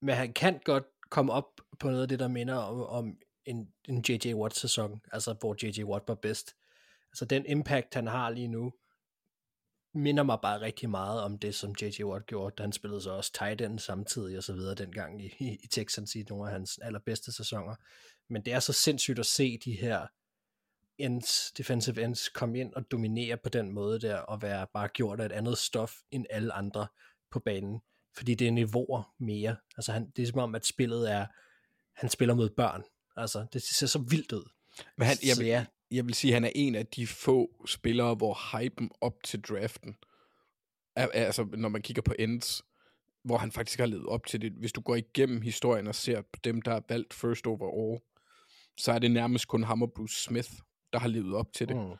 Men 0.00 0.14
han 0.14 0.32
kan 0.32 0.60
godt 0.64 0.84
komme 1.10 1.32
op 1.32 1.60
på 1.78 1.90
noget 1.90 2.02
af 2.02 2.08
det, 2.08 2.18
der 2.18 2.28
minder 2.28 2.54
om, 2.54 2.80
om 2.80 3.18
en, 3.44 3.68
en 3.88 4.04
J.J. 4.08 4.34
Watt-sæson, 4.34 5.00
altså 5.12 5.32
hvor 5.32 5.66
J.J. 5.66 5.84
Watt 5.84 6.08
var 6.08 6.14
bedst. 6.14 6.56
Altså 7.10 7.24
den 7.24 7.46
impact, 7.46 7.94
han 7.94 8.06
har 8.06 8.30
lige 8.30 8.48
nu, 8.48 8.72
minder 9.96 10.22
mig 10.22 10.38
bare 10.42 10.60
rigtig 10.60 10.90
meget 10.90 11.20
om 11.22 11.38
det, 11.38 11.54
som 11.54 11.74
J.J. 11.82 12.04
Watt 12.04 12.26
gjorde, 12.26 12.54
da 12.58 12.62
han 12.62 12.72
spillede 12.72 13.00
så 13.00 13.10
også 13.10 13.32
tight 13.32 13.60
end 13.60 13.78
samtidig 13.78 14.36
og 14.36 14.42
så 14.42 14.52
videre 14.52 14.74
dengang 14.74 15.24
i, 15.24 15.34
i, 15.38 15.58
i 15.62 15.66
Texans 15.66 16.14
i 16.14 16.24
nogle 16.28 16.46
af 16.46 16.52
hans 16.52 16.78
allerbedste 16.78 17.32
sæsoner. 17.32 17.74
Men 18.28 18.44
det 18.44 18.52
er 18.52 18.60
så 18.60 18.72
sindssygt 18.72 19.18
at 19.18 19.26
se 19.26 19.58
de 19.64 19.72
her 19.72 20.06
ends, 20.98 21.52
defensive 21.52 22.02
ends 22.02 22.28
komme 22.28 22.58
ind 22.58 22.74
og 22.74 22.90
dominere 22.90 23.36
på 23.36 23.48
den 23.48 23.72
måde 23.72 24.00
der, 24.00 24.16
og 24.16 24.42
være 24.42 24.66
bare 24.74 24.88
gjort 24.88 25.20
af 25.20 25.26
et 25.26 25.32
andet 25.32 25.58
stof 25.58 25.92
end 26.10 26.26
alle 26.30 26.52
andre 26.52 26.86
på 27.30 27.40
banen. 27.40 27.80
Fordi 28.16 28.34
det 28.34 28.46
er 28.46 28.52
niveauer 28.52 29.14
mere. 29.18 29.56
Altså 29.76 29.92
han, 29.92 30.10
det 30.16 30.22
er 30.22 30.26
som 30.26 30.38
om, 30.38 30.54
at 30.54 30.66
spillet 30.66 31.12
er, 31.12 31.26
han 31.96 32.10
spiller 32.10 32.34
mod 32.34 32.50
børn. 32.50 32.82
Altså, 33.16 33.46
det 33.52 33.62
ser 33.62 33.86
så 33.86 33.98
vildt 33.98 34.32
ud. 34.32 34.50
Men 34.96 35.06
han, 35.06 35.16
jeg, 35.22 35.36
vil, 35.38 35.46
ja. 35.46 35.66
Jeg 35.90 36.06
vil 36.06 36.14
sige, 36.14 36.30
at 36.30 36.34
han 36.34 36.44
er 36.44 36.52
en 36.54 36.74
af 36.74 36.86
de 36.86 37.06
få 37.06 37.50
spillere, 37.66 38.14
hvor 38.14 38.58
hypen 38.58 38.90
op 39.00 39.22
til 39.24 39.40
draften, 39.40 39.96
er, 40.96 41.08
er, 41.14 41.26
altså 41.26 41.44
når 41.52 41.68
man 41.68 41.82
kigger 41.82 42.02
på 42.02 42.14
ends, 42.18 42.62
hvor 43.24 43.36
han 43.36 43.52
faktisk 43.52 43.78
har 43.78 43.86
levet 43.86 44.06
op 44.06 44.26
til 44.26 44.40
det. 44.40 44.52
Hvis 44.52 44.72
du 44.72 44.80
går 44.80 44.94
igennem 44.94 45.40
historien 45.40 45.86
og 45.86 45.94
ser 45.94 46.22
på 46.22 46.40
dem, 46.44 46.62
der 46.62 46.74
er 46.74 46.80
valgt 46.88 47.14
first 47.14 47.46
overall, 47.46 48.00
så 48.76 48.92
er 48.92 48.98
det 48.98 49.10
nærmest 49.10 49.48
kun 49.48 49.62
ham 49.62 49.82
og 49.82 49.92
Bruce 49.92 50.22
Smith, 50.22 50.50
der 50.92 50.98
har 50.98 51.08
levet 51.08 51.34
op 51.34 51.52
til 51.52 51.68
det. 51.68 51.76
Mm. 51.76 51.92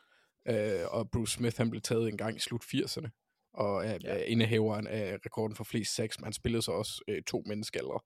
Uh, 0.49 0.87
og 0.87 1.11
Bruce 1.11 1.33
Smith, 1.33 1.57
han 1.57 1.69
blev 1.69 1.81
taget 1.81 2.09
en 2.09 2.17
gang 2.17 2.37
i 2.37 2.39
slut 2.39 2.63
80'erne, 2.63 3.09
og 3.53 3.85
er, 3.85 3.97
ja. 4.03 4.09
er 4.09 4.23
indehaveren 4.23 4.87
af 4.87 5.17
rekorden 5.25 5.55
for 5.55 5.63
flest 5.63 5.95
sex, 5.95 6.19
men 6.19 6.23
han 6.23 6.33
spillede 6.33 6.61
så 6.61 6.71
også 6.71 7.03
uh, 7.11 7.17
to 7.27 7.43
menneskealdre. 7.45 7.99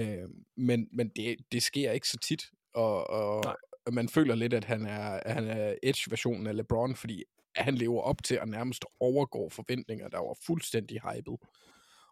Uh, 0.00 0.30
men 0.56 0.88
men 0.92 1.08
det, 1.16 1.36
det 1.52 1.62
sker 1.62 1.92
ikke 1.92 2.08
så 2.08 2.18
tit, 2.18 2.42
og, 2.74 3.10
og 3.10 3.56
man 3.92 4.08
føler 4.08 4.34
lidt, 4.34 4.54
at 4.54 4.64
han 4.64 4.86
er, 4.86 5.00
at 5.10 5.34
han 5.34 5.48
er 5.48 5.74
Edge-versionen 5.82 6.46
af 6.46 6.56
LeBron, 6.56 6.96
fordi 6.96 7.24
han 7.56 7.74
lever 7.74 8.00
op 8.02 8.22
til 8.22 8.34
at 8.34 8.48
nærmest 8.48 8.84
overgå 9.00 9.48
forventninger, 9.48 10.08
der 10.08 10.18
var 10.18 10.36
fuldstændig 10.46 11.00
hyped. 11.00 11.36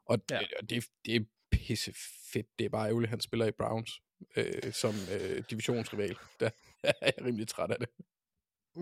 Og 0.07 0.19
Ja. 0.31 0.39
det, 0.39 0.49
og 0.63 0.71
det, 0.71 0.85
det 1.05 1.17
er 1.17 1.21
pisse 1.51 1.93
fedt. 2.33 2.47
Det 2.59 2.65
er 2.65 2.69
bare 2.69 2.89
ærgerligt, 2.89 3.09
at 3.09 3.11
han 3.11 3.21
spiller 3.21 3.47
i 3.47 3.51
Browns 3.51 4.01
øh, 4.37 4.73
som 4.73 4.95
øh, 5.21 5.43
divisionsrival. 5.51 6.17
Der 6.41 6.51
er 6.83 6.93
jeg 7.03 7.13
rimelig 7.25 7.49
træt 7.49 7.71
af 7.71 7.77
det. 7.79 7.89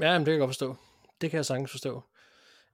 Ja, 0.00 0.12
men 0.12 0.18
det 0.18 0.24
kan 0.26 0.32
jeg 0.32 0.38
godt 0.40 0.48
forstå. 0.48 0.76
Det 1.20 1.30
kan 1.30 1.36
jeg 1.36 1.46
sagtens 1.46 1.70
forstå. 1.70 2.02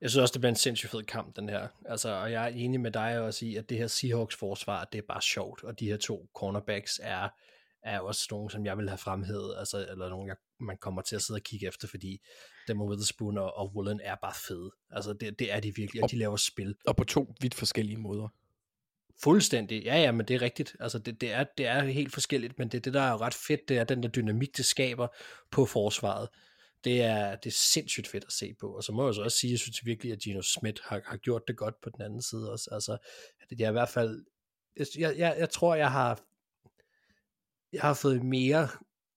Jeg 0.00 0.10
synes 0.10 0.22
også, 0.22 0.32
det 0.32 0.40
bliver 0.40 0.50
en 0.52 0.56
sindssygt 0.56 0.90
fed 0.90 1.02
kamp, 1.02 1.36
den 1.36 1.48
her. 1.48 1.68
Altså, 1.84 2.08
og 2.08 2.32
jeg 2.32 2.44
er 2.44 2.48
enig 2.48 2.80
med 2.80 2.90
dig 2.90 3.20
også 3.20 3.44
i, 3.46 3.56
at 3.56 3.68
det 3.68 3.78
her 3.78 3.86
Seahawks 3.86 4.36
forsvar, 4.36 4.84
det 4.84 4.98
er 4.98 5.02
bare 5.08 5.22
sjovt, 5.22 5.64
og 5.64 5.80
de 5.80 5.86
her 5.86 5.96
to 5.96 6.30
cornerbacks 6.34 7.00
er, 7.02 7.28
er 7.82 8.00
også 8.00 8.28
nogle, 8.30 8.50
som 8.50 8.66
jeg 8.66 8.78
vil 8.78 8.88
have 8.88 8.98
fremhævet, 8.98 9.54
altså, 9.58 9.86
eller 9.90 10.08
nogle, 10.08 10.28
jeg, 10.28 10.36
man 10.60 10.76
kommer 10.76 11.02
til 11.02 11.16
at 11.16 11.22
sidde 11.22 11.38
og 11.38 11.42
kigge 11.42 11.66
efter, 11.66 11.88
fordi 11.88 12.20
dem 12.68 12.80
og 12.80 12.88
Witherspoon 12.88 13.38
og, 13.38 13.56
og 13.56 13.72
Woolen 13.74 14.00
er 14.02 14.14
bare 14.22 14.34
fede. 14.46 14.70
Altså, 14.90 15.12
det, 15.12 15.38
det 15.38 15.52
er 15.52 15.60
de 15.60 15.74
virkelig, 15.74 16.02
og 16.02 16.10
de 16.10 16.18
laver 16.18 16.36
spil. 16.36 16.74
Og 16.86 16.96
på 16.96 17.04
to 17.04 17.34
vidt 17.40 17.54
forskellige 17.54 17.96
måder. 17.96 18.28
Fuldstændig. 19.22 19.82
Ja, 19.84 20.00
ja, 20.00 20.12
men 20.12 20.28
det 20.28 20.34
er 20.34 20.42
rigtigt. 20.42 20.76
Altså, 20.80 20.98
det, 20.98 21.20
det, 21.20 21.32
er, 21.32 21.44
det 21.58 21.66
er 21.66 21.84
helt 21.84 22.12
forskelligt, 22.12 22.58
men 22.58 22.68
det, 22.68 22.84
det, 22.84 22.94
der 22.94 23.00
er 23.00 23.10
jo 23.10 23.16
ret 23.16 23.34
fedt, 23.34 23.68
det 23.68 23.78
er 23.78 23.84
den 23.84 24.02
der 24.02 24.08
dynamik, 24.08 24.56
det 24.56 24.64
skaber 24.64 25.08
på 25.50 25.66
forsvaret. 25.66 26.28
Det 26.84 27.02
er, 27.02 27.36
det 27.36 27.46
er 27.46 27.56
sindssygt 27.56 28.08
fedt 28.08 28.24
at 28.24 28.32
se 28.32 28.54
på. 28.60 28.76
Og 28.76 28.82
så 28.84 28.92
må 28.92 29.06
jeg 29.06 29.14
så 29.14 29.22
også 29.22 29.38
sige, 29.38 29.50
jeg 29.50 29.58
synes 29.58 29.86
virkelig, 29.86 30.12
at 30.12 30.18
Gino 30.18 30.42
Smith 30.42 30.82
har, 30.84 31.00
har 31.06 31.16
gjort 31.16 31.42
det 31.48 31.56
godt 31.56 31.74
på 31.82 31.90
den 31.90 32.02
anden 32.02 32.22
side 32.22 32.52
også. 32.52 32.68
Altså, 32.72 32.96
det 33.50 33.60
er 33.60 33.68
i 33.68 33.72
hvert 33.72 33.88
fald... 33.88 34.24
Jeg, 34.98 35.18
jeg, 35.18 35.36
jeg 35.38 35.50
tror, 35.50 35.74
jeg 35.74 35.90
har 35.90 36.20
jeg 37.72 37.80
har 37.82 37.94
fået 37.94 38.22
mere 38.24 38.68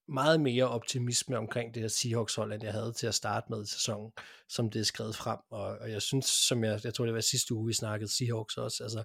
meget 0.07 0.39
mere 0.39 0.67
optimisme 0.69 1.37
omkring 1.37 1.73
det 1.73 1.81
her 1.81 1.87
Seahawks-hold, 1.89 2.53
end 2.53 2.63
jeg 2.63 2.73
havde 2.73 2.93
til 2.93 3.07
at 3.07 3.15
starte 3.15 3.47
med 3.49 3.63
i 3.63 3.67
sæsonen, 3.67 4.11
som 4.49 4.69
det 4.69 4.79
er 4.79 4.83
skrevet 4.83 5.15
frem. 5.15 5.39
Og, 5.49 5.63
og 5.63 5.91
jeg 5.91 6.01
synes, 6.01 6.25
som 6.25 6.63
jeg, 6.63 6.79
jeg 6.83 6.93
tror 6.93 7.05
det 7.05 7.13
var 7.13 7.21
sidste 7.21 7.53
uge, 7.53 7.67
vi 7.67 7.73
snakkede 7.73 8.11
Seahawks 8.17 8.57
også, 8.57 8.83
altså, 8.83 9.03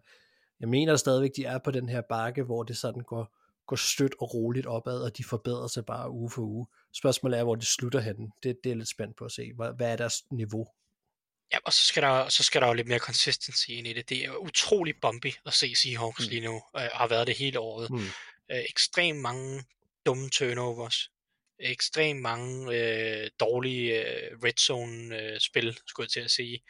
jeg 0.61 0.69
mener 0.69 0.97
stadigvæk, 0.97 1.31
de 1.37 1.45
er 1.45 1.59
på 1.59 1.71
den 1.71 1.89
her 1.89 2.01
bakke, 2.09 2.43
hvor 2.43 2.63
det 2.63 2.77
sådan 2.77 3.03
går, 3.03 3.37
går 3.67 3.77
stødt 3.77 4.15
og 4.21 4.35
roligt 4.35 4.67
opad, 4.67 5.03
og 5.03 5.17
de 5.17 5.25
forbedrer 5.25 5.67
sig 5.67 5.87
bare 5.87 6.11
uge 6.11 6.31
for 6.31 6.43
uge. 6.43 6.67
Spørgsmålet 6.95 7.39
er, 7.39 7.45
hvor 7.45 7.55
de 7.55 7.67
slutter 7.67 8.01
henne. 8.01 8.29
Det, 8.43 8.57
det 8.65 8.73
er 8.73 8.77
lidt 8.77 8.89
spændt 8.89 9.17
på 9.17 9.25
at 9.25 9.33
se. 9.33 9.53
Hvad, 9.57 9.73
hvad 9.77 9.93
er 9.93 9.97
deres 9.97 10.15
niveau? 10.31 10.69
Ja, 11.53 11.59
og 11.65 11.73
så 11.73 11.85
skal, 11.85 12.03
der, 12.03 12.29
så 12.29 12.43
skal 12.43 12.61
der 12.61 12.67
jo 12.67 12.73
lidt 12.73 12.89
mere 12.89 12.99
consistency 12.99 13.71
ind 13.71 13.87
i 13.87 13.93
det. 13.93 14.09
Det 14.09 14.25
er 14.25 14.37
utrolig 14.37 14.95
bumpy 15.03 15.33
at 15.47 15.53
se 15.53 15.75
Seahawks 15.75 16.27
Mm. 16.27 16.31
lige 16.31 16.41
nu, 16.47 16.63
og 16.73 16.81
har 16.81 17.09
været 17.09 17.27
det 17.27 17.37
hele 17.39 17.59
året. 17.61 17.89
Hmm. 17.89 18.07
Øh, 18.51 18.65
ekstremt 18.71 19.19
mange 19.19 19.65
dumme 20.07 20.31
turnovers, 20.31 21.11
ekstremt 21.59 22.21
mange 22.21 22.77
øh, 22.77 23.31
dårlige 23.41 24.05
øh, 24.05 24.39
red 24.45 24.59
zone 24.61 25.19
øh, 25.19 25.41
spil, 25.41 25.79
skulle 25.87 26.05
jeg 26.05 26.11
til 26.11 26.21
at 26.21 26.31
sige. 26.31 26.63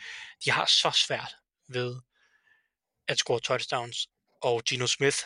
De 0.44 0.50
har 0.50 0.64
så 0.66 0.90
svært 1.06 1.36
ved 1.68 2.00
at 3.08 3.18
score 3.18 3.40
touchdowns, 3.40 4.08
og 4.42 4.62
Gino 4.64 4.86
Smith, 4.86 5.18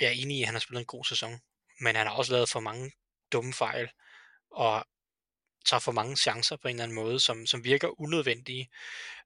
jeg 0.00 0.06
er 0.06 0.10
enig 0.10 0.36
i, 0.38 0.42
at 0.42 0.46
han 0.46 0.54
har 0.54 0.60
spillet 0.60 0.80
en 0.80 0.86
god 0.86 1.04
sæson, 1.04 1.40
men 1.80 1.96
han 1.96 2.06
har 2.06 2.14
også 2.14 2.32
lavet 2.32 2.48
for 2.48 2.60
mange 2.60 2.92
dumme 3.32 3.52
fejl, 3.52 3.90
og 4.50 4.86
tager 5.66 5.80
for 5.80 5.92
mange 5.92 6.16
chancer 6.16 6.56
på 6.56 6.68
en 6.68 6.74
eller 6.74 6.82
anden 6.82 6.94
måde, 6.94 7.20
som, 7.20 7.46
som 7.46 7.64
virker 7.64 8.00
unødvendige, 8.00 8.70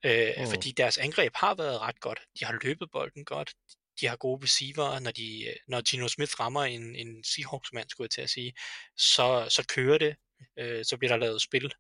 øh, 0.05 0.31
Mm. 0.39 0.47
fordi 0.51 0.73
deres 0.73 0.99
angreb 0.99 1.33
har 1.37 1.55
været 1.55 1.81
ret 1.81 2.01
godt. 2.01 2.21
De 2.41 2.45
har 2.45 2.59
løbet 2.63 2.91
bolden 2.91 3.25
godt, 3.25 3.55
de 4.01 4.07
har 4.07 4.17
gode 4.17 4.45
receiver, 4.45 4.99
når, 4.99 5.11
de, 5.11 5.55
når 5.69 5.91
Gino 5.91 6.09
Smith 6.09 6.41
rammer 6.41 6.63
en, 6.63 6.97
en 6.97 7.25
Seahawks-mand, 7.25 7.89
skulle 7.89 8.05
jeg 8.05 8.11
til 8.11 8.23
at 8.23 8.31
sige, 8.31 8.53
så, 8.97 9.47
så 9.51 9.65
kører 9.69 9.99
det, 9.99 10.17
øh, 10.59 10.85
så 10.85 10.97
bliver 10.97 11.13
der 11.13 11.17
lavet 11.17 11.43
spil. 11.43 11.73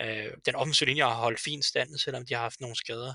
Øh, 0.00 0.32
den 0.46 0.54
offensive 0.54 0.88
linje 0.88 1.02
har 1.02 1.14
holdt 1.14 1.40
fin 1.40 1.62
stand, 1.62 1.98
selvom 1.98 2.26
de 2.26 2.34
har 2.34 2.42
haft 2.42 2.60
nogle 2.60 2.76
skader. 2.76 3.14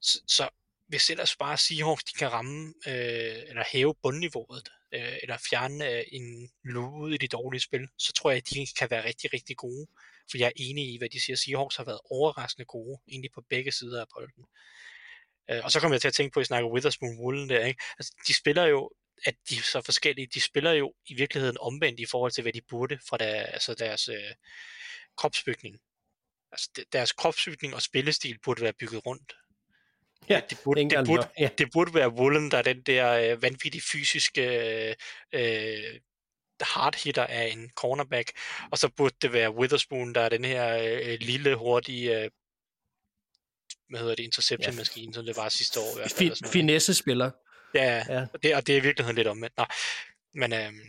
Så, 0.00 0.20
så 0.28 0.48
hvis 0.88 1.10
ellers 1.10 1.36
bare 1.36 1.58
Seahawks, 1.58 2.04
de 2.04 2.12
kan 2.18 2.32
ramme, 2.32 2.74
øh, 2.86 3.42
eller 3.48 3.64
hæve 3.72 3.94
bundniveauet, 4.02 4.68
øh, 4.94 5.16
eller 5.22 5.36
fjerne 5.50 5.90
øh, 5.90 6.04
en 6.12 6.50
lude 6.64 7.14
i 7.14 7.18
de 7.18 7.28
dårlige 7.28 7.60
spil, 7.60 7.88
så 7.98 8.12
tror 8.12 8.30
jeg, 8.30 8.36
at 8.36 8.50
de 8.50 8.66
kan 8.78 8.90
være 8.90 9.04
rigtig, 9.04 9.32
rigtig 9.32 9.56
gode. 9.56 9.86
For 10.30 10.38
jeg 10.38 10.46
er 10.46 10.52
enig 10.56 10.94
i, 10.94 10.98
hvad 10.98 11.08
de 11.08 11.24
siger. 11.24 11.36
Seahawks 11.36 11.76
har 11.76 11.84
været 11.84 12.00
overraskende 12.10 12.66
gode, 12.66 12.98
egentlig 13.08 13.30
på 13.34 13.42
begge 13.50 13.72
sider 13.72 14.00
af 14.00 14.06
bolden. 14.14 14.44
Øh, 15.50 15.60
og 15.64 15.70
så 15.72 15.80
kommer 15.80 15.94
jeg 15.94 16.00
til 16.00 16.08
at 16.08 16.14
tænke 16.14 16.32
på, 16.34 16.40
at 16.40 16.44
I 16.44 16.46
snakker 16.46 16.70
Witherspoon 16.70 17.18
Woolen 17.20 17.48
der, 17.48 17.64
ikke? 17.66 17.82
Altså, 17.98 18.12
de 18.26 18.34
spiller 18.34 18.64
jo, 18.64 18.90
at 19.24 19.34
de 19.50 19.56
er 19.56 19.62
så 19.62 19.80
forskellige, 19.84 20.28
de 20.34 20.40
spiller 20.40 20.72
jo 20.72 20.94
i 21.06 21.14
virkeligheden 21.14 21.56
omvendt 21.60 22.00
i 22.00 22.06
forhold 22.06 22.32
til, 22.32 22.42
hvad 22.42 22.52
de 22.52 22.60
burde 22.68 22.98
fra 23.08 23.16
der, 23.16 23.42
altså 23.42 23.74
deres 23.74 24.08
øh, 24.08 24.34
kropsbygning. 25.16 25.78
Altså, 26.52 26.70
de- 26.76 26.84
deres 26.92 27.12
kropsbygning 27.12 27.74
og 27.74 27.82
spillestil 27.82 28.38
burde 28.44 28.62
være 28.62 28.72
bygget 28.72 29.06
rundt. 29.06 29.32
Ja, 30.28 30.40
det 30.50 30.58
burde, 30.64 30.90
det 30.90 31.06
burde. 31.06 31.28
Ja. 31.38 31.48
det 31.58 31.68
burde 31.72 31.94
være 31.94 32.08
Woolen, 32.08 32.50
der 32.50 32.58
er 32.58 32.62
den 32.62 32.82
der 32.82 33.12
øh, 33.32 33.42
vanvittige 33.42 33.82
fysiske 33.92 34.42
øh, 34.42 34.94
øh, 35.32 36.00
hard 36.60 37.04
hitter 37.04 37.26
af 37.26 37.46
en 37.46 37.70
cornerback, 37.70 38.32
og 38.70 38.78
så 38.78 38.88
burde 38.96 39.14
det 39.22 39.32
være 39.32 39.54
Witherspoon, 39.54 40.14
der 40.14 40.20
er 40.20 40.28
den 40.28 40.44
her 40.44 40.78
øh, 40.78 41.18
lille, 41.20 41.54
hurtige, 41.56 42.22
øh, 42.22 42.30
hvad 43.88 44.00
hedder 44.00 44.14
det, 44.14 44.22
interception-maskine, 44.24 45.14
som 45.14 45.24
det 45.24 45.36
var 45.36 45.48
sidste 45.48 45.80
år 45.80 45.90
i 45.92 45.94
hvert 45.96 46.10
fald. 46.10 46.18
Fin, 46.18 46.28
sådan 46.34 46.44
noget. 46.44 46.52
finesse-spiller. 46.52 47.30
Ja, 47.74 48.04
Ja. 48.08 48.14
ja. 48.14 48.26
Og, 48.34 48.42
det, 48.42 48.54
og 48.56 48.66
det 48.66 48.72
er 48.76 48.80
i 48.80 48.82
virkeligheden 48.82 49.16
lidt 49.16 49.28
omvendt. 49.28 49.56
Nå, 49.56 49.64
men 50.34 50.52
øhm, 50.52 50.80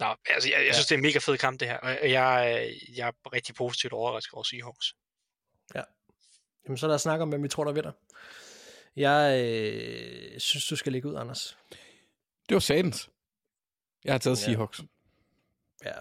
nå, 0.00 0.06
altså, 0.26 0.50
jeg, 0.50 0.66
jeg 0.66 0.74
synes, 0.74 0.86
det 0.86 0.94
er 0.94 0.98
en 0.98 1.02
mega 1.02 1.18
fed 1.18 1.38
kamp, 1.38 1.60
det 1.60 1.68
her, 1.68 1.76
og 1.78 2.10
jeg, 2.10 2.62
øh, 2.68 2.98
jeg 2.98 3.08
er 3.08 3.32
rigtig 3.32 3.54
positivt 3.54 3.92
overrasket 3.92 4.32
over 4.34 4.42
Seahawks. 4.42 4.94
Jamen, 6.66 6.76
så 6.78 6.86
lad 6.86 6.94
os 6.94 7.02
snakke 7.02 7.22
om, 7.22 7.28
hvem 7.28 7.42
vi 7.42 7.48
tror, 7.48 7.64
der 7.64 7.72
vinder. 7.72 7.92
Jeg 8.96 9.40
øh, 9.44 10.40
synes, 10.40 10.66
du 10.66 10.76
skal 10.76 10.92
lægge 10.92 11.08
ud, 11.08 11.16
Anders. 11.16 11.58
Det 12.48 12.54
var 12.54 12.58
satans. 12.58 13.10
Jeg 14.04 14.12
har 14.14 14.18
taget 14.18 14.40
Ja. 14.40 14.44
Seahawks. 14.44 14.80
Ja, 15.84 15.92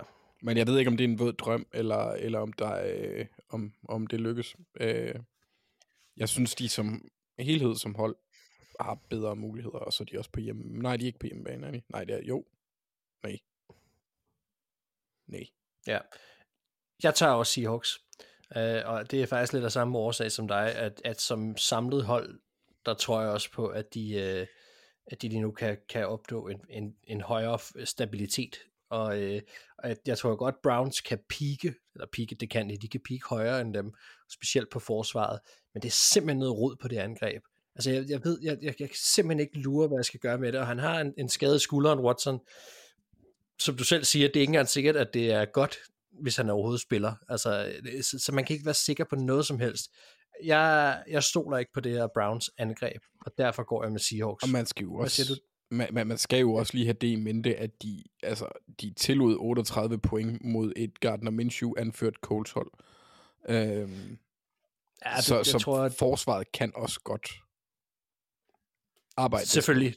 Men 0.42 0.58
jeg 0.58 0.68
ved 0.68 0.80
ikke, 0.80 0.90
om 0.90 0.98
det 0.98 1.04
er 1.04 1.08
en 1.08 1.20
våd 1.20 1.34
drøm, 1.34 1.68
eller, 1.74 2.12
eller 2.12 2.40
om, 2.40 2.54
der 2.54 2.68
er, 2.68 2.94
øh, 3.20 3.26
om, 3.50 3.74
om 3.90 4.08
det 4.08 4.20
lykkes. 4.22 4.56
Øh, 4.80 5.16
jeg 6.22 6.30
synes, 6.30 6.56
de 6.56 6.70
som 6.70 7.10
helhed 7.40 7.76
som 7.76 7.96
hold 7.96 8.16
har 8.80 9.00
bedre 9.10 9.36
muligheder, 9.36 9.78
og 9.78 9.94
så 9.94 10.04
er 10.04 10.06
de 10.06 10.18
også 10.18 10.32
på 10.32 10.40
hjemme. 10.40 10.64
Nej, 10.64 10.98
de 10.98 11.04
er 11.04 11.08
ikke 11.08 11.20
på 11.20 11.26
hjemmebane, 11.26 11.68
er 11.68 11.72
de? 11.72 11.82
Nej, 11.90 12.04
det 12.04 12.16
er 12.16 12.22
jo. 12.24 12.46
Nej. 13.24 13.40
Nej. 15.28 15.48
Ja. 15.88 16.00
Jeg 17.04 17.16
tager 17.16 17.32
også 17.32 17.54
Seahawks. 17.54 18.00
Uh, 18.56 18.90
og 18.90 19.12
det 19.12 19.22
er 19.22 19.26
faktisk 19.26 19.54
lidt 19.54 19.66
af 19.66 19.72
samme 19.72 19.98
årsag 19.98 20.32
som 20.32 20.48
dig, 20.48 20.76
at, 20.76 21.02
at 21.06 21.22
som 21.22 21.58
samlet 21.58 22.06
hold, 22.06 22.40
der 22.86 22.94
tror 22.94 23.22
jeg 23.22 23.32
også 23.32 23.52
på, 23.52 23.68
at 23.68 23.94
de, 23.94 24.16
uh, 24.16 24.48
at 25.06 25.22
de 25.22 25.30
lige 25.30 25.42
nu 25.42 25.52
kan, 25.52 25.78
kan 25.90 26.08
opnå 26.08 26.48
en, 26.48 26.62
en, 26.70 26.96
en 27.04 27.22
højere 27.22 27.86
stabilitet. 27.86 28.60
Og, 28.90 29.08
uh, 29.08 29.40
og 29.78 29.90
jeg, 29.90 29.98
jeg 30.06 30.18
tror 30.18 30.36
godt, 30.36 30.62
Browns 30.62 31.02
kan 31.02 31.20
pike, 31.30 31.74
eller 31.96 32.08
pike, 32.12 32.36
det 32.36 32.50
kan 32.50 32.70
de, 32.70 32.78
de 32.78 32.88
kan 32.88 33.02
pike 33.02 33.26
højere 33.30 33.62
end 33.62 33.74
dem, 33.74 33.94
specielt 34.30 34.70
på 34.70 34.80
forsvaret, 34.80 35.40
men 35.74 35.82
det 35.82 35.88
er 35.88 35.94
simpelthen 36.12 36.40
noget 36.40 36.58
rod 36.58 36.76
på 36.82 36.88
det 36.88 36.98
angreb. 36.98 37.42
Altså 37.76 37.92
jeg, 37.92 38.10
jeg 38.10 38.20
ved, 38.24 38.40
jeg, 38.44 38.58
jeg, 38.62 38.76
jeg 38.80 38.90
kan 38.90 38.98
simpelthen 39.14 39.40
ikke 39.40 39.60
lure, 39.60 39.88
hvad 39.88 39.98
jeg 39.98 40.06
skal 40.06 40.20
gøre 40.20 40.38
med 40.38 40.52
det, 40.52 40.60
og 40.60 40.68
han 40.68 40.80
har 40.80 41.00
en, 41.00 41.14
en 41.18 41.30
skadet 41.30 41.62
skulder, 41.62 41.94
en 41.94 42.00
Watson, 42.00 42.40
som 43.60 43.78
du 43.78 43.84
selv 43.84 44.04
siger, 44.04 44.28
det 44.28 44.36
er 44.36 44.42
ikke 44.42 44.52
engang 44.52 44.70
sikkert, 44.70 44.96
at 44.96 45.14
det 45.14 45.32
er 45.32 45.46
godt, 45.46 45.78
hvis 46.22 46.36
han 46.36 46.50
overhovedet 46.50 46.82
spiller. 46.82 47.14
Altså, 47.30 47.74
så, 48.02 48.20
så 48.20 48.32
man 48.32 48.46
kan 48.46 48.54
ikke 48.54 48.66
være 48.66 48.74
sikker 48.74 49.06
på 49.10 49.16
noget 49.16 49.46
som 49.46 49.60
helst. 49.60 49.92
Jeg, 50.44 51.04
jeg 51.10 51.24
stoler 51.24 51.58
ikke 51.58 51.72
på 51.74 51.80
det 51.80 51.92
her 51.92 52.08
Browns 52.08 52.50
angreb, 52.58 53.02
og 53.26 53.32
derfor 53.38 53.64
går 53.64 53.84
jeg 53.84 53.92
med 53.92 54.00
Seahawks. 54.00 54.44
Og 54.44 54.50
man 54.50 54.66
skal 54.66 54.84
jo 54.84 54.96
også... 54.96 55.42
Man, 55.74 55.88
man, 55.92 56.08
man 56.08 56.18
skal 56.18 56.40
jo 56.40 56.54
også 56.54 56.74
lige 56.74 56.86
have 56.86 56.98
det 57.02 57.08
i 57.08 57.16
mente, 57.16 57.56
at 57.56 57.84
de, 57.84 58.04
altså, 58.24 58.48
de 58.82 58.94
tillod 58.98 59.38
38 59.40 60.00
point 60.00 60.44
mod 60.44 60.74
et 60.76 61.00
Gardner 61.00 61.32
Minshew 61.32 61.74
anført 61.78 62.16
Colts 62.22 62.52
hold. 62.52 62.72
Øhm, 63.50 64.18
ja, 65.06 65.16
det, 65.16 65.24
så 65.24 65.36
jeg 65.36 65.46
så 65.46 65.60
tror, 65.60 65.80
at 65.80 65.94
forsvaret 65.94 66.52
kan 66.52 66.72
også 66.76 67.00
godt 67.00 67.32
arbejde. 69.18 69.46
selvfølgelig, 69.46 69.96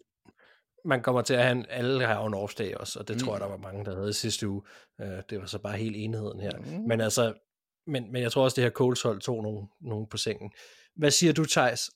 man 0.84 1.02
kommer 1.02 1.22
til 1.22 1.34
at 1.34 1.42
have 1.42 1.52
en, 1.52 1.66
alle 1.68 2.07
har 2.07 2.26
en 2.26 2.34
off-day 2.34 2.74
også, 2.74 2.98
og 2.98 3.09
det 3.09 3.16
mm. 3.16 3.20
tror 3.20 3.32
jeg, 3.32 3.40
der 3.40 3.46
var 3.46 3.57
mange, 3.57 3.84
der 3.84 3.96
havde 3.96 4.12
sidste 4.12 4.48
uge. 4.48 4.62
Uh, 4.98 5.07
det 5.30 5.40
var 5.40 5.46
så 5.46 5.59
bare 5.59 5.76
helt 5.76 5.96
enheden 5.96 6.40
her. 6.40 6.59
Mm. 6.59 6.88
Men 6.88 7.00
altså, 7.00 7.34
men, 7.86 8.12
men 8.12 8.22
jeg 8.22 8.32
tror 8.32 8.44
også, 8.44 8.55
det 8.55 8.64
her 8.64 8.70
Coles 8.70 9.02
hold 9.02 9.20
tog 9.20 9.42
nogen, 9.42 9.68
nogen 9.80 10.07
på 10.09 10.16
sengen. 10.16 10.52
Hvad 10.96 11.11
siger 11.11 11.32
du, 11.32 11.44
Thijs? 11.44 11.90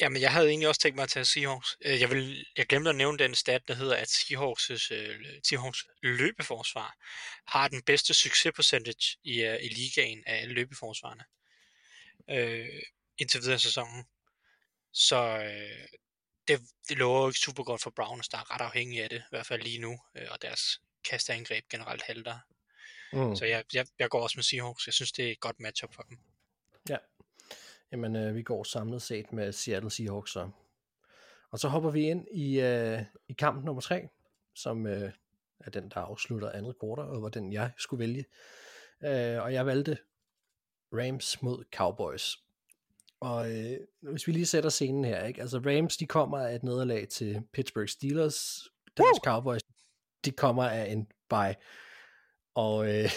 Jamen, 0.00 0.22
jeg 0.22 0.32
havde 0.32 0.48
egentlig 0.48 0.68
også 0.68 0.80
tænkt 0.80 0.96
mig 0.96 1.02
at 1.02 1.08
tage 1.08 1.24
Seahawks. 1.24 1.76
Øh, 1.84 2.00
Jeg, 2.00 2.10
vil, 2.10 2.46
jeg 2.56 2.66
glemte 2.66 2.90
at 2.90 2.96
nævne 2.96 3.18
den 3.18 3.34
stat, 3.34 3.62
der 3.68 3.74
hedder, 3.74 3.96
at 3.96 4.08
Seahawks' 4.08 4.94
øh, 4.94 5.24
Seahawks 5.44 5.86
løbeforsvar 6.02 6.94
har 7.46 7.68
den 7.68 7.82
bedste 7.82 8.14
succespercentage 8.14 9.18
i, 9.24 9.42
øh, 9.42 9.58
i 9.62 9.68
ligaen 9.68 10.22
af 10.26 10.40
alle 10.42 10.54
løbeforsvarene. 10.54 11.24
Øh, 12.30 12.82
indtil 13.18 13.40
videre 13.40 13.54
i 13.54 13.58
sæsonen. 13.58 14.04
Så 14.92 15.16
øh, 15.16 15.88
det, 16.48 16.60
det 16.88 16.98
lover 16.98 17.20
jo 17.20 17.28
ikke 17.28 17.38
super 17.38 17.64
godt 17.64 17.82
for 17.82 17.90
Browns, 17.90 18.28
der 18.28 18.38
er 18.38 18.54
ret 18.54 18.60
afhængige 18.60 19.02
af 19.02 19.10
det, 19.10 19.18
i 19.18 19.30
hvert 19.30 19.46
fald 19.46 19.62
lige 19.62 19.78
nu, 19.78 19.98
øh, 20.14 20.26
og 20.30 20.42
deres 20.42 20.80
kasteangreb 21.10 21.64
generelt 21.70 22.02
halter. 22.02 22.38
Mm. 23.12 23.36
Så 23.36 23.44
jeg, 23.44 23.64
jeg, 23.74 23.86
jeg 23.98 24.08
går 24.08 24.22
også 24.22 24.36
med 24.36 24.42
Seahawks. 24.42 24.86
Jeg 24.86 24.94
synes, 24.94 25.12
det 25.12 25.26
er 25.26 25.32
et 25.32 25.40
godt 25.40 25.60
matchup 25.60 25.94
for 25.94 26.02
dem. 26.02 26.18
Ja. 26.88 26.96
Jamen, 27.92 28.16
øh, 28.16 28.34
vi 28.34 28.42
går 28.42 28.64
samlet 28.64 29.02
set 29.02 29.32
med 29.32 29.52
Seattle 29.52 29.90
Seahawks 29.90 30.32
så. 30.32 30.50
Og 31.50 31.58
så 31.58 31.68
hopper 31.68 31.90
vi 31.90 32.02
ind 32.02 32.26
i, 32.32 32.60
øh, 32.60 33.02
i 33.28 33.32
kamp 33.32 33.64
nummer 33.64 33.80
tre, 33.80 34.08
som 34.54 34.86
øh, 34.86 35.12
er 35.60 35.70
den, 35.70 35.88
der 35.88 36.00
afslutter 36.00 36.50
andet 36.50 36.78
kvartal, 36.78 37.04
og 37.04 37.22
var 37.22 37.28
den, 37.28 37.52
jeg 37.52 37.70
skulle 37.78 38.00
vælge. 38.00 38.24
Øh, 39.04 39.42
og 39.42 39.52
jeg 39.52 39.66
valgte 39.66 39.98
Rams 40.94 41.42
mod 41.42 41.64
Cowboys. 41.76 42.36
Og 43.20 43.52
øh, 43.52 43.76
hvis 44.12 44.26
vi 44.26 44.32
lige 44.32 44.46
sætter 44.46 44.70
scenen 44.70 45.04
her, 45.04 45.24
ikke? 45.24 45.40
altså 45.40 45.58
Rams, 45.58 45.96
de 45.96 46.06
kommer 46.06 46.38
af 46.38 46.54
et 46.54 46.62
nederlag 46.62 47.08
til 47.08 47.40
Pittsburgh 47.52 47.88
Steelers, 47.88 48.60
Dallas 48.96 49.20
Cowboys, 49.24 49.60
de 50.24 50.30
kommer 50.30 50.64
af 50.64 50.92
en 50.92 51.06
bye. 51.30 51.54
Og 52.54 52.88
øh, 52.88 53.10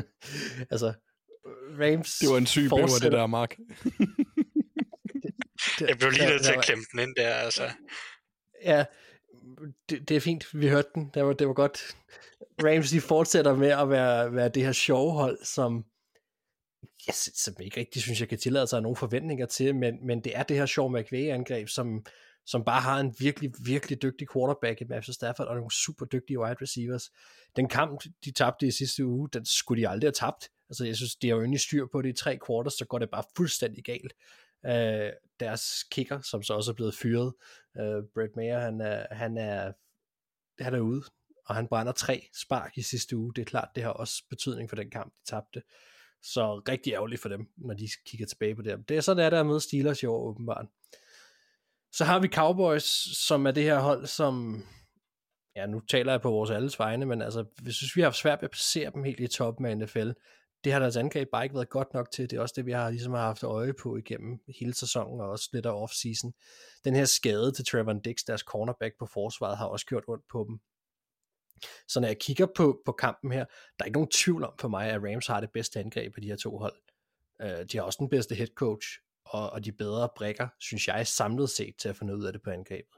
altså, 0.72 0.92
Rams 1.80 2.18
Det 2.18 2.28
var 2.30 2.36
en 2.38 2.46
syg 2.46 2.60
bæver, 2.70 2.76
det 2.76 2.90
fortsætter- 2.90 3.18
der, 3.18 3.26
Mark. 3.26 3.56
det- 5.78 5.88
Jeg 5.88 5.98
blev 5.98 6.10
lige 6.10 6.26
nødt 6.26 6.42
til 6.44 6.52
der 6.52 6.58
at 6.58 6.64
klemme 6.64 6.84
den 6.92 7.00
ind 7.00 7.14
der, 7.16 7.34
altså. 7.34 7.70
Ja, 8.64 8.84
det, 9.88 10.08
det 10.08 10.16
er 10.16 10.20
fint. 10.20 10.46
Vi 10.60 10.68
hørte 10.68 10.88
den. 10.94 11.10
Det 11.14 11.24
var, 11.24 11.32
det 11.32 11.46
var 11.48 11.54
godt. 11.54 11.96
Rams, 12.64 12.90
de 12.90 13.00
fortsætter 13.00 13.54
med 13.56 13.68
at 13.68 13.90
være, 13.90 14.34
være 14.34 14.48
det 14.48 14.64
her 14.64 14.72
sjove 14.72 15.12
hold, 15.12 15.44
som 15.44 15.84
jeg 17.06 17.14
synes, 17.14 17.36
som 17.36 17.54
ikke 17.60 17.80
rigtig 17.80 18.02
synes, 18.02 18.20
jeg 18.20 18.28
kan 18.28 18.38
tillade 18.38 18.66
sig 18.66 18.82
nogen 18.82 18.96
forventninger 18.96 19.46
til, 19.46 19.74
men, 19.74 20.06
men 20.06 20.24
det 20.24 20.36
er 20.36 20.42
det 20.42 20.56
her 20.56 20.66
Sean 20.66 20.92
McVay-angreb, 20.92 21.68
som, 21.68 22.04
som 22.46 22.64
bare 22.64 22.80
har 22.80 23.00
en 23.00 23.14
virkelig, 23.18 23.52
virkelig 23.64 24.02
dygtig 24.02 24.28
quarterback 24.32 24.80
i 24.80 24.84
Matthew 24.84 25.12
Stafford, 25.12 25.46
og 25.46 25.54
nogle 25.54 25.72
super 25.72 26.06
dygtige 26.06 26.40
wide 26.40 26.56
receivers. 26.62 27.10
Den 27.56 27.68
kamp, 27.68 28.04
de 28.24 28.32
tabte 28.32 28.66
i 28.66 28.70
sidste 28.70 29.06
uge, 29.06 29.28
den 29.32 29.44
skulle 29.44 29.82
de 29.82 29.88
aldrig 29.88 30.08
have 30.08 30.12
tabt. 30.12 30.50
Altså, 30.68 30.84
jeg 30.84 30.96
synes, 30.96 31.16
de 31.16 31.28
har 31.28 31.36
jo 31.36 31.42
endelig 31.42 31.60
styr 31.60 31.86
på 31.92 32.02
det 32.02 32.08
i 32.08 32.12
tre 32.12 32.38
quarters, 32.46 32.72
så 32.72 32.84
går 32.84 32.98
det 32.98 33.10
bare 33.10 33.24
fuldstændig 33.36 33.84
galt. 33.84 34.12
Øh, 34.66 35.10
deres 35.40 35.62
kicker, 35.90 36.20
som 36.20 36.42
så 36.42 36.54
også 36.54 36.70
er 36.70 36.74
blevet 36.74 36.94
fyret, 36.94 37.34
øh, 37.76 38.02
Brett 38.14 38.36
Mayer, 38.36 38.58
han 38.58 38.80
er, 38.80 39.06
han 39.10 39.36
er, 39.36 39.72
han 40.62 40.74
er 40.74 40.80
ude, 40.80 41.02
og 41.46 41.54
han 41.54 41.68
brænder 41.68 41.92
tre 41.92 42.28
spark 42.42 42.78
i 42.78 42.82
sidste 42.82 43.16
uge. 43.16 43.32
Det 43.36 43.42
er 43.42 43.46
klart, 43.46 43.68
det 43.74 43.82
har 43.82 43.90
også 43.90 44.22
betydning 44.30 44.68
for 44.68 44.76
den 44.76 44.90
kamp, 44.90 45.12
de 45.12 45.30
tabte. 45.30 45.62
Så 46.22 46.62
rigtig 46.68 46.92
ærgerligt 46.92 47.22
for 47.22 47.28
dem, 47.28 47.48
når 47.56 47.74
de 47.74 47.88
kigger 48.06 48.26
tilbage 48.26 48.54
på 48.54 48.62
det. 48.62 48.88
Det 48.88 48.96
er 48.96 49.00
sådan, 49.00 49.18
det 49.18 49.24
er 49.24 49.30
der 49.30 49.42
med 49.42 49.60
Steelers 49.60 50.02
i 50.02 50.06
år, 50.06 50.28
åbenbart. 50.28 50.66
Så 51.92 52.04
har 52.04 52.18
vi 52.18 52.28
Cowboys, 52.28 52.84
som 53.26 53.46
er 53.46 53.50
det 53.50 53.62
her 53.62 53.78
hold, 53.78 54.06
som... 54.06 54.64
Ja, 55.56 55.66
nu 55.66 55.80
taler 55.80 56.12
jeg 56.12 56.20
på 56.20 56.30
vores 56.30 56.50
alles 56.50 56.78
vegne, 56.78 57.06
men 57.06 57.22
altså, 57.22 57.44
vi 57.62 57.72
synes, 57.72 57.96
vi 57.96 58.00
har 58.00 58.06
haft 58.06 58.16
svært 58.16 58.38
ved 58.42 58.44
at 58.44 58.50
placere 58.50 58.90
dem 58.94 59.04
helt 59.04 59.20
i 59.20 59.28
toppen 59.28 59.66
af 59.66 59.78
NFL. 59.78 60.10
Det 60.64 60.72
har 60.72 60.80
deres 60.80 60.96
angreb 60.96 61.28
bare 61.32 61.44
ikke 61.44 61.54
været 61.54 61.68
godt 61.68 61.94
nok 61.94 62.10
til. 62.10 62.30
Det 62.30 62.36
er 62.36 62.40
også 62.40 62.54
det, 62.56 62.66
vi 62.66 62.72
har 62.72 62.90
ligesom 62.90 63.12
har 63.12 63.22
haft 63.22 63.42
øje 63.42 63.72
på 63.82 63.96
igennem 63.96 64.38
hele 64.60 64.74
sæsonen, 64.74 65.20
og 65.20 65.28
også 65.28 65.48
lidt 65.52 65.66
af 65.66 65.84
off-season. 65.84 66.30
Den 66.84 66.94
her 66.96 67.04
skade 67.04 67.52
til 67.52 67.64
Trevor 67.64 67.92
Dix, 67.92 68.16
deres 68.26 68.40
cornerback 68.40 68.94
på 68.98 69.06
forsvaret, 69.06 69.58
har 69.58 69.66
også 69.66 69.86
gjort 69.86 70.04
ondt 70.08 70.24
på 70.32 70.46
dem. 70.48 70.60
Så 71.88 72.00
når 72.00 72.08
jeg 72.08 72.18
kigger 72.18 72.46
på, 72.56 72.82
på 72.84 72.92
kampen 72.92 73.32
her, 73.32 73.44
der 73.44 73.82
er 73.82 73.84
ikke 73.84 73.96
nogen 73.96 74.10
tvivl 74.10 74.44
om 74.44 74.52
for 74.60 74.68
mig, 74.68 74.90
at 74.90 75.02
Rams 75.02 75.26
har 75.26 75.40
det 75.40 75.50
bedste 75.52 75.80
angreb 75.80 76.12
af 76.16 76.22
de 76.22 76.28
her 76.28 76.36
to 76.36 76.58
hold. 76.58 76.76
Uh, 77.44 77.64
de 77.72 77.76
har 77.76 77.82
også 77.82 77.96
den 78.00 78.08
bedste 78.08 78.34
head 78.34 78.48
coach, 78.54 78.88
og, 79.24 79.50
og 79.50 79.64
de 79.64 79.72
bedre 79.72 80.08
brækker, 80.16 80.48
synes 80.58 80.88
jeg, 80.88 81.06
samlet 81.06 81.50
set 81.50 81.74
til 81.78 81.88
at 81.88 81.96
få 81.96 82.04
noget 82.04 82.18
ud 82.18 82.24
af 82.24 82.32
det 82.32 82.42
på 82.42 82.50
angrebet. 82.50 82.94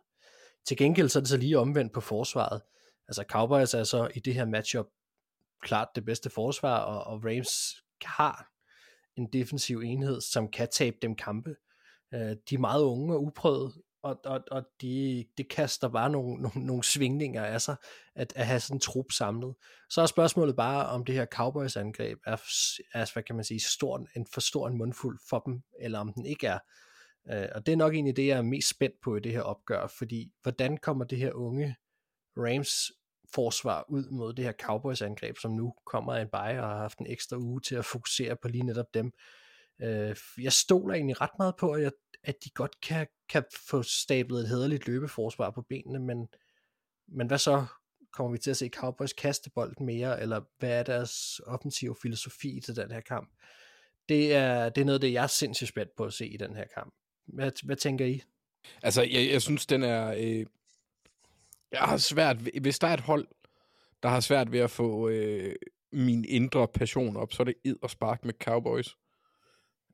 Til 0.66 0.76
gengæld 0.76 1.08
så 1.08 1.18
er 1.18 1.20
det 1.20 1.28
så 1.28 1.36
lige 1.36 1.58
omvendt 1.58 1.92
på 1.92 2.00
forsvaret. 2.00 2.62
Altså 3.08 3.24
Cowboys 3.28 3.74
er 3.74 3.84
så 3.84 4.10
i 4.14 4.20
det 4.20 4.34
her 4.34 4.44
matchup 4.44 4.86
klart 5.62 5.88
det 5.94 6.04
bedste 6.04 6.30
forsvar, 6.30 6.78
og, 6.78 7.04
og 7.04 7.24
Rams 7.24 7.84
har 8.04 8.48
en 9.16 9.28
defensiv 9.32 9.78
enhed, 9.78 10.20
som 10.20 10.48
kan 10.48 10.68
tabe 10.72 10.96
dem 11.02 11.16
kampe. 11.16 11.56
Uh, 12.12 12.18
de 12.20 12.54
er 12.54 12.58
meget 12.58 12.82
unge 12.82 13.14
og 13.14 13.22
uprøvede, 13.22 13.72
og, 14.02 14.20
og, 14.24 14.40
og 14.50 14.62
det, 14.80 15.26
det 15.38 15.48
kaster 15.48 15.88
bare 15.88 16.10
nogle, 16.10 16.42
nogle, 16.42 16.66
nogle 16.66 16.84
svingninger 16.84 17.44
af 17.44 17.62
sig, 17.62 17.76
at, 18.14 18.32
at 18.36 18.46
have 18.46 18.60
sådan 18.60 18.76
en 18.76 18.80
trup 18.80 19.12
samlet. 19.12 19.54
Så 19.90 20.02
er 20.02 20.06
spørgsmålet 20.06 20.56
bare, 20.56 20.86
om 20.86 21.04
det 21.04 21.14
her 21.14 21.26
Cowboys 21.26 21.76
angreb 21.76 22.18
er, 22.26 22.36
er 22.94 23.12
hvad 23.12 23.22
kan 23.22 23.36
man 23.36 23.44
sige, 23.44 23.60
stor, 23.60 24.06
en 24.16 24.26
for 24.34 24.40
stor 24.40 24.68
en 24.68 24.78
mundfuld 24.78 25.18
for 25.28 25.38
dem, 25.38 25.62
eller 25.80 25.98
om 25.98 26.12
den 26.12 26.26
ikke 26.26 26.46
er. 26.46 26.58
Øh, 27.30 27.48
og 27.54 27.66
det 27.66 27.72
er 27.72 27.76
nok 27.76 27.94
egentlig 27.94 28.16
det, 28.16 28.26
jeg 28.26 28.38
er 28.38 28.42
mest 28.42 28.68
spændt 28.68 28.96
på 29.04 29.16
i 29.16 29.20
det 29.20 29.32
her 29.32 29.42
opgør, 29.42 29.86
fordi 29.86 30.32
hvordan 30.42 30.76
kommer 30.76 31.04
det 31.04 31.18
her 31.18 31.32
unge 31.32 31.76
Rams 32.36 32.92
forsvar 33.34 33.84
ud 33.88 34.10
mod 34.10 34.34
det 34.34 34.44
her 34.44 34.52
Cowboys 34.52 35.02
angreb, 35.02 35.38
som 35.38 35.50
nu 35.50 35.74
kommer 35.86 36.14
en 36.14 36.28
bye 36.28 36.60
og 36.62 36.68
har 36.68 36.78
haft 36.78 36.98
en 36.98 37.06
ekstra 37.06 37.36
uge 37.36 37.60
til 37.60 37.74
at 37.74 37.84
fokusere 37.84 38.36
på 38.42 38.48
lige 38.48 38.64
netop 38.64 38.94
dem. 38.94 39.12
Øh, 39.82 40.16
jeg 40.38 40.52
stoler 40.52 40.94
egentlig 40.94 41.20
ret 41.20 41.38
meget 41.38 41.54
på, 41.56 41.70
at, 41.70 41.82
jeg, 41.82 41.92
at 42.24 42.44
de 42.44 42.50
godt 42.50 42.80
kan, 42.80 43.06
kan 43.28 43.44
få 43.68 43.82
stablet 43.82 44.40
et 44.40 44.48
hederligt 44.48 44.86
løbeforsvar 44.86 45.50
på 45.50 45.62
benene, 45.62 45.98
men, 45.98 46.28
men 47.08 47.26
hvad 47.26 47.38
så? 47.38 47.66
Kommer 48.12 48.32
vi 48.32 48.38
til 48.38 48.50
at 48.50 48.56
se 48.56 48.68
Cowboys 48.68 49.12
kaste 49.12 49.50
bolden 49.50 49.86
mere, 49.86 50.20
eller 50.20 50.40
hvad 50.58 50.78
er 50.78 50.82
deres 50.82 51.40
offensive 51.46 51.96
filosofi 52.02 52.60
til 52.64 52.76
den 52.76 52.90
her 52.90 53.00
kamp? 53.00 53.32
Det 54.08 54.34
er, 54.34 54.68
det 54.68 54.80
er 54.80 54.84
noget 54.84 55.02
det, 55.02 55.12
jeg 55.12 55.22
er 55.22 55.26
sindssygt 55.26 55.68
spændt 55.68 55.96
på 55.96 56.04
at 56.04 56.12
se 56.12 56.26
i 56.26 56.36
den 56.36 56.56
her 56.56 56.64
kamp. 56.74 56.94
Hvad, 57.26 57.52
hvad 57.64 57.76
tænker 57.76 58.06
I? 58.06 58.22
Altså, 58.82 59.02
jeg, 59.02 59.28
jeg 59.32 59.42
synes, 59.42 59.66
den 59.66 59.82
er... 59.82 60.12
Øh, 60.12 60.46
jeg 61.72 61.80
har 61.80 61.96
svært... 61.96 62.36
Hvis 62.36 62.78
der 62.78 62.88
er 62.88 62.94
et 62.94 63.00
hold, 63.00 63.28
der 64.02 64.08
har 64.08 64.20
svært 64.20 64.52
ved 64.52 64.60
at 64.60 64.70
få 64.70 65.08
øh, 65.08 65.54
min 65.92 66.24
indre 66.24 66.68
passion 66.68 67.16
op, 67.16 67.32
så 67.32 67.42
er 67.42 67.44
det 67.44 67.54
id 67.64 67.76
og 67.82 67.90
spark 67.90 68.24
med 68.24 68.34
Cowboys. 68.40 68.96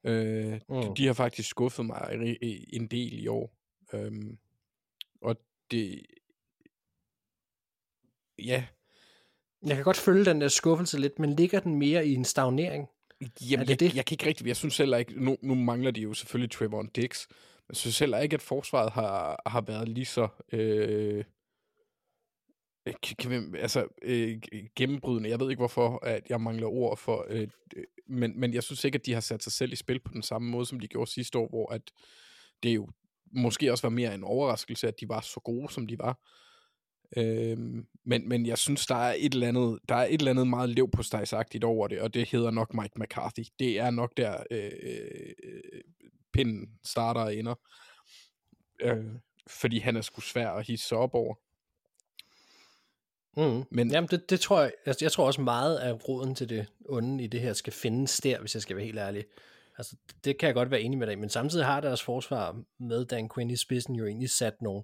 Øh, 0.04 0.60
Mm. 0.68 0.94
De 0.94 1.06
har 1.06 1.12
faktisk 1.12 1.48
skuffet 1.48 1.86
mig 1.86 2.36
en 2.72 2.86
del 2.86 3.22
i 3.22 3.26
år. 3.26 3.52
Øhm, 3.92 4.38
og 5.20 5.36
det... 5.70 6.02
Ja, 8.38 8.64
Jeg 9.66 9.74
kan 9.76 9.84
godt 9.84 9.96
følge 9.96 10.24
den 10.24 10.40
der 10.40 10.48
skuffelse 10.48 10.98
lidt, 11.00 11.18
men 11.18 11.36
ligger 11.36 11.60
den 11.60 11.74
mere 11.74 12.06
i 12.06 12.14
en 12.14 12.24
stagnering? 12.24 12.88
Jamen, 13.50 13.66
det 13.66 13.70
jeg, 13.70 13.80
det? 13.80 13.96
jeg 13.96 14.04
kan 14.06 14.14
ikke 14.14 14.26
rigtig, 14.26 14.46
jeg 14.46 14.56
synes 14.56 14.76
heller 14.76 14.96
ikke, 14.96 15.24
nu, 15.24 15.36
nu 15.42 15.54
mangler 15.54 15.90
de 15.90 16.00
jo 16.00 16.14
selvfølgelig 16.14 16.50
Trevor 16.50 16.82
Dix, 16.82 17.26
men 17.28 17.68
jeg 17.68 17.76
synes 17.76 17.98
heller 17.98 18.18
ikke, 18.18 18.34
at 18.34 18.42
forsvaret 18.42 18.90
har, 18.92 19.42
har 19.46 19.60
været 19.60 19.88
lige 19.88 20.04
så, 20.04 20.28
øh, 20.52 21.24
Øh, 23.26 23.42
altså, 23.62 23.86
øh, 24.02 24.38
gennembrydende. 24.76 25.30
Jeg 25.30 25.40
ved 25.40 25.50
ikke, 25.50 25.60
hvorfor 25.60 26.04
at 26.04 26.22
jeg 26.28 26.40
mangler 26.40 26.66
ord 26.66 26.96
for, 26.96 27.26
øh, 27.30 27.48
men, 28.06 28.40
men 28.40 28.54
jeg 28.54 28.62
synes 28.62 28.84
ikke, 28.84 28.96
at 28.96 29.06
de 29.06 29.12
har 29.14 29.20
sat 29.20 29.42
sig 29.42 29.52
selv 29.52 29.72
i 29.72 29.76
spil 29.76 30.00
på 30.00 30.12
den 30.12 30.22
samme 30.22 30.50
måde, 30.50 30.66
som 30.66 30.80
de 30.80 30.88
gjorde 30.88 31.10
sidste 31.10 31.38
år, 31.38 31.48
hvor 31.48 31.72
at 31.72 31.82
det 32.62 32.74
jo 32.74 32.88
måske 33.32 33.72
også 33.72 33.82
var 33.82 33.90
mere 33.90 34.14
en 34.14 34.24
overraskelse, 34.24 34.88
at 34.88 35.00
de 35.00 35.08
var 35.08 35.20
så 35.20 35.40
gode, 35.40 35.72
som 35.72 35.86
de 35.86 35.98
var. 35.98 36.18
Øhm, 37.16 37.86
men, 38.04 38.28
men 38.28 38.46
jeg 38.46 38.58
synes, 38.58 38.86
der 38.86 38.94
er 38.94 39.14
et 39.18 39.34
eller 39.34 39.48
andet, 39.48 39.78
der 39.88 39.94
er 39.94 40.06
et 40.06 40.18
eller 40.18 40.30
andet 40.30 40.46
meget 40.46 40.68
lev 40.68 40.90
på 40.90 41.02
over 41.64 41.88
det, 41.88 42.00
og 42.00 42.14
det 42.14 42.28
hedder 42.28 42.50
nok 42.50 42.74
Mike 42.74 43.00
McCarthy. 43.00 43.42
Det 43.58 43.78
er 43.78 43.90
nok 43.90 44.12
der, 44.16 44.42
øh, 44.50 44.70
øh, 44.82 45.32
øh 45.44 45.82
pinden 46.32 46.66
starter 46.84 47.20
og 47.20 47.36
ender. 47.36 47.54
Øh, 48.80 49.04
fordi 49.48 49.78
han 49.78 49.96
er 49.96 50.00
sgu 50.00 50.20
svær 50.20 50.50
at 50.50 50.66
hisse 50.66 50.96
op 50.96 51.14
over. 51.14 51.34
Mm. 53.38 53.64
Men- 53.70 53.90
Jamen, 53.90 54.08
det, 54.10 54.30
det 54.30 54.40
tror 54.40 54.60
jeg, 54.60 54.72
jeg, 54.86 54.94
jeg 55.00 55.12
tror 55.12 55.26
også 55.26 55.40
meget 55.40 55.76
af 55.76 56.08
roden 56.08 56.34
til 56.34 56.48
det 56.48 56.66
onde 56.88 57.24
i 57.24 57.26
det 57.26 57.40
her 57.40 57.52
skal 57.52 57.72
findes 57.72 58.16
der, 58.16 58.40
hvis 58.40 58.54
jeg 58.54 58.62
skal 58.62 58.76
være 58.76 58.84
helt 58.84 58.98
ærlig. 58.98 59.24
Altså, 59.78 59.96
det 60.24 60.38
kan 60.38 60.46
jeg 60.46 60.54
godt 60.54 60.70
være 60.70 60.80
enig 60.80 60.98
med 60.98 61.06
dig 61.06 61.18
men 61.18 61.28
samtidig 61.28 61.66
har 61.66 61.80
deres 61.80 62.02
forsvar 62.02 62.62
med 62.80 63.04
Dan 63.04 63.28
Quinn 63.34 63.50
i 63.50 63.56
spidsen 63.56 63.94
jo 63.94 64.06
egentlig 64.06 64.30
sat 64.30 64.62
nogle, 64.62 64.82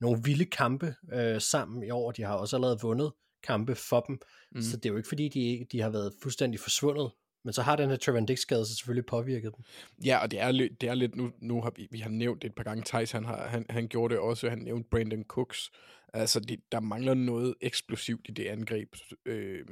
nogle 0.00 0.20
vilde 0.24 0.44
kampe 0.44 0.94
øh, 1.12 1.40
sammen 1.40 1.82
i 1.82 1.90
år. 1.90 2.10
De 2.10 2.22
har 2.22 2.34
også 2.34 2.56
allerede 2.56 2.78
vundet 2.82 3.12
kampe 3.46 3.74
for 3.74 4.00
dem, 4.00 4.18
mm. 4.52 4.62
Så 4.62 4.76
det 4.76 4.86
er 4.86 4.90
jo 4.90 4.96
ikke 4.96 5.08
fordi, 5.08 5.28
de, 5.28 5.40
ikke, 5.40 5.66
de 5.72 5.80
har 5.80 5.90
været 5.90 6.12
fuldstændig 6.22 6.60
forsvundet. 6.60 7.10
Men 7.44 7.52
så 7.52 7.62
har 7.62 7.76
den 7.76 7.90
her 7.90 7.96
Trevor 7.96 8.20
Dix-skade 8.20 8.66
så 8.66 8.76
selvfølgelig 8.76 9.06
påvirket 9.06 9.52
dem. 9.56 9.64
Ja, 10.04 10.18
og 10.22 10.30
det 10.30 10.40
er, 10.40 10.52
det 10.52 10.82
er 10.82 10.94
lidt, 10.94 11.16
nu, 11.16 11.30
nu 11.40 11.62
har 11.62 11.72
vi, 11.76 11.88
vi 11.90 11.98
har 11.98 12.10
nævnt 12.10 12.42
det 12.42 12.48
et 12.48 12.54
par 12.54 12.62
gange, 12.64 12.82
Thijs, 12.86 13.10
han, 13.12 13.24
har, 13.24 13.46
han, 13.48 13.66
han 13.70 13.88
gjorde 13.88 14.14
det 14.14 14.20
også, 14.22 14.48
han 14.48 14.58
nævnte 14.58 14.88
Brandon 14.90 15.24
Cooks. 15.24 15.70
Altså, 16.12 16.40
det, 16.40 16.60
der 16.72 16.80
mangler 16.80 17.14
noget 17.14 17.54
eksplosivt 17.60 18.26
i 18.28 18.32
det 18.32 18.44
angreb. 18.46 18.88
Øh, 19.26 19.66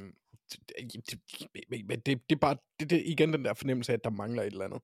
det, 0.53 0.67
det, 1.07 2.07
det, 2.07 2.21
er 2.31 2.37
bare, 2.41 2.57
det, 2.81 2.91
det 2.91 3.03
igen 3.07 3.33
den 3.33 3.45
der 3.45 3.55
fornemmelse 3.55 3.93
af, 3.93 3.97
at 3.97 4.05
der 4.05 4.11
mangler 4.11 4.43
et 4.43 4.53
eller 4.53 4.65
andet. 4.65 4.81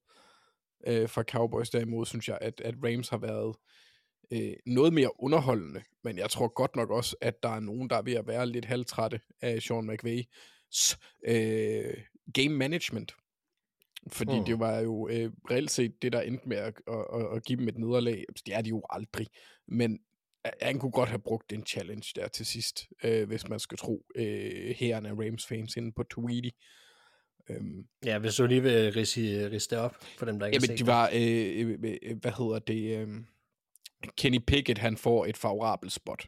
Øh, 0.87 1.09
fra 1.09 1.23
Cowboys 1.23 1.69
derimod, 1.69 2.05
synes 2.05 2.27
jeg, 2.27 2.37
at, 2.41 2.61
at 2.61 2.75
Rams 2.83 3.09
har 3.09 3.17
været 3.17 3.55
øh, 4.33 4.53
noget 4.65 4.93
mere 4.93 5.21
underholdende, 5.21 5.83
men 6.03 6.17
jeg 6.17 6.29
tror 6.29 6.47
godt 6.47 6.75
nok 6.75 6.89
også, 6.89 7.15
at 7.21 7.43
der 7.43 7.49
er 7.49 7.59
nogen, 7.59 7.89
der 7.89 7.95
er 7.95 8.01
ved 8.01 8.13
at 8.13 8.27
være 8.27 8.45
lidt 8.47 8.65
halvtrætte 8.65 9.21
af 9.41 9.61
Sean 9.61 9.89
McVay's 9.89 10.95
øh, 11.27 11.93
game 12.33 12.55
management. 12.55 13.15
Fordi 14.11 14.39
Mm. 14.39 14.45
det 14.45 14.59
var 14.59 14.79
jo 14.79 15.07
øh, 15.07 15.31
reelt 15.51 15.71
set 15.71 16.01
det, 16.01 16.13
der 16.13 16.21
endte 16.21 16.49
med 16.49 16.57
at, 16.57 16.73
at, 16.87 17.05
at, 17.13 17.35
at 17.35 17.45
give 17.45 17.59
dem 17.59 17.67
et 17.67 17.77
nederlag. 17.77 18.23
Det 18.45 18.53
er 18.55 18.61
de 18.61 18.69
jo 18.69 18.83
aldrig. 18.89 19.27
Men 19.67 19.99
han 20.61 20.79
kunne 20.79 20.91
godt 20.91 21.09
have 21.09 21.19
brugt 21.19 21.53
en 21.53 21.65
challenge 21.65 22.11
der 22.15 22.27
til 22.27 22.45
sidst, 22.45 22.87
øh, 23.03 23.27
hvis 23.27 23.47
man 23.47 23.59
skal 23.59 23.77
tro 23.77 24.05
øh, 24.15 24.75
herren 24.75 25.05
af 25.05 25.11
Rams 25.11 25.45
fans 25.45 25.75
inde 25.75 25.91
på 25.91 26.03
Tweety. 26.03 26.49
Øhm, 27.49 27.87
Ja, 28.05 28.17
hvis 28.17 28.35
du 28.35 28.45
lige 28.45 28.63
vil 28.63 28.93
rise, 28.93 29.49
rise 29.49 29.69
det 29.69 29.77
op 29.77 29.95
for 30.17 30.25
dem, 30.25 30.39
der 30.39 30.45
ikke 30.45 30.57
har 30.57 30.67
jamen, 30.67 30.77
set 30.77 30.85
de 30.85 30.91
var, 30.91 31.09
øh, 31.13 31.77
øh, 31.83 31.97
øh, 32.03 32.17
hvad 32.21 32.31
hedder 32.31 32.59
det, 32.59 32.97
øh, 32.97 33.07
Kenny 34.17 34.39
Pickett, 34.47 34.79
han 34.79 34.97
får 34.97 35.25
et 35.25 35.37
favorabelt 35.37 35.91
spot, 35.91 36.27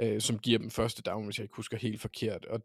øh, 0.00 0.20
som 0.20 0.38
giver 0.38 0.58
dem 0.58 0.70
første 0.70 1.02
down, 1.02 1.24
hvis 1.24 1.38
jeg 1.38 1.44
ikke 1.44 1.56
husker 1.56 1.76
helt 1.76 2.00
forkert, 2.00 2.44
og 2.44 2.60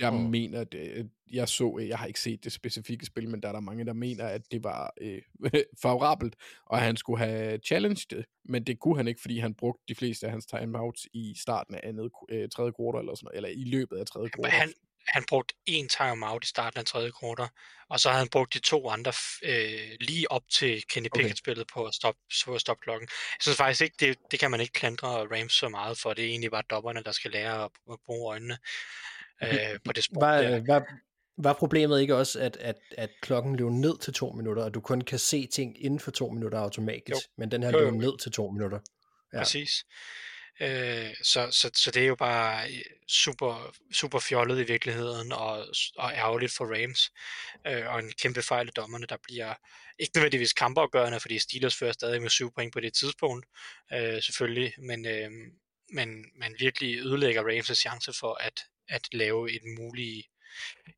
jeg 0.00 0.12
mm. 0.12 0.18
mener, 0.18 0.60
at 0.60 0.74
øh, 0.74 1.04
jeg 1.32 1.48
så, 1.48 1.84
jeg 1.88 1.98
har 1.98 2.06
ikke 2.06 2.20
set 2.20 2.44
det 2.44 2.52
specifikke 2.52 3.06
spil, 3.06 3.28
men 3.28 3.42
der 3.42 3.48
er 3.48 3.52
der 3.52 3.60
mange, 3.60 3.84
der 3.84 3.92
mener, 3.92 4.24
at 4.24 4.42
det 4.50 4.64
var 4.64 4.92
øh, 5.00 5.22
favorabelt, 5.82 6.36
og 6.66 6.78
at 6.78 6.84
han 6.84 6.96
skulle 6.96 7.24
have 7.24 7.58
challenged 7.66 8.06
det, 8.10 8.24
men 8.44 8.64
det 8.64 8.78
kunne 8.78 8.96
han 8.96 9.08
ikke, 9.08 9.20
fordi 9.20 9.38
han 9.38 9.54
brugte 9.54 9.82
de 9.88 9.94
fleste 9.94 10.26
af 10.26 10.32
hans 10.32 10.46
timeouts 10.46 11.06
i 11.12 11.34
starten 11.38 11.74
af 11.74 11.80
andet, 11.84 12.10
øh, 12.28 12.48
tredje 12.48 12.72
quarter, 12.78 12.98
eller 12.98 13.14
sådan 13.14 13.24
noget, 13.24 13.36
eller 13.36 13.48
i 13.48 13.64
løbet 13.64 13.96
af 13.96 14.06
tredje 14.06 14.30
quarter. 14.36 14.50
Han, 14.50 14.72
han 15.08 15.24
brugte 15.28 15.54
én 15.70 15.88
timeout 15.88 16.44
i 16.44 16.46
starten 16.46 16.78
af 16.78 16.84
tredje 16.84 17.10
kvartal, 17.20 17.48
og 17.88 18.00
så 18.00 18.08
havde 18.08 18.18
han 18.18 18.28
brugt 18.28 18.54
de 18.54 18.58
to 18.58 18.88
andre 18.88 19.12
øh, 19.42 19.96
lige 20.00 20.32
op 20.32 20.42
til 20.48 20.82
Kenny 20.88 21.06
Okay. 21.06 21.20
Pickett-spillet 21.20 21.66
på 21.66 21.84
at 21.84 21.94
stoppe 21.94 22.20
på 22.44 22.54
at 22.54 22.60
stoppe 22.60 22.82
klokken. 22.82 23.08
Jeg 23.10 23.42
synes 23.42 23.56
faktisk 23.56 23.82
ikke, 23.82 23.96
det, 24.00 24.16
det 24.30 24.40
kan 24.40 24.50
man 24.50 24.60
ikke 24.60 24.72
klandre 24.72 25.08
Rams 25.08 25.52
så 25.52 25.68
meget 25.68 25.98
for. 25.98 26.12
Det 26.14 26.24
er 26.24 26.28
egentlig 26.28 26.50
bare 26.50 26.62
dobberne, 26.70 27.02
der 27.02 27.12
skal 27.12 27.30
lære 27.30 27.64
at 27.64 27.98
bruge 28.06 28.32
øjnene 28.32 28.58
øh, 29.42 29.78
på 29.84 29.92
det 29.92 30.04
sport. 30.04 30.22
Var, 30.22 30.42
der. 30.42 30.62
var, 30.66 30.86
var 31.36 31.52
problemet 31.52 32.00
ikke 32.00 32.16
også, 32.16 32.40
at, 32.40 32.56
at, 32.56 32.76
at 32.98 33.10
klokken 33.22 33.56
løb 33.56 33.68
ned 33.68 33.98
til 33.98 34.12
to 34.12 34.32
minutter, 34.32 34.64
og 34.64 34.74
du 34.74 34.80
kun 34.80 35.00
kan 35.00 35.18
se 35.18 35.46
ting 35.46 35.84
inden 35.84 36.00
for 36.00 36.10
to 36.10 36.30
minutter 36.30 36.58
automatisk, 36.58 37.10
Jo. 37.10 37.16
men 37.38 37.50
den 37.50 37.62
her 37.62 37.70
løb 37.70 37.92
ned 37.92 38.18
til 38.18 38.32
to 38.32 38.50
minutter. 38.50 38.78
Ja. 39.32 39.38
Præcis. 39.38 39.84
Øh, 40.62 41.14
så, 41.22 41.48
så, 41.50 41.70
så 41.74 41.90
det 41.90 42.02
er 42.02 42.06
jo 42.06 42.14
bare 42.14 42.68
øh, 42.70 42.80
super, 43.08 43.74
super 43.92 44.18
fjollet 44.18 44.60
i 44.60 44.66
virkeligheden, 44.66 45.32
og, 45.32 45.66
og 45.96 46.12
ærgerligt 46.12 46.52
for 46.52 46.64
Rams, 46.64 47.10
øh, 47.66 47.94
og 47.94 47.98
en 47.98 48.12
kæmpe 48.22 48.42
fejl 48.42 48.66
af 48.66 48.72
dommerne, 48.72 49.06
der 49.06 49.16
bliver 49.22 49.54
ikke 49.98 50.12
nødvendigvis 50.14 50.52
kampeafgørende, 50.52 51.20
fordi 51.20 51.38
Steelers 51.38 51.76
fører 51.76 51.92
stadig 51.92 52.22
med 52.22 52.30
syv 52.30 52.52
point 52.54 52.72
på 52.72 52.80
det 52.80 52.94
tidspunkt, 52.94 53.46
øh, 53.92 54.22
selvfølgelig, 54.22 54.72
men, 54.78 55.06
øh, 55.06 55.30
men 55.92 56.24
man 56.36 56.54
virkelig 56.58 56.98
ødelægger 56.98 57.42
Rams' 57.42 57.74
chance 57.74 58.12
for 58.20 58.34
at, 58.40 58.60
at 58.90 59.14
lave 59.14 59.52
et 59.52 59.62
muligt, 59.78 60.26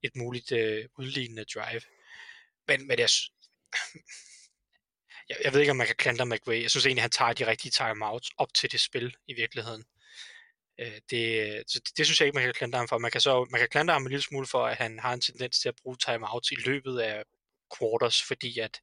et 0.02 0.16
muligt 0.16 0.52
øh, 0.52 0.88
udlignende 0.98 1.44
drive. 1.44 1.80
Men, 2.68 2.86
men 2.86 2.98
jeg, 2.98 3.08
jeg, 5.28 5.36
jeg 5.44 5.52
ved 5.52 5.60
ikke, 5.60 5.70
om 5.70 5.76
man 5.76 5.86
kan 5.86 5.96
klandre 5.96 6.26
McVay. 6.26 6.62
Jeg 6.62 6.70
synes 6.70 6.86
egentlig, 6.86 7.02
han 7.02 7.10
tager 7.10 7.32
de 7.32 7.46
rigtige 7.46 7.72
timeouts 7.72 8.30
op 8.36 8.54
til 8.54 8.72
det 8.72 8.80
spil 8.80 9.16
i 9.26 9.34
virkeligheden. 9.34 9.84
Øh, 10.80 11.00
det, 11.10 11.64
så 11.66 11.80
det, 11.84 11.96
det 11.96 12.06
synes 12.06 12.20
jeg 12.20 12.26
ikke, 12.26 12.36
man 12.36 12.44
kan 12.44 12.54
klandre 12.54 12.78
ham 12.78 12.88
for. 12.88 12.98
Man 12.98 13.10
kan, 13.10 13.20
så, 13.20 13.46
man 13.50 13.60
kan 13.60 13.68
klandre 13.68 13.94
ham 13.94 14.02
en 14.02 14.08
lille 14.08 14.22
smule 14.22 14.46
for, 14.46 14.66
at 14.66 14.76
han 14.76 14.98
har 14.98 15.12
en 15.12 15.20
tendens 15.20 15.60
til 15.60 15.68
at 15.68 15.76
bruge 15.82 15.96
timeouts 15.96 16.50
i 16.50 16.56
løbet 16.66 17.00
af 17.00 17.24
quarters, 17.78 18.22
fordi 18.22 18.58
at 18.58 18.80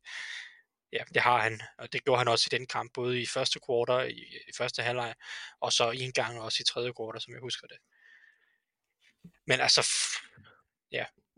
ja, 0.94 1.04
det 1.14 1.22
har 1.22 1.42
han, 1.42 1.62
og 1.78 1.94
det 1.94 2.04
gjorde 2.04 2.18
han 2.18 2.28
også 2.28 2.50
i 2.52 2.58
den 2.58 2.68
kamp, 2.68 2.94
både 2.94 3.22
i 3.22 3.26
første 3.26 3.60
quarter, 3.68 4.00
i, 4.00 4.20
i 4.48 4.52
første 4.58 4.82
halvleg, 4.84 5.14
og 5.62 5.74
så 5.74 5.92
en 5.92 6.12
gang 6.14 6.42
også 6.42 6.58
i 6.62 6.64
tredje 6.64 6.92
quarter, 6.98 7.20
som 7.20 7.34
jeg 7.34 7.42
husker 7.42 7.68
det. 7.68 7.78
Men 9.48 9.60
altså, 9.60 9.82
f- 9.82 10.30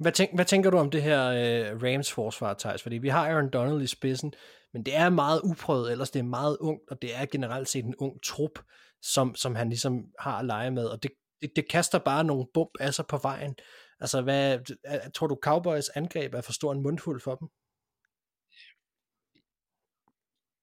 Hvad, 0.01 0.11
tænk, 0.11 0.35
hvad 0.35 0.45
tænker 0.45 0.69
du 0.69 0.77
om 0.77 0.91
det 0.91 1.03
her 1.03 1.27
øh, 1.27 1.83
Rams 1.83 2.11
forsvar, 2.11 2.53
Thijs? 2.53 2.83
Fordi 2.83 2.97
vi 2.97 3.09
har 3.09 3.29
Aaron 3.29 3.49
Donald 3.49 3.81
i 3.81 3.87
spidsen, 3.87 4.33
men 4.73 4.85
det 4.85 4.95
er 4.95 5.09
meget 5.09 5.41
uprøvet, 5.43 5.91
ellers 5.91 6.11
det 6.11 6.19
er 6.19 6.23
meget 6.23 6.57
ungt, 6.59 6.89
og 6.91 7.01
det 7.01 7.15
er 7.15 7.25
generelt 7.25 7.69
set 7.69 7.85
en 7.85 7.95
ung 7.95 8.23
trup, 8.23 8.59
som, 9.01 9.35
som 9.35 9.55
han 9.55 9.69
ligesom 9.69 10.03
har 10.19 10.39
at 10.39 10.45
lege 10.45 10.71
med, 10.71 10.85
og 10.85 11.03
det, 11.03 11.11
det, 11.41 11.51
det 11.55 11.69
kaster 11.69 11.99
bare 11.99 12.23
nogle 12.23 12.45
bump 12.53 12.69
af 12.79 12.93
sig 12.93 13.05
på 13.07 13.17
vejen. 13.17 13.55
Altså, 13.99 14.21
hvad, 14.21 14.59
tror 15.13 15.27
du 15.27 15.37
Cowboys 15.43 15.89
angreb 15.89 16.33
er 16.33 16.41
for 16.41 16.53
stor 16.53 16.71
en 16.71 16.83
mundfuld 16.83 17.21
for 17.21 17.35
dem? 17.35 17.47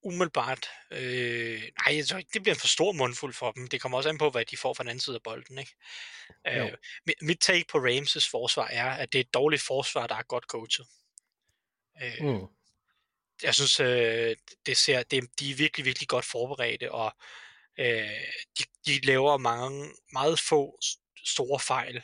Umiddelbart, 0.02 0.66
øh, 0.90 1.62
nej, 1.62 1.96
jeg 1.96 2.06
tror 2.06 2.18
ikke, 2.18 2.30
det 2.34 2.42
bliver 2.42 2.54
en 2.54 2.60
for 2.60 2.66
stor 2.66 2.92
mundfuld 2.92 3.34
for 3.34 3.52
dem. 3.52 3.66
Det 3.68 3.80
kommer 3.80 3.98
også 3.98 4.08
an 4.08 4.18
på, 4.18 4.30
hvad 4.30 4.44
de 4.44 4.56
får 4.56 4.74
fra 4.74 4.82
den 4.84 4.88
anden 4.90 5.00
side 5.00 5.16
af 5.16 5.22
bolden. 5.22 5.58
Ikke? 5.58 5.74
Jo. 6.46 6.66
Øh, 6.66 6.72
mit, 7.22 7.38
take 7.40 7.64
på 7.70 7.78
Rams' 7.78 8.30
forsvar 8.30 8.66
er, 8.66 8.90
at 8.90 9.12
det 9.12 9.18
er 9.18 9.22
et 9.22 9.34
dårligt 9.34 9.62
forsvar, 9.62 10.06
der 10.06 10.14
er 10.14 10.22
godt 10.22 10.44
coachet. 10.44 10.86
Øh, 12.02 12.26
Mm. 12.26 12.46
jeg 13.42 13.54
synes, 13.54 13.80
øh, 13.80 14.36
det 14.66 14.76
ser, 14.76 15.02
det, 15.02 15.40
de 15.40 15.50
er 15.50 15.54
virkelig, 15.54 15.86
virkelig 15.86 16.08
godt 16.08 16.24
forberedte, 16.24 16.92
og 16.92 17.16
øh, 17.78 18.20
de, 18.58 18.64
de 18.86 19.00
laver 19.06 19.36
mange, 19.36 19.90
meget 20.12 20.40
få 20.40 20.78
store 21.24 21.60
fejl. 21.60 22.02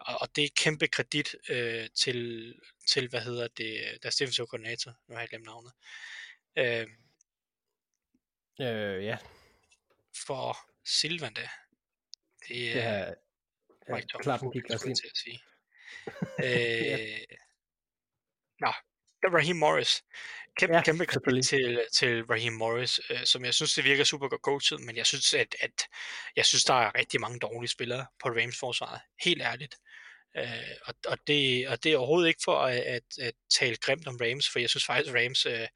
Og, 0.00 0.18
og 0.20 0.36
det 0.36 0.44
er 0.44 0.48
kæmpe 0.56 0.88
kredit 0.88 1.34
øh, 1.48 1.88
til, 1.94 2.54
til, 2.88 3.08
hvad 3.08 3.20
hedder 3.20 3.48
det, 3.56 3.98
deres 4.02 4.16
defensive 4.16 4.46
koordinator, 4.46 4.92
nu 5.08 5.14
har 5.14 5.20
jeg 5.20 5.28
glemt 5.28 5.44
navnet, 5.44 5.72
øh, 6.58 6.86
Øh, 8.62 9.04
ja, 9.04 9.18
for 10.26 10.56
Silvan 10.84 11.34
da. 11.34 11.48
Det 12.48 12.48
det 12.48 12.82
er 12.82 12.98
ja, 12.98 13.94
Mike 13.94 14.06
klappen 14.22 14.52
gik 14.52 14.70
også 14.70 14.88
ind. 14.88 14.96
til 14.96 15.06
at 15.06 15.16
sige. 15.24 15.40
øh, 16.46 17.36
Nå, 18.60 18.72
det 19.20 19.26
er 19.28 19.36
Raheem 19.36 19.56
Morris. 19.56 20.04
Kæmpe, 20.56 20.74
Ja, 20.74 20.78
ja, 20.78 20.84
kæmpe 20.84 21.06
kredit 21.06 21.46
til, 21.46 21.86
til 21.92 22.24
Raheem 22.24 22.52
Morris, 22.52 23.00
øh, 23.10 23.24
som 23.24 23.44
jeg 23.44 23.54
synes, 23.54 23.74
det 23.74 23.84
virker 23.84 24.04
super 24.04 24.28
godt 24.28 24.40
coachet, 24.40 24.80
men 24.80 24.96
jeg 24.96 25.06
synes, 25.06 25.34
at, 25.34 25.56
at 25.60 25.88
jeg 26.36 26.46
synes, 26.46 26.64
der 26.64 26.74
er 26.74 26.98
rigtig 26.98 27.20
mange 27.20 27.38
dårlige 27.38 27.68
spillere 27.68 28.06
på 28.22 28.28
Rams 28.28 28.58
forsvaret. 28.58 29.00
Helt 29.24 29.42
ærligt. 29.42 29.74
Øh, 30.36 30.76
og, 30.84 30.94
og, 31.08 31.18
det, 31.26 31.68
og 31.68 31.84
det 31.84 31.92
er 31.92 31.96
overhovedet 31.96 32.28
ikke 32.28 32.40
for 32.44 32.58
at, 32.58 32.78
at, 32.78 33.02
at 33.20 33.34
tale 33.58 33.76
grimt 33.76 34.06
om 34.08 34.18
Rams, 34.20 34.50
for 34.50 34.58
jeg 34.58 34.70
synes 34.70 34.84
faktisk, 34.84 35.14
at 35.14 35.24
Rams 35.24 35.46
øh, 35.46 35.68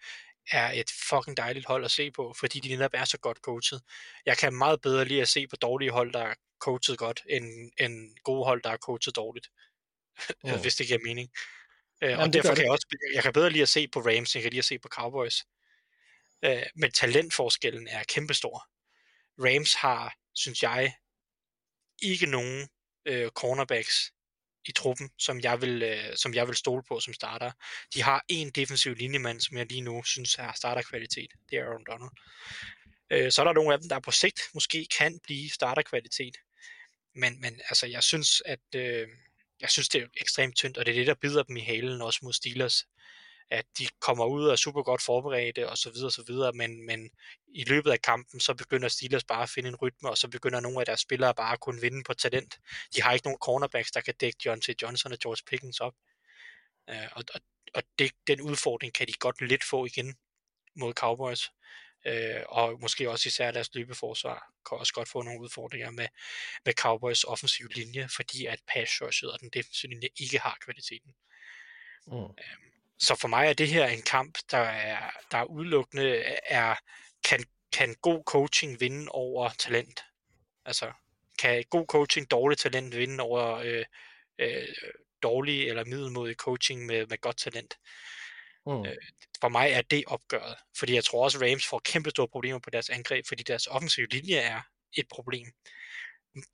er 0.50 0.70
et 0.72 0.90
fucking 1.08 1.36
dejligt 1.36 1.66
hold 1.66 1.84
at 1.84 1.90
se 1.90 2.10
på, 2.10 2.34
fordi 2.40 2.60
de 2.60 2.68
netop 2.68 2.90
er 2.94 3.04
så 3.04 3.18
godt 3.18 3.38
coachet. 3.38 3.82
Jeg 4.26 4.38
kan 4.38 4.54
meget 4.54 4.80
bedre 4.80 5.04
lide 5.04 5.22
at 5.22 5.28
se 5.28 5.46
på 5.46 5.56
dårlige 5.56 5.90
hold, 5.90 6.12
der 6.12 6.20
er 6.20 6.34
coachet 6.58 6.98
godt, 6.98 7.22
end, 7.30 7.70
end 7.80 8.16
gode 8.24 8.44
hold, 8.44 8.62
der 8.62 8.70
er 8.70 8.76
coachet 8.76 9.16
dårligt. 9.16 9.48
Mm. 10.44 10.60
Hvis 10.60 10.74
det 10.74 10.86
giver 10.86 10.98
mening. 11.04 11.30
Øh, 12.02 12.10
Jamen, 12.10 12.26
og 12.26 12.32
derfor 12.32 12.54
kan 12.54 12.64
jeg 12.64 12.72
også, 12.72 12.86
jeg 13.14 13.22
kan 13.22 13.32
bedre 13.32 13.50
lide 13.50 13.62
at 13.62 13.68
se 13.68 13.88
på 13.88 14.00
Rams, 14.00 14.34
end 14.34 14.34
jeg 14.34 14.42
kan 14.42 14.50
lide 14.50 14.58
at 14.58 14.64
se 14.64 14.78
på 14.78 14.88
Cowboys. 14.88 15.44
Øh, 16.44 16.62
men 16.74 16.90
talentforskellen 16.90 17.88
er 17.88 18.02
kæmpestor. 18.08 18.68
Rams 19.38 19.74
har, 19.74 20.14
synes 20.34 20.62
jeg, 20.62 20.94
ikke 22.02 22.26
nogen 22.26 22.68
øh, 23.06 23.30
cornerbacks 23.30 24.12
i 24.68 24.72
truppen, 24.72 25.10
som 25.18 25.40
jeg, 25.40 25.60
vil, 25.60 25.82
øh, 25.82 26.16
som 26.16 26.34
jeg 26.34 26.46
vil 26.48 26.56
stole 26.56 26.82
på 26.88 27.00
som 27.00 27.14
starter. 27.14 27.50
De 27.94 28.02
har 28.02 28.24
en 28.28 28.50
defensiv 28.50 28.94
linjemand, 28.94 29.40
som 29.40 29.56
jeg 29.56 29.66
lige 29.66 29.80
nu 29.80 30.02
synes 30.02 30.34
har 30.34 30.52
starterkvalitet. 30.56 31.30
Det 31.50 31.58
er 31.58 31.64
Aaron 31.64 31.84
Donald. 31.86 32.10
Øh, 33.10 33.32
så 33.32 33.42
er 33.42 33.44
der 33.44 33.52
nogle 33.52 33.74
af 33.74 33.80
dem, 33.80 33.88
der 33.88 34.00
på 34.00 34.10
sigt 34.10 34.40
måske 34.54 34.86
kan 34.98 35.20
blive 35.24 35.50
starterkvalitet. 35.50 36.36
Men, 37.14 37.40
men 37.40 37.60
altså, 37.68 37.86
jeg 37.86 38.02
synes, 38.02 38.42
at 38.46 38.74
øh, 38.74 39.08
jeg 39.60 39.70
synes, 39.70 39.88
det 39.88 40.02
er 40.02 40.06
ekstremt 40.20 40.56
tyndt, 40.56 40.78
og 40.78 40.86
det 40.86 40.92
er 40.92 40.98
det, 40.98 41.06
der 41.06 41.14
bider 41.14 41.42
dem 41.42 41.56
i 41.56 41.60
halen 41.60 42.02
også 42.02 42.20
mod 42.22 42.32
Steelers. 42.32 42.86
At 43.50 43.64
de 43.78 43.88
kommer 44.00 44.24
ud 44.24 44.46
og 44.46 44.52
er 44.52 44.56
super 44.56 44.82
godt 44.82 45.02
forberedte, 45.02 45.68
og 45.68 45.78
så 45.78 45.90
videre, 45.90 46.08
og 46.08 46.12
så 46.12 46.24
videre, 46.26 46.52
men, 46.52 46.86
men 46.86 47.10
i 47.48 47.64
løbet 47.64 47.90
af 47.90 48.02
kampen, 48.02 48.40
så 48.40 48.54
begynder 48.54 48.88
Steelers 48.88 49.24
bare 49.24 49.42
at 49.42 49.50
finde 49.50 49.68
en 49.68 49.76
rytme, 49.76 50.10
og 50.10 50.18
så 50.18 50.28
begynder 50.28 50.60
nogle 50.60 50.80
af 50.80 50.86
deres 50.86 51.00
spillere 51.00 51.34
bare 51.34 51.52
at 51.52 51.60
kunne 51.60 51.80
vinde 51.80 52.04
på 52.04 52.14
talent. 52.14 52.58
De 52.96 53.02
har 53.02 53.12
ikke 53.12 53.26
nogen 53.26 53.38
cornerbacks, 53.38 53.92
der 53.92 54.00
kan 54.00 54.14
dække 54.20 54.38
John 54.44 54.60
T. 54.60 54.82
Johnson 54.82 55.12
og 55.12 55.18
George 55.18 55.42
Pickens 55.46 55.80
op. 55.80 55.94
Øh, 56.90 57.08
og 57.12 57.24
og, 57.34 57.40
og 57.74 57.82
det, 57.98 58.12
den 58.26 58.40
udfordring 58.40 58.94
kan 58.94 59.06
de 59.06 59.12
godt 59.12 59.40
lidt 59.40 59.64
få 59.64 59.86
igen 59.86 60.16
mod 60.76 60.92
Cowboys. 60.92 61.50
Øh, 62.06 62.42
og 62.48 62.80
måske 62.80 63.10
også 63.10 63.28
især 63.28 63.50
deres 63.50 63.74
løbeforsvar 63.74 64.52
kan 64.68 64.78
også 64.78 64.92
godt 64.92 65.08
få 65.08 65.22
nogle 65.22 65.40
udfordringer 65.40 65.90
med, 65.90 66.08
med 66.64 66.74
Cowboys 66.74 67.24
offensiv 67.24 67.66
linje, 67.74 68.08
fordi 68.16 68.46
at 68.46 68.60
pass 68.68 69.02
rushet 69.02 69.32
og 69.32 69.40
den 69.40 69.50
defensive 69.50 69.90
linje 69.90 70.08
ikke 70.20 70.38
har 70.38 70.58
kvaliteten. 70.64 71.14
Mm. 72.06 72.12
Så 72.98 73.14
for 73.20 73.28
mig 73.28 73.46
er 73.48 73.52
det 73.52 73.68
her 73.68 73.86
en 73.86 74.02
kamp, 74.02 74.38
der 74.50 74.58
er, 74.58 75.10
der 75.30 75.38
er 75.38 75.44
udelukkende 75.44 76.16
er, 76.46 76.74
kan, 77.24 77.44
kan 77.72 77.94
god 78.02 78.22
coaching 78.24 78.80
vinde 78.80 79.08
over 79.08 79.50
talent? 79.58 80.04
Altså, 80.64 80.92
kan 81.38 81.64
god 81.70 81.86
coaching, 81.86 82.30
dårlig 82.30 82.58
talent 82.58 82.96
vinde 82.96 83.22
over 83.22 83.56
øh, 83.56 83.84
øh, 84.38 84.68
dårlig 85.22 85.68
eller 85.68 85.84
middelmodig 85.84 86.36
coaching 86.36 86.86
med, 86.86 87.06
med 87.06 87.20
godt 87.20 87.36
talent? 87.36 87.78
Mm. 88.66 88.84
For 89.40 89.48
mig 89.48 89.70
er 89.70 89.82
det 89.82 90.04
opgøret, 90.06 90.56
fordi 90.78 90.94
jeg 90.94 91.04
tror 91.04 91.24
også, 91.24 91.38
at 91.38 91.50
Rams 91.50 91.66
får 91.66 91.80
kæmpe 91.84 92.10
store 92.10 92.28
problemer 92.28 92.58
på 92.58 92.70
deres 92.70 92.90
angreb, 92.90 93.26
fordi 93.28 93.42
deres 93.42 93.66
offensive 93.66 94.06
linje 94.06 94.36
er 94.36 94.60
et 94.92 95.08
problem. 95.08 95.46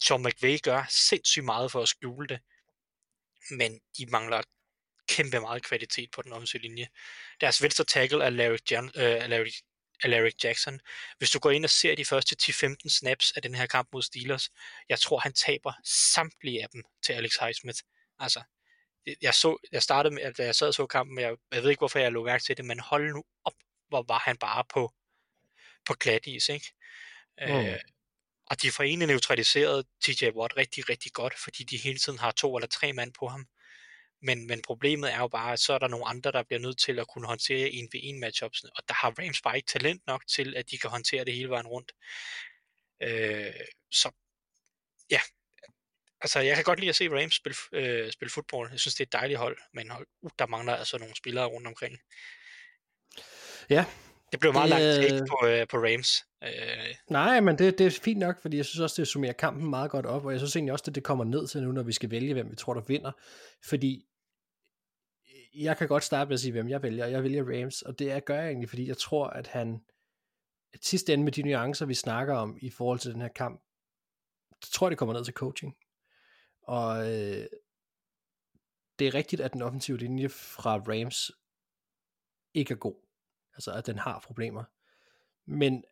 Sean 0.01 0.23
McVay 0.23 0.59
gør 0.62 0.86
sindssygt 0.89 1.44
meget 1.44 1.73
for 1.73 1.82
at 1.82 1.89
skjule 1.89 2.28
det, 2.28 2.40
men 3.51 3.81
de 3.98 4.06
mangler 4.06 4.43
kæmpe 5.16 5.40
meget 5.40 5.62
kvalitet 5.62 6.10
på 6.10 6.22
den 6.22 6.32
offensive 6.32 6.62
linje. 6.62 6.89
Deres 7.40 7.62
venstre 7.62 7.84
tackle 7.84 8.24
er 8.24 8.30
Larry, 8.30 8.59
Jan, 8.70 8.90
øh, 8.97 9.28
Larry 9.30 9.51
Alaric 10.05 10.44
Jackson. 10.44 10.80
Hvis 11.18 11.30
du 11.30 11.39
går 11.39 11.51
ind 11.51 11.64
og 11.64 11.70
ser 11.70 11.94
de 11.94 12.05
første 12.05 12.36
10-15 12.43 12.89
snaps 12.89 13.32
af 13.32 13.43
den 13.43 13.55
her 13.55 13.66
kamp 13.66 13.89
mod 13.93 14.02
Steelers, 14.02 14.51
jeg 14.89 14.98
tror, 14.98 15.18
han 15.18 15.32
taber 15.32 15.72
samtlige 15.84 16.62
af 16.62 16.68
dem 16.72 16.82
til 17.02 17.12
Alex 17.12 17.36
Highsmith. 17.40 17.78
Altså, 18.18 18.43
jeg, 19.22 19.34
så, 19.34 19.68
jeg 19.72 19.82
startede 19.82 20.14
med, 20.14 20.32
da 20.32 20.44
jeg 20.44 20.55
sad 20.55 20.68
og 20.68 20.74
så 20.74 20.86
kampen, 20.86 21.18
jeg, 21.18 21.36
jeg 21.52 21.62
ved 21.62 21.70
ikke, 21.70 21.80
hvorfor 21.80 21.98
jeg 21.98 22.12
lå 22.12 22.24
mærke 22.24 22.44
til 22.44 22.56
det, 22.56 22.64
men 22.64 22.80
hold 22.80 23.14
nu 23.14 23.24
op, 23.44 23.55
hvor 23.89 24.05
var 24.09 24.18
han 24.18 24.36
bare 24.36 24.64
på, 24.74 24.93
på 25.86 25.94
glat 25.94 26.26
is, 26.26 26.48
ikke? 26.48 26.72
Mm. 27.40 27.52
Øh, 27.52 27.80
og 28.47 28.62
de 28.62 28.70
får 28.70 28.84
egentlig 28.84 29.09
neutraliseret 29.09 29.86
TJ 30.01 30.30
Watt 30.30 30.56
rigtig, 30.56 30.89
rigtig 30.89 31.12
godt, 31.12 31.39
fordi 31.39 31.64
de 31.64 31.76
hele 31.76 31.98
tiden 31.98 32.18
har 32.18 32.30
to 32.30 32.56
eller 32.56 32.66
tre 32.66 32.93
mand 32.93 33.12
på 33.18 33.26
ham. 33.26 33.47
Men, 34.23 34.47
men 34.47 34.62
problemet 34.62 35.12
er 35.12 35.19
jo 35.19 35.28
bare, 35.28 35.53
at 35.53 35.61
så 35.61 35.73
er 35.73 35.78
der 35.78 35.89
nogle 35.89 36.07
andre, 36.07 36.32
der 36.32 36.43
bliver 36.43 36.61
nødt 36.61 36.78
til 36.78 36.99
at 36.99 37.09
kunne 37.09 37.27
håndtere 37.27 37.70
en 37.70 37.89
v 37.93 37.97
1 37.97 38.20
matchups, 38.20 38.65
og 38.65 38.89
der 38.89 38.94
har 38.94 39.15
Rams 39.19 39.43
bare 39.43 39.57
ikke 39.57 39.66
talent 39.66 40.03
nok 40.07 40.23
til, 40.27 40.57
at 40.57 40.70
de 40.70 40.78
kan 40.78 40.90
håndtere 40.90 41.24
det 41.24 41.35
hele 41.35 41.49
vejen 41.49 41.66
rundt. 41.66 41.93
Øh, 43.03 43.53
så 43.90 44.11
ja, 45.11 45.20
altså 46.20 46.40
jeg 46.40 46.55
kan 46.55 46.65
godt 46.65 46.81
lide 46.81 46.89
at 46.89 46.97
se 46.97 47.09
Rams 47.09 47.35
spille, 47.35 47.57
øh, 47.73 48.12
spille 48.12 48.31
fodbold. 48.31 48.70
Jeg 48.70 48.81
synes, 48.81 48.94
det 48.94 49.01
er 49.01 49.07
et 49.07 49.12
dejligt 49.12 49.39
hold, 49.39 49.59
men 49.74 49.90
hold, 49.90 50.07
uh, 50.23 50.31
der 50.39 50.47
mangler 50.47 50.74
altså 50.74 50.99
nogle 50.99 51.16
spillere 51.16 51.47
rundt 51.47 51.66
omkring. 51.66 51.99
Ja. 53.70 53.85
Det 54.32 54.40
blev 54.40 54.53
meget 54.53 54.70
det, 54.70 54.81
langt 54.81 55.09
take 55.09 55.24
på, 55.31 55.47
øh, 55.47 55.66
på 55.69 55.77
Rams. 55.77 56.24
Øh. 56.44 56.94
Nej, 57.11 57.40
men 57.40 57.59
det, 57.59 57.78
det 57.78 57.86
er 57.86 58.01
fint 58.03 58.19
nok, 58.19 58.43
fordi 58.43 58.57
jeg 58.57 58.65
synes 58.65 58.81
også, 58.81 59.03
det 59.03 59.09
summerer 59.09 59.32
kampen 59.32 59.70
meget 59.70 59.90
godt 59.90 60.07
op, 60.07 60.24
og 60.24 60.32
jeg 60.32 60.40
synes 60.40 60.57
egentlig 60.57 60.73
også, 60.73 60.85
at 60.89 60.94
det 60.94 61.05
kommer 61.05 61.24
ned 61.24 61.49
til 61.49 61.62
nu, 61.62 61.73
når 61.73 61.82
vi 61.82 61.93
skal 61.93 62.11
vælge, 62.11 62.32
hvem 62.32 62.51
vi 62.51 62.57
tror, 62.57 62.74
der 62.74 62.81
vinder. 62.81 63.12
Fordi 63.69 64.05
jeg 65.54 65.76
kan 65.76 65.88
godt 65.88 66.04
starte 66.04 66.28
med 66.28 66.34
at 66.34 66.40
sige, 66.40 66.52
hvem 66.52 66.68
jeg 66.68 66.82
vælger. 66.82 67.06
Jeg 67.06 67.22
vælger 67.22 67.44
Rams, 67.44 67.82
og 67.82 67.98
det 67.98 68.12
er, 68.12 68.20
gør 68.20 68.36
jeg 68.36 68.46
egentlig, 68.46 68.68
fordi 68.68 68.88
jeg 68.88 68.98
tror, 68.98 69.26
at 69.26 69.46
han 69.46 69.84
at 70.72 70.84
sidste 70.84 71.12
ende 71.12 71.24
med 71.24 71.32
de 71.32 71.42
nuancer, 71.42 71.86
vi 71.86 71.94
snakker 71.94 72.34
om 72.34 72.58
i 72.60 72.70
forhold 72.70 72.98
til 72.98 73.12
den 73.12 73.20
her 73.20 73.28
kamp, 73.28 73.62
så 74.64 74.70
tror 74.70 74.86
jeg, 74.86 74.90
det 74.90 74.98
kommer 74.98 75.14
ned 75.14 75.24
til 75.24 75.34
coaching. 75.34 75.76
Og 76.62 76.98
øh, 76.98 77.46
det 78.98 79.06
er 79.06 79.14
rigtigt, 79.14 79.42
at 79.42 79.52
den 79.52 79.62
offensive 79.62 79.98
linje 79.98 80.28
fra 80.28 80.76
Rams 80.76 81.30
ikke 82.54 82.74
er 82.74 82.78
god. 82.78 82.96
Altså, 83.54 83.72
at 83.72 83.86
den 83.86 83.98
har 83.98 84.20
problemer. 84.20 84.64
Men 85.46 85.84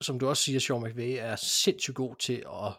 som 0.00 0.18
du 0.18 0.28
også 0.28 0.42
siger, 0.42 0.60
Sean 0.60 0.82
McVay 0.82 1.16
er 1.18 1.36
sindssygt 1.36 1.96
god 1.96 2.16
til 2.16 2.44
at 2.46 2.72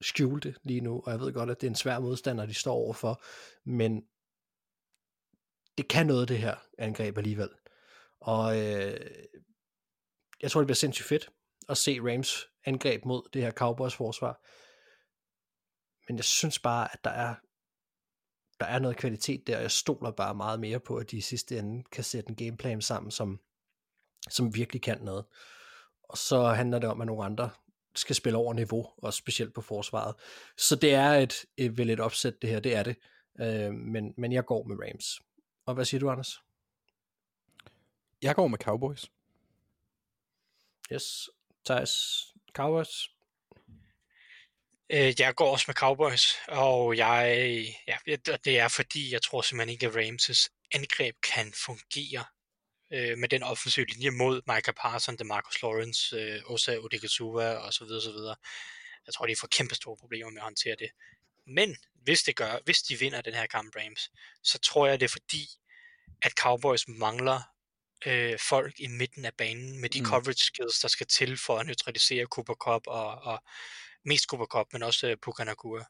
skjule 0.00 0.40
det 0.40 0.56
lige 0.62 0.80
nu, 0.80 1.02
og 1.06 1.12
jeg 1.12 1.20
ved 1.20 1.32
godt, 1.32 1.50
at 1.50 1.60
det 1.60 1.66
er 1.66 1.70
en 1.70 1.74
svær 1.74 1.98
modstander, 1.98 2.46
de 2.46 2.54
står 2.54 2.74
overfor, 2.74 3.22
men 3.64 4.06
det 5.78 5.88
kan 5.88 6.06
noget, 6.06 6.28
det 6.28 6.38
her 6.38 6.54
angreb 6.78 7.18
alligevel. 7.18 7.48
Og 8.20 8.58
øh, 8.58 9.00
jeg 10.42 10.50
tror, 10.50 10.60
det 10.60 10.66
bliver 10.66 10.74
sindssygt 10.74 11.08
fedt 11.08 11.30
at 11.68 11.78
se 11.78 11.98
Rams 12.00 12.46
angreb 12.64 13.04
mod 13.04 13.28
det 13.32 13.42
her 13.42 13.50
Cowboys 13.50 13.94
forsvar. 13.94 14.40
Men 16.08 16.16
jeg 16.16 16.24
synes 16.24 16.58
bare, 16.58 16.88
at 16.92 17.04
der 17.04 17.10
er 17.10 17.34
der 18.60 18.66
er 18.66 18.78
noget 18.78 18.96
kvalitet 18.96 19.46
der, 19.46 19.56
og 19.56 19.62
jeg 19.62 19.70
stoler 19.70 20.10
bare 20.10 20.34
meget 20.34 20.60
mere 20.60 20.80
på, 20.80 20.96
at 20.96 21.10
de 21.10 21.16
i 21.16 21.20
sidste 21.20 21.58
ende 21.58 21.84
kan 21.92 22.04
sætte 22.04 22.30
en 22.30 22.36
gameplan 22.36 22.80
sammen, 22.80 23.10
som, 23.10 23.40
som 24.30 24.54
virkelig 24.54 24.82
kan 24.82 25.00
noget. 25.00 25.24
Og 26.02 26.18
så 26.18 26.42
handler 26.42 26.78
det 26.78 26.88
om, 26.88 27.00
at 27.00 27.06
nogle 27.06 27.24
andre 27.24 27.50
skal 27.94 28.16
spille 28.16 28.38
over 28.38 28.54
niveau, 28.54 28.86
og 28.98 29.14
specielt 29.14 29.54
på 29.54 29.60
forsvaret. 29.60 30.14
Så 30.56 30.76
det 30.76 30.94
er 30.94 31.10
et, 31.10 31.34
et 31.56 31.78
vel 31.78 31.90
et 31.90 32.00
opsæt 32.00 32.42
det 32.42 32.50
her, 32.50 32.60
det 32.60 32.76
er 32.76 32.82
det. 32.82 32.96
Øh, 33.40 33.72
men, 33.72 34.14
men 34.18 34.32
jeg 34.32 34.44
går 34.44 34.64
med 34.64 34.76
Rams. 34.76 35.20
Og 35.70 35.74
hvad 35.74 35.84
siger 35.84 35.98
du, 36.00 36.10
Anders? 36.10 36.42
Jeg 38.22 38.34
går 38.34 38.48
med 38.48 38.58
Cowboys. 38.58 39.10
Yes. 40.92 41.30
Thijs, 41.64 41.92
Cowboys? 42.52 43.10
Øh, 44.90 45.20
jeg 45.20 45.34
går 45.34 45.52
også 45.52 45.64
med 45.68 45.74
Cowboys, 45.74 46.24
og 46.48 46.96
jeg, 46.96 47.16
ja, 47.86 47.96
det 48.44 48.58
er 48.58 48.68
fordi, 48.68 49.12
jeg 49.12 49.22
tror 49.22 49.42
simpelthen 49.42 49.72
ikke, 49.72 49.86
at 49.86 49.96
Ramses 49.96 50.50
angreb 50.74 51.16
kan 51.22 51.52
fungere 51.66 52.24
øh, 52.92 53.18
med 53.18 53.28
den 53.28 53.42
offensive 53.42 53.86
linje 53.86 54.10
mod 54.10 54.42
Micah 54.46 54.74
Parson, 54.74 55.16
Marcus 55.24 55.62
Lawrence, 55.62 56.16
øh, 56.16 56.50
Osa 56.50 56.76
Odigasuva 56.76 57.54
og 57.54 57.72
så 57.72 57.84
videre, 57.84 58.02
så 58.02 58.12
videre. 58.12 58.36
Jeg 59.06 59.14
tror, 59.14 59.26
de 59.26 59.40
får 59.40 59.48
kæmpe 59.48 59.74
store 59.74 59.96
problemer 59.96 60.30
med 60.30 60.38
at 60.38 60.44
håndtere 60.44 60.76
det. 60.78 60.90
Men 61.50 61.76
hvis 61.94 62.22
det 62.22 62.36
gør, 62.36 62.58
hvis 62.64 62.82
de 62.82 62.98
vinder 62.98 63.20
den 63.20 63.34
her 63.34 63.46
kamp 63.46 63.76
Rams, 63.76 64.10
så 64.42 64.58
tror 64.58 64.86
jeg, 64.86 65.00
det 65.00 65.06
er 65.06 65.10
fordi, 65.10 65.48
at 66.22 66.32
Cowboys 66.32 66.88
mangler 66.88 67.40
øh, 68.06 68.38
folk 68.38 68.80
i 68.80 68.86
midten 68.86 69.24
af 69.24 69.34
banen 69.34 69.80
med 69.80 69.88
de 69.88 70.00
mm. 70.00 70.06
coverage 70.06 70.44
skills, 70.44 70.80
der 70.80 70.88
skal 70.88 71.06
til 71.06 71.36
for 71.36 71.58
at 71.58 71.66
neutralisere 71.66 72.26
Cooper 72.26 72.54
Cup 72.54 72.82
og, 72.86 73.14
og 73.14 73.42
mest 74.04 74.24
Cooper 74.24 74.46
Cup, 74.46 74.66
men 74.72 74.82
også 74.82 75.08
øh, 75.08 75.16
Puka 75.22 75.44
Nakua. 75.44 75.84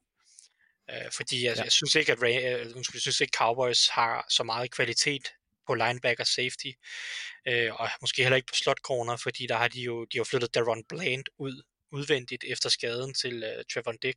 Øh, 0.91 1.13
fordi 1.13 1.45
jeg, 1.45 1.57
ja. 1.57 1.63
jeg 1.63 1.73
synes 1.73 1.95
ikke, 1.95 2.13
at 2.13 2.23
Ray, 2.23 2.37
øh, 2.37 2.75
jeg 2.77 3.01
synes 3.01 3.21
ikke, 3.21 3.37
Cowboys 3.37 3.89
har 3.89 4.27
så 4.29 4.43
meget 4.43 4.71
kvalitet 4.71 5.33
på 5.67 5.75
linebacker 5.75 6.25
safety, 6.25 6.71
øh, 7.49 7.75
og 7.75 7.89
måske 8.01 8.23
heller 8.23 8.37
ikke 8.37 8.49
på 8.49 8.55
slot 8.55 8.79
corner, 8.79 9.17
fordi 9.17 9.47
der 9.47 9.57
har 9.57 9.69
de 9.69 9.81
jo, 9.81 10.05
de 10.05 10.19
har 10.19 10.25
flyttet 10.25 10.55
Daron 10.55 10.85
Bland 10.89 11.25
ud 11.39 11.63
udvendigt 11.93 12.45
efter 12.45 12.69
skaden 12.69 13.15
til 13.15 13.43
øh, 13.43 13.65
Trevor 13.73 13.93
Dix. 13.93 14.17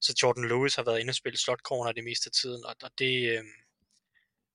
Så 0.00 0.14
Jordan 0.22 0.48
Lewis 0.48 0.74
har 0.74 0.82
været 0.82 1.00
inde 1.00 1.10
og 1.10 1.14
spille 1.14 1.38
slot 1.38 1.60
corner 1.60 1.92
det 1.92 2.04
meste 2.04 2.28
af 2.28 2.32
tiden, 2.32 2.64
og, 2.64 2.76
og 2.82 2.90
det, 2.98 3.28
øh, 3.28 3.44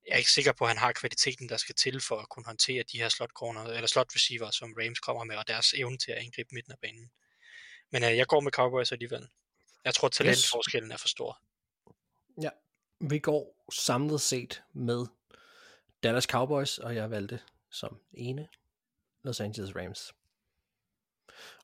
jeg 0.05 0.13
er 0.13 0.17
ikke 0.17 0.31
sikker 0.31 0.53
på, 0.53 0.63
at 0.63 0.69
han 0.69 0.77
har 0.77 0.91
kvaliteten, 0.91 1.49
der 1.49 1.57
skal 1.57 1.75
til 1.75 2.01
for 2.01 2.17
at 2.17 2.29
kunne 2.29 2.45
håndtere 2.45 2.83
de 2.91 2.97
her 2.97 3.09
slot 3.09 3.29
corner, 3.29 3.63
eller 3.63 3.87
slot 3.87 4.15
receiver, 4.15 4.51
som 4.51 4.73
Rams 4.79 4.99
kommer 4.99 5.23
med, 5.23 5.35
og 5.35 5.47
deres 5.47 5.73
evne 5.73 5.97
til 5.97 6.11
at 6.11 6.17
angribe 6.17 6.49
midten 6.51 6.71
af 6.71 6.79
banen. 6.81 7.11
Men 7.91 8.03
øh, 8.03 8.17
jeg 8.17 8.27
går 8.27 8.39
med 8.39 8.51
Cowboys 8.51 8.91
alligevel. 8.91 9.27
Jeg 9.85 9.93
tror, 9.93 10.09
talentforskellen 10.09 10.91
er 10.91 10.97
for 10.97 11.07
stor. 11.07 11.41
Ja, 12.41 12.49
vi 12.99 13.19
går 13.19 13.65
samlet 13.73 14.21
set 14.21 14.63
med 14.73 15.05
Dallas 16.03 16.23
Cowboys, 16.23 16.77
og 16.77 16.95
jeg 16.95 17.11
valgte 17.11 17.39
som 17.69 17.99
ene 18.13 18.47
Los 19.23 19.39
Angeles 19.39 19.75
Rams. 19.75 20.13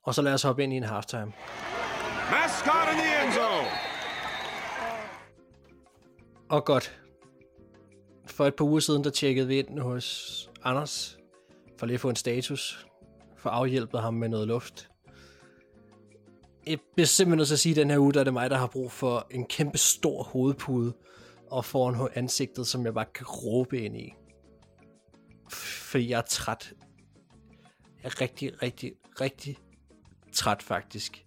Og 0.02 0.16
så 0.16 0.22
lad 0.22 0.34
os 0.34 0.42
hoppe 0.42 0.64
ind 0.64 0.74
i 0.74 0.78
en 0.78 0.84
halftime. 0.84 1.34
Mascot 2.32 2.88
in 2.92 2.98
the 2.98 3.24
end 3.24 3.34
zone! 3.34 3.68
Og 6.50 6.58
oh, 6.58 6.64
godt. 6.64 7.02
For 8.26 8.46
et 8.46 8.56
par 8.56 8.66
uger 8.66 8.80
siden, 8.80 9.04
der 9.04 9.10
tjekkede 9.10 9.48
vi 9.48 9.60
ind 9.60 9.80
hos 9.80 10.50
Anders, 10.64 11.18
for 11.80 11.86
lige 11.86 11.94
at 11.94 12.00
få 12.00 12.10
en 12.10 12.16
status, 12.16 12.88
for 13.38 13.50
afhjælpet 13.50 14.02
ham 14.02 14.14
med 14.14 14.30
noget 14.30 14.48
luft. 14.48 14.90
Jeg 16.68 16.80
bliver 16.96 17.08
simpelthen 17.08 17.38
nødt 17.38 17.48
til 17.48 17.56
at 17.56 17.60
sige, 17.60 17.74
at 17.74 17.76
den 17.76 17.90
her 17.90 18.00
uge, 18.00 18.14
der 18.14 18.20
er 18.20 18.24
det 18.24 18.34
mig, 18.34 18.50
der 18.50 18.58
har 18.58 18.68
brug 18.68 18.92
for 18.92 19.28
en 19.32 19.46
kæmpe 19.46 19.78
stor 19.78 20.24
hovedpude, 20.24 20.94
og 21.50 21.66
foran 21.66 22.10
ansigtet, 22.16 22.68
som 22.68 22.86
jeg 22.86 22.94
bare 22.94 23.06
kan 23.06 23.28
råbe 23.28 23.82
ind 23.82 23.98
i. 23.98 24.14
Fordi 25.50 26.10
jeg 26.10 26.18
er 26.18 26.26
træt. 26.30 26.74
Jeg 28.04 28.10
er 28.10 28.22
rigtig, 28.22 28.64
rigtig, 28.64 28.94
rigtig 29.22 29.58
træt 30.34 30.64
faktisk 30.64 31.26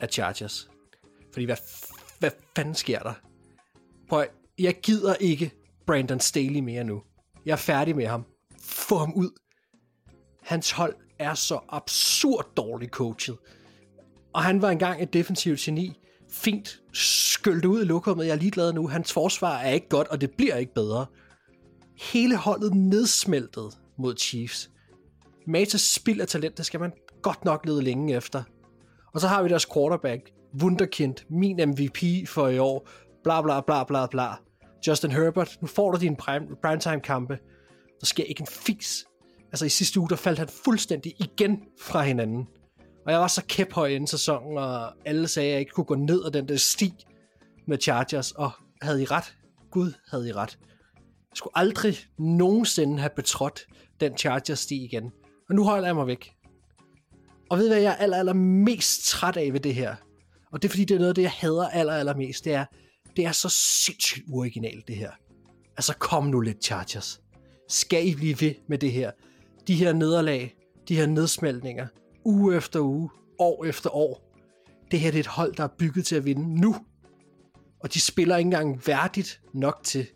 af 0.00 0.08
Chargers. 0.08 0.70
Fordi 1.32 1.44
hvad, 1.44 1.56
hvad 2.18 2.30
fanden 2.56 2.74
sker 2.74 2.98
der? 2.98 3.12
Prøv, 4.08 4.24
jeg 4.58 4.80
gider 4.82 5.14
ikke 5.14 5.50
Brandon 5.86 6.20
Staley 6.20 6.60
mere 6.60 6.84
nu. 6.84 7.02
Jeg 7.46 7.52
er 7.52 7.56
færdig 7.56 7.96
med 7.96 8.06
ham. 8.06 8.24
Få 8.60 8.96
ham 8.98 9.12
ud. 9.14 9.30
Hans 10.42 10.70
hold 10.70 10.94
er 11.18 11.34
så 11.34 11.60
absurd 11.68 12.54
dårligt 12.56 12.90
coachet. 12.90 13.36
Og 14.32 14.42
han 14.42 14.62
var 14.62 14.70
engang 14.70 15.02
et 15.02 15.12
defensivt 15.12 15.58
geni. 15.58 16.00
Fint 16.30 16.80
Skyldte 16.92 17.68
ud 17.68 17.82
i 17.82 17.84
lokummet. 17.84 18.26
Jeg 18.26 18.32
er 18.32 18.36
ligeglad 18.36 18.72
nu. 18.72 18.88
Hans 18.88 19.12
forsvar 19.12 19.58
er 19.58 19.70
ikke 19.70 19.88
godt, 19.88 20.08
og 20.08 20.20
det 20.20 20.30
bliver 20.30 20.56
ikke 20.56 20.74
bedre. 20.74 21.06
Hele 22.12 22.36
holdet 22.36 22.74
nedsmeltet 22.74 23.78
mod 23.98 24.16
Chiefs. 24.16 24.70
Matas 25.46 25.80
spild 25.80 26.20
af 26.20 26.28
talent, 26.28 26.58
det 26.58 26.66
skal 26.66 26.80
man 26.80 26.92
godt 27.22 27.44
nok 27.44 27.66
lede 27.66 27.82
længe 27.82 28.16
efter. 28.16 28.42
Og 29.14 29.20
så 29.20 29.28
har 29.28 29.42
vi 29.42 29.48
deres 29.48 29.66
quarterback, 29.74 30.30
Wunderkind, 30.62 31.14
min 31.30 31.68
MVP 31.68 32.28
for 32.28 32.48
i 32.48 32.58
år, 32.58 32.88
bla 33.24 33.42
bla 33.42 33.60
bla 33.60 33.84
bla 33.84 34.06
bla. 34.06 34.28
Justin 34.86 35.10
Herbert, 35.10 35.58
nu 35.60 35.66
får 35.66 35.90
du 35.90 35.98
dine 36.00 36.16
prime, 36.16 36.46
primetime 36.62 37.00
kampe. 37.00 37.38
Der 38.00 38.06
sker 38.06 38.24
ikke 38.24 38.40
en 38.40 38.46
fis. 38.46 39.04
Altså 39.52 39.66
i 39.66 39.68
sidste 39.68 40.00
uge, 40.00 40.08
der 40.08 40.16
faldt 40.16 40.38
han 40.38 40.48
fuldstændig 40.64 41.14
igen 41.18 41.62
fra 41.80 42.02
hinanden. 42.02 42.46
Og 43.06 43.12
jeg 43.12 43.20
var 43.20 43.26
så 43.26 43.44
kæphøj 43.48 43.86
inden 43.86 44.06
sæsonen, 44.06 44.58
og 44.58 44.92
alle 45.06 45.28
sagde, 45.28 45.48
at 45.48 45.52
jeg 45.52 45.60
ikke 45.60 45.72
kunne 45.72 45.84
gå 45.84 45.94
ned 45.94 46.24
ad 46.26 46.30
den 46.30 46.48
der 46.48 46.56
sti 46.56 46.92
med 47.66 47.78
Chargers, 47.82 48.32
og 48.32 48.50
havde 48.82 49.02
I 49.02 49.04
ret? 49.04 49.36
Gud 49.70 49.92
havde 50.10 50.28
I 50.28 50.32
ret. 50.32 50.58
Jeg 51.04 51.36
skulle 51.36 51.58
aldrig 51.58 51.96
nogensinde 52.18 52.98
have 52.98 53.10
betrådt 53.16 53.66
den 54.00 54.18
Chargers-sti 54.18 54.84
igen. 54.84 55.04
Og 55.48 55.54
nu 55.54 55.64
holder 55.64 55.86
jeg 55.86 55.94
mig 55.94 56.06
væk. 56.06 56.33
Og 57.50 57.58
ved 57.58 57.64
du, 57.64 57.72
hvad 57.72 57.82
jeg 57.82 57.92
er 57.92 57.96
aller, 57.96 58.16
aller 58.16 58.32
mest 58.32 59.06
træt 59.06 59.36
af 59.36 59.52
ved 59.52 59.60
det 59.60 59.74
her? 59.74 59.94
Og 60.52 60.62
det 60.62 60.68
er 60.68 60.70
fordi, 60.70 60.84
det 60.84 60.94
er 60.94 60.98
noget 60.98 61.08
af 61.08 61.14
det, 61.14 61.22
jeg 61.22 61.30
hader 61.30 61.68
aller, 61.68 61.92
aller 61.92 62.16
mest. 62.16 62.44
Det 62.44 62.52
er, 62.52 62.64
det 63.16 63.26
er 63.26 63.32
så 63.32 63.48
sindssygt 63.84 64.24
uoriginalt, 64.28 64.88
det 64.88 64.96
her. 64.96 65.10
Altså, 65.76 65.94
kom 65.98 66.26
nu 66.26 66.40
lidt, 66.40 66.64
Chargers. 66.64 67.20
Skal 67.68 68.08
I 68.08 68.14
blive 68.14 68.40
ved 68.40 68.54
med 68.68 68.78
det 68.78 68.92
her? 68.92 69.10
de 69.68 69.74
her 69.74 69.92
nederlag, 69.92 70.56
de 70.88 70.96
her 70.96 71.06
nedsmeltninger, 71.06 71.86
uge 72.24 72.56
efter 72.56 72.80
uge, 72.80 73.10
år 73.38 73.64
efter 73.64 73.96
år. 73.96 74.34
Det 74.90 75.00
her 75.00 75.10
det 75.10 75.18
er 75.18 75.20
et 75.22 75.26
hold, 75.26 75.54
der 75.54 75.64
er 75.64 75.68
bygget 75.78 76.06
til 76.06 76.16
at 76.16 76.24
vinde 76.24 76.60
nu. 76.60 76.76
Og 77.80 77.94
de 77.94 78.00
spiller 78.00 78.36
ikke 78.36 78.46
engang 78.46 78.86
værdigt 78.86 79.40
nok 79.54 79.80
til 79.84 80.06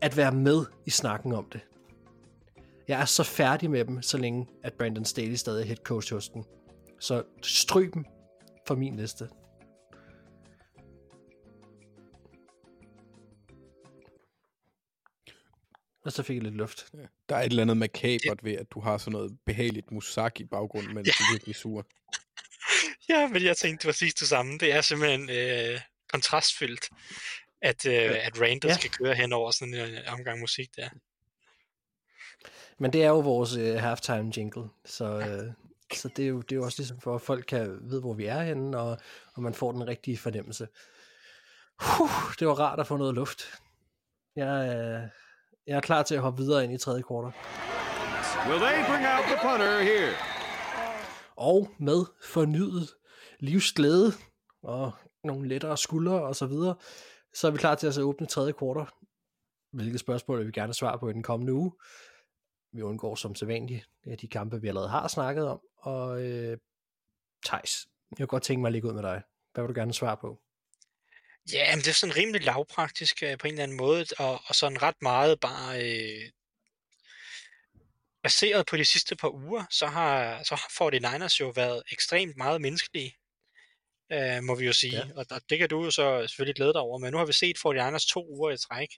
at 0.00 0.16
være 0.16 0.32
med 0.32 0.64
i 0.86 0.90
snakken 0.90 1.32
om 1.32 1.46
det. 1.52 1.60
Jeg 2.88 3.00
er 3.00 3.04
så 3.04 3.22
færdig 3.22 3.70
med 3.70 3.84
dem, 3.84 4.02
så 4.02 4.18
længe 4.18 4.46
at 4.62 4.72
Brandon 4.74 5.04
Staley 5.04 5.34
stadig 5.34 5.62
er 5.62 5.66
head 5.66 5.76
coach 5.76 6.14
hos 6.14 6.28
den. 6.28 6.44
Så 7.00 7.24
stryg 7.42 7.94
dem 7.94 8.04
for 8.66 8.74
min 8.74 8.96
liste. 8.96 9.28
Og 16.04 16.12
så 16.12 16.22
fik 16.22 16.36
jeg 16.36 16.42
lidt 16.42 16.54
luft. 16.54 16.86
Der 17.28 17.36
er 17.36 17.40
et 17.40 17.46
eller 17.50 17.62
andet 17.62 17.76
makabert 17.76 18.44
ved, 18.44 18.52
at 18.52 18.66
du 18.70 18.80
har 18.80 18.98
sådan 18.98 19.12
noget 19.12 19.38
behageligt 19.46 19.92
musak 19.92 20.40
i 20.40 20.44
baggrunden, 20.44 20.94
mens 20.94 21.08
du 21.08 21.22
er 21.22 21.32
virkelig 21.32 21.56
sur. 21.56 21.86
Ja, 23.08 23.28
men 23.28 23.44
jeg 23.44 23.56
tænkte 23.56 23.86
præcis 23.88 24.14
det 24.14 24.28
samme. 24.28 24.58
Det 24.58 24.72
er 24.72 24.80
simpelthen 24.80 25.30
øh, 25.30 25.80
kontrastfyldt, 26.12 26.88
at, 27.62 27.86
øh, 27.86 27.92
ja. 27.92 28.26
at 28.26 28.40
Randall 28.40 28.70
Ja. 28.70 28.74
skal 28.74 28.90
køre 28.90 29.14
hen 29.14 29.32
over 29.32 29.50
sådan 29.50 29.74
en 29.74 29.80
øh, 29.80 30.00
omgang 30.06 30.40
musik 30.40 30.76
der. 30.76 30.88
Men 32.78 32.92
det 32.92 33.04
er 33.04 33.08
jo 33.08 33.18
vores 33.18 33.56
øh, 33.56 33.74
halftime 33.74 34.32
jingle, 34.36 34.68
så, 34.84 35.04
øh, 35.04 35.52
så 36.00 36.08
det, 36.16 36.24
er 36.24 36.28
jo, 36.28 36.40
det 36.40 36.52
er 36.52 36.56
jo 36.56 36.64
også 36.64 36.78
ligesom 36.78 37.00
for, 37.00 37.14
at 37.14 37.20
folk 37.20 37.44
kan 37.48 37.78
vide, 37.82 38.00
hvor 38.00 38.14
vi 38.14 38.24
er 38.24 38.42
henne, 38.42 38.78
og, 38.78 38.98
og 39.34 39.42
man 39.42 39.54
får 39.54 39.72
den 39.72 39.88
rigtige 39.88 40.18
fornemmelse. 40.18 40.68
Huh, 41.80 42.34
det 42.38 42.48
var 42.48 42.54
rart 42.54 42.80
at 42.80 42.86
få 42.86 42.96
noget 42.96 43.14
luft. 43.14 43.42
Jeg, 44.36 44.76
øh, 44.76 45.08
jeg 45.66 45.76
er 45.76 45.80
klar 45.80 46.02
til 46.02 46.14
at 46.14 46.20
hoppe 46.20 46.42
videre 46.42 46.64
ind 46.64 46.72
i 46.72 46.78
tredje 46.78 47.02
kvartal. 47.02 47.32
Will 48.48 48.60
they 48.60 48.86
bring 48.90 49.06
out 49.06 49.24
the 49.24 49.38
punter 49.42 49.82
here? 49.82 50.12
Og 51.36 51.68
med 51.78 52.04
fornyet 52.22 52.88
livsglæde 53.40 54.12
og 54.62 54.92
nogle 55.24 55.48
lettere 55.48 55.76
skuldre 55.76 56.22
og 56.22 56.36
så 56.36 56.46
videre, 56.46 56.74
så 57.34 57.46
er 57.46 57.50
vi 57.50 57.58
klar 57.58 57.74
til 57.74 57.86
at 57.86 57.94
så 57.94 58.02
åbne 58.02 58.26
tredje 58.26 58.52
kvartal. 58.52 58.86
Hvilke 59.72 59.98
spørgsmål 59.98 60.38
vil 60.38 60.46
vi 60.46 60.52
gerne 60.52 60.74
svare 60.74 60.98
på 60.98 61.08
i 61.08 61.12
den 61.12 61.22
kommende 61.22 61.52
uge? 61.52 61.72
Vi 62.72 62.82
undgår 62.82 63.14
som 63.14 63.34
sædvanligt 63.34 63.88
ja, 64.06 64.14
de 64.14 64.28
kampe, 64.28 64.60
vi 64.60 64.68
allerede 64.68 64.88
har 64.88 65.08
snakket 65.08 65.48
om. 65.48 65.60
Og 65.76 66.22
øh, 66.22 66.58
Thijs, 67.46 67.86
jeg 68.10 68.18
kunne 68.18 68.26
godt 68.26 68.42
tænke 68.42 68.60
mig 68.60 68.68
at 68.68 68.72
ligge 68.72 68.88
ud 68.88 68.94
med 68.94 69.02
dig. 69.02 69.22
Hvad 69.52 69.64
vil 69.64 69.74
du 69.74 69.80
gerne 69.80 69.94
svare 69.94 70.16
på? 70.16 70.42
Ja, 71.52 71.76
men 71.76 71.78
det 71.78 71.88
er 71.88 71.92
sådan 71.92 72.16
rimelig 72.16 72.44
lavpraktisk 72.44 73.22
øh, 73.22 73.38
på 73.38 73.46
en 73.46 73.52
eller 73.52 73.62
anden 73.62 73.76
måde, 73.76 74.06
og, 74.18 74.40
og 74.46 74.54
sådan 74.54 74.82
ret 74.82 75.02
meget 75.02 75.40
bare 75.40 75.84
øh, 75.84 76.30
baseret 78.22 78.66
på 78.66 78.76
de 78.76 78.84
sidste 78.84 79.16
par 79.16 79.30
uger, 79.30 79.64
så 79.70 79.86
har, 79.86 80.42
så 80.42 80.54
har 80.54 80.90
49ers 80.90 81.36
jo 81.40 81.48
været 81.48 81.82
ekstremt 81.92 82.36
meget 82.36 82.60
menneskelige, 82.60 83.16
øh, 84.12 84.42
må 84.42 84.54
vi 84.54 84.66
jo 84.66 84.72
sige. 84.72 84.96
Ja. 84.96 85.14
Og, 85.16 85.26
og 85.30 85.40
det 85.50 85.58
kan 85.58 85.68
du 85.68 85.84
jo 85.84 85.90
så 85.90 86.26
selvfølgelig 86.26 86.56
glæde 86.56 86.72
dig 86.72 86.80
over, 86.80 86.98
men 86.98 87.12
nu 87.12 87.18
har 87.18 87.26
vi 87.26 87.32
set 87.32 87.56
49ers 87.58 88.12
to 88.12 88.26
uger 88.28 88.50
i 88.50 88.56
træk 88.56 88.88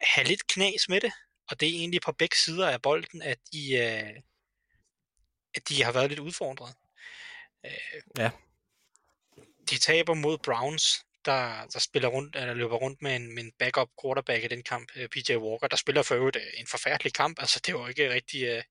have 0.00 0.26
lidt 0.26 0.46
knas 0.46 0.88
med 0.88 1.00
det, 1.00 1.12
og 1.50 1.60
det 1.60 1.68
er 1.68 1.72
egentlig 1.72 2.00
på 2.02 2.12
begge 2.12 2.36
sider 2.36 2.68
af 2.68 2.82
bolden, 2.82 3.22
at 3.22 3.38
de, 3.52 3.72
øh, 3.76 4.22
at 5.54 5.68
de 5.68 5.82
har 5.82 5.92
været 5.92 6.08
lidt 6.08 6.20
udfordret. 6.20 6.74
Øh, 7.66 8.02
Ja. 8.18 8.30
De 9.70 9.78
taber 9.78 10.14
mod 10.14 10.38
Browns, 10.38 11.04
der, 11.24 11.66
der 11.66 11.78
spiller 11.78 12.08
rundt, 12.08 12.36
eller 12.36 12.54
løber 12.54 12.76
rundt 12.76 13.02
med 13.02 13.16
en, 13.16 13.34
med 13.34 13.44
en 13.44 13.52
backup 13.58 13.88
quarterback 14.02 14.44
i 14.44 14.48
den 14.48 14.62
kamp, 14.62 14.88
øh, 14.96 15.08
PJ 15.08 15.36
Walker, 15.36 15.68
der 15.68 15.76
spiller 15.76 16.02
for 16.02 16.14
øvrigt 16.14 16.36
øh, 16.36 16.42
en 16.56 16.66
forfærdelig 16.66 17.14
kamp. 17.14 17.40
Altså, 17.40 17.60
det 17.66 17.74
var 17.74 17.88
ikke 17.88 18.10
rigtig, 18.10 18.42
øh, 18.42 18.62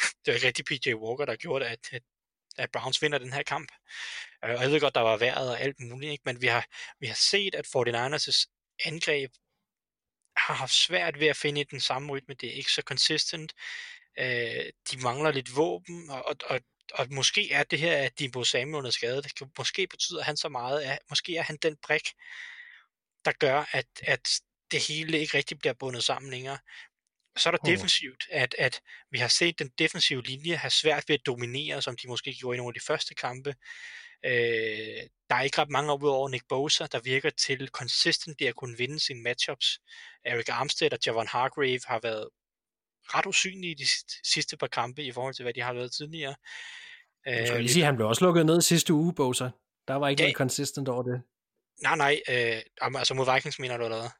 det 0.00 0.26
var 0.26 0.34
ikke 0.34 0.46
rigtig 0.46 0.64
PJ 0.64 0.94
Walker, 0.94 1.24
der 1.24 1.36
gjorde, 1.36 1.66
at, 1.68 1.78
at, 1.92 2.02
at 2.58 2.70
Browns 2.70 3.02
vinder 3.02 3.18
den 3.18 3.32
her 3.32 3.42
kamp. 3.42 3.72
Øh, 4.44 4.50
og 4.50 4.62
jeg 4.62 4.70
ved 4.70 4.80
godt, 4.80 4.94
der 4.94 5.00
var 5.00 5.16
vejret 5.16 5.50
og 5.50 5.60
alt 5.60 5.80
muligt, 5.80 6.12
ikke? 6.12 6.22
men 6.24 6.40
vi 6.42 6.46
har, 6.46 6.66
vi 7.00 7.06
har 7.06 7.14
set, 7.14 7.54
at 7.54 7.66
49ers' 7.66 8.46
angreb 8.84 9.30
har 10.46 10.54
haft 10.54 10.72
svært 10.72 11.20
ved 11.20 11.26
at 11.26 11.36
finde 11.36 11.64
den 11.64 11.80
samme 11.80 12.12
rytme. 12.12 12.34
Det 12.34 12.48
er 12.48 12.52
ikke 12.52 12.72
så 12.72 12.82
consistent. 12.82 13.52
Øh, 14.18 14.64
de 14.90 14.98
mangler 15.02 15.32
lidt 15.32 15.56
våben, 15.56 16.10
og, 16.10 16.26
og, 16.26 16.36
og, 16.44 16.60
og 16.94 17.06
måske 17.10 17.52
er 17.52 17.62
det 17.62 17.78
her, 17.78 17.96
at 17.96 18.18
Debo 18.18 18.44
Samuel 18.44 18.86
er 18.86 18.90
skadet. 18.90 19.24
Det 19.24 19.34
kan, 19.34 19.50
måske 19.58 19.86
betyder 19.86 20.22
han 20.22 20.36
så 20.36 20.48
meget, 20.48 20.82
at 20.82 20.98
måske 21.10 21.36
er 21.36 21.42
han 21.42 21.56
den 21.62 21.76
brik, 21.82 22.08
der 23.24 23.32
gør, 23.32 23.64
at, 23.72 23.86
at 24.02 24.40
det 24.70 24.80
hele 24.88 25.18
ikke 25.18 25.36
rigtig 25.36 25.58
bliver 25.58 25.72
bundet 25.72 26.04
sammen 26.04 26.30
længere. 26.30 26.58
Så 27.36 27.48
er 27.48 27.50
der 27.50 27.58
Hmm. 27.62 27.72
defensivt, 27.72 28.24
at, 28.30 28.54
at 28.58 28.80
vi 29.10 29.18
har 29.18 29.28
set 29.28 29.58
den 29.58 29.68
defensive 29.78 30.22
linje 30.22 30.56
have 30.56 30.70
svært 30.70 31.08
ved 31.08 31.14
at 31.14 31.26
dominere, 31.26 31.82
som 31.82 31.96
de 31.96 32.08
måske 32.08 32.34
gjorde 32.34 32.56
i 32.56 32.58
nogle 32.58 32.70
af 32.70 32.80
de 32.80 32.86
første 32.86 33.14
kampe. 33.14 33.54
Øh, 34.24 35.02
der 35.30 35.34
er 35.38 35.42
ikke 35.42 35.58
ret 35.58 35.70
mange 35.70 35.92
ud 36.02 36.08
over 36.08 36.28
Nick 36.28 36.44
Bosa, 36.48 36.86
der 36.92 37.00
virker 37.00 37.30
til 37.30 37.68
consistently 37.68 38.44
at 38.46 38.54
kunne 38.54 38.76
vinde 38.78 39.00
sine 39.00 39.22
matchups. 39.22 39.78
Eric 40.24 40.48
Armstead 40.48 40.92
og 40.92 40.98
Javon 41.06 41.26
Hargrave 41.26 41.80
har 41.86 42.00
været 42.02 42.28
ret 43.04 43.26
usynlige 43.26 43.74
de 43.74 43.86
sidste- 44.24 44.56
par 44.56 44.66
kampe 44.66 45.02
i 45.04 45.12
forhold 45.12 45.34
til, 45.34 45.42
hvad 45.42 45.54
de 45.54 45.60
har 45.60 45.72
været 45.72 45.92
tidligere. 45.92 46.34
Jeg 47.26 47.50
Øh, 47.52 47.58
lige 47.58 47.68
sige, 47.72 47.82
at 47.82 47.86
han 47.86 47.96
blev 47.96 48.08
også 48.08 48.24
lukket 48.24 48.46
ned 48.46 48.60
sidste 48.60 48.92
uge, 48.94 49.14
Bosa. 49.14 49.48
Der 49.88 49.94
var 49.94 50.08
ikke 50.08 50.22
Ja. 50.22 50.26
noget 50.26 50.36
consistent 50.36 50.88
over 50.88 51.02
det. 51.02 51.22
nej, 51.82 51.96
nej, 51.96 52.20
øh, 52.28 52.62
altså 52.98 53.14
mod 53.14 53.34
Vikings 53.34 53.58
mener 53.58 53.76
du 53.76 53.84
eller 53.84 54.00
hvad? 54.00 54.10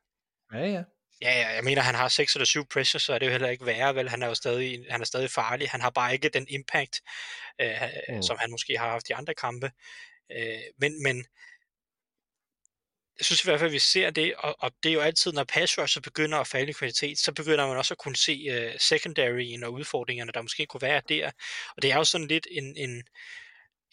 Ja, 0.61 0.67
ja. 0.73 0.83
Ja, 1.23 1.41
ja, 1.41 1.49
jeg 1.49 1.65
mener, 1.65 1.83
han 1.83 1.95
har 1.95 2.09
6 2.09 2.35
eller 2.35 2.47
7 2.47 2.67
pressure, 2.69 3.01
så 3.01 3.15
er 3.15 3.19
det 3.19 3.27
jo 3.27 3.31
heller 3.31 3.49
ikke 3.49 3.67
værre, 3.67 3.95
vel? 3.95 4.09
Han 4.09 4.23
er 4.23 4.27
jo 4.27 4.35
stadig, 4.35 4.87
han 4.91 5.01
er 5.01 5.05
stadig 5.05 5.31
farlig. 5.31 5.71
Han 5.71 5.81
har 5.81 5.91
bare 5.91 6.13
ikke 6.13 6.29
den 6.29 6.47
impact, 6.49 7.01
øh, 7.61 7.71
Mm. 8.09 8.23
som 8.23 8.37
han 8.41 8.51
måske 8.51 8.79
har 8.79 8.91
haft 8.91 9.09
i 9.09 9.13
andre 9.13 9.35
kampe. 9.35 9.71
Øh, 10.33 10.61
men, 10.79 11.03
men 11.03 11.17
jeg 13.19 13.25
synes 13.27 13.45
i 13.45 13.47
hvert 13.47 13.59
fald, 13.61 13.71
at 13.71 13.75
vi 13.75 13.79
ser 13.79 14.11
det, 14.11 14.35
og, 14.35 14.57
og 14.59 14.73
det 14.83 14.89
er 14.89 14.93
jo 14.95 15.01
altid, 15.01 15.33
når 15.33 15.45
pass 15.45 15.79
rusher 15.79 16.03
begynder 16.03 16.39
at 16.39 16.47
falde 16.47 16.71
i 16.71 16.73
kvalitet, 16.73 17.19
så 17.19 17.33
begynder 17.33 17.67
man 17.67 17.77
også 17.77 17.95
at 17.95 17.99
kunne 17.99 18.17
se 18.17 18.35
uh, 18.51 18.79
secondaryen 18.79 19.65
og 19.65 19.73
udfordringerne, 19.73 20.33
der 20.33 20.43
måske 20.43 20.67
kunne 20.67 20.83
være 20.83 21.03
der. 21.09 21.31
Og 21.77 21.83
det 21.83 21.93
er 21.93 21.97
jo 21.97 22.05
sådan 22.05 22.27
lidt 22.27 22.47
en, 22.51 22.77
en, 22.77 23.03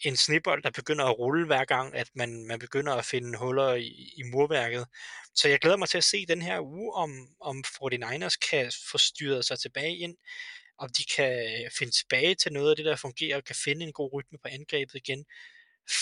en 0.00 0.16
snibbold, 0.16 0.62
der 0.62 0.70
begynder 0.70 1.04
at 1.04 1.18
rulle 1.18 1.46
hver 1.46 1.64
gang, 1.64 1.94
at 1.94 2.08
man, 2.14 2.46
man 2.46 2.58
begynder 2.58 2.94
at 2.94 3.04
finde 3.04 3.38
huller 3.38 3.74
i, 3.74 4.12
i 4.16 4.22
murværket. 4.22 4.86
Så 5.34 5.48
jeg 5.48 5.58
glæder 5.58 5.76
mig 5.76 5.88
til 5.88 5.98
at 5.98 6.04
se 6.04 6.26
den 6.26 6.42
her 6.42 6.60
uge, 6.60 6.94
om, 6.94 7.28
om 7.40 7.64
49ers 7.66 8.36
kan 8.50 8.72
få 8.90 8.98
styret 8.98 9.44
sig 9.44 9.58
tilbage 9.58 9.96
ind, 9.96 10.16
om 10.78 10.88
de 10.98 11.04
kan 11.16 11.32
øh, 11.32 11.70
finde 11.78 11.92
tilbage 11.92 12.34
til 12.34 12.52
noget 12.52 12.70
af 12.70 12.76
det, 12.76 12.84
der 12.84 12.96
fungerer, 12.96 13.36
og 13.36 13.44
kan 13.44 13.56
finde 13.64 13.86
en 13.86 13.92
god 13.92 14.12
rytme 14.12 14.38
på 14.42 14.48
angrebet 14.48 14.94
igen, 14.94 15.24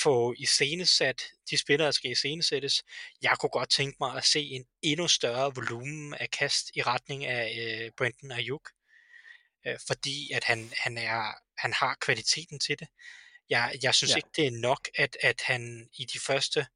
få 0.03 0.35
iscenesat 0.39 1.23
de 1.51 1.59
spillere, 1.59 1.87
der 1.87 1.93
skal 1.93 2.11
iscenesættes. 2.11 2.83
Jeg 3.23 3.37
kunne 3.41 3.51
godt 3.51 3.70
tænke 3.70 3.97
mig 4.01 4.16
at 4.16 4.25
se 4.25 4.41
en 4.41 4.65
endnu 4.83 5.09
større 5.09 5.55
volumen 5.55 6.15
af 6.15 6.31
kast 6.31 6.70
i 6.75 6.83
retning 6.83 7.27
af 7.27 7.83
øh, 7.85 7.91
Brenton 7.97 8.33
Ayuk, 8.33 8.70
øh, 9.66 9.79
fordi 9.87 10.33
at 10.33 10.45
han, 10.45 10.70
han, 10.77 10.99
er, 10.99 11.35
han 11.59 11.73
har 11.73 11.97
kvaliteten 12.01 12.59
til 12.61 12.79
det. 12.79 12.89
Jeg, 13.51 13.79
jeg 13.83 13.95
synes 13.95 14.11
Ja. 14.11 14.16
ikke, 14.16 14.29
det 14.37 14.47
er 14.47 14.51
nok, 14.51 14.89
at, 14.95 15.16
at 15.23 15.41
han 15.41 15.89
i 15.99 16.05
de 16.05 16.19
første 16.19 16.66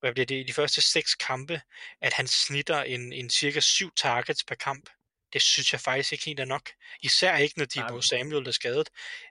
hvad 0.00 0.12
bliver 0.12 0.26
det, 0.26 0.34
i 0.40 0.42
de 0.42 0.52
første 0.52 0.80
seks 0.82 1.14
kampe, 1.14 1.60
at 2.00 2.12
han 2.12 2.26
snitter 2.26 2.82
en, 2.82 3.12
en 3.12 3.30
cirka 3.30 3.60
syv 3.60 3.94
targets 3.96 4.44
per 4.44 4.54
kamp. 4.54 4.90
Det 5.32 5.42
synes 5.42 5.72
jeg 5.72 5.80
faktisk 5.80 6.12
ikke 6.12 6.24
helt 6.24 6.40
er 6.40 6.44
nok. 6.44 6.70
Især 7.02 7.36
ikke, 7.36 7.58
når 7.58 7.64
Debo 7.66 7.92
men- 7.92 8.02
Samuel 8.02 8.46
er 8.46 8.50
skadet. 8.52 8.88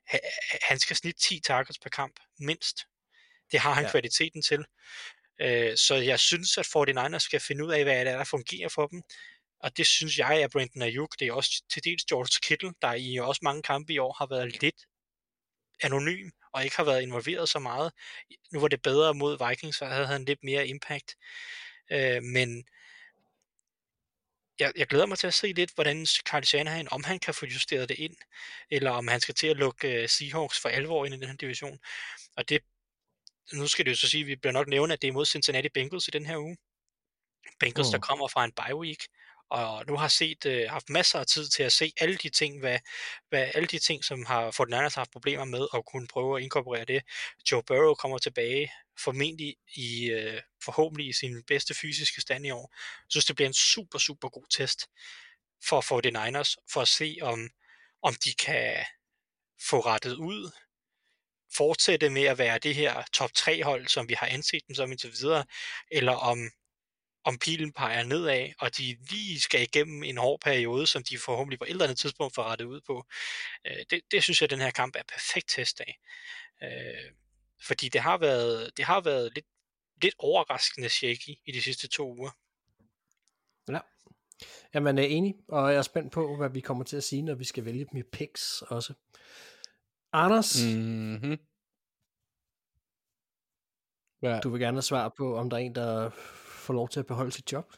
Ha- 0.07 0.17
Han 0.61 0.79
skal 0.79 0.95
snitte 0.95 1.19
10 1.21 1.39
targets 1.39 1.79
per 1.79 1.89
kamp, 1.89 2.19
mindst. 2.39 2.77
Det 3.51 3.59
har 3.59 3.73
han 3.73 3.83
Ja. 3.83 3.87
ja. 3.87 3.91
kvaliteten 3.91 4.41
til. 4.41 4.65
Øh, 5.41 5.77
Så 5.77 5.95
jeg 5.95 6.19
synes, 6.19 6.57
at 6.57 6.65
49ers 6.67 7.19
skal 7.23 7.39
finde 7.39 7.65
ud 7.65 7.71
af, 7.71 7.83
hvad 7.83 8.05
det 8.05 8.11
er, 8.13 8.17
der 8.17 8.23
fungerer 8.23 8.69
for 8.69 8.87
dem. 8.87 9.01
Og 9.59 9.77
det 9.77 9.87
synes 9.87 10.17
jeg 10.17 10.41
er 10.41 10.47
Brandon 10.47 10.81
Ayuk. 10.81 11.19
Det 11.19 11.27
er 11.27 11.33
også 11.33 11.63
til 11.73 11.83
dels 11.83 12.05
George 12.05 12.39
Kittle, 12.47 12.73
der 12.81 12.93
i 12.93 13.15
også 13.17 13.39
mange 13.43 13.61
kampe 13.63 13.93
i 13.93 13.97
år 13.97 14.13
har 14.17 14.25
været 14.27 14.61
lidt 14.61 14.75
anonym 15.83 16.29
og 16.55 16.63
ikke 16.63 16.75
har 16.75 16.83
været 16.83 17.01
involveret 17.01 17.49
så 17.49 17.59
meget. 17.59 17.91
Nu 18.53 18.59
var 18.59 18.67
det 18.67 18.81
bedre 18.81 19.13
mod 19.13 19.49
Vikings, 19.49 19.77
så 19.77 19.85
havde 19.85 20.07
han 20.07 20.25
lidt 20.25 20.43
mere 20.43 20.67
impact. 20.67 21.15
Øh, 21.91 22.23
men 22.23 22.65
jeg, 24.59 24.71
jeg 24.75 24.87
glæder 24.87 25.05
mig 25.05 25.17
til 25.17 25.27
at 25.27 25.33
se 25.33 25.53
lidt, 25.53 25.71
hvordan 25.75 26.05
Carl 26.05 26.43
Shanahan, 26.43 26.87
om 26.91 27.03
han 27.03 27.19
kan 27.19 27.33
få 27.33 27.45
justeret 27.45 27.89
det 27.89 27.99
ind, 27.99 28.15
eller 28.69 28.91
om 28.91 29.07
han 29.07 29.19
skal 29.21 29.35
til 29.35 29.47
at 29.47 29.57
lukke 29.57 30.03
uh, 30.03 30.09
Seahawks 30.09 30.59
for 30.61 30.69
alvor 30.69 31.05
ind 31.05 31.15
i 31.15 31.17
den 31.19 31.27
her 31.27 31.35
division. 31.35 31.79
Og 32.37 32.49
det, 32.49 32.61
nu 33.53 33.67
skal 33.67 33.85
det 33.85 33.91
jo 33.91 33.95
så 33.95 34.09
sige, 34.09 34.21
at 34.21 34.27
vi 34.27 34.35
bliver 34.35 34.53
nok 34.53 34.67
nævne, 34.67 34.93
at 34.93 35.01
det 35.01 35.07
er 35.07 35.11
mod 35.11 35.25
Cincinnati 35.25 35.69
Bengals 35.69 36.07
i 36.07 36.11
den 36.11 36.25
her 36.25 36.37
uge. 36.37 36.57
Bengals, 37.59 37.87
mm. 37.87 37.91
der 37.91 37.97
Mm. 37.97 38.01
kommer 38.01 38.27
fra 38.27 38.45
en 38.45 38.51
bye 38.51 38.75
week, 38.75 39.07
og 39.49 39.85
nu 39.87 39.97
har 39.97 40.07
set 40.07 40.45
øh, 40.45 40.69
haft 40.69 40.89
masser 40.89 41.19
af 41.19 41.25
tid 41.25 41.47
til 41.47 41.63
at 41.63 41.71
se 41.71 41.93
alle 42.01 42.15
de 42.15 42.29
ting, 42.29 42.59
hvad, 42.59 42.79
hvad 43.29 43.51
alle 43.53 43.67
de 43.67 43.79
ting, 43.79 44.03
som 44.03 44.25
har 44.25 44.51
fået 44.51 44.69
den 44.71 44.91
haft 44.95 45.11
problemer 45.11 45.45
med, 45.45 45.67
og 45.73 45.85
kunne 45.85 46.07
prøve 46.07 46.37
at 46.37 46.43
inkorporere 46.43 46.85
det. 46.85 47.03
Joe 47.51 47.63
Burrow 47.63 47.93
kommer 47.93 48.17
tilbage, 48.17 48.71
formentlig 48.99 49.55
i, 49.75 50.05
øh, 50.05 50.41
forhåbentlig 50.63 51.07
i 51.07 51.13
sin 51.13 51.43
bedste 51.43 51.73
fysiske 51.73 52.21
stand 52.21 52.45
i 52.45 52.51
år. 52.51 52.73
Jeg 52.77 53.07
synes, 53.09 53.25
det 53.25 53.35
bliver 53.35 53.47
en 53.47 53.53
super, 53.53 53.99
super 53.99 54.29
god 54.29 54.45
test 54.49 54.87
for 55.69 55.81
49ers, 55.81 56.55
for 56.71 56.81
at 56.81 56.87
se, 56.87 57.17
om, 57.21 57.49
om 58.01 58.13
de 58.13 58.33
kan 58.33 58.85
få 59.69 59.79
rettet 59.79 60.15
ud, 60.15 60.51
fortsætte 61.57 62.09
med 62.09 62.23
at 62.23 62.37
være 62.37 62.59
det 62.59 62.75
her 62.75 63.03
top 63.13 63.33
3 63.33 63.63
hold, 63.63 63.87
som 63.87 64.09
vi 64.09 64.13
har 64.13 64.27
anset 64.27 64.67
dem 64.67 64.75
som 64.75 64.91
indtil 64.91 65.11
videre, 65.21 65.45
eller 65.91 66.13
om, 66.13 66.51
om 67.25 67.37
pilen 67.37 67.71
peger 67.73 68.03
nedad, 68.03 68.49
og 68.59 68.77
de 68.77 68.97
lige 69.09 69.39
skal 69.39 69.61
igennem 69.61 70.03
en 70.03 70.17
hård 70.17 70.39
periode, 70.39 70.87
som 70.87 71.03
de 71.03 71.17
forhåbentlig 71.17 71.59
på 71.59 71.65
et 71.65 71.69
eller 71.69 71.83
andet 71.83 71.97
tidspunkt 71.97 72.35
får 72.35 72.43
rettet 72.43 72.65
ud 72.65 72.81
på. 72.81 73.05
Øh, 73.67 73.85
det, 73.89 74.01
det 74.11 74.23
synes 74.23 74.41
jeg, 74.41 74.45
at 74.45 74.51
den 74.51 74.59
her 74.59 74.71
kamp 74.71 74.95
er 74.95 75.03
perfekt 75.07 75.49
test 75.49 75.81
af. 75.81 75.99
Øh, 76.63 77.11
fordi 77.61 77.89
det 77.89 78.01
har 78.01 78.17
været, 78.17 78.77
det 78.77 78.85
har 78.85 79.01
været 79.01 79.31
lidt, 79.35 79.45
lidt 80.01 80.15
overraskende 80.17 80.89
shaky 80.89 81.35
i 81.45 81.51
de 81.51 81.61
sidste 81.61 81.87
to 81.87 82.15
uger. 82.17 82.31
Ja. 83.69 83.79
Jamen, 84.73 84.97
jeg 84.97 85.05
er 85.05 85.09
enig, 85.09 85.35
og 85.47 85.71
jeg 85.71 85.77
er 85.77 85.81
spændt 85.81 86.13
på, 86.13 86.37
hvad 86.37 86.49
vi 86.49 86.59
kommer 86.59 86.83
til 86.83 86.97
at 86.97 87.03
sige, 87.03 87.21
når 87.21 87.35
vi 87.35 87.43
skal 87.43 87.65
vælge 87.65 87.85
dem 87.91 87.97
i 87.97 88.03
picks 88.03 88.61
også. 88.61 88.93
Anders, 90.13 90.63
Mm-hmm. 90.63 91.37
Hvad? 94.19 94.41
du 94.41 94.49
vil 94.49 94.61
gerne 94.61 94.75
have 94.75 94.81
svar 94.81 95.09
på, 95.17 95.37
om 95.37 95.49
der 95.49 95.57
er 95.57 95.61
en, 95.61 95.75
der 95.75 96.11
får 96.65 96.73
lov 96.73 96.89
til 96.89 96.99
at 96.99 97.05
beholde 97.05 97.31
sit 97.31 97.51
job? 97.51 97.73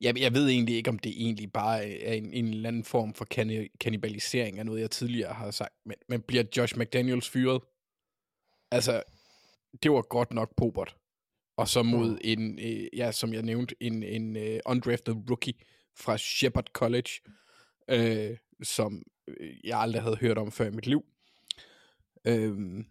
Jeg, 0.00 0.18
jeg 0.18 0.34
ved 0.34 0.48
egentlig 0.48 0.76
ikke, 0.76 0.90
om 0.90 0.98
det 0.98 1.12
egentlig 1.16 1.52
bare 1.52 1.90
er 1.90 2.12
en, 2.12 2.32
en 2.32 2.48
eller 2.48 2.68
anden 2.68 2.84
form 2.84 3.14
for 3.14 3.24
kannibalisering 3.80 4.58
af 4.58 4.66
noget, 4.66 4.80
jeg 4.80 4.90
tidligere 4.90 5.32
har 5.32 5.50
sagt. 5.50 5.74
Men, 5.84 5.96
men 6.08 6.20
bliver 6.20 6.44
Josh 6.56 6.78
McDaniels 6.78 7.28
fyret? 7.28 7.62
Altså, 8.70 9.02
det 9.82 9.90
var 9.90 10.02
godt 10.02 10.32
nok 10.32 10.56
pobert. 10.56 10.96
Og 11.56 11.68
så 11.68 11.82
mod 11.82 12.18
en, 12.24 12.58
øh, 12.58 12.86
ja, 12.96 13.12
som 13.12 13.34
jeg 13.34 13.42
nævnte, 13.42 13.74
en, 13.80 14.02
en 14.02 14.36
uh, 14.36 14.58
undrafted 14.66 15.14
rookie 15.30 15.54
fra 15.96 16.18
Shepard 16.18 16.66
College, 16.72 17.10
øh, 17.88 18.36
som 18.62 19.02
øh, 19.28 19.50
jeg 19.64 19.78
aldrig 19.78 20.02
havde 20.02 20.16
hørt 20.16 20.38
om 20.38 20.52
før 20.52 20.66
i 20.66 20.70
mit 20.70 20.86
liv. 20.86 21.04
Øhm, 22.24 22.86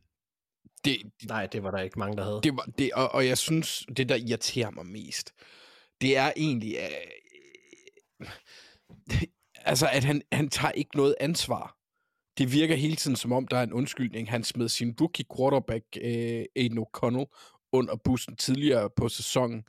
det, 0.86 0.98
Nej, 1.28 1.46
det 1.48 1.64
var 1.64 1.72
der 1.72 1.80
ikke 1.80 2.00
mange, 2.00 2.18
der 2.18 2.24
havde. 2.24 2.40
det 2.44 2.56
var, 2.56 2.70
det, 2.78 2.92
og, 2.94 3.12
og 3.12 3.28
jeg 3.28 3.38
synes, 3.38 3.86
det 3.98 4.10
der 4.10 4.16
irriterer 4.16 4.70
mig 4.72 4.86
mest, 4.86 5.34
det 6.02 6.18
er 6.18 6.32
egentlig, 6.36 6.78
øh, 6.78 8.28
altså 9.56 9.90
at 9.92 10.04
han, 10.04 10.22
han 10.32 10.50
tager 10.50 10.72
ikke 10.72 10.98
noget 10.98 11.16
ansvar. 11.20 11.76
Det 12.38 12.54
virker 12.54 12.76
hele 12.76 12.96
tiden 12.96 13.16
som 13.16 13.32
om, 13.32 13.48
der 13.48 13.58
er 13.58 13.64
en 13.64 13.74
undskyldning. 13.74 14.30
Han 14.30 14.44
smed 14.44 14.70
sin 14.70 14.96
rookie 15.02 15.26
quarterback, 15.38 15.86
øh, 16.02 16.46
Aiden 16.56 16.78
O'Connell, 16.78 17.26
under 17.72 17.96
bussen 17.96 18.36
tidligere 18.36 18.90
på 18.96 19.10
sæsonen. 19.10 19.64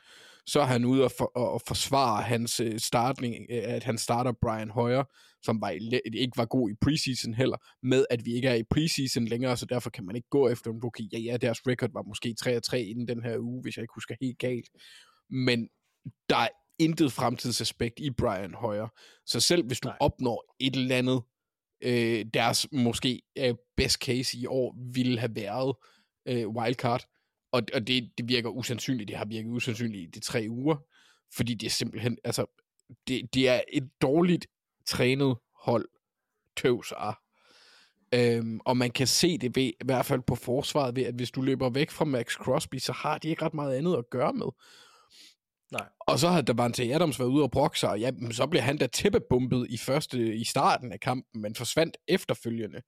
Så 0.53 0.61
er 0.61 0.65
han 0.65 0.85
ude 0.85 1.05
og, 1.05 1.11
for, 1.19 1.25
og 1.37 1.61
forsvare 1.67 2.23
hans 2.23 2.61
øh, 2.61 2.79
startning, 2.79 3.35
øh, 3.51 3.63
at 3.65 3.85
han 3.85 3.99
starter 3.99 4.33
Brian 4.43 4.71
Hoyer, 4.71 5.05
som 5.43 5.61
var, 5.61 5.71
i- 5.71 6.01
ikke 6.15 6.37
var 6.37 6.45
god 6.45 6.71
i 6.71 6.75
preseason 6.81 7.35
heller, 7.35 7.57
med 7.87 8.05
at 8.11 8.25
vi 8.25 8.33
ikke 8.35 8.49
er 8.49 8.55
i 8.55 8.63
preseason 8.71 9.25
længere, 9.25 9.57
så 9.57 9.67
derfor 9.67 9.91
kan 9.91 10.05
man 10.07 10.17
ikke 10.17 10.29
gå 10.31 10.49
efter 10.49 10.71
en 10.71 10.81
rookie. 10.85 11.09
Ja, 11.13 11.19
ja, 11.19 11.37
deres 11.37 11.61
record 11.67 11.91
var 11.93 12.03
måske 12.03 12.35
3-3 12.41 12.77
inden 12.77 13.09
den 13.09 13.23
her 13.23 13.39
uge, 13.39 13.63
hvis 13.63 13.77
jeg 13.77 13.83
ikke 13.83 13.95
husker 13.97 14.15
helt 14.21 14.39
galt. 14.39 14.69
Men 15.31 15.69
der 16.29 16.37
er 16.37 16.49
intet 16.79 17.13
fremtidsaspekt 17.13 17.99
i 18.01 18.11
Brian 18.11 18.55
Hoyer. 18.55 18.89
Så 19.27 19.41
selv 19.41 19.67
hvis 19.67 19.81
du 19.81 19.89
Nej. 19.89 19.97
opnår 20.01 20.55
et 20.61 20.77
eller 20.77 20.97
andet, 20.97 21.23
øh, 21.85 22.25
deres 22.35 22.67
måske 22.73 23.23
øh, 23.39 23.55
best 23.77 23.99
case 23.99 24.37
i 24.39 24.47
år 24.47 24.77
ville 24.95 25.19
have 25.19 25.35
været 25.37 25.77
øh, 26.29 26.49
wildcard, 26.49 27.05
og, 27.53 27.63
og 27.75 27.87
det, 27.87 28.11
det 28.19 28.29
virker 28.29 28.49
usandsynligt, 28.49 29.09
det 29.09 29.17
har 29.17 29.25
virket 29.25 29.51
usandsynligt 29.51 30.03
i 30.03 30.11
de 30.11 30.21
tre 30.21 30.47
uger, 30.49 30.77
fordi 31.37 31.55
det 31.55 31.67
er 31.67 31.71
simpelthen, 31.71 32.19
altså, 32.25 32.47
det, 33.09 33.35
det 33.35 33.49
er 33.49 33.61
et 33.73 33.91
dårligt 34.03 34.47
trænet 34.87 35.37
hold, 35.65 35.89
tøvs 36.57 36.93
er. 36.93 37.21
Øhm, 38.15 38.61
og 38.65 38.77
man 38.77 38.91
kan 38.91 39.07
se 39.07 39.39
det 39.39 39.57
ved, 39.57 39.63
i 39.63 39.85
hvert 39.85 40.07
fald 40.07 40.21
på 40.27 40.35
forsvaret, 40.35 40.97
ved 40.97 41.03
at 41.03 41.15
hvis 41.15 41.31
du 41.31 41.43
løber 41.43 41.71
væk 41.71 41.91
fra 41.91 42.05
Max 42.05 42.33
Crosby, 42.33 42.79
så 42.79 42.93
har 42.93 43.19
de 43.19 43.29
ikke 43.29 43.45
ret 43.45 43.55
meget 43.55 43.77
andet 43.77 43.97
at 43.97 44.11
gøre 44.11 44.33
med. 44.33 44.47
Nej. 45.73 45.89
Og 46.01 46.19
så 46.19 46.29
har 46.29 46.41
Davante 46.41 46.95
Adams 46.95 47.19
været 47.19 47.29
ude 47.29 47.43
og 47.43 47.51
brokke 47.51 47.79
sig, 47.79 47.91
og 47.91 48.01
ja, 48.01 48.11
så 48.31 48.47
blev 48.47 48.63
han 48.63 48.79
da 48.79 48.87
tæppebumpet 48.87 49.67
i, 49.71 49.77
første, 49.77 50.37
i 50.37 50.45
starten 50.45 50.93
af 50.93 51.01
kampen, 51.01 51.43
men 51.43 51.55
forsvandt 51.55 51.97
efterfølgende 52.09 52.83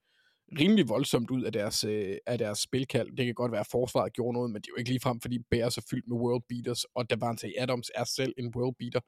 rimelig 0.61 0.89
voldsomt 0.89 1.31
ud 1.31 1.43
af 1.43 1.53
deres, 1.53 1.85
øh, 1.85 2.17
af 2.27 2.39
deres 2.39 2.59
spilkald. 2.59 3.17
Det 3.17 3.27
kan 3.27 3.35
godt 3.35 3.53
være, 3.53 3.61
at 3.61 3.67
forsvaret 3.71 4.13
gjorde 4.13 4.35
noget, 4.35 4.51
men 4.51 4.63
det 4.63 4.69
er 4.69 4.73
jo 4.77 4.79
ikke 4.79 4.91
ligefrem, 4.91 5.21
fordi 5.21 5.39
Bears 5.51 5.77
er 5.77 5.83
fyldt 5.91 6.09
med 6.09 6.17
world 6.17 6.43
beaters, 6.49 6.85
og 6.85 7.11
Davante 7.11 7.53
Adams 7.59 7.91
er 7.95 8.05
selv 8.05 8.35
en 8.39 8.53
world 8.57 8.75
beater. 8.79 9.01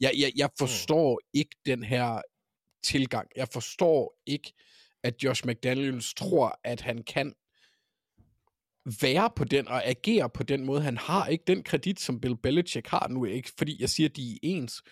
Jeg, 0.00 0.12
jeg, 0.18 0.32
jeg 0.36 0.50
forstår 0.58 1.12
mm. 1.12 1.38
ikke 1.38 1.56
den 1.66 1.82
her 1.82 2.22
tilgang. 2.84 3.28
Jeg 3.36 3.48
forstår 3.52 4.14
ikke, 4.26 4.52
at 5.02 5.24
Josh 5.24 5.46
McDaniels 5.46 6.14
tror, 6.14 6.60
at 6.64 6.80
han 6.80 7.02
kan 7.02 7.32
være 9.02 9.30
på 9.36 9.44
den 9.44 9.68
og 9.68 9.86
agere 9.86 10.30
på 10.30 10.42
den 10.42 10.64
måde. 10.64 10.80
Han 10.80 10.96
har 10.96 11.26
ikke 11.26 11.44
den 11.46 11.62
kredit, 11.62 12.00
som 12.00 12.20
Bill 12.20 12.36
Belichick 12.36 12.88
har 12.88 13.08
nu. 13.08 13.24
Ikke 13.24 13.52
fordi 13.58 13.76
jeg 13.80 13.90
siger, 13.90 14.08
at 14.08 14.16
de 14.16 14.32
er 14.32 14.38
ens. 14.42 14.82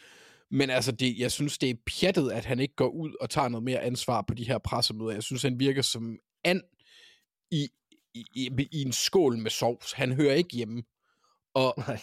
Men 0.54 0.70
altså, 0.70 0.92
det, 0.92 1.18
jeg 1.18 1.32
synes, 1.32 1.58
det 1.58 1.70
er 1.70 1.74
pjattet, 1.86 2.30
at 2.30 2.44
han 2.44 2.60
ikke 2.60 2.74
går 2.74 2.88
ud 2.88 3.14
og 3.20 3.30
tager 3.30 3.48
noget 3.48 3.64
mere 3.64 3.80
ansvar 3.80 4.22
på 4.22 4.34
de 4.34 4.44
her 4.44 4.58
pressemøder. 4.58 5.12
Jeg 5.12 5.22
synes, 5.22 5.42
han 5.42 5.58
virker 5.58 5.82
som 5.82 6.18
and 6.44 6.62
i, 7.50 7.68
i, 8.14 8.24
i, 8.34 8.68
i 8.72 8.82
en 8.82 8.92
skål 8.92 9.38
med 9.38 9.50
sovs. 9.50 9.92
Han 9.92 10.12
hører 10.12 10.34
ikke 10.34 10.56
hjemme. 10.56 10.82
Og, 11.54 11.74
Nej. 11.76 12.00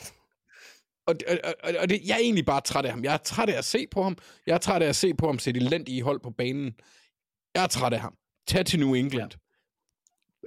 og, 1.06 1.16
og, 1.28 1.54
og, 1.64 1.74
og 1.80 1.90
det, 1.90 2.02
jeg 2.06 2.14
er 2.14 2.20
egentlig 2.20 2.46
bare 2.46 2.62
træt 2.62 2.86
af 2.86 2.92
ham. 2.92 3.04
Jeg 3.04 3.14
er 3.14 3.18
træt 3.18 3.50
af 3.50 3.58
at 3.58 3.66
se 3.66 3.88
på 3.88 4.04
ham. 4.04 4.18
Jeg 4.46 4.54
er 4.54 4.58
træt 4.58 4.82
af 4.82 4.88
at 4.88 4.96
se 4.96 5.14
på 5.14 5.26
ham 5.26 5.40
sætte 5.40 5.60
elendige 5.60 6.04
hold 6.04 6.20
på 6.20 6.32
banen. 6.32 6.76
Jeg 7.56 7.64
er 7.64 7.68
træt 7.68 7.94
af 7.94 8.00
ham. 8.00 8.18
Tag 8.48 8.66
til 8.66 8.80
New 8.80 8.94
England. 8.94 9.32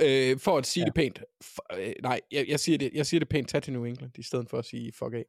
Ja. 0.01 0.31
Øh, 0.31 0.39
for 0.39 0.59
at 0.59 0.66
sige 0.66 0.82
ja. 0.82 0.86
det 0.86 0.94
pænt. 0.94 1.20
F- 1.44 1.81
øh, 1.81 1.94
nej, 2.02 2.20
jeg, 2.31 2.48
jeg, 2.48 2.60
siger 2.60 2.78
det, 2.78 2.90
jeg 2.94 3.06
siger 3.06 3.18
det 3.18 3.28
pænt. 3.28 3.48
Tag 3.48 3.62
til 3.62 3.72
New 3.72 3.85
England, 3.85 4.18
i 4.18 4.22
stedet 4.22 4.51
for 4.51 4.59
at 4.59 4.64
sige 4.64 4.93
fuck 4.93 5.14
af. 5.14 5.24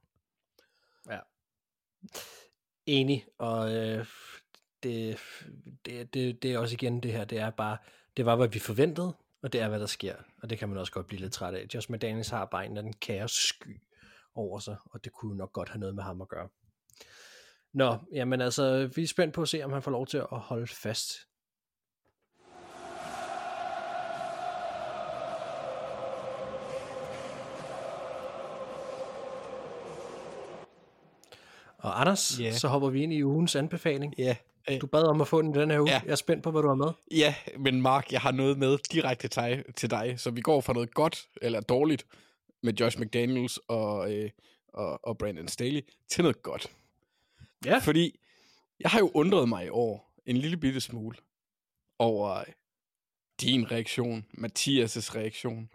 Ja. 1.10 1.20
Enig, 2.86 3.26
og 3.38 3.76
øh, 3.76 4.06
det, 4.84 5.18
det, 5.86 6.14
det, 6.14 6.44
det 6.44 6.54
er 6.54 6.60
også 6.60 6.74
igen 6.74 7.04
det 7.04 7.12
her, 7.12 7.26
det 7.26 7.40
er 7.40 7.50
bare, 7.50 7.78
det 8.18 8.26
var, 8.26 8.36
hvad 8.36 8.48
vi 8.48 8.60
forventede, 8.60 9.14
og 9.42 9.54
det 9.54 9.62
er, 9.62 9.70
hvad 9.70 9.80
der 9.80 9.86
sker, 9.86 10.16
og 10.42 10.50
det 10.50 10.58
kan 10.58 10.70
man 10.70 10.78
også 10.78 10.92
godt 10.92 11.08
blive 11.08 11.22
lidt 11.22 11.34
træt 11.34 11.54
af. 11.54 11.68
Josh 11.74 11.92
McDaniels 11.92 12.30
har 12.30 12.46
bare 12.46 12.66
en 12.66 12.72
eller 12.78 12.82
anden 12.82 13.28
sky 13.28 13.82
over 14.36 14.60
sig, 14.60 14.76
og 14.86 15.04
det 15.04 15.14
kunne 15.14 15.38
nok 15.38 15.54
godt 15.54 15.70
have 15.70 15.80
noget 15.80 15.96
med 15.96 16.04
ham 16.04 16.22
at 16.22 16.28
gøre. 16.28 16.48
Nå, 17.74 17.98
jamen 18.12 18.42
altså, 18.42 18.92
vi 18.96 19.04
er 19.04 19.08
spændt 19.08 19.34
på 19.34 19.42
at 19.42 19.50
se, 19.50 19.64
om 19.64 19.72
han 19.72 19.82
får 19.82 19.92
lov 19.92 20.08
til 20.08 20.18
at 20.18 20.28
holde 20.40 20.68
fast. 20.68 21.12
Og 31.86 32.02
Anders, 32.02 32.30
yeah. 32.30 32.54
så 32.54 32.68
hopper 32.68 32.90
vi 32.90 33.04
ind 33.04 33.14
i 33.14 33.24
ugens 33.24 33.56
anbefaling. 33.56 34.14
Ja, 34.18 34.36
Du 34.82 34.88
bad 34.88 35.04
om 35.04 35.22
at 35.22 35.28
få 35.28 35.42
den 35.42 35.54
den 35.54 35.72
her 35.72 35.80
uge. 35.80 35.90
Ja. 35.90 36.02
Jeg 36.06 36.12
er 36.12 36.16
spændt 36.16 36.44
på, 36.44 36.52
hvad 36.52 36.62
du 36.62 36.68
har 36.68 36.76
med. 36.76 36.92
Ja, 37.12 37.36
men 37.60 37.82
Mark, 37.82 38.12
jeg 38.12 38.22
har 38.22 38.32
noget 38.32 38.58
med 38.58 38.78
direkte 38.92 39.28
til 39.28 39.42
dig, 39.42 39.64
til 39.76 39.90
dig. 39.90 40.14
Så 40.18 40.32
vi 40.32 40.42
går 40.42 40.62
fra 40.62 40.74
noget 40.74 40.94
godt 40.94 41.28
eller 41.42 41.62
dårligt 41.62 42.06
med 42.64 42.74
Josh 42.74 43.00
McDaniels 43.00 43.60
og, 43.68 44.14
øh, 44.14 44.30
og, 44.74 45.06
og 45.06 45.18
Brandon 45.18 45.48
Staley 45.48 45.82
til 46.10 46.24
noget 46.24 46.42
godt. 46.42 46.72
Ja. 47.66 47.78
Fordi 47.78 48.20
jeg 48.80 48.92
har 48.92 49.00
jo 49.00 49.12
undret 49.14 49.50
mig 49.50 49.66
i 49.66 49.70
år 49.70 50.14
en 50.26 50.38
lille 50.38 50.58
bitte 50.58 50.82
smule 50.82 51.18
over 52.00 52.36
øh, 52.36 52.46
din 53.42 53.72
reaktion, 53.72 54.26
Mathias' 54.38 55.16
reaktion, 55.16 55.70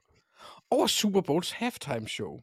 over 0.71 0.87
Super 0.87 1.21
Bowls 1.21 1.51
halftime 1.51 2.09
show. 2.09 2.41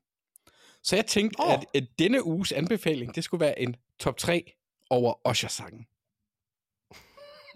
Så 0.87 0.95
jeg 0.95 1.05
tænkte, 1.05 1.39
oh. 1.39 1.53
at, 1.53 1.65
at 1.73 1.83
denne 1.99 2.23
uges 2.23 2.51
anbefaling, 2.51 3.15
det 3.15 3.23
skulle 3.23 3.41
være 3.41 3.59
en 3.59 3.75
top 3.99 4.17
3 4.17 4.53
over 4.89 5.29
Usher-sangen. 5.29 5.85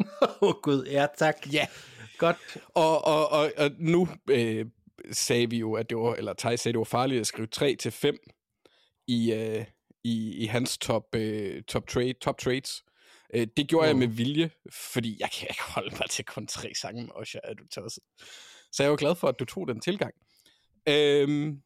Åh 0.22 0.50
oh, 0.50 0.54
gud, 0.64 0.86
ja 0.86 1.08
tak. 1.18 1.54
Ja. 1.54 1.68
Godt. 2.18 2.38
Og, 2.68 3.06
og, 3.06 3.30
og, 3.30 3.52
og 3.58 3.72
nu 3.80 4.08
øh, 4.30 4.66
sagde 5.12 5.50
vi 5.50 5.58
jo, 5.58 5.74
at 5.74 5.90
det 5.90 5.98
var, 5.98 6.16
eller 6.16 6.34
Thijs 6.34 6.60
sagde, 6.60 6.72
at 6.72 6.74
det 6.74 6.80
var 6.80 6.84
farligt 6.84 7.20
at 7.20 7.28
skrive 7.28 7.48
3 7.48 7.76
til 7.76 7.92
5 7.92 8.18
i, 9.08 9.34
øh, 9.34 9.66
i, 10.04 10.44
i 10.44 10.46
hans 10.46 10.78
top, 10.78 11.16
øh, 11.16 11.64
top, 11.64 11.88
trade, 11.88 12.14
top 12.14 12.38
trades. 12.38 12.84
Øh, 13.34 13.48
det 13.58 13.68
gjorde 13.68 13.94
mm. 13.94 14.02
jeg 14.02 14.08
med 14.08 14.16
vilje, 14.16 14.52
fordi 14.72 15.18
jeg 15.20 15.30
kan 15.32 15.48
ikke 15.50 15.64
holde 15.64 15.96
mig 16.00 16.10
til 16.10 16.26
kun 16.26 16.48
tre 16.48 16.72
sange 16.82 17.04
med 17.04 17.12
Usher, 17.22 17.40
er 17.44 17.54
du 17.54 17.68
tosset. 17.68 18.04
Så 18.72 18.84
jeg 18.84 18.90
var 18.90 18.98
glad 18.98 19.16
for, 19.16 19.28
at 19.28 19.40
du 19.40 19.46
tog 19.46 19.68
den 19.68 19.82
tilgang. 19.82 20.14
Øhm, 20.88 21.62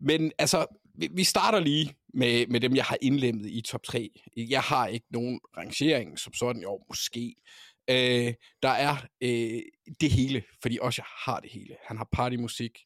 men 0.00 0.32
altså, 0.38 0.66
vi, 1.00 1.08
vi 1.12 1.24
starter 1.24 1.60
lige 1.60 1.96
med, 2.14 2.46
med 2.46 2.60
dem, 2.60 2.76
jeg 2.76 2.84
har 2.84 2.96
indlemmet 3.02 3.46
i 3.46 3.60
top 3.60 3.82
3. 3.82 4.20
Jeg 4.36 4.60
har 4.62 4.86
ikke 4.86 5.06
nogen 5.10 5.40
rangering 5.56 6.18
som 6.18 6.32
sådan, 6.32 6.62
jo, 6.62 6.84
måske. 6.88 7.34
Øh, 7.90 8.34
der 8.62 8.68
er 8.68 8.96
øh, 9.20 9.62
det 10.00 10.10
hele, 10.10 10.42
fordi 10.62 10.78
også 10.82 11.02
jeg 11.02 11.32
har 11.32 11.40
det 11.40 11.50
hele. 11.50 11.76
Han 11.82 11.96
har 11.96 12.08
partymusik, 12.12 12.78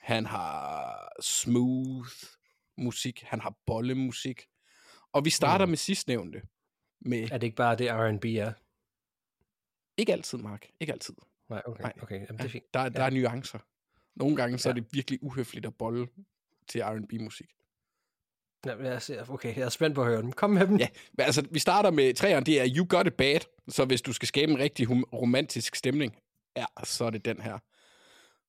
han 0.00 0.26
har 0.26 0.94
smooth 1.22 2.08
musik, 2.78 3.22
han 3.22 3.40
har 3.40 3.54
bollemusik. 3.66 4.42
Og 5.12 5.24
vi 5.24 5.30
starter 5.30 5.66
mm. 5.66 5.70
med 5.70 5.78
sidstnævnte. 5.78 6.42
Med, 7.00 7.22
Er 7.30 7.38
det 7.38 7.42
ikke 7.42 7.56
bare 7.56 7.76
det, 7.76 7.90
R&B 7.90 8.24
er? 8.24 8.52
Ikke 9.96 10.12
altid, 10.12 10.38
Mark. 10.38 10.66
Ikke 10.80 10.92
altid. 10.92 11.14
Nej, 11.48 11.62
okay, 11.66 11.82
Nej. 11.82 11.92
okay. 12.02 12.14
Jamen, 12.14 12.38
det 12.38 12.44
er 12.44 12.48
fint. 12.48 12.74
Der, 12.74 12.88
der 12.88 13.02
er 13.02 13.10
nuancer. 13.10 13.58
Nogle 14.14 14.36
gange 14.36 14.58
så 14.58 14.68
er 14.68 14.74
Ja. 14.74 14.80
det 14.80 14.88
virkelig 14.92 15.22
uhøfligt 15.22 15.66
at 15.66 15.74
bolle 15.74 16.08
til 16.68 16.80
R&B-musik. 16.82 17.46
Ja, 18.66 18.76
jeg 18.84 19.02
ser, 19.02 19.30
okay, 19.30 19.56
jeg 19.56 19.64
er 19.64 19.68
spændt 19.68 19.94
på 19.94 20.02
at 20.02 20.08
høre 20.08 20.22
dem. 20.22 20.32
Kom 20.32 20.50
med 20.50 20.66
dem. 20.66 20.76
Ja, 20.76 20.88
men 21.12 21.24
altså, 21.26 21.46
vi 21.50 21.58
starter 21.58 21.90
med 21.90 22.14
træerne, 22.14 22.46
det 22.46 22.60
er 22.60 22.66
You 22.76 22.86
Got 22.88 23.06
It 23.06 23.14
Bad, 23.14 23.40
så 23.68 23.84
hvis 23.84 24.02
du 24.02 24.12
skal 24.12 24.28
skabe 24.28 24.52
en 24.52 24.58
rigtig 24.58 24.88
romantisk 25.12 25.74
stemning, 25.76 26.16
ja, 26.56 26.64
så 26.84 27.04
er 27.04 27.10
det 27.10 27.24
den 27.24 27.40
her. 27.40 27.58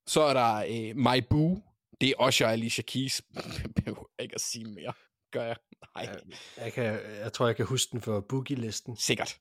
Så 0.08 0.22
er 0.22 0.34
der 0.34 0.56
øh, 0.56 0.96
My 0.98 1.24
Boo, 1.30 1.62
det 2.02 2.10
er 2.10 2.14
også 2.18 2.46
Alicia 2.46 2.84
Keys. 2.88 3.22
Jeg 3.64 3.74
behøver 3.76 4.10
ikke 4.20 4.36
at 4.36 4.42
sige 4.42 4.66
mere. 4.66 4.94
Gør 5.32 5.44
jeg? 5.46 5.56
Nej, 5.96 6.10
Ja. 6.58 6.64
Jeg, 6.64 6.74
kan, 6.74 7.00
jeg 7.20 7.34
tror, 7.34 7.46
jeg 7.48 7.56
kan 7.56 7.66
huske 7.66 7.92
den 7.92 8.02
for 8.02 8.20
Boogie-listen. 8.20 8.98
sikkert. 8.98 9.38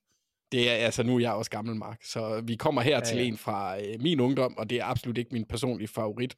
Det 0.53 0.71
er, 0.71 0.75
altså, 0.75 1.03
nu 1.03 1.17
er 1.17 1.21
jeg 1.21 1.33
også 1.33 1.51
gammel, 1.51 1.77
Mark, 1.77 2.03
så 2.05 2.41
vi 2.41 2.57
kommer 2.57 2.83
her 2.83 2.97
Ja, 2.97 3.05
til 3.05 3.17
ja. 3.17 3.23
en 3.25 3.39
fra 3.39 3.81
øh, 3.81 4.01
min 4.01 4.21
ungdom, 4.21 4.57
og 4.57 4.71
det 4.71 4.79
er 4.81 4.85
absolut 4.85 5.19
ikke 5.19 5.31
min 5.33 5.45
personlige 5.45 5.89
favorit, 5.89 6.37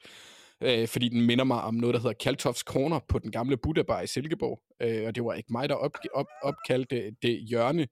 øh, 0.65 0.89
fordi 0.89 1.09
den 1.09 1.21
minder 1.21 1.45
mig 1.45 1.63
om 1.63 1.75
noget, 1.75 1.95
der 1.95 2.01
hedder 2.01 2.15
Kaltofs 2.21 2.61
Corner 2.61 3.01
på 3.09 3.19
den 3.19 3.31
gamle 3.31 3.57
Buddha 3.57 3.83
Bar 3.83 4.01
i 4.01 4.07
Silkeborg, 4.07 4.61
øh, 4.81 5.07
og 5.07 5.15
det 5.15 5.25
var 5.25 5.35
ikke 5.35 5.53
mig, 5.53 5.69
der 5.69 5.75
op, 5.75 5.97
op, 6.15 6.27
opkaldte 6.43 7.11
det, 7.23 7.41
hjørne 7.49 7.89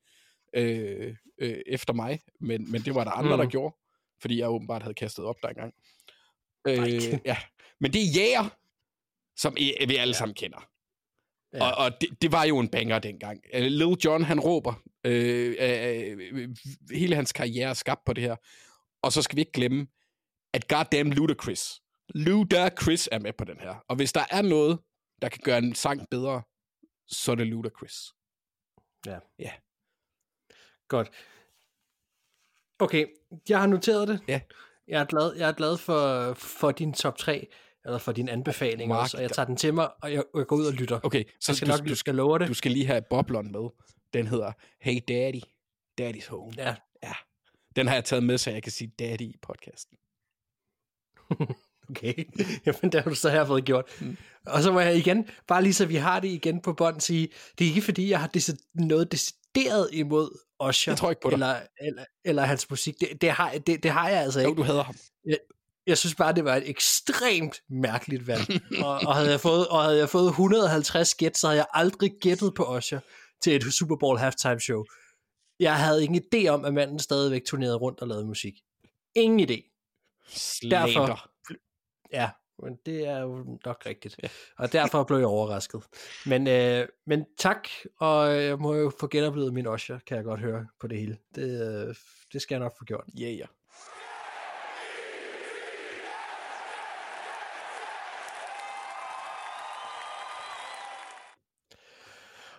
øh, 0.57 1.16
øh, 1.39 1.59
efter 1.66 1.93
mig, 1.93 2.20
men, 2.40 2.70
men 2.73 2.82
det 2.82 2.94
var 2.94 3.05
der 3.05 3.11
andre, 3.11 3.36
mm. 3.36 3.43
der 3.43 3.51
gjorde, 3.51 3.74
fordi 4.20 4.39
jeg 4.39 4.49
åbenbart 4.49 4.82
havde 4.82 4.94
kastet 4.94 5.24
op 5.24 5.36
der 5.43 5.49
engang. 5.49 5.74
Øh, 6.69 7.20
ja. 7.31 7.36
Men 7.81 7.93
det 7.93 8.03
er 8.03 8.07
jæger, 8.16 8.49
som 9.36 9.57
I, 9.57 9.73
vi 9.89 9.97
alle 9.97 10.12
ja. 10.15 10.19
sammen 10.19 10.35
kender. 10.35 10.69
Ja. 11.53 11.65
Og, 11.65 11.85
og 11.85 12.01
det, 12.01 12.23
det 12.23 12.32
var 12.32 12.44
jo 12.44 12.59
en 12.59 12.69
banger 12.69 12.99
dengang. 12.99 13.40
Uh, 13.55 13.61
Lil 13.61 13.97
Jon, 14.05 14.23
han 14.23 14.40
råber. 14.40 14.82
Øh, 15.05 15.57
øh, 15.61 16.16
øh, 16.32 16.49
hele 16.93 17.16
hans 17.16 17.32
karriere 17.32 17.70
er 17.70 17.74
skabt 17.74 18.05
på 18.07 18.12
det 18.12 18.23
her. 18.23 18.36
Og 19.03 19.12
så 19.12 19.23
skal 19.23 19.36
vi 19.36 19.40
ikke 19.40 19.53
glemme, 19.53 19.86
at 20.53 20.69
goddamn 20.69 21.12
Ludacris. 21.12 21.82
Ludacris 22.14 23.09
er 23.12 23.18
med 23.18 23.32
på 23.32 23.44
den 23.44 23.60
her. 23.60 23.74
Og 23.89 23.97
hvis 23.97 24.12
der 24.12 24.24
er 24.30 24.43
noget, 24.43 24.78
der 25.22 25.28
kan 25.28 25.40
gøre 25.44 25.59
en 25.59 25.74
sang 25.74 26.06
bedre, 26.10 26.43
så 27.09 27.32
er 27.32 27.36
det 27.36 27.47
Ludacris. 27.47 27.97
Godt. 30.89 31.10
Okay, 32.78 33.06
jeg 33.48 33.60
har 33.60 33.66
noteret 33.66 34.09
det. 34.09 34.20
Ja. 34.28 34.40
Jeg 34.89 35.01
er 35.01 35.05
glad, 35.05 35.34
jeg 35.36 35.48
er 35.48 35.52
glad 35.52 35.76
for, 35.76 36.32
for 36.34 36.70
din 36.70 36.93
top 36.93 37.18
3, 37.18 37.48
eller 37.84 37.98
for 37.98 38.12
din 38.12 38.28
anbefaling 38.28 38.89
Mark, 38.89 39.02
også, 39.02 39.16
og 39.16 39.22
jeg 39.22 39.30
tager 39.30 39.47
den 39.47 39.56
til 39.56 39.74
mig, 39.74 39.90
og 40.02 40.12
jeg, 40.12 40.24
jeg 40.34 40.47
går 40.47 40.56
ud 40.56 40.66
og 40.66 40.72
lytter. 40.72 41.01
Okay, 41.02 41.24
Så 41.40 41.52
jeg 41.52 41.56
skal 41.56 41.68
du, 41.68 41.72
nok 41.72 41.89
du, 41.89 41.94
skal 41.94 42.14
love 42.14 42.39
det. 42.39 42.48
du 42.48 42.55
skal 42.55 42.70
lige 42.72 42.86
have 42.86 43.02
boblon 43.10 43.52
med. 43.52 43.70
Den 44.12 44.26
hedder 44.26 44.52
Hey 44.80 45.01
Daddy. 45.09 45.40
Daddy's 46.01 46.30
Home. 46.30 46.52
Ja, 46.56 46.76
Den 47.76 47.86
har 47.86 47.94
jeg 47.94 48.05
taget 48.05 48.24
med, 48.24 48.39
så 48.39 48.51
jeg 48.51 48.62
kan 48.62 48.72
sige 48.72 48.93
daddy 48.98 49.22
i 49.22 49.36
podcasten. 49.43 49.98
okay. 51.97 52.14
Jamen, 52.66 52.93
det 52.93 52.94
har 53.02 53.10
du 53.10 53.14
så 53.14 53.31
her 53.31 53.44
fået 53.47 53.64
gjort. 53.64 53.85
Mm. 54.01 54.16
Og 54.47 54.62
så 54.62 54.73
må 54.73 54.81
jeg 54.81 54.97
igen, 54.97 55.27
bare 55.48 55.62
lige 55.62 55.74
så 55.74 55.86
vi 55.86 55.97
har 55.97 56.20
det 56.20 56.28
igen 56.28 56.60
på 56.60 56.73
bånd, 56.73 57.01
sige, 57.01 57.28
det 57.59 57.64
er 57.64 57.69
ikke 57.69 57.82
fordi, 57.82 58.10
jeg 58.10 58.20
har 58.20 58.31
deci- 58.36 58.66
noget 58.74 59.12
decideret 59.12 59.89
imod 59.93 60.39
Osher, 60.59 60.93
Jeg 60.93 60.98
tror 60.98 61.10
ikke 61.10 61.23
på 61.23 61.31
dig. 61.31 61.35
eller, 61.35 61.60
eller, 61.81 62.05
eller 62.24 62.43
hans 62.43 62.70
musik. 62.70 62.94
Det, 63.01 63.09
det, 63.20 63.31
har, 63.31 63.52
det, 63.66 63.82
det 63.82 63.90
har 63.90 64.09
jeg 64.09 64.20
altså 64.23 64.40
Jo, 64.40 64.48
ikke. 64.48 64.59
du 64.59 64.62
hader 64.62 64.82
ham. 64.82 64.94
Jeg 65.86 65.98
synes 65.98 66.14
bare, 66.14 66.35
det 66.35 66.44
var 66.44 66.56
et 66.56 66.69
ekstremt 66.70 67.60
mærkeligt 67.70 68.27
valg. 68.27 68.43
og, 68.85 68.90
og, 69.06 69.14
havde 69.16 69.31
jeg 69.31 69.40
fået, 69.40 69.69
og 69.69 69.82
havde 69.82 69.98
jeg 69.98 70.09
fået 70.09 70.28
150 70.28 71.14
gæt, 71.14 71.36
så 71.39 71.47
havde 71.47 71.59
jeg 71.59 71.66
aldrig 71.73 72.12
gættet 72.20 72.55
på 72.55 72.64
Osher 72.64 73.01
til 73.43 73.56
et 73.56 73.62
Super 73.74 73.97
Bowl 73.97 74.19
halftime 74.19 74.60
show. 74.60 74.85
Jeg 75.60 75.77
havde 75.77 76.05
ingen 76.05 76.23
idé 76.35 76.48
om, 76.48 76.64
at 76.64 76.74
manden 76.74 76.98
stadigvæk 76.98 77.43
turnerede 77.47 77.77
rundt 77.77 78.01
og 78.01 78.09
lavede 78.09 78.27
musik. 78.27 78.55
Ingen 79.16 79.51
idé. 79.51 79.86
Slander. 80.28 80.86
Derfor- 80.86 81.31
Ja, 82.12 82.30
men 82.62 82.78
det 82.86 83.06
er 83.06 83.18
jo 83.18 83.59
nok 83.64 83.82
rigtigt. 83.86 84.20
Ja. 84.22 84.28
Og 84.59 84.72
derfor 84.72 85.05
blev 85.05 85.18
jeg 85.18 85.26
overrasket. 85.26 85.82
Men, 86.26 86.47
øh, 86.47 86.89
men 87.06 87.26
tak, 87.39 87.68
og 88.01 88.43
jeg 88.43 88.59
må 88.59 88.74
jo 88.74 88.93
få 89.01 89.06
genoplevet 89.06 89.55
min 89.55 89.66
Osher, 89.66 89.98
kan 90.06 90.16
jeg 90.16 90.24
godt 90.24 90.40
høre 90.40 90.66
på 90.80 90.86
det 90.86 90.98
hele. 90.98 91.16
Det, 91.34 91.86
øh, 91.89 91.94
det 92.32 92.43
skal 92.43 92.55
jeg 92.55 92.60
nok 92.60 92.78
få 92.78 92.84
gjort. 92.84 93.05
Yeah, 93.20 93.39
yeah. 93.39 93.48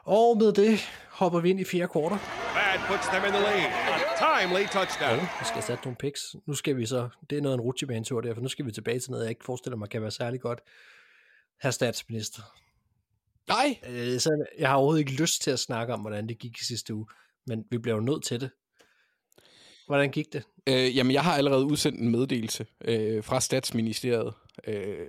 Og 0.06 0.38
med 0.38 0.54
det 0.54 0.80
hopper 1.10 1.40
vi 1.40 1.50
ind 1.50 1.60
i 1.60 1.66
fjerde 1.66 1.88
kvartal. 1.88 2.18
That 2.18 2.80
puts 2.88 3.08
them 3.08 3.24
in 3.26 3.32
the 3.32 3.42
lead. 3.42 3.93
Timely 4.24 4.66
touchdown. 4.66 5.20
Vi 5.20 5.46
skal 5.46 5.64
sætte 5.64 5.84
nogle 5.84 5.96
picks. 5.96 6.36
Nu 6.48 6.54
skal 6.54 6.78
vi 6.78 6.86
så, 6.86 7.10
det 7.30 7.38
er 7.38 7.42
noget 7.42 7.54
af 7.54 7.58
en 7.58 7.62
rutsjebanetur 7.62 8.22
der, 8.22 8.34
for 8.34 8.42
nu 8.42 8.48
skal 8.48 8.66
vi 8.66 8.72
tilbage 8.72 9.00
til 9.00 9.12
noget, 9.12 9.24
jeg 9.24 9.30
ikke 9.30 9.46
forestiller 9.46 9.78
mig 9.78 9.90
kan 9.90 10.02
være 10.02 10.12
særlig 10.12 10.42
godt. 10.42 10.60
Herr 11.62 11.72
statsminister. 11.72 12.42
Nej, 13.48 13.78
Øh, 13.90 14.20
så 14.20 14.46
jeg 14.60 14.70
har 14.70 14.76
overhovedet 14.76 15.00
ikke 15.00 15.22
lyst 15.22 15.42
til 15.42 15.52
at 15.52 15.60
snakke 15.60 15.94
om, 15.94 16.00
hvordan 16.00 16.28
det 16.28 16.40
gik 16.40 16.62
i 16.62 16.66
sidste 16.66 16.94
uge, 16.94 17.06
men 17.48 17.66
vi 17.72 17.78
bliver 17.78 17.96
jo 17.96 18.02
nødt 18.02 18.24
til 18.24 18.42
det. 18.42 18.50
Hvordan 19.88 20.12
gik 20.12 20.34
det? 20.34 20.44
Øh, 20.68 20.98
jamen, 20.98 21.12
jeg 21.14 21.24
har 21.24 21.34
allerede 21.38 21.66
udsendt 21.66 22.00
en 22.00 22.10
meddelelse 22.12 22.66
øh, 22.86 23.24
fra 23.24 23.40
Statsministeriet 23.42 24.34
øh, 24.68 25.08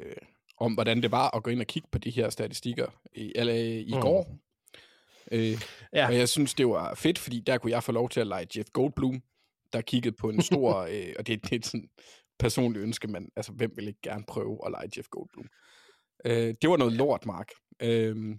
om, 0.59 0.75
hvordan 0.75 1.03
det 1.03 1.11
var 1.11 1.37
at 1.37 1.43
gå 1.43 1.51
ind 1.51 1.61
og 1.61 1.67
kigge 1.67 1.89
på 1.93 1.99
de 1.99 2.11
her 2.11 2.31
statistikker 2.31 2.87
i, 3.15 3.33
eller, 3.35 3.55
i 3.55 3.91
Mm. 3.95 4.01
går. 4.01 4.39
Øh, 5.33 5.63
Ja. 5.93 6.07
Og 6.07 6.17
jeg 6.17 6.29
synes, 6.29 6.55
det 6.55 6.67
var 6.69 6.95
fedt, 6.95 7.19
fordi 7.19 7.41
der 7.41 7.59
kunne 7.59 7.73
jeg 7.73 7.83
få 7.83 7.93
lov 7.93 8.09
til 8.09 8.21
at 8.21 8.27
lege 8.27 8.47
Jeff 8.57 8.69
Goldblum, 8.73 9.23
der 9.73 9.81
kiggede 9.81 10.17
på 10.17 10.29
en 10.31 10.43
stor, 10.53 10.77
øh, 10.81 11.13
og 11.19 11.27
det, 11.27 11.43
det 11.45 11.53
er 11.53 11.57
et 11.57 11.67
sådan 11.67 11.89
personligt 12.39 12.83
ønske, 12.83 13.09
men 13.09 13.31
altså, 13.37 13.53
hvem 13.53 13.73
vil 13.77 13.89
ikke 13.89 14.01
gerne 14.03 14.25
prøve 14.29 14.59
at 14.67 14.71
lege 14.71 14.89
Jeff 14.97 15.09
Goldblum? 15.09 15.49
Øh, 16.27 16.55
det 16.63 16.71
var 16.71 16.77
noget 16.77 16.93
lort, 16.93 17.27
Mark. 17.27 17.51
Øh, 17.83 18.37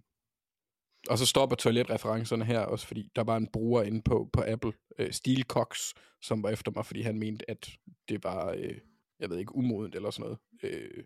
og 1.10 1.18
så 1.18 1.26
stopper 1.26 1.56
toiletreferencerne 1.56 2.46
her 2.46 2.60
også, 2.60 2.88
fordi 2.88 3.10
der 3.16 3.24
var 3.24 3.38
en 3.38 3.48
bruger 3.48 3.84
inde 3.84 4.02
på, 4.02 4.30
på 4.34 4.44
Apple, 4.48 4.74
øh, 5.00 5.12
Steel 5.12 5.44
Cox, 5.44 5.80
som 6.22 6.44
var 6.44 6.50
efter 6.50 6.72
mig, 6.76 6.86
fordi 6.86 7.02
han 7.02 7.20
mente, 7.20 7.50
at 7.50 7.70
det 8.10 8.24
var, 8.24 8.52
øh, 8.52 8.78
jeg 9.20 9.30
ved 9.30 9.38
ikke, 9.38 9.56
umodent 9.56 9.96
eller 9.96 10.10
sådan 10.10 10.24
noget. 10.24 10.40
Øh, 10.64 11.04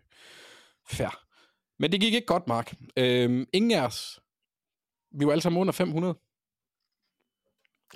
fair. 0.88 1.24
Men 1.78 1.92
det 1.92 2.00
gik 2.00 2.14
ikke 2.14 2.26
godt, 2.26 2.48
Mark. 2.48 2.74
Øh, 2.96 3.46
ingen 3.52 3.70
af 3.70 3.86
os. 3.86 4.20
Vi 5.10 5.26
var 5.26 5.32
alle 5.32 5.42
sammen 5.42 5.60
under 5.60 5.72
500. 5.72 6.14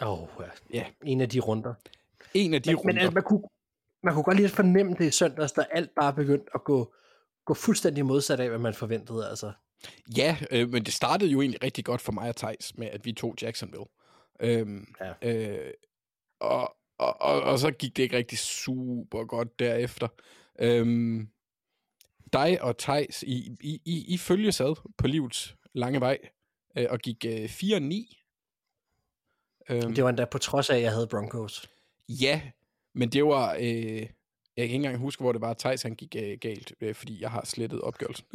Åh, 0.02 0.22
oh, 0.22 0.28
ja. 0.72 0.86
En 1.04 1.20
af 1.20 1.28
de 1.28 1.40
runder. 1.40 1.74
En 2.34 2.54
af 2.54 2.62
de 2.62 2.70
Men, 2.70 2.76
runder. 2.76 2.92
men 2.92 2.98
altså, 2.98 3.14
man, 3.14 3.22
kunne, 3.22 3.42
man 4.02 4.14
kunne 4.14 4.22
godt 4.24 4.36
lige 4.36 4.48
fornemme 4.48 4.94
det 4.98 5.04
i 5.04 5.10
søndags, 5.10 5.52
da 5.52 5.66
alt 5.70 5.90
bare 6.00 6.14
begyndte 6.14 6.50
at 6.54 6.64
gå, 6.64 6.94
gå 7.44 7.54
fuldstændig 7.54 8.06
modsat 8.06 8.40
af, 8.40 8.48
hvad 8.48 8.58
man 8.58 8.74
forventede. 8.74 9.28
Altså. 9.28 9.52
Ja, 10.16 10.36
øh, 10.50 10.68
men 10.68 10.84
det 10.84 10.94
startede 10.94 11.30
jo 11.30 11.40
egentlig 11.40 11.62
rigtig 11.62 11.84
godt 11.84 12.00
for 12.00 12.12
mig 12.12 12.28
og 12.28 12.36
Thijs 12.36 12.76
med, 12.78 12.86
at 12.86 13.04
vi 13.04 13.12
tog 13.12 13.34
Jacksonville. 13.42 13.86
Øhm, 14.40 14.94
Ja. 15.00 15.12
øh, 15.32 15.70
og, 16.40 16.76
og, 16.98 17.20
og, 17.22 17.40
og 17.42 17.58
så 17.58 17.70
gik 17.70 17.96
det 17.96 18.02
ikke 18.02 18.16
rigtig 18.16 18.38
super 18.38 19.24
godt 19.24 19.58
derefter. 19.58 20.08
Øhm, 20.58 21.28
dig 22.32 22.62
og 22.62 22.78
Thijs, 22.78 23.22
I, 23.22 23.56
I, 23.60 23.80
I, 23.84 24.04
I 24.14 24.18
følges 24.18 24.60
ad 24.60 24.76
på 24.98 25.06
livets 25.06 25.56
lange 25.72 26.00
vej, 26.00 26.18
øh, 26.78 26.86
og 26.90 26.98
gik 26.98 27.24
øh, 27.24 27.44
4-9. 27.44 28.20
Øhm, 29.70 29.94
Det 29.94 30.04
var 30.04 30.10
endda 30.10 30.24
på 30.24 30.38
trods 30.38 30.70
af, 30.70 30.76
at 30.76 30.82
jeg 30.82 30.92
havde 30.92 31.06
Broncos. 31.06 31.70
Ja, 32.08 32.40
men 32.94 33.08
det 33.08 33.24
var... 33.24 33.54
Øh, 33.60 34.06
jeg 34.56 34.68
kan 34.68 34.74
ikke 34.74 34.74
engang 34.74 34.98
huske, 34.98 35.20
hvor 35.22 35.32
det 35.32 35.40
var, 35.40 35.54
Thijs 35.54 35.82
han 35.82 35.94
gik 35.94 36.16
øh, 36.18 36.38
galt, 36.40 36.72
øh, 36.80 36.94
fordi 36.94 37.22
jeg 37.22 37.30
har 37.30 37.44
slettet 37.44 37.80
opgørelsen. 37.80 38.26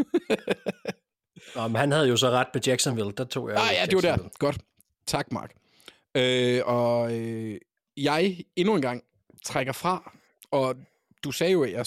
Nå, 1.56 1.68
men 1.68 1.76
han 1.76 1.92
havde 1.92 2.08
jo 2.08 2.18
så 2.18 2.30
ret 2.30 2.48
med 2.54 2.62
Jacksonville. 2.68 3.12
Der 3.12 3.24
tog 3.24 3.50
jeg 3.50 3.58
Ah, 3.58 3.74
ja, 3.74 3.86
det 3.86 3.96
var 3.96 4.02
der. 4.02 4.30
Godt. 4.40 4.58
Tak, 5.06 5.32
Mark. 5.32 5.54
Øh, 6.16 6.62
og 6.66 7.18
øh, 7.20 7.60
jeg 7.98 8.46
endnu 8.56 8.76
en 8.76 8.82
gang 8.82 9.04
trækker 9.46 9.74
fra, 9.74 10.14
og 10.52 10.76
du 11.24 11.32
sagde 11.32 11.54
jo, 11.54 11.64
at 11.64 11.72
jeg 11.72 11.86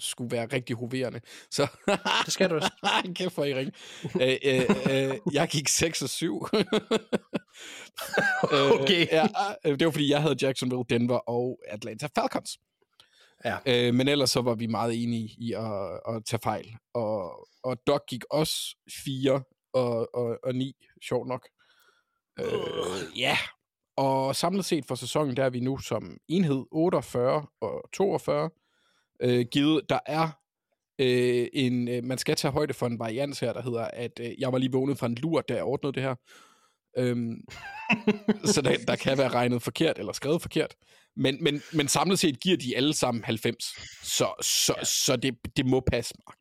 skulle 0.00 0.30
være 0.36 0.46
rigtig 0.46 0.76
hoverende. 0.76 1.20
Så 1.50 1.66
Det 2.24 2.32
skal 2.32 2.50
du 2.50 2.54
også. 2.54 2.70
Kæft 3.16 3.34
for 3.34 3.44
I 3.44 3.54
ring. 3.54 3.72
øh, 4.20 4.36
øh, 4.44 5.10
øh, 5.10 5.16
jeg 5.32 5.48
gik 5.48 5.68
6 5.68 6.02
og 6.02 6.08
7. 6.08 6.46
Okay. 8.52 9.02
Øh, 9.02 9.08
ja, 9.12 9.26
det 9.64 9.84
var 9.84 9.90
fordi, 9.90 10.10
jeg 10.10 10.22
havde 10.22 10.36
Jacksonville, 10.42 10.84
Denver 10.90 11.16
og 11.16 11.60
Atlanta 11.68 12.08
Falcons. 12.14 12.58
Ja. 13.44 13.56
Øh, 13.66 13.94
men 13.94 14.08
ellers 14.08 14.30
så 14.30 14.40
var 14.42 14.54
vi 14.54 14.66
meget 14.66 15.02
enige 15.02 15.34
i 15.38 15.52
at, 15.52 16.00
at 16.08 16.24
tage 16.26 16.40
fejl. 16.42 16.76
Og, 16.94 17.48
og 17.62 17.86
Doc 17.86 18.00
gik 18.08 18.24
også 18.30 18.76
4 19.04 19.42
og, 19.72 20.14
og, 20.14 20.38
og 20.42 20.54
9, 20.54 20.74
sjovt 21.08 21.28
nok. 21.28 21.48
Øh, 22.40 23.18
ja, 23.18 23.36
og 23.96 24.36
samlet 24.36 24.64
set 24.64 24.86
for 24.86 24.94
sæsonen, 24.94 25.36
der 25.36 25.44
er 25.44 25.50
vi 25.50 25.60
nu 25.60 25.78
som 25.78 26.16
enhed 26.28 26.64
48 26.70 27.46
og 27.60 27.88
42. 27.92 28.50
Øh, 29.22 29.46
givet, 29.52 29.82
der 29.88 29.98
er 30.06 30.28
øh, 30.98 31.46
en, 31.52 31.88
øh, 31.88 32.04
man 32.04 32.18
skal 32.18 32.36
tage 32.36 32.52
højde 32.52 32.74
for 32.74 32.86
en 32.86 32.98
varians 32.98 33.40
her, 33.40 33.52
der 33.52 33.62
hedder, 33.62 33.84
at 33.84 34.20
øh, 34.20 34.40
jeg 34.40 34.52
var 34.52 34.58
lige 34.58 34.72
vågnet 34.72 34.98
fra 34.98 35.06
en 35.06 35.14
lur, 35.14 35.40
da 35.40 35.54
jeg 35.54 35.64
ordnede 35.64 35.92
det 35.92 36.02
her. 36.02 36.14
Øhm, 36.98 37.36
så 38.52 38.62
der, 38.62 38.76
der 38.88 38.96
kan 38.96 39.18
være 39.18 39.28
regnet 39.28 39.62
forkert 39.62 39.98
eller 39.98 40.12
skrevet 40.12 40.42
forkert. 40.42 40.74
Men, 41.16 41.44
men, 41.44 41.62
men 41.72 41.88
samlet 41.88 42.18
set 42.18 42.40
giver 42.40 42.56
de 42.56 42.76
alle 42.76 42.94
sammen 42.94 43.24
90. 43.24 43.64
Så, 44.02 44.32
så, 44.42 44.74
ja. 44.78 44.84
så 44.84 45.16
det, 45.16 45.34
det 45.56 45.66
må 45.66 45.80
passe, 45.80 46.14
Mark. 46.26 46.38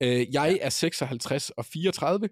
Øh, 0.00 0.34
jeg 0.34 0.58
er 0.60 0.68
56 0.68 1.50
og 1.50 1.64
34. 1.64 2.28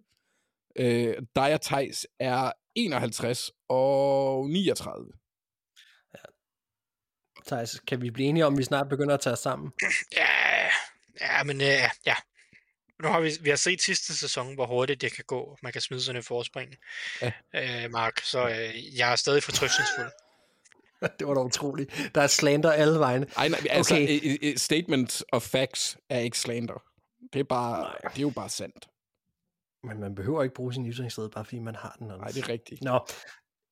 Øh, 0.78 1.14
dig 1.36 1.54
og 1.54 1.60
Thijs 1.60 2.06
er 2.20 2.52
51 2.74 3.50
og 3.68 4.48
39. 4.48 5.12
Thijs, 7.46 7.80
kan 7.86 8.02
vi 8.02 8.10
blive 8.10 8.28
enige 8.28 8.46
om, 8.46 8.54
at 8.54 8.58
vi 8.58 8.64
snart 8.64 8.88
begynder 8.88 9.14
at 9.14 9.20
tage 9.20 9.32
os 9.32 9.38
sammen? 9.38 9.72
Ja, 10.16 10.68
ja 11.20 11.42
men 11.44 11.60
øh, 11.60 11.90
ja. 12.06 12.14
Nu 13.02 13.08
har 13.08 13.20
vi, 13.20 13.32
vi 13.40 13.48
har 13.48 13.56
set 13.56 13.82
sidste 13.82 14.16
sæson, 14.16 14.54
hvor 14.54 14.66
hurtigt 14.66 15.00
det 15.00 15.12
kan 15.12 15.24
gå. 15.26 15.58
Man 15.62 15.72
kan 15.72 15.80
smide 15.80 16.02
sådan 16.02 16.16
en 16.16 16.22
forspring, 16.22 16.74
ja. 17.22 17.32
øh, 17.54 17.90
Mark. 17.90 18.20
Så 18.20 18.48
øh, 18.48 18.98
jeg 18.98 19.12
er 19.12 19.16
stadig 19.16 19.42
fortrystningsfuld. 19.42 20.10
det 21.18 21.26
var 21.26 21.34
da 21.34 21.40
utroligt. 21.40 22.10
Der 22.14 22.20
er 22.20 22.26
slander 22.26 22.72
alle 22.72 22.98
vegne. 22.98 23.26
Ej, 23.36 23.48
nej, 23.48 23.60
altså, 23.70 23.94
okay. 23.94 24.56
statement 24.56 25.22
of 25.32 25.42
facts 25.42 25.98
er 26.08 26.18
ikke 26.18 26.38
slander. 26.38 26.82
Det 27.32 27.40
er, 27.40 27.44
bare, 27.44 27.82
nej. 27.82 28.12
det 28.12 28.18
er 28.18 28.22
jo 28.22 28.30
bare 28.30 28.48
sandt. 28.48 28.88
Men 29.82 30.00
man 30.00 30.14
behøver 30.14 30.42
ikke 30.42 30.54
bruge 30.54 30.72
sin 30.72 30.92
ytringssted, 30.92 31.28
bare 31.28 31.44
fordi 31.44 31.58
man 31.58 31.74
har 31.74 31.96
den. 31.98 32.06
Nej, 32.06 32.28
det 32.28 32.42
er 32.44 32.48
rigtigt. 32.48 32.82
Nå, 32.82 33.06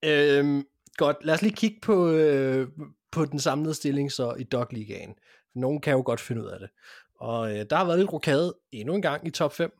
øhm, 0.02 0.66
godt. 0.96 1.16
Lad 1.20 1.34
os 1.34 1.42
lige 1.42 1.56
kigge 1.56 1.80
på, 1.82 2.08
øh, 2.10 2.68
på 3.10 3.24
den 3.24 3.38
samlede 3.38 3.74
stilling 3.74 4.12
så 4.12 4.34
i 4.34 4.44
Dog 4.44 4.66
Ligaen. 4.70 5.14
Nogen 5.54 5.80
kan 5.80 5.92
jo 5.92 6.02
godt 6.06 6.20
finde 6.20 6.42
ud 6.42 6.46
af 6.46 6.60
det. 6.60 6.70
Og 7.14 7.50
øh, 7.56 7.66
der 7.70 7.76
har 7.76 7.84
været 7.84 7.98
lidt 7.98 8.12
rokade 8.12 8.54
endnu 8.72 8.94
en 8.94 9.02
gang 9.02 9.26
i 9.26 9.30
top 9.30 9.52
5. 9.52 9.78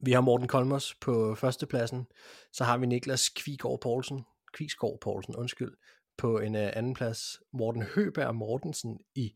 Vi 0.00 0.12
har 0.12 0.20
Morten 0.20 0.48
Kolmers 0.48 0.94
på 0.94 1.34
førstepladsen. 1.34 2.06
Så 2.52 2.64
har 2.64 2.78
vi 2.78 2.86
Niklas 2.86 3.28
Kvigård 3.28 3.80
Poulsen, 3.80 4.24
Kvigsgaard 4.52 4.98
Poulsen, 5.00 5.36
undskyld, 5.36 5.72
på 6.16 6.38
en 6.38 6.54
uh, 6.54 6.60
anden 6.60 6.94
plads. 6.94 7.40
Morten 7.52 7.82
Høberg 7.82 8.34
Mortensen 8.34 9.00
i 9.14 9.34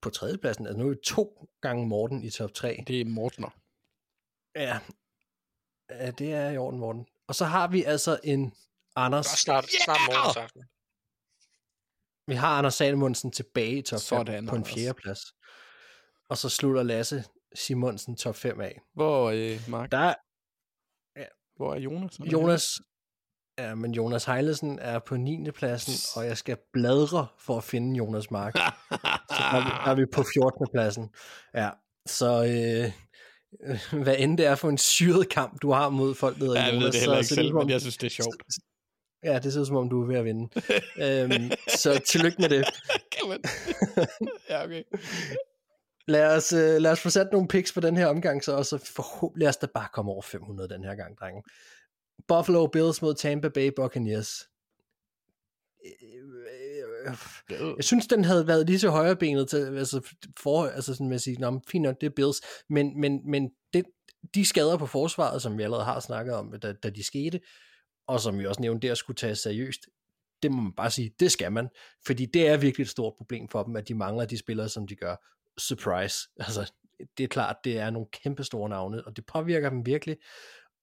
på 0.00 0.10
tredjepladsen. 0.10 0.66
Altså 0.66 0.78
nu 0.78 0.84
er 0.84 0.90
vi 0.90 1.00
to 1.04 1.48
gange 1.60 1.86
Morten 1.86 2.24
i 2.24 2.30
top 2.30 2.54
3. 2.54 2.84
Det 2.86 3.00
er 3.00 3.04
Mortener. 3.04 3.48
Ja. 4.56 4.78
ja, 5.90 6.10
det 6.10 6.32
er 6.32 6.50
i 6.50 6.56
orden, 6.56 6.80
Morten. 6.80 7.06
Og 7.26 7.34
så 7.34 7.44
har 7.44 7.68
vi 7.68 7.84
altså 7.84 8.20
en 8.24 8.52
Anders... 9.04 9.26
Snart, 9.26 9.66
snart 9.84 9.98
morgensaften. 10.06 10.62
Vi 12.28 12.34
har 12.34 12.58
Anders 12.58 12.74
Salmonsen 12.74 13.32
tilbage 13.32 13.78
i 13.78 13.82
top 13.82 13.96
5 13.96 14.00
Sådan, 14.00 14.46
på 14.46 14.56
en 14.56 14.64
fjerde 14.64 14.94
plads. 14.94 15.20
Og 16.30 16.38
så 16.38 16.48
slutter 16.48 16.82
Lasse 16.82 17.24
Simonsen 17.54 18.16
top 18.16 18.36
5 18.36 18.60
af. 18.60 18.80
Hvor, 18.94 19.30
øh, 19.30 19.60
Mark? 19.68 19.92
Der, 19.92 20.14
ja, 21.16 21.24
Hvor 21.56 21.74
er 21.74 21.78
Jonas? 21.78 22.18
Jonas, 22.32 22.80
ja, 23.58 23.74
men 23.74 23.92
Jonas 23.92 24.24
Heilesen 24.24 24.78
er 24.78 24.98
på 24.98 25.16
9. 25.16 25.50
pladsen, 25.50 26.20
og 26.20 26.26
jeg 26.26 26.38
skal 26.38 26.56
bladre 26.72 27.26
for 27.38 27.56
at 27.56 27.64
finde 27.64 27.96
Jonas 27.96 28.30
Mark. 28.30 28.54
så 29.36 29.42
er 29.52 29.64
vi, 29.64 29.90
er 29.90 29.94
vi 29.94 30.06
på 30.14 30.24
14. 30.34 30.66
pladsen. 30.74 31.10
Ja, 31.54 31.70
så 32.06 32.44
øh, 32.44 32.92
hvad 34.04 34.16
end 34.18 34.38
det 34.38 34.46
er 34.46 34.54
for 34.54 34.68
en 34.68 34.78
syret 34.78 35.28
kamp, 35.28 35.62
du 35.62 35.72
har 35.72 35.88
mod 35.88 36.14
folk, 36.14 36.38
der 36.38 36.44
hedder 36.44 36.60
ja, 36.60 36.74
Jonas. 36.74 36.82
Ja, 36.82 36.90
det 36.90 37.00
heller 37.00 37.16
ikke 37.16 37.28
så, 37.28 37.34
selv, 37.34 37.54
men 37.54 37.70
jeg 37.70 37.80
synes, 37.80 37.96
det 37.96 38.06
er 38.06 38.10
sjovt. 38.10 38.42
Ja, 39.24 39.38
det 39.38 39.52
ser 39.52 39.64
som 39.64 39.76
om, 39.76 39.88
du 39.88 40.02
er 40.02 40.06
ved 40.06 40.16
at 40.16 40.24
vinde. 40.24 40.48
øhm, 41.04 41.50
så 41.68 42.00
tillykke 42.06 42.40
med 42.40 42.48
det. 42.48 42.64
kan 43.12 43.28
man? 43.28 43.40
ja, 44.50 44.64
okay. 44.64 44.82
Lad 46.08 46.36
os, 46.36 46.52
uh, 46.52 46.58
lad 46.58 46.90
os 46.90 47.00
få 47.00 47.10
sat 47.10 47.28
nogle 47.32 47.48
picks 47.48 47.72
på 47.72 47.80
den 47.80 47.96
her 47.96 48.06
omgang, 48.06 48.44
så, 48.44 48.56
og 48.56 48.66
så 48.66 48.78
forhåbentlig 48.78 49.44
lad 49.44 49.48
os 49.48 49.56
da 49.56 49.66
bare 49.74 49.88
komme 49.92 50.10
over 50.10 50.22
500 50.22 50.68
den 50.68 50.84
her 50.84 50.94
gang, 50.94 51.18
drenge. 51.18 51.42
Buffalo 52.28 52.66
Bills 52.66 53.02
mod 53.02 53.14
Tampa 53.14 53.48
Bay 53.48 53.70
Buccaneers. 53.76 54.48
Jeg 57.50 57.84
synes, 57.84 58.06
den 58.06 58.24
havde 58.24 58.46
været 58.46 58.66
lige 58.66 58.78
så 58.78 58.90
højrebenet 58.90 59.48
til, 59.48 59.78
altså, 59.78 60.14
for, 60.40 60.66
altså 60.66 60.94
sådan 60.94 61.08
med 61.08 61.14
at 61.14 61.20
sige, 61.20 61.40
Nå, 61.40 61.60
fint 61.68 61.82
nok, 61.82 62.00
det 62.00 62.06
er 62.06 62.10
Bills, 62.16 62.40
men, 62.68 63.00
men, 63.00 63.30
men 63.30 63.50
det, 63.72 63.84
de 64.34 64.44
skader 64.44 64.76
på 64.76 64.86
forsvaret, 64.86 65.42
som 65.42 65.58
vi 65.58 65.62
allerede 65.62 65.84
har 65.84 66.00
snakket 66.00 66.34
om, 66.34 66.54
da, 66.62 66.72
da 66.72 66.90
de 66.90 67.04
skete, 67.04 67.40
og 68.08 68.20
som 68.20 68.38
vi 68.38 68.46
også 68.46 68.62
nævnte 68.62 68.88
der 68.88 68.94
skulle 68.94 69.16
tages 69.16 69.38
seriøst, 69.38 69.80
det 70.42 70.52
må 70.52 70.62
man 70.62 70.72
bare 70.72 70.90
sige, 70.90 71.14
det 71.20 71.32
skal 71.32 71.52
man, 71.52 71.68
fordi 72.06 72.26
det 72.26 72.48
er 72.48 72.56
virkelig 72.56 72.84
et 72.84 72.90
stort 72.90 73.14
problem 73.16 73.48
for 73.48 73.62
dem, 73.62 73.76
at 73.76 73.88
de 73.88 73.94
mangler 73.94 74.24
de 74.24 74.38
spillere, 74.38 74.68
som 74.68 74.86
de 74.86 74.96
gør. 74.96 75.16
Surprise. 75.58 76.16
Altså, 76.46 76.72
det 77.18 77.24
er 77.24 77.28
klart, 77.28 77.56
det 77.64 77.78
er 77.78 77.90
nogle 77.90 78.08
kæmpe 78.12 78.44
store 78.44 78.68
navne, 78.68 79.06
og 79.06 79.16
det 79.16 79.26
påvirker 79.26 79.70
dem 79.70 79.86
virkelig, 79.86 80.16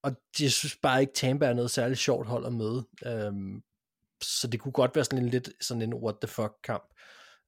og 0.06 0.12
jeg 0.40 0.52
synes 0.52 0.78
bare 0.82 1.02
ikke, 1.02 1.14
Tampa 1.14 1.46
er 1.46 1.54
noget 1.54 1.72
særligt 1.72 2.00
sjovt 2.00 2.28
hold 2.28 2.46
at 2.46 2.54
møde. 2.54 2.88
Øhm, 3.06 3.64
så 4.22 4.48
det 4.48 4.60
kunne 4.60 4.72
godt 4.72 4.96
være 4.96 5.06
sådan 5.06 5.24
en 5.24 5.30
lidt 5.30 5.50
sådan 5.62 5.82
en 5.82 5.94
what 5.94 6.16
the 6.22 6.28
fuck 6.28 6.54
kamp. 6.64 6.94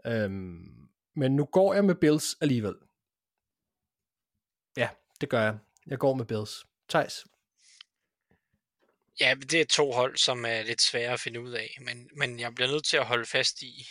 Øhm, 0.05 0.89
men 1.15 1.35
nu 1.35 1.45
går 1.45 1.73
jeg 1.73 1.85
med 1.85 1.95
Bills 1.95 2.35
alligevel. 2.41 2.75
Ja, 4.77 4.89
det 5.21 5.29
gør 5.29 5.41
jeg. 5.41 5.57
Jeg 5.87 5.99
går 5.99 6.13
med 6.13 6.25
Bills. 6.25 6.65
Thijs? 6.89 7.25
Ja, 9.19 9.35
det 9.35 9.61
er 9.61 9.65
to 9.65 9.91
hold, 9.91 10.17
som 10.17 10.45
er 10.45 10.61
lidt 10.63 10.81
svære 10.81 11.13
at 11.13 11.19
finde 11.19 11.41
ud 11.41 11.51
af, 11.51 11.77
men, 11.81 12.09
men 12.13 12.39
jeg 12.39 12.55
bliver 12.55 12.71
nødt 12.71 12.85
til 12.85 12.97
at 12.97 13.05
holde 13.05 13.25
fast 13.25 13.61
i, 13.61 13.87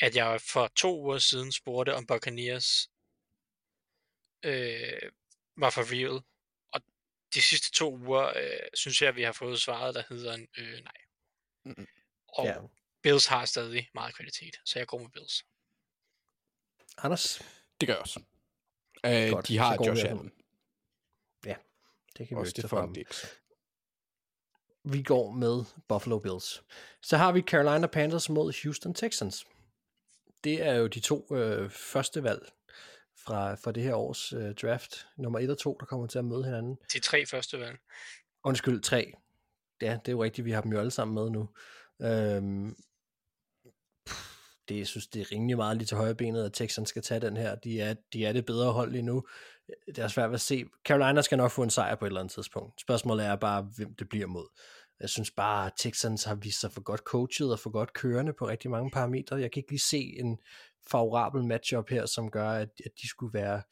at 0.00 0.16
jeg 0.16 0.40
for 0.40 0.68
to 0.76 1.00
uger 1.00 1.18
siden 1.18 1.52
spurgte, 1.52 1.94
om 1.94 2.06
Buccaneers 2.06 2.90
øh, 4.42 5.10
var 5.56 5.70
for 5.70 5.92
real. 5.92 6.22
Og 6.72 6.80
de 7.34 7.42
sidste 7.42 7.72
to 7.72 7.96
uger, 7.96 8.32
øh, 8.36 8.68
synes 8.74 9.02
jeg, 9.02 9.08
at 9.08 9.16
vi 9.16 9.22
har 9.22 9.32
fået 9.32 9.60
svaret, 9.60 9.94
der 9.94 10.02
hedder 10.08 10.46
øh, 10.58 10.80
nej. 10.84 10.92
Mm-hmm. 11.64 11.86
Og 12.28 12.44
ja. 12.46 12.56
Bills 13.02 13.26
har 13.26 13.44
stadig 13.44 13.90
meget 13.94 14.14
kvalitet, 14.14 14.56
så 14.64 14.78
jeg 14.78 14.86
går 14.86 14.98
med 14.98 15.08
Bills. 15.10 15.44
Anders? 16.98 17.42
Det 17.80 17.88
gør 17.88 17.94
jeg 17.94 18.00
også. 18.00 18.20
Øh, 19.06 19.30
Godt, 19.30 19.48
de 19.48 19.58
har 19.58 19.86
Josh 19.86 20.04
Allen. 20.04 20.32
Ja, 21.46 21.56
det 22.16 22.28
kan 22.28 22.36
vi 22.36 22.40
også 22.40 22.52
det 22.56 22.70
for 22.70 22.92
vi 24.92 25.02
går 25.02 25.30
med 25.30 25.64
Buffalo 25.88 26.18
Bills. 26.18 26.62
Så 27.02 27.16
har 27.16 27.32
vi 27.32 27.40
Carolina 27.40 27.86
Panthers 27.86 28.30
mod 28.30 28.62
Houston 28.62 28.94
Texans. 28.94 29.46
Det 30.44 30.62
er 30.66 30.74
jo 30.74 30.86
de 30.86 31.00
to 31.00 31.26
øh, 31.36 31.70
første 31.70 32.22
valg 32.22 32.52
fra, 33.16 33.54
fra 33.54 33.72
det 33.72 33.82
her 33.82 33.94
års 33.94 34.32
øh, 34.32 34.54
draft. 34.54 35.06
Nummer 35.18 35.38
1 35.38 35.50
og 35.50 35.58
2, 35.58 35.76
der 35.80 35.86
kommer 35.86 36.06
til 36.06 36.18
at 36.18 36.24
møde 36.24 36.44
hinanden. 36.44 36.78
De 36.92 37.00
tre 37.00 37.26
første 37.26 37.60
valg. 37.60 37.78
Undskyld, 38.44 38.80
tre. 38.80 39.12
Ja, 39.82 39.98
det 40.04 40.08
er 40.08 40.12
jo 40.12 40.22
rigtigt, 40.24 40.44
vi 40.44 40.50
har 40.50 40.60
dem 40.60 40.72
jo 40.72 40.78
alle 40.78 40.90
sammen 40.90 41.14
med 41.14 41.30
nu. 41.30 41.48
Øhm, 42.02 42.76
det, 44.68 44.78
jeg 44.78 44.86
synes, 44.86 45.06
det 45.06 45.20
er 45.20 45.32
rimelig 45.32 45.56
meget 45.56 45.76
lige 45.76 45.86
til 45.86 45.96
højre 45.96 46.14
benet, 46.14 46.44
at 46.44 46.52
Texans 46.52 46.88
skal 46.88 47.02
tage 47.02 47.20
den 47.20 47.36
her. 47.36 47.54
De 47.54 47.80
er, 47.80 47.94
de 48.12 48.26
er 48.26 48.32
det 48.32 48.46
bedre 48.46 48.72
hold 48.72 48.92
lige 48.92 49.02
nu. 49.02 49.26
Det 49.86 49.98
er 49.98 50.08
svært 50.08 50.34
at 50.34 50.40
se. 50.40 50.64
Carolina 50.84 51.22
skal 51.22 51.38
nok 51.38 51.50
få 51.50 51.62
en 51.62 51.70
sejr 51.70 51.94
på 51.94 52.04
et 52.04 52.08
eller 52.08 52.20
andet 52.20 52.34
tidspunkt. 52.34 52.80
Spørgsmålet 52.80 53.26
er 53.26 53.36
bare, 53.36 53.62
hvem 53.76 53.94
det 53.94 54.08
bliver 54.08 54.26
mod. 54.26 54.46
Jeg 55.00 55.08
synes 55.08 55.30
bare, 55.30 55.66
at 55.66 55.72
Texans 55.76 56.24
har 56.24 56.34
vist 56.34 56.60
sig 56.60 56.72
for 56.72 56.80
godt 56.80 57.00
coachet 57.00 57.52
og 57.52 57.58
for 57.58 57.70
godt 57.70 57.92
kørende 57.92 58.32
på 58.32 58.48
rigtig 58.48 58.70
mange 58.70 58.90
parametre. 58.90 59.36
Jeg 59.36 59.52
kan 59.52 59.60
ikke 59.60 59.70
lige 59.70 59.80
se 59.80 60.14
en 60.18 60.38
favorabel 60.90 61.44
matchup 61.44 61.90
her, 61.90 62.06
som 62.06 62.30
gør, 62.30 62.50
at, 62.50 62.68
at 62.84 62.92
de 63.02 63.08
skulle 63.08 63.34
være 63.34 63.62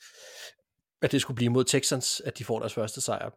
at 1.03 1.13
det 1.13 1.21
skulle 1.21 1.37
blive 1.37 1.51
mod 1.51 1.65
Texans, 1.65 2.21
at 2.21 2.39
de 2.39 2.45
får 2.45 2.59
deres 2.59 2.75
første 2.75 3.01
sejr. 3.01 3.31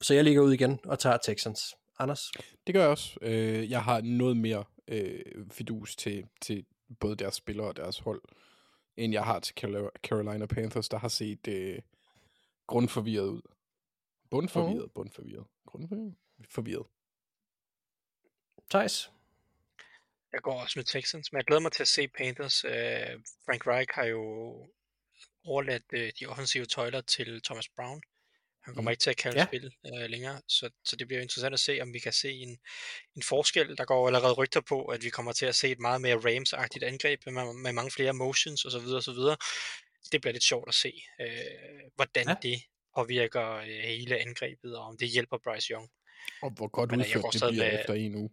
Så 0.00 0.14
jeg 0.14 0.24
ligger 0.24 0.42
ud 0.42 0.52
igen 0.52 0.78
og 0.84 0.98
tager 0.98 1.16
Texans. 1.16 1.74
Anders? 1.98 2.30
Det 2.66 2.74
gør 2.74 2.80
jeg 2.80 2.90
også. 2.90 3.18
Øh, 3.22 3.70
jeg 3.70 3.84
har 3.84 4.00
noget 4.00 4.36
mere 4.36 4.64
øh, 4.88 5.20
fidus 5.50 5.96
til, 5.96 6.24
til 6.40 6.64
både 7.00 7.16
deres 7.16 7.34
spillere 7.34 7.66
og 7.66 7.76
deres 7.76 7.98
hold, 7.98 8.22
end 8.96 9.12
jeg 9.12 9.24
har 9.24 9.40
til 9.40 9.54
Carolina 10.02 10.46
Panthers, 10.46 10.88
der 10.88 10.98
har 10.98 11.08
set 11.08 11.48
øh, 11.48 11.78
grundforvirret 12.66 13.28
ud. 13.28 13.42
Bundforvirret, 14.30 14.84
mm. 14.84 14.90
bundforvirret. 14.94 15.46
Grundforvirret? 15.66 16.14
Forvirret. 16.50 16.86
Thijs? 18.72 19.10
Jeg 20.32 20.40
går 20.42 20.60
også 20.62 20.78
med 20.78 20.84
Texans, 20.84 21.32
men 21.32 21.36
jeg 21.38 21.46
glæder 21.46 21.60
mig 21.60 21.72
til 21.72 21.82
at 21.82 21.88
se 21.88 22.08
Panthers. 22.08 22.64
Uh, 22.64 23.12
Frank 23.46 23.66
Reich 23.66 23.90
har 23.94 24.04
jo 24.04 24.22
overladt 25.44 25.82
uh, 25.92 26.08
de 26.20 26.26
offensive 26.26 26.66
tøjler 26.66 27.00
til 27.00 27.42
Thomas 27.42 27.68
Brown. 27.76 28.02
Han 28.64 28.74
kommer 28.74 28.90
mm. 28.90 28.92
ikke 28.92 29.00
til 29.00 29.10
at 29.10 29.16
kalde 29.16 29.38
ja. 29.38 29.46
spil 29.46 29.72
uh, 29.92 30.10
længere, 30.10 30.40
så, 30.48 30.70
så 30.84 30.96
det 30.96 31.06
bliver 31.06 31.22
interessant 31.22 31.54
at 31.54 31.60
se, 31.60 31.80
om 31.82 31.92
vi 31.92 31.98
kan 31.98 32.12
se 32.12 32.30
en, 32.32 32.58
en 33.16 33.22
forskel. 33.22 33.76
Der 33.76 33.84
går 33.84 34.06
allerede 34.06 34.32
rygter 34.32 34.60
på, 34.60 34.84
at 34.84 35.04
vi 35.04 35.10
kommer 35.10 35.32
til 35.32 35.46
at 35.46 35.54
se 35.54 35.68
et 35.70 35.78
meget 35.78 36.00
mere 36.00 36.16
Rams-agtigt 36.16 36.84
angreb 36.84 37.20
med, 37.26 37.54
med 37.54 37.72
mange 37.72 37.90
flere 37.90 38.12
motions 38.12 38.64
osv. 38.64 38.86
osv. 39.00 39.22
Det 40.12 40.20
bliver 40.20 40.32
lidt 40.32 40.44
sjovt 40.44 40.68
at 40.68 40.74
se, 40.74 40.92
uh, 41.20 41.26
hvordan 41.94 42.28
ja. 42.28 42.34
det 42.42 42.62
påvirker 42.96 43.58
uh, 43.58 43.64
hele 43.64 44.18
angrebet, 44.18 44.76
og 44.76 44.84
om 44.84 44.98
det 44.98 45.08
hjælper 45.08 45.38
Bryce 45.44 45.72
Young. 45.72 45.90
Og 46.42 46.50
hvor 46.50 46.68
godt 46.68 46.92
udført 46.92 47.32
det 47.32 47.40
bliver 47.40 47.70
med, 47.70 47.78
efter 47.80 47.94
en 47.94 48.14
uge 48.14 48.30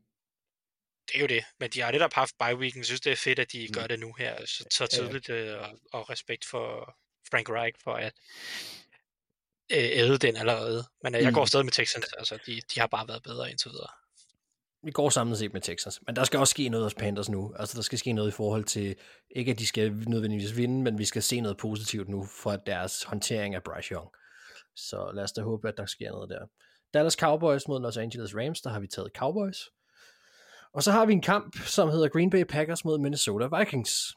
det 1.10 1.16
er 1.18 1.22
jo 1.22 1.28
det, 1.28 1.44
men 1.60 1.70
de 1.70 1.82
har 1.82 1.92
netop 1.92 2.14
haft 2.14 2.36
bye 2.40 2.56
weeken. 2.58 2.78
Jeg 2.78 2.86
synes, 2.86 3.02
det 3.02 3.12
er 3.12 3.16
fedt, 3.16 3.40
at 3.40 3.52
de 3.52 3.68
mm. 3.68 3.74
gør 3.74 3.88
det 3.88 4.00
nu 4.00 4.14
her, 4.18 4.46
så, 4.46 4.66
så 4.72 4.88
tidligt, 4.88 5.30
ja. 5.30 5.36
øh, 5.36 5.62
og, 5.62 5.70
og 5.94 6.10
respekt 6.10 6.46
for 6.46 6.98
Frank 7.32 7.50
Reich 7.50 7.80
for 7.84 7.94
at 7.94 8.14
øh, 9.72 9.90
æde 10.02 10.18
den 10.18 10.36
allerede. 10.36 10.84
Men 11.04 11.16
øh, 11.16 11.22
jeg 11.22 11.34
går 11.34 11.42
mm. 11.44 11.48
stadig 11.48 11.66
med 11.66 11.72
Texans, 11.72 12.06
altså 12.18 12.38
de, 12.46 12.62
de 12.76 12.80
har 12.80 12.88
bare 12.88 13.08
været 13.08 13.24
bedre 13.24 13.52
indtil 13.52 13.72
videre. 13.72 13.92
vi 14.84 14.92
går 14.92 15.10
samlet 15.10 15.38
set 15.38 15.54
med 15.54 15.62
Texans, 15.62 16.00
men 16.06 16.16
der 16.16 16.24
skal 16.24 16.40
også 16.40 16.52
ske 16.52 16.70
noget 16.70 16.86
hos 16.86 16.94
Panthers 16.94 17.30
nu. 17.30 17.54
Altså, 17.60 17.76
der 17.76 17.82
skal 17.82 18.00
ske 18.00 18.14
noget 18.14 18.28
i 18.28 18.32
forhold 18.32 18.64
til, 18.64 18.96
ikke 19.36 19.52
at 19.52 19.60
de 19.60 19.68
skal 19.68 19.92
nødvendigvis 19.92 20.56
vinde, 20.56 20.84
men 20.84 20.98
vi 20.98 21.06
skal 21.06 21.24
se 21.24 21.42
noget 21.42 21.58
positivt 21.58 22.10
nu 22.10 22.26
for 22.26 22.56
deres 22.56 23.04
håndtering 23.04 23.56
af 23.56 23.64
Bryce 23.64 23.94
Young. 23.94 24.10
Så 24.76 25.12
lad 25.14 25.24
os 25.24 25.32
da 25.32 25.42
håbe, 25.42 25.70
at 25.70 25.78
der 25.78 25.86
sker 25.86 26.12
noget 26.12 26.30
der. 26.30 26.46
Dallas 26.94 27.14
Cowboys 27.14 27.68
mod 27.68 27.82
Los 27.82 27.98
Angeles 27.98 28.36
Rams, 28.36 28.62
der 28.62 28.70
har 28.70 28.80
vi 28.80 28.88
taget 28.88 29.12
Cowboys. 29.18 29.58
Og 30.74 30.84
så 30.84 30.92
har 30.92 31.06
vi 31.06 31.14
en 31.14 31.22
kamp, 31.22 31.58
som 31.58 31.90
hedder 31.90 32.10
Green 32.10 32.30
Bay 32.30 32.44
Packers 32.44 32.86
mod 32.86 33.00
Minnesota 33.00 33.58
Vikings. 33.58 34.14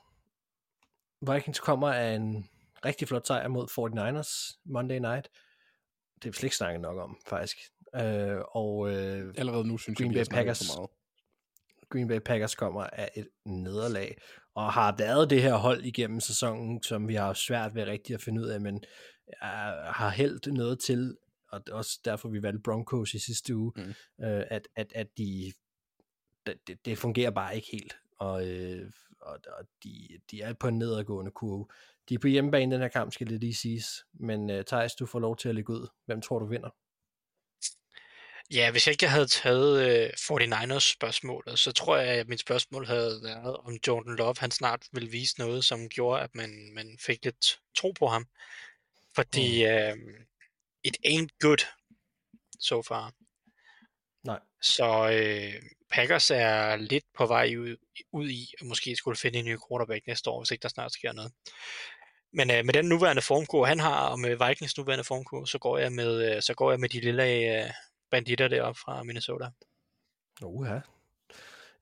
Vikings 1.20 1.61
kommer 1.61 1.93
af 1.93 2.15
en 2.15 2.49
rigtig 2.85 3.09
flot 3.09 3.27
sejr 3.27 3.49
mod 3.49 3.66
49ers 3.69 4.61
Monday 4.65 4.99
Night. 4.99 5.29
Det 6.15 6.29
er 6.29 6.33
vi 6.33 6.33
slet 6.33 6.43
ikke 6.43 6.57
snakket 6.57 6.81
nok 6.81 6.99
om, 6.99 7.16
faktisk. 7.27 7.57
Øh, 7.97 8.39
og 8.55 8.91
øh, 8.91 9.35
Allerede 9.37 9.69
nu 9.69 9.79
synes 9.79 9.99
Green 9.99 10.15
jeg, 10.15 10.27
Bay 10.31 10.37
Packers 10.37 10.59
for 10.59 10.81
meget. 10.81 10.91
Green 11.91 12.09
Bay 12.09 12.19
Packers 12.19 12.55
kommer 12.55 12.83
af 12.83 13.11
et 13.16 13.29
nederlag, 13.47 14.16
og 14.55 14.73
har 14.73 14.97
været 14.99 15.31
det 15.31 15.43
her 15.43 15.55
hold 15.55 15.85
igennem 15.85 16.20
sæsonen, 16.20 16.83
som 16.83 17.09
vi 17.09 17.15
har 17.15 17.35
svært 17.35 17.74
ved 17.74 17.85
rigtigt 17.85 18.15
at 18.15 18.23
finde 18.23 18.41
ud 18.41 18.47
af, 18.47 18.61
men 18.61 18.74
uh, 18.74 19.49
har 19.95 20.11
hældt 20.11 20.47
noget 20.47 20.81
til, 20.81 21.16
og 21.49 21.66
det 21.66 21.73
er 21.73 21.77
også 21.77 22.01
derfor 22.05 22.29
vi 22.29 22.43
valgte 22.43 22.62
Broncos 22.62 23.15
i 23.15 23.19
sidste 23.19 23.57
uge, 23.57 23.73
mm. 23.77 23.83
uh, 23.83 24.43
at, 24.51 24.69
at, 24.77 24.93
at 24.95 25.07
de, 25.19 25.53
det, 26.47 26.85
det 26.85 26.98
fungerer 26.98 27.31
bare 27.31 27.56
ikke 27.56 27.69
helt, 27.73 27.97
og, 28.19 28.48
øh, 28.48 28.90
og, 29.20 29.40
og 29.59 29.66
de, 29.85 30.20
de 30.31 30.43
er 30.43 30.52
på 30.52 30.69
en 30.69 30.78
nedadgående 30.78 31.31
kurve. 31.31 31.66
De 32.09 32.14
er 32.14 32.19
på 32.19 32.27
hjemmebane 32.27 32.74
den 32.74 32.82
her 32.82 32.89
kamp, 32.89 33.12
skal 33.12 33.27
det 33.27 33.40
lige 33.40 33.55
siges, 33.55 34.05
men 34.12 34.51
uh, 34.51 34.62
Thijs, 34.66 34.94
du 34.94 35.06
får 35.06 35.19
lov 35.19 35.36
til 35.36 35.48
at 35.48 35.55
lægge 35.55 35.73
ud. 35.73 35.89
Hvem 36.06 36.23
tror 36.23 36.39
du 36.39 36.47
vinder? 36.47 36.70
Ja, 38.52 38.70
hvis 38.70 38.86
jeg 38.86 38.93
ikke 38.93 39.09
havde 39.09 39.27
taget 39.27 39.89
øh, 39.89 40.09
49ers 40.09 40.93
spørgsmålet, 40.93 41.59
så 41.59 41.73
tror 41.73 41.97
jeg, 41.97 42.09
at 42.09 42.28
mit 42.28 42.40
spørgsmål 42.40 42.86
havde 42.86 43.20
været, 43.23 43.56
om 43.56 43.78
Jordan 43.86 44.16
Love 44.16 44.35
han 44.39 44.51
snart 44.51 44.86
ville 44.93 45.10
vise 45.10 45.39
noget, 45.39 45.64
som 45.64 45.89
gjorde, 45.89 46.23
at 46.23 46.35
man, 46.35 46.73
man 46.74 46.98
fik 47.01 47.24
lidt 47.24 47.60
tro 47.74 47.93
på 47.98 48.06
ham. 48.06 48.27
Fordi 49.14 49.64
øh, 49.64 49.97
it 50.85 50.97
ain't 51.06 51.39
good 51.40 51.66
so 52.60 52.82
far. 52.82 53.12
Nej. 54.24 54.40
Så 54.62 55.10
øh, 55.10 55.62
Packers 55.93 56.31
er 56.31 56.77
lidt 56.77 57.05
på 57.19 57.27
vej 57.27 57.55
ud, 57.59 57.77
ud 58.12 58.28
i, 58.28 58.55
at 58.60 58.66
måske 58.66 58.97
skulle 58.97 59.16
finde 59.16 59.39
en 59.39 59.44
ny 59.44 59.56
quarterback 59.69 60.06
næste 60.06 60.31
år, 60.31 60.40
hvis 60.40 60.51
ikke 60.51 60.62
der 60.62 60.69
snart 60.69 60.93
sker 60.93 61.12
noget. 61.12 61.32
Men 62.32 62.51
øh, 62.51 62.64
med 62.64 62.74
den 62.74 62.85
nuværende 62.85 63.23
formkurve, 63.23 63.66
han 63.66 63.81
har, 63.81 64.09
og 64.09 64.20
med 64.20 64.48
Vikings 64.48 64.78
nuværende 64.78 65.05
formkurve, 65.05 65.47
så 65.47 65.59
går 65.59 65.78
jeg 65.78 65.93
med, 65.93 66.36
øh, 66.36 66.43
så 66.43 66.55
går 66.55 66.70
jeg 66.70 66.81
med 66.81 66.89
de 66.89 67.01
lille 67.01 67.24
øh, 67.24 67.70
banditter 68.10 68.48
deroppe 68.48 68.81
fra 68.81 69.02
Minnesota. 69.02 69.51
Uha. 70.43 70.78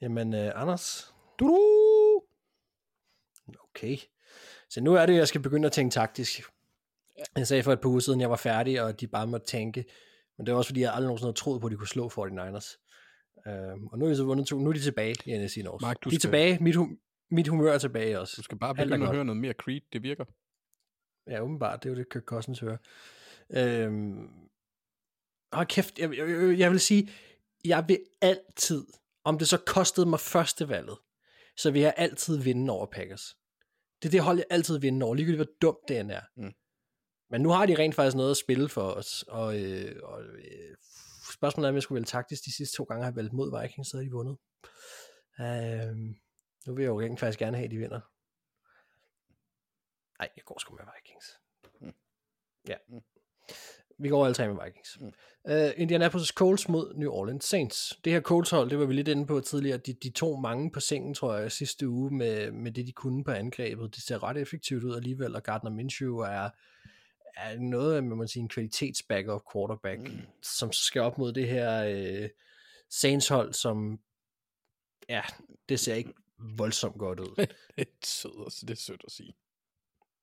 Jamen, 0.00 0.34
øh, 0.34 0.52
Anders? 0.54 1.14
Du 1.38 1.58
Okay. 3.74 3.96
Så 4.68 4.80
nu 4.80 4.94
er 4.94 5.06
det, 5.06 5.16
jeg 5.16 5.28
skal 5.28 5.40
begynde 5.40 5.66
at 5.66 5.72
tænke 5.72 5.92
taktisk. 5.92 6.40
Jeg 7.36 7.46
sagde 7.46 7.62
for 7.62 7.72
et 7.72 7.80
par 7.80 7.88
uger 7.88 8.00
siden, 8.00 8.20
jeg 8.20 8.30
var 8.30 8.36
færdig, 8.36 8.82
og 8.82 9.00
de 9.00 9.06
bare 9.06 9.26
måtte 9.26 9.46
tænke. 9.46 9.84
Men 10.36 10.46
det 10.46 10.52
var 10.52 10.58
også, 10.58 10.68
fordi 10.68 10.80
jeg 10.80 10.92
aldrig 10.92 11.06
nogensinde 11.06 11.28
havde 11.28 11.38
troet 11.38 11.60
på, 11.60 11.66
at 11.66 11.70
de 11.70 11.76
kunne 11.76 11.88
slå 11.88 12.08
49ers. 12.08 12.89
Øhm, 13.46 13.86
og 13.86 13.98
nu 13.98 14.04
er 14.04 14.08
de 14.08 14.16
så 14.16 14.24
vundet 14.24 14.46
to. 14.46 14.58
Nu 14.58 14.68
er 14.68 14.72
de 14.72 14.80
tilbage 14.80 15.14
i 15.26 15.38
NFC 15.38 15.56
North. 15.64 15.82
Mark, 15.82 16.04
du 16.04 16.10
de 16.10 16.14
er 16.14 16.18
skal- 16.18 16.28
tilbage. 16.28 16.58
Mit, 16.60 16.76
hum- 16.76 17.26
mit 17.30 17.48
humør 17.48 17.72
er 17.72 17.78
tilbage 17.78 18.20
også. 18.20 18.34
Du 18.36 18.42
skal 18.42 18.58
bare 18.58 18.74
begynde 18.74 18.94
at 18.94 19.00
godt. 19.00 19.10
høre 19.14 19.24
noget 19.24 19.40
mere 19.40 19.52
Creed, 19.52 19.80
det 19.92 20.02
virker. 20.02 20.24
Ja, 21.26 21.40
åbenbart. 21.42 21.82
Det 21.82 21.88
er 21.88 21.92
jo 21.94 21.98
det, 21.98 22.08
Kirk 22.12 22.22
Cousins 22.24 22.58
hører. 22.60 22.76
Øhm, 23.50 24.28
hold 25.52 25.66
kæft, 25.66 25.98
jeg, 25.98 26.16
jeg, 26.18 26.28
jeg, 26.28 26.58
jeg 26.58 26.70
vil 26.70 26.80
sige, 26.80 27.10
jeg 27.64 27.84
vil 27.88 27.98
altid, 28.20 28.86
om 29.24 29.38
det 29.38 29.48
så 29.48 29.58
kostede 29.66 30.06
mig 30.08 30.20
første 30.20 30.68
valget, 30.68 30.98
så 31.56 31.70
vil 31.70 31.82
jeg 31.82 31.94
altid 31.96 32.38
vinde 32.38 32.72
over 32.72 32.86
Packers. 32.86 33.36
Det 34.02 34.08
er 34.08 34.10
det 34.10 34.20
hold, 34.20 34.36
jeg 34.36 34.46
altid 34.50 34.78
vinder 34.78 35.06
over, 35.06 35.14
ligegyldigt 35.14 35.38
hvor 35.38 35.52
dumt 35.62 35.88
det 35.88 36.00
end 36.00 36.10
er. 36.12 36.20
Mm. 36.36 36.52
Men 37.30 37.40
nu 37.40 37.48
har 37.48 37.66
de 37.66 37.74
rent 37.78 37.94
faktisk 37.94 38.16
noget 38.16 38.30
at 38.30 38.36
spille 38.36 38.68
for 38.68 38.82
os, 38.82 39.24
og, 39.28 39.60
øh, 39.60 39.96
og 40.02 40.22
øh, 40.24 40.76
spørgsmålet 41.32 41.66
er, 41.66 41.70
om 41.70 41.74
jeg 41.74 41.82
skulle 41.82 41.96
vælge 41.96 42.06
taktisk 42.06 42.44
de 42.44 42.56
sidste 42.56 42.76
to 42.76 42.84
gange, 42.84 43.04
har 43.04 43.10
jeg 43.10 43.16
valgt 43.16 43.32
mod 43.32 43.60
Vikings, 43.60 43.88
så 43.88 43.96
har 43.96 44.04
de 44.04 44.10
vundet. 44.10 44.36
Øhm, 45.40 46.14
nu 46.66 46.74
vil 46.74 46.82
jeg 46.82 46.88
jo 46.88 47.00
rent 47.00 47.20
faktisk 47.20 47.38
gerne 47.38 47.56
have, 47.56 47.64
at 47.64 47.70
de 47.70 47.78
vinder. 47.78 48.00
Nej, 50.18 50.28
jeg 50.36 50.44
går 50.44 50.58
sgu 50.58 50.74
med 50.74 50.84
Vikings. 50.96 51.26
Ja. 52.68 52.76
Vi 53.98 54.08
går 54.08 54.24
alle 54.24 54.34
tre 54.34 54.48
med 54.48 54.64
Vikings. 54.64 54.98
Mm. 55.00 55.12
Uh, 55.44 55.80
Indianapolis 55.80 56.28
Colts 56.28 56.68
mod 56.68 56.94
New 56.94 57.10
Orleans 57.10 57.44
Saints. 57.44 57.98
Det 58.04 58.12
her 58.12 58.20
Colts 58.20 58.50
hold, 58.50 58.70
det 58.70 58.78
var 58.78 58.86
vi 58.86 58.94
lidt 58.94 59.08
inde 59.08 59.26
på 59.26 59.40
tidligere, 59.40 59.78
de, 59.78 59.94
de 60.02 60.10
tog 60.10 60.40
mange 60.40 60.70
på 60.70 60.80
sengen, 60.80 61.14
tror 61.14 61.36
jeg, 61.36 61.52
sidste 61.52 61.88
uge 61.88 62.10
med, 62.10 62.50
med 62.50 62.72
det, 62.72 62.86
de 62.86 62.92
kunne 62.92 63.24
på 63.24 63.30
angrebet. 63.30 63.94
Det 63.94 64.02
ser 64.02 64.22
ret 64.22 64.36
effektivt 64.36 64.84
ud 64.84 64.96
alligevel, 64.96 65.36
og 65.36 65.42
Gardner 65.42 65.70
Minshew 65.70 66.16
er, 66.16 66.50
er 67.36 67.58
noget 67.58 67.96
af, 67.96 68.02
man 68.02 68.18
må 68.18 68.26
sige, 68.26 68.42
en 68.42 68.48
kvalitets-backup 68.48 69.42
quarterback, 69.52 70.00
mm. 70.00 70.20
som 70.42 70.72
så 70.72 70.84
skal 70.84 71.02
op 71.02 71.18
mod 71.18 71.32
det 71.32 71.48
her 71.48 72.22
uh, 72.22 72.28
Saints 72.90 73.28
hold, 73.28 73.52
som 73.52 74.00
ja, 75.08 75.22
det 75.68 75.80
ser 75.80 75.94
ikke 75.94 76.14
voldsomt 76.38 76.98
godt 76.98 77.20
ud. 77.20 77.36
det 77.76 77.88
er 77.88 78.04
sødt, 78.04 78.60
det 78.60 78.70
er 78.70 78.74
sødt 78.74 79.02
at 79.06 79.12
sige. 79.12 79.36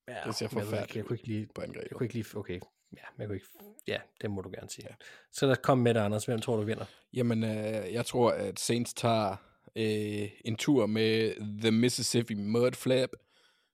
Ja, 0.07 0.21
Det 0.25 0.35
ser 0.35 0.47
men 0.51 0.57
jeg 0.57 0.65
forfærdeligt 0.65 0.95
Jeg 0.95 1.05
kunne 1.05 1.15
ikke 1.15 1.27
lige, 1.27 1.47
på 1.55 1.61
angrebet. 1.61 1.87
jeg 1.89 1.97
kunne 1.97 2.05
ikke 2.05 2.13
lige, 2.13 2.37
okay, 2.37 2.59
ja, 2.93 3.01
jeg 3.17 3.27
kunne 3.27 3.35
ikke, 3.35 3.47
ja, 3.87 4.01
det 4.21 4.31
må 4.31 4.41
du 4.41 4.49
gerne 4.49 4.69
sige. 4.69 4.85
Ja. 4.89 4.95
Så 5.31 5.51
os 5.51 5.57
komme 5.63 5.83
med 5.83 5.93
det, 5.93 5.99
Anders. 5.99 6.25
Hvem 6.25 6.41
tror 6.41 6.55
du 6.55 6.61
vinder? 6.61 6.85
Jamen, 7.13 7.43
øh, 7.43 7.93
jeg 7.93 8.05
tror, 8.05 8.31
at 8.31 8.59
Saints 8.59 8.93
tager 8.93 9.35
øh, 9.75 10.31
en 10.45 10.55
tur 10.55 10.85
med 10.85 11.33
The 11.61 11.71
Mississippi 11.71 12.33
Mud 12.33 12.71
Flap, 12.71 13.09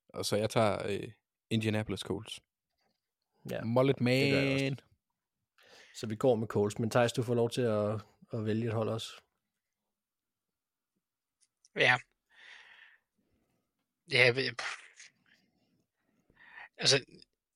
og 0.09 0.25
så 0.25 0.35
jeg 0.35 0.49
tager 0.49 0.87
øh, 0.87 1.11
Indianapolis 1.49 1.99
Colts. 1.99 2.39
Ja, 3.49 3.61
Mullet 3.63 4.01
Man. 4.01 4.79
så 5.95 6.07
vi 6.07 6.15
går 6.15 6.35
med 6.35 6.47
Coles, 6.47 6.79
men 6.79 6.89
Thijs, 6.89 7.13
du 7.13 7.23
får 7.23 7.35
lov 7.35 7.49
til 7.49 7.61
at, 7.61 8.01
at 8.33 8.45
vælge 8.45 8.67
et 8.67 8.73
hold 8.73 8.89
også. 8.89 9.07
Ja. 11.75 11.97
Ja, 14.11 14.19
jeg 14.25 14.35
ved- 14.35 14.55
altså, 16.77 17.05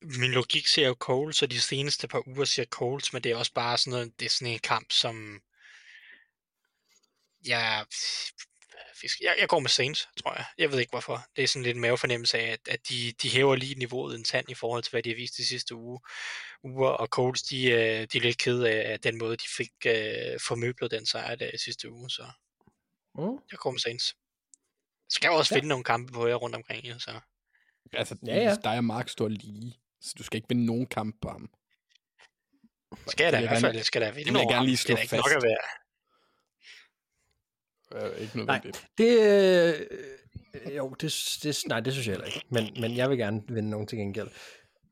min 0.02 0.32
logik 0.32 0.68
siger 0.68 0.88
jo 0.88 0.96
Coles, 1.00 1.42
og 1.44 1.52
de 1.52 1.62
seneste 1.62 2.08
par 2.08 2.28
uger 2.28 2.46
siger 2.46 2.66
Coles, 2.66 3.14
men 3.14 3.24
det 3.24 3.32
er 3.32 3.36
også 3.36 3.54
bare 3.54 3.78
sådan 3.78 3.92
noget, 3.92 4.20
det 4.20 4.26
er 4.26 4.30
sådan 4.30 4.54
en 4.54 4.60
kamp, 4.60 4.92
som 4.92 5.42
jeg, 7.46 7.86
jeg, 9.22 9.36
jeg 9.40 9.48
går 9.50 9.60
med 9.60 9.70
Saints, 9.70 10.08
tror 10.24 10.34
jeg. 10.36 10.46
Jeg 10.58 10.72
ved 10.72 10.80
ikke 10.80 10.90
hvorfor. 10.90 11.26
Det 11.36 11.44
er 11.44 11.48
sådan 11.48 11.64
lidt 11.64 11.76
en 11.76 11.82
mavefornemmelse 11.82 12.38
af, 12.40 12.52
at, 12.52 12.60
at 12.68 12.90
de, 12.90 13.14
de 13.22 13.30
hæver 13.30 13.56
lige 13.56 13.76
niveauet 13.76 14.16
en 14.16 14.24
tand 14.24 14.50
i 14.50 14.54
forhold 14.54 14.84
til, 14.84 14.92
hvad 14.92 15.04
de 15.04 15.10
har 15.10 15.16
vist 15.16 15.38
de 15.38 15.46
sidste 15.48 15.76
uge, 15.76 16.00
uger, 16.64 16.90
og 16.90 17.08
Coles, 17.08 17.42
de, 17.44 17.64
øh, 17.72 17.80
de 17.80 18.18
er 18.18 18.22
lidt 18.22 18.38
kede 18.38 18.70
af 18.72 19.00
den 19.00 19.18
måde, 19.18 19.38
de 19.38 19.48
fik 19.58 19.72
uh, 19.86 19.92
formøblet 20.48 20.92
den 20.92 21.06
sejr 21.06 21.36
der 21.36 21.52
i 21.54 21.58
sidste 21.58 21.92
uge, 21.92 22.10
så 22.10 22.24
Mm. 23.20 23.24
jeg 23.52 23.60
går 23.60 23.72
med 23.72 23.80
Saints. 23.80 24.16
Skal 25.10 25.28
jo 25.28 25.34
også 25.36 25.54
Ja. 25.54 25.58
finde 25.58 25.70
nogle 25.70 25.84
kampe 25.84 26.14
på 26.14 26.28
jer 26.28 26.36
rundt 26.36 26.56
omkring, 26.56 26.86
jo, 26.90 27.00
så. 27.00 27.20
Altså, 27.94 28.16
Ja, 28.26 28.36
ja, 28.36 28.56
dig 28.64 28.78
og 28.78 28.84
Mark 28.84 29.10
står 29.10 29.28
lige, 29.28 29.80
så 30.02 30.14
du 30.18 30.24
skal 30.24 30.38
ikke 30.38 30.50
vinde 30.50 30.66
nogen 30.66 30.86
kamp 30.88 31.16
på 31.22 31.30
ham. 31.30 31.50
Skal 33.08 33.24
jeg 33.24 33.34
da 33.34 33.38
i 33.38 33.42
jeg 33.42 33.50
hvert 33.50 33.62
fald, 33.62 33.84
skal 33.84 34.02
der 34.02 34.12
vinde 34.12 34.26
det 34.26 34.34
vil 34.34 34.40
jeg 34.40 34.48
gerne 34.50 34.66
lige 34.66 34.72
Det 34.72 34.80
slå 34.80 34.92
er 34.94 34.96
da 34.96 35.02
ikke 35.02 35.10
fast. 35.10 35.24
nok 35.26 35.32
at 35.38 35.44
være. 35.44 35.58
Øh, 37.96 38.22
ikke 38.22 38.38
Nej, 38.46 38.46
nødvendigt. 38.46 38.88
det, 38.98 39.20
øh, 40.66 40.78
jo, 40.78 40.90
det, 40.90 41.38
det, 41.44 41.58
nej, 41.68 41.80
det 41.80 41.94
synes 41.94 42.08
jeg 42.08 42.14
heller 42.14 42.26
ikke, 42.26 42.42
men, 42.52 42.82
men 42.82 42.98
jeg 42.98 43.10
vil 43.10 43.18
gerne 43.18 43.42
vinde 43.50 43.70
nogen 43.70 43.88
til 43.88 43.98
gengæld. 43.98 44.28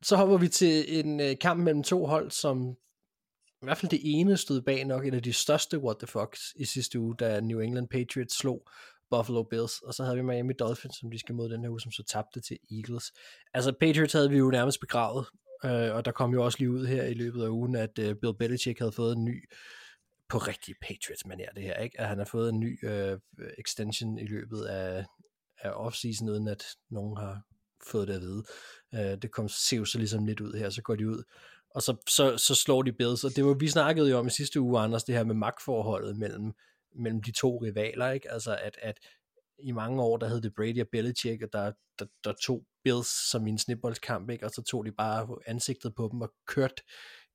Så 0.03 0.15
hopper 0.15 0.37
vi 0.37 0.47
til 0.47 0.99
en 0.99 1.19
øh, 1.19 1.35
kamp 1.41 1.63
mellem 1.63 1.83
to 1.83 2.05
hold, 2.05 2.31
som 2.31 2.75
i 3.61 3.65
hvert 3.65 3.77
fald 3.77 3.89
det 3.89 3.99
ene 4.03 4.37
stod 4.37 4.61
bag 4.61 4.85
nok 4.85 5.05
en 5.05 5.13
af 5.13 5.23
de 5.23 5.33
største 5.33 5.79
what 5.79 5.97
the 5.99 6.07
fucks 6.07 6.53
i 6.55 6.65
sidste 6.65 6.99
uge, 6.99 7.15
da 7.19 7.39
New 7.39 7.59
England 7.59 7.87
Patriots 7.87 8.37
slog 8.37 8.67
Buffalo 9.09 9.43
Bills, 9.43 9.81
og 9.81 9.93
så 9.93 10.03
havde 10.03 10.15
vi 10.15 10.21
Miami 10.23 10.53
Dolphins, 10.53 10.95
som 10.99 11.11
de 11.11 11.19
skal 11.19 11.35
mod 11.35 11.49
den 11.49 11.61
her 11.63 11.69
uge, 11.69 11.81
som 11.81 11.91
så 11.91 12.03
tabte 12.03 12.41
til 12.41 12.57
Eagles. 12.71 13.11
Altså 13.53 13.73
Patriots 13.79 14.13
havde 14.13 14.29
vi 14.29 14.37
jo 14.37 14.49
nærmest 14.51 14.79
begravet, 14.79 15.25
øh, 15.65 15.95
og 15.95 16.05
der 16.05 16.11
kom 16.11 16.33
jo 16.33 16.45
også 16.45 16.59
lige 16.59 16.71
ud 16.71 16.85
her 16.85 17.03
i 17.03 17.13
løbet 17.13 17.43
af 17.43 17.49
ugen, 17.49 17.75
at 17.75 17.99
øh, 17.99 18.15
Bill 18.15 18.37
Belichick 18.39 18.79
havde 18.79 18.91
fået 18.91 19.15
en 19.17 19.25
ny 19.25 19.49
på 20.29 20.37
rigtig 20.37 20.75
Patriots 20.81 21.25
manier 21.25 21.51
det 21.51 21.63
her, 21.63 21.77
ikke? 21.77 21.99
At 22.01 22.07
han 22.07 22.17
har 22.17 22.25
fået 22.25 22.49
en 22.49 22.59
ny 22.59 22.89
øh, 22.89 23.19
extension 23.57 24.19
i 24.19 24.25
løbet 24.25 24.65
af, 24.65 25.05
af 25.61 25.71
offseason, 25.73 26.29
uden 26.29 26.47
at 26.47 26.63
nogen 26.89 27.17
har 27.17 27.41
fået 27.87 28.07
det 28.07 28.15
at 28.15 28.21
vide. 28.21 28.43
Øh, 28.93 29.21
det 29.21 29.31
kom 29.31 29.49
ser 29.49 29.83
så 29.83 29.97
ligesom 29.97 30.25
lidt 30.25 30.41
ud 30.41 30.53
her, 30.53 30.69
så 30.69 30.81
går 30.81 30.95
de 30.95 31.09
ud, 31.09 31.23
og 31.75 31.81
så, 31.81 31.95
så, 32.09 32.37
så 32.37 32.55
slår 32.55 32.81
de 32.81 32.91
Bills, 32.91 33.23
og 33.23 33.35
det 33.35 33.45
var, 33.45 33.53
vi 33.53 33.67
snakkede 33.67 34.09
jo 34.09 34.17
om 34.17 34.27
i 34.27 34.29
sidste 34.29 34.61
uge, 34.61 34.79
Anders, 34.79 35.03
det 35.03 35.15
her 35.15 35.23
med 35.23 35.35
magtforholdet 35.35 36.17
mellem, 36.17 36.53
mellem 36.95 37.21
de 37.21 37.31
to 37.31 37.57
rivaler, 37.57 38.11
ikke? 38.11 38.31
Altså 38.31 38.57
at, 38.61 38.77
at 38.81 38.99
i 39.59 39.71
mange 39.71 40.01
år, 40.01 40.17
der 40.17 40.27
hed 40.27 40.41
det 40.41 40.53
Brady 40.55 40.81
og 40.81 40.87
Belichick, 40.91 41.43
og 41.43 41.49
der, 41.53 41.71
der, 41.99 42.05
der 42.23 42.33
tog 42.33 42.65
Bills 42.83 43.29
som 43.31 43.47
i 43.47 43.49
en 43.49 43.57
snibboldskamp, 43.57 44.29
ikke? 44.29 44.45
og 44.45 44.51
så 44.51 44.63
tog 44.63 44.85
de 44.85 44.91
bare 44.91 45.27
ansigtet 45.45 45.95
på 45.95 46.09
dem 46.11 46.21
og 46.21 46.33
kørte, 46.47 46.83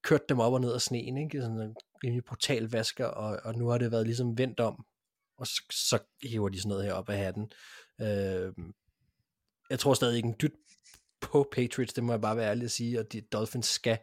kørte 0.02 0.24
dem 0.28 0.40
op 0.40 0.52
og 0.52 0.60
ned 0.60 0.72
af 0.72 0.80
sneen, 0.80 1.16
ikke? 1.16 1.42
Sådan 1.42 1.74
rimelig 2.04 2.24
brutal 2.24 2.70
vasker, 2.70 3.06
og, 3.06 3.40
og 3.44 3.54
nu 3.54 3.68
har 3.68 3.78
det 3.78 3.92
været 3.92 4.06
ligesom 4.06 4.38
vendt 4.38 4.60
om 4.60 4.84
og 5.40 5.46
så, 5.46 5.62
så 5.70 5.98
hiver 6.22 6.48
de 6.48 6.58
sådan 6.58 6.68
noget 6.68 6.84
her 6.84 6.92
op 6.92 7.08
af 7.08 7.18
hatten. 7.18 7.52
Øh, 8.00 8.52
jeg 9.70 9.78
tror 9.78 9.94
stadig 9.94 10.16
ikke 10.16 10.28
en 10.28 10.36
dyt 10.42 10.54
på 11.20 11.48
Patriots, 11.52 11.92
det 11.92 12.04
må 12.04 12.12
jeg 12.12 12.20
bare 12.20 12.36
være 12.36 12.50
ærlig 12.50 12.64
at 12.64 12.70
sige, 12.70 13.00
og 13.00 13.12
de 13.12 13.20
Dolphins 13.20 13.66
skal, 13.66 13.98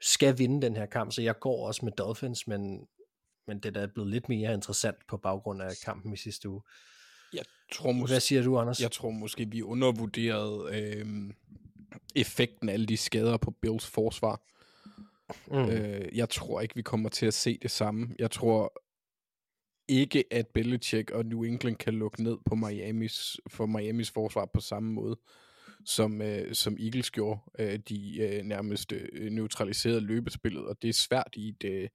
skal 0.00 0.38
vinde 0.38 0.62
den 0.62 0.76
her 0.76 0.86
kamp, 0.86 1.12
så 1.12 1.22
jeg 1.22 1.38
går 1.38 1.66
også 1.66 1.84
med 1.84 1.92
Dolphins, 1.92 2.46
men, 2.46 2.88
men 3.46 3.58
det 3.58 3.76
er 3.76 3.80
da 3.80 3.86
blevet 3.86 4.10
lidt 4.10 4.28
mere 4.28 4.54
interessant 4.54 4.96
på 5.08 5.16
baggrund 5.16 5.62
af 5.62 5.70
kampen 5.84 6.12
i 6.12 6.16
sidste 6.16 6.48
uge. 6.48 6.62
Jeg 7.32 7.44
tror 7.72 7.92
måske, 7.92 8.12
Hvad 8.12 8.20
siger 8.20 8.42
du, 8.42 8.58
Anders? 8.58 8.80
Jeg 8.80 8.92
tror 8.92 9.10
måske, 9.10 9.50
vi 9.50 9.62
undervurderede 9.62 10.76
øh, 10.76 11.06
effekten 12.14 12.68
af 12.68 12.72
alle 12.72 12.86
de 12.86 12.96
skader 12.96 13.36
på 13.36 13.50
Bills 13.50 13.86
forsvar. 13.86 14.42
Mm. 15.46 15.70
Øh, 15.70 16.16
jeg 16.16 16.28
tror 16.28 16.60
ikke, 16.60 16.74
vi 16.74 16.82
kommer 16.82 17.08
til 17.08 17.26
at 17.26 17.34
se 17.34 17.58
det 17.62 17.70
samme. 17.70 18.14
Jeg 18.18 18.30
tror 18.30 18.82
ikke, 19.88 20.24
at 20.30 20.48
Belichick 20.48 21.10
og 21.10 21.26
New 21.26 21.42
England 21.42 21.76
kan 21.76 21.94
lukke 21.94 22.22
ned 22.22 22.38
på 22.46 22.54
Miamis, 22.54 23.36
for 23.48 23.66
Miamis 23.66 24.10
forsvar 24.10 24.46
på 24.54 24.60
samme 24.60 24.92
måde, 24.92 25.16
som, 25.84 26.22
øh, 26.22 26.54
som 26.54 26.76
Eagles 26.80 27.10
gjorde. 27.10 27.40
Øh, 27.58 27.78
de 27.88 28.20
øh, 28.20 28.42
nærmest 28.42 28.92
øh, 28.92 29.32
neutraliserede 29.32 30.00
løbespillet, 30.00 30.66
og 30.66 30.82
det 30.82 30.88
er 30.88 30.92
svært 30.92 31.34
i 31.36 31.48
et, 31.48 31.64
øh, 31.64 31.88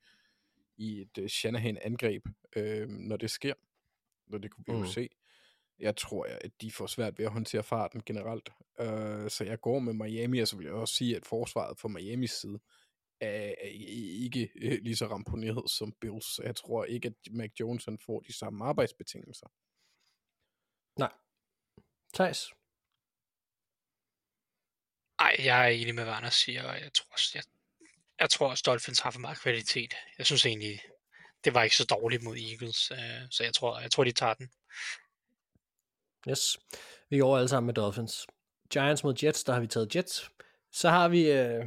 i 0.78 1.02
et 1.02 1.18
øh, 1.20 1.30
Shanahan-angreb, 1.30 2.28
øh, 2.56 2.90
når 2.90 3.18
det 3.18 3.30
sker. 3.30 3.54
Når 4.28 4.38
det 4.38 4.52
kunne 4.52 4.66
vi 4.68 4.74
mm. 4.74 4.80
jo 4.80 4.86
se. 4.86 5.10
Jeg 5.80 5.96
tror, 5.96 6.28
at 6.42 6.52
de 6.62 6.72
får 6.72 6.88
svært 6.88 7.20
ved 7.20 7.26
at 7.26 7.32
håndtere 7.32 7.64
farten 7.64 8.02
generelt. 8.06 8.50
Øh, 8.80 9.30
så 9.30 9.44
jeg 9.44 9.62
går 9.62 9.80
med 9.80 9.94
Miami, 9.94 10.40
og 10.40 10.48
så 10.48 10.58
vil 10.58 10.66
jeg 10.66 10.74
også 10.74 10.96
sige, 10.96 11.16
at 11.16 11.26
forsvaret 11.26 11.80
fra 11.80 11.88
Miamis 11.90 12.32
side 12.32 12.60
er 13.26 13.56
ikke 14.26 14.50
øh, 14.56 14.80
lige 14.82 14.96
så 14.96 15.08
ramponeret 15.08 15.72
som 15.72 15.94
Bills. 16.02 16.40
Jeg 16.44 16.56
tror 16.56 16.86
ikke, 16.86 17.08
at 17.08 17.34
Mac 17.34 17.52
Jones 17.60 17.86
han 17.86 18.00
får 18.06 18.20
de 18.20 18.34
samme 18.34 18.66
arbejdsbetingelser. 18.66 19.48
Nej. 21.00 21.14
Thijs? 22.14 22.54
Ej, 25.20 25.36
jeg 25.40 25.66
er 25.66 25.70
enig 25.70 25.96
med, 25.96 26.04
hvad 26.04 26.14
Anders 26.14 26.34
siger, 26.34 26.64
og 26.64 26.80
jeg 26.80 26.94
tror 26.94 27.14
også, 27.14 27.32
jeg, 27.36 27.44
jeg 28.20 28.30
tror 28.30 28.50
også, 28.50 28.64
Dolphins 28.66 29.00
har 29.00 29.12
for 29.12 29.20
meget 29.20 29.40
kvalitet. 29.40 29.94
Jeg 30.18 30.26
synes 30.26 30.46
egentlig, 30.46 30.82
det 31.44 31.54
var 31.54 31.64
ikke 31.64 31.76
så 31.76 31.86
dårligt 31.86 32.24
mod 32.24 32.38
Eagles, 32.38 32.92
øh, 32.92 33.30
så 33.32 33.44
jeg 33.44 33.54
tror, 33.54 33.80
jeg 33.80 33.92
tror, 33.92 34.04
de 34.04 34.12
tager 34.12 34.34
den. 34.34 34.50
Yes. 36.30 36.58
Vi 37.10 37.20
går 37.20 37.38
alle 37.38 37.50
sammen 37.50 37.66
med 37.66 37.74
Dolphins. 37.74 38.28
Giants 38.70 39.04
mod 39.04 39.16
Jets, 39.24 39.44
der 39.44 39.54
har 39.54 39.60
vi 39.60 39.68
taget 39.68 39.96
Jets. 39.96 40.32
Så 40.72 40.90
har 40.90 41.08
vi 41.08 41.32
øh, 41.32 41.66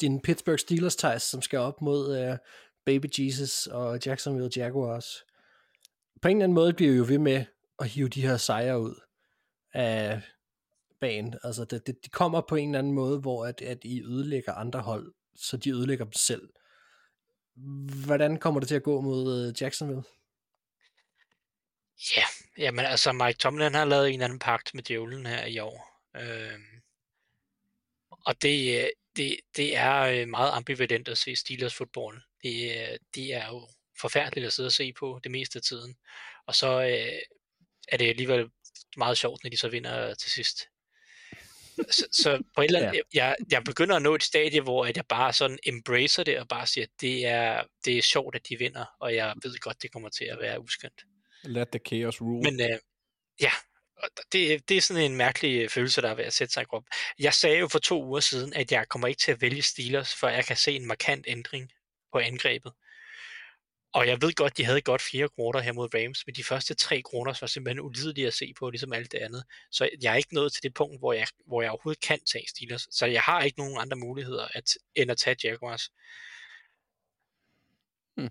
din 0.00 0.20
Pittsburgh 0.20 0.58
Steelers, 0.58 0.96
Thijs, 0.96 1.22
som 1.22 1.42
skal 1.42 1.58
op 1.58 1.82
mod 1.82 2.18
øh, 2.18 2.38
Baby 2.84 3.06
Jesus 3.18 3.66
og 3.66 3.98
Jacksonville 4.06 4.50
Jaguars. 4.56 5.24
På 6.22 6.28
en 6.28 6.36
eller 6.36 6.44
anden 6.44 6.54
måde 6.54 6.72
bliver 6.72 6.92
vi 6.92 6.98
jo 6.98 7.04
ved 7.08 7.18
med 7.18 7.44
at 7.78 7.88
hive 7.88 8.08
de 8.08 8.22
her 8.22 8.36
sejre 8.36 8.80
ud 8.80 8.94
af 9.72 10.20
banen. 11.00 11.34
Altså, 11.44 11.64
det, 11.64 11.86
det, 11.86 12.04
de 12.04 12.08
kommer 12.10 12.40
på 12.40 12.56
en 12.56 12.68
eller 12.68 12.78
anden 12.78 12.92
måde, 12.92 13.20
hvor 13.20 13.46
at, 13.46 13.62
at 13.62 13.78
I 13.84 14.02
ødelægger 14.02 14.52
andre 14.52 14.80
hold, 14.80 15.14
så 15.36 15.56
de 15.56 15.70
ødelægger 15.70 16.04
dem 16.04 16.12
selv. 16.12 16.48
Hvordan 18.06 18.38
kommer 18.38 18.60
det 18.60 18.68
til 18.68 18.74
at 18.74 18.82
gå 18.82 19.00
mod 19.00 19.48
øh, 19.48 19.62
Jacksonville? 19.62 20.02
Ja, 22.16 22.24
jamen 22.58 22.84
altså 22.84 23.12
Mike 23.12 23.38
Tomlin 23.38 23.74
har 23.74 23.84
lavet 23.84 24.08
en 24.08 24.12
eller 24.12 24.24
anden 24.24 24.38
pagt 24.38 24.74
med 24.74 24.82
djævlen 24.82 25.26
her 25.26 25.44
i 25.44 25.58
år. 25.58 26.00
Øhm, 26.16 26.82
og 28.10 28.42
det, 28.42 28.80
øh, 28.80 28.88
det, 29.16 29.36
det 29.56 29.76
er 29.76 30.00
øh, 30.00 30.28
meget 30.28 30.50
ambivalent 30.52 31.08
at 31.08 31.18
se 31.18 31.36
Steelers 31.36 31.74
fodbold. 31.74 32.22
Det, 32.42 32.70
øh, 32.70 32.98
det 33.14 33.34
er 33.34 33.48
jo 33.48 33.68
forfærdeligt 34.00 34.46
at 34.46 34.52
sidde 34.52 34.66
og 34.66 34.72
se 34.72 34.92
på 34.92 35.20
det 35.24 35.30
meste 35.30 35.58
af 35.58 35.62
tiden. 35.62 35.96
Og 36.46 36.54
så 36.54 36.82
øh, 36.82 37.18
er 37.88 37.96
det 37.96 38.08
alligevel 38.08 38.50
meget 38.96 39.18
sjovt, 39.18 39.44
når 39.44 39.50
de 39.50 39.56
så 39.56 39.68
vinder 39.68 40.14
til 40.14 40.30
sidst. 40.30 40.68
Så, 41.90 42.06
så 42.12 42.42
på 42.54 42.60
et 42.60 42.66
eller 42.66 42.80
andet, 42.80 43.02
ja. 43.14 43.26
jeg, 43.26 43.36
jeg 43.50 43.64
begynder 43.64 43.96
at 43.96 44.02
nå 44.02 44.14
et 44.14 44.22
stadie, 44.22 44.60
hvor 44.60 44.86
jeg 44.86 45.06
bare 45.08 45.32
sådan 45.32 45.58
embracer 45.66 46.22
det, 46.22 46.38
og 46.38 46.48
bare 46.48 46.66
siger, 46.66 46.84
at 46.84 47.00
det 47.00 47.26
er, 47.26 47.62
det 47.84 47.98
er 47.98 48.02
sjovt, 48.02 48.34
at 48.34 48.48
de 48.48 48.58
vinder, 48.58 48.84
og 49.00 49.14
jeg 49.14 49.34
ved 49.42 49.58
godt, 49.58 49.82
det 49.82 49.92
kommer 49.92 50.08
til 50.08 50.24
at 50.24 50.38
være 50.40 50.60
uskyndt. 50.60 51.04
Let 51.44 51.68
the 51.68 51.80
chaos 51.86 52.20
rule. 52.20 52.50
Men 52.50 52.60
øh, 52.60 52.78
det, 54.32 54.68
det 54.68 54.76
er 54.76 54.80
sådan 54.80 55.02
en 55.02 55.16
mærkelig 55.16 55.62
øh, 55.62 55.68
følelse, 55.68 56.02
der 56.02 56.10
er 56.10 56.14
ved 56.14 56.24
at 56.24 56.32
sætte 56.32 56.54
sig 56.54 56.62
i 56.62 56.64
gruppen. 56.64 56.88
Jeg 57.18 57.34
sagde 57.34 57.58
jo 57.58 57.68
for 57.68 57.78
to 57.78 58.04
uger 58.04 58.20
siden, 58.20 58.54
at 58.54 58.72
jeg 58.72 58.88
kommer 58.88 59.08
ikke 59.08 59.20
til 59.20 59.32
at 59.32 59.40
vælge 59.40 59.62
Steelers, 59.62 60.14
før 60.14 60.28
jeg 60.28 60.44
kan 60.44 60.56
se 60.56 60.72
en 60.72 60.86
markant 60.86 61.24
ændring 61.28 61.72
på 62.12 62.18
angrebet. 62.18 62.72
Og 63.94 64.06
jeg 64.06 64.22
ved 64.22 64.32
godt, 64.34 64.56
de 64.56 64.64
havde 64.64 64.80
godt 64.80 65.02
fire 65.02 65.28
kroner 65.28 65.60
her 65.60 65.72
mod 65.72 65.94
Rams, 65.94 66.26
men 66.26 66.34
de 66.34 66.44
første 66.44 66.74
tre 66.74 67.02
kroner 67.02 67.38
var 67.40 67.46
simpelthen 67.46 67.80
ulidelige 67.80 68.26
at 68.26 68.34
se 68.34 68.52
på, 68.58 68.70
ligesom 68.70 68.92
alt 68.92 69.12
det 69.12 69.18
andet. 69.18 69.44
Så 69.70 69.88
jeg 70.02 70.12
er 70.12 70.16
ikke 70.16 70.34
nået 70.34 70.52
til 70.52 70.62
det 70.62 70.74
punkt, 70.74 70.98
hvor 70.98 71.12
jeg, 71.12 71.26
hvor 71.46 71.62
jeg 71.62 71.70
overhovedet 71.70 72.02
kan 72.02 72.18
tage 72.32 72.48
Steelers. 72.48 72.88
Så 72.90 73.06
jeg 73.06 73.22
har 73.22 73.42
ikke 73.42 73.58
nogen 73.58 73.78
andre 73.80 73.96
muligheder 73.96 74.48
at, 74.54 74.74
end 74.94 75.10
at 75.10 75.18
tage 75.18 75.36
Jaguars. 75.44 75.90
Hmm. 78.16 78.30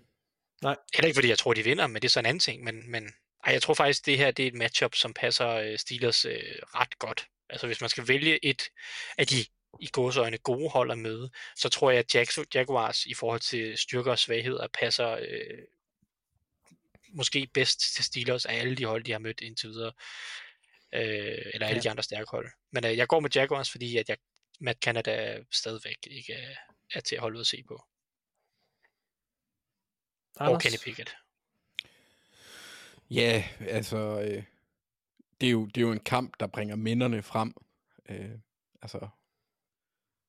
Nej. 0.62 0.76
Heller 0.94 1.06
ikke 1.06 1.16
fordi 1.16 1.28
jeg 1.28 1.38
tror, 1.38 1.54
de 1.54 1.64
vinder, 1.64 1.86
men 1.86 2.02
det 2.02 2.08
er 2.08 2.10
så 2.10 2.20
en 2.20 2.26
anden 2.26 2.40
ting. 2.40 2.64
Men, 2.64 2.90
men 2.90 3.14
ej, 3.46 3.52
jeg 3.52 3.62
tror 3.62 3.74
faktisk, 3.74 4.06
det 4.06 4.18
her 4.18 4.30
det 4.30 4.42
er 4.42 4.46
et 4.46 4.54
matchup, 4.54 4.94
som 4.94 5.14
passer 5.14 5.48
øh, 5.48 5.78
Steelers 5.78 6.24
øh, 6.24 6.58
ret 6.62 6.98
godt. 6.98 7.28
Altså 7.48 7.66
hvis 7.66 7.80
man 7.80 7.90
skal 7.90 8.08
vælge 8.08 8.44
et 8.44 8.70
af 9.18 9.26
de 9.26 9.44
i 9.80 9.86
gåsøjne 9.86 10.38
gode 10.38 10.70
hold 10.70 10.90
at 10.90 10.98
møde, 10.98 11.30
så 11.56 11.68
tror 11.68 11.90
jeg, 11.90 12.04
at 12.16 12.54
Jaguars 12.54 13.06
i 13.06 13.14
forhold 13.14 13.40
til 13.40 13.78
styrker 13.78 14.10
og 14.10 14.18
svagheder 14.18 14.68
passer 14.68 15.10
øh, 15.10 15.58
måske 17.08 17.48
bedst 17.54 17.94
til 17.94 18.04
Steelers 18.04 18.46
af 18.46 18.54
alle 18.54 18.76
de 18.76 18.84
hold, 18.84 19.04
de 19.04 19.12
har 19.12 19.18
mødt 19.18 19.40
indtil 19.40 19.68
videre. 19.68 19.92
Øh, 20.92 21.02
eller 21.54 21.66
alle 21.66 21.76
ja. 21.76 21.80
de 21.80 21.90
andre 21.90 22.02
stærke 22.02 22.30
hold. 22.30 22.50
Men 22.70 22.84
øh, 22.84 22.96
jeg 22.96 23.08
går 23.08 23.20
med 23.20 23.30
Jaguars, 23.34 23.70
fordi 23.70 23.96
at 23.96 24.08
jeg, 24.08 24.16
Matt 24.60 24.82
Canada 24.82 25.38
stadigvæk 25.50 25.96
ikke 26.06 26.32
er, 26.32 26.54
er 26.94 27.00
til 27.00 27.16
at 27.16 27.20
holde 27.20 27.36
ud 27.36 27.40
at 27.40 27.46
se 27.46 27.62
på. 27.68 27.84
Anders. 30.40 30.54
Og 30.54 30.60
Kenny 30.60 30.78
Pickett. 30.84 31.16
Ja, 33.14 33.44
altså, 33.60 34.20
øh, 34.20 34.42
det, 35.40 35.46
er 35.46 35.50
jo, 35.50 35.66
det 35.66 35.76
er 35.76 35.86
jo 35.86 35.92
en 35.92 36.00
kamp, 36.00 36.34
der 36.40 36.46
bringer 36.46 36.76
minderne 36.76 37.22
frem. 37.22 37.54
Øh, 38.08 38.38
altså, 38.82 39.08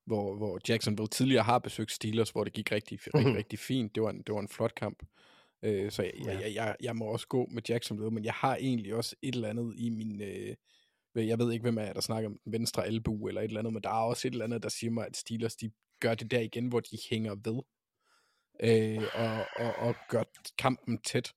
hvor, 0.06 0.36
hvor 0.36 0.60
Jacksonville 0.70 1.08
tidligere 1.08 1.44
har 1.44 1.60
besøgt 1.60 1.92
Steelers, 1.92 2.30
hvor 2.30 2.44
det 2.44 2.54
gik 2.54 2.72
rigtig, 2.72 3.00
rigtig, 3.06 3.32
mm. 3.32 3.38
rigtig 3.38 3.60
fint. 3.60 3.96
Det 3.96 4.04
var 4.04 4.10
en, 4.10 4.22
det 4.22 4.36
var 4.36 4.42
en 4.42 4.48
flot 4.48 4.76
kamp. 4.76 5.04
Øh, 5.64 5.92
så 5.92 6.04
jeg, 6.04 6.14
ja. 6.26 6.40
jeg, 6.40 6.54
jeg, 6.56 6.76
jeg 6.82 6.96
må 6.96 7.06
også 7.06 7.28
gå 7.28 7.48
med 7.52 7.62
Jacksonville, 7.70 8.12
men 8.12 8.26
jeg 8.26 8.34
har 8.34 8.56
egentlig 8.56 8.96
også 8.96 9.16
et 9.22 9.36
eller 9.36 9.50
andet 9.50 9.74
i 9.78 9.90
min... 9.90 10.22
Øh, 10.22 10.56
jeg 11.16 11.40
ved 11.40 11.52
ikke, 11.52 11.64
hvem 11.64 11.78
er 11.78 11.94
der 11.94 12.02
snakker 12.02 12.30
om 12.30 12.38
den 12.44 12.52
venstre 12.52 12.86
albu 12.86 13.28
eller 13.28 13.42
et 13.42 13.46
eller 13.46 13.60
andet, 13.60 13.74
men 13.74 13.84
der 13.84 13.90
er 13.90 14.04
også 14.04 14.28
et 14.28 14.32
eller 14.32 14.46
andet, 14.46 14.64
der 14.64 14.70
siger 14.70 14.92
mig, 14.92 15.06
at 15.06 15.18
Steelers 15.18 15.56
de 15.56 15.72
gør 16.00 16.16
det 16.16 16.32
der 16.32 16.40
igen, 16.40 16.68
hvor 16.68 16.80
de 16.80 16.98
hænger 17.10 17.36
ved 17.36 17.62
øh, 18.60 19.04
og, 19.14 19.46
og, 19.66 19.88
og 19.88 19.96
gør 20.10 20.24
kampen 20.58 20.98
tæt. 20.98 21.34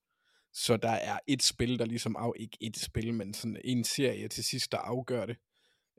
Så 0.52 0.76
der 0.76 0.90
er 0.90 1.18
et 1.26 1.42
spil, 1.42 1.78
der 1.78 1.84
ligesom 1.84 2.16
af, 2.16 2.32
ikke 2.36 2.58
et 2.60 2.76
spil, 2.76 3.14
men 3.14 3.34
sådan 3.34 3.60
en 3.64 3.84
serie 3.84 4.28
til 4.28 4.44
sidst, 4.44 4.72
der 4.72 4.78
afgør 4.78 5.26
det. 5.26 5.36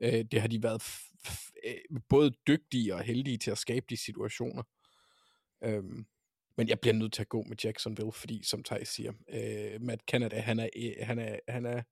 Øh, 0.00 0.24
det 0.24 0.40
har 0.40 0.48
de 0.48 0.62
været 0.62 0.82
øh, 1.64 2.00
både 2.08 2.30
dygtige 2.46 2.94
og 2.94 3.02
heldige 3.02 3.38
til 3.38 3.50
at 3.50 3.58
skabe 3.58 3.86
de 3.90 3.96
situationer. 3.96 4.62
Øhm, 5.64 6.06
men 6.56 6.68
jeg 6.68 6.80
bliver 6.80 6.94
nødt 6.94 7.12
til 7.12 7.22
at 7.22 7.28
gå 7.28 7.42
med 7.42 7.56
Jacksonville, 7.64 8.12
fordi 8.12 8.42
som 8.42 8.62
Thijs 8.62 8.88
siger, 8.88 9.12
øh, 9.28 9.82
Matt 9.82 10.02
Canada, 10.02 10.40
han 10.40 10.58
er, 10.58 10.68
øh, 10.76 10.92
han 11.00 11.18
er, 11.18 11.38
han 11.48 11.66
er, 11.66 11.82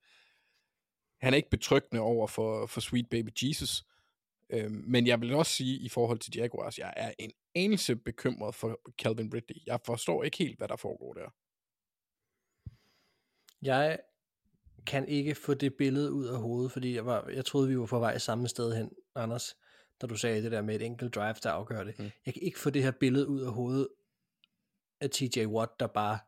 han 1.20 1.32
er 1.32 1.36
ikke 1.36 1.50
betryggende 1.50 2.00
over 2.00 2.26
for, 2.26 2.66
for 2.66 2.80
Sweet 2.80 3.08
Baby 3.10 3.30
Jesus. 3.42 3.84
Øh, 4.50 4.70
men 4.70 5.06
jeg 5.06 5.20
vil 5.20 5.34
også 5.34 5.52
sige, 5.52 5.78
i 5.78 5.88
forhold 5.88 6.18
til 6.18 6.36
Jaguars, 6.36 6.78
jeg 6.78 6.94
er 6.96 7.12
en 7.18 7.30
anelse 7.54 7.96
bekymret 7.96 8.54
for 8.54 8.80
Calvin 9.02 9.34
Ridley. 9.34 9.56
Jeg 9.66 9.80
forstår 9.86 10.24
ikke 10.24 10.38
helt, 10.38 10.58
hvad 10.58 10.68
der 10.68 10.76
foregår 10.76 11.14
der. 11.14 11.34
Jeg 13.62 13.98
kan 14.86 15.08
ikke 15.08 15.34
få 15.34 15.54
det 15.54 15.74
billede 15.74 16.12
ud 16.12 16.26
af 16.26 16.38
hovedet, 16.38 16.72
fordi 16.72 16.94
jeg, 16.94 17.06
var, 17.06 17.28
jeg 17.28 17.44
troede, 17.44 17.68
vi 17.68 17.78
var 17.78 17.86
på 17.86 17.98
vej 17.98 18.18
samme 18.18 18.48
sted 18.48 18.76
hen, 18.76 18.90
Anders, 19.14 19.56
da 20.00 20.06
du 20.06 20.16
sagde 20.16 20.42
det 20.42 20.52
der 20.52 20.62
med 20.62 20.74
et 20.74 20.82
enkelt 20.82 21.14
drive, 21.14 21.34
der 21.42 21.50
afgør 21.50 21.84
det. 21.84 21.98
Mm. 21.98 22.10
Jeg 22.26 22.34
kan 22.34 22.42
ikke 22.42 22.58
få 22.58 22.70
det 22.70 22.82
her 22.82 22.90
billede 22.90 23.28
ud 23.28 23.42
af 23.42 23.52
hovedet 23.52 23.88
af 25.00 25.10
TJ 25.10 25.46
Watt, 25.46 25.80
der 25.80 25.86
bare 25.86 26.18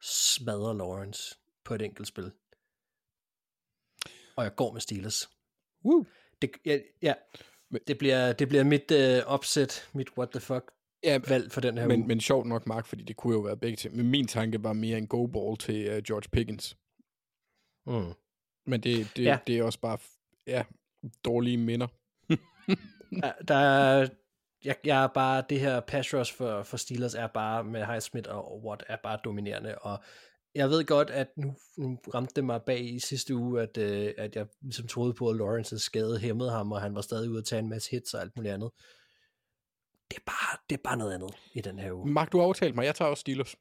smadrer 0.00 0.72
Lawrence 0.72 1.38
på 1.64 1.74
et 1.74 1.82
enkelt 1.82 2.08
spil. 2.08 2.32
Og 4.36 4.44
jeg 4.44 4.54
går 4.56 4.72
med 4.72 4.80
Steelers. 4.80 5.30
Woo. 5.84 6.06
Det, 6.42 6.50
ja, 6.64 6.78
ja, 7.02 7.14
det 7.86 7.98
bliver, 7.98 8.32
det 8.32 8.48
bliver 8.48 8.64
mit 8.64 8.90
uh, 8.90 9.32
opsæt, 9.32 9.88
mit 9.94 10.08
what 10.18 10.30
the 10.30 10.40
fuck 10.40 10.72
ja, 11.04 11.20
valg 11.28 11.52
for 11.52 11.60
den 11.60 11.78
her 11.78 11.86
men, 11.86 12.00
uge. 12.00 12.08
Men 12.08 12.20
sjovt 12.20 12.46
nok, 12.46 12.66
Mark, 12.66 12.86
fordi 12.86 13.02
det 13.02 13.16
kunne 13.16 13.34
jo 13.34 13.40
være 13.40 13.56
begge 13.56 13.76
ting. 13.76 13.96
Men 13.96 14.10
min 14.10 14.26
tanke 14.26 14.62
var 14.62 14.72
mere 14.72 14.98
en 14.98 15.06
go-ball 15.06 15.56
til 15.56 15.96
uh, 15.96 16.02
George 16.02 16.28
Pickens. 16.32 16.76
Mm. 17.86 18.12
Men 18.66 18.80
det, 18.80 19.08
det, 19.16 19.24
ja. 19.24 19.38
det 19.46 19.58
er 19.58 19.62
også 19.62 19.80
bare 19.80 19.98
ja, 20.46 20.64
dårlige 21.24 21.56
minder. 21.56 21.86
ja, 23.24 23.32
der 23.48 23.54
er, 23.54 24.08
jeg, 24.64 24.76
jeg 24.84 25.02
er 25.04 25.06
bare, 25.06 25.44
det 25.48 25.60
her 25.60 25.80
pass 25.80 26.14
rush 26.14 26.34
for, 26.34 26.62
for 26.62 26.76
Steelers 26.76 27.14
er 27.14 27.26
bare 27.26 27.64
med 27.64 27.84
Highsmith 27.84 28.30
og 28.30 28.64
Watt 28.64 28.84
er 28.88 28.96
bare 29.02 29.18
dominerende, 29.24 29.78
og 29.78 29.98
jeg 30.54 30.70
ved 30.70 30.84
godt, 30.84 31.10
at 31.10 31.28
nu, 31.36 31.56
nu 31.78 31.98
ramte 32.14 32.32
det 32.36 32.44
mig 32.44 32.62
bag 32.62 32.94
i 32.94 32.98
sidste 32.98 33.34
uge, 33.34 33.62
at, 33.62 33.78
øh, 33.78 34.14
at 34.18 34.36
jeg 34.36 34.46
ligesom 34.62 34.86
troede 34.86 35.14
på, 35.14 35.28
at 35.28 35.36
Lawrence's 35.36 35.78
skade 35.78 36.18
hæmmede 36.18 36.50
ham, 36.50 36.72
og 36.72 36.80
han 36.80 36.94
var 36.94 37.00
stadig 37.00 37.30
ude 37.30 37.38
at 37.38 37.44
tage 37.44 37.60
en 37.60 37.68
masse 37.68 37.90
hits 37.90 38.14
og 38.14 38.20
alt 38.20 38.36
muligt 38.36 38.54
andet. 38.54 38.70
Det 40.10 40.16
er 40.16 40.22
bare, 40.26 40.58
det 40.70 40.78
er 40.78 40.82
bare 40.82 40.96
noget 40.96 41.14
andet 41.14 41.34
i 41.52 41.60
den 41.60 41.78
her 41.78 41.92
uge. 41.92 42.06
Mark, 42.10 42.32
du 42.32 42.38
har 42.38 42.46
aftalt 42.46 42.74
mig. 42.74 42.84
Jeg 42.84 42.94
tager 42.94 43.10
også 43.10 43.20
Steelers. 43.20 43.56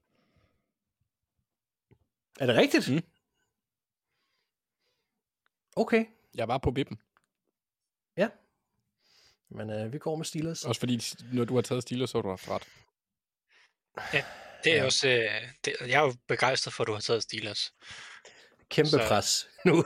Er 2.39 2.45
det 2.45 2.55
rigtigt? 2.55 2.89
Mm. 2.91 3.03
Okay, 5.75 6.05
Jeg 6.35 6.47
var 6.47 6.57
på 6.57 6.71
vippen. 6.71 7.01
ja. 8.17 8.29
Men 9.49 9.69
øh, 9.69 9.93
vi 9.93 9.97
går 9.99 10.15
med 10.15 10.25
Steelers. 10.25 10.65
Også 10.65 10.79
fordi, 10.79 11.01
når 11.33 11.45
du 11.45 11.55
har 11.55 11.61
taget 11.61 11.83
Steelers, 11.83 12.09
så 12.09 12.17
har 12.17 12.21
du 12.21 12.29
haft 12.29 12.49
ret. 12.49 12.67
Det 14.13 14.71
er 14.71 14.75
Ja. 14.75 14.75
ja. 14.75 14.85
også, 14.85 15.07
øh, 15.09 15.49
det, 15.65 15.75
jeg 15.81 15.91
er 16.01 16.05
jo 16.05 16.13
begejstret 16.27 16.73
for, 16.73 16.83
at 16.83 16.87
du 16.87 16.93
har 16.93 16.99
taget 16.99 17.23
Steelers. 17.23 17.73
Kæmpe 18.69 18.89
Så- 18.89 19.05
pres 19.07 19.47
nu. 19.65 19.73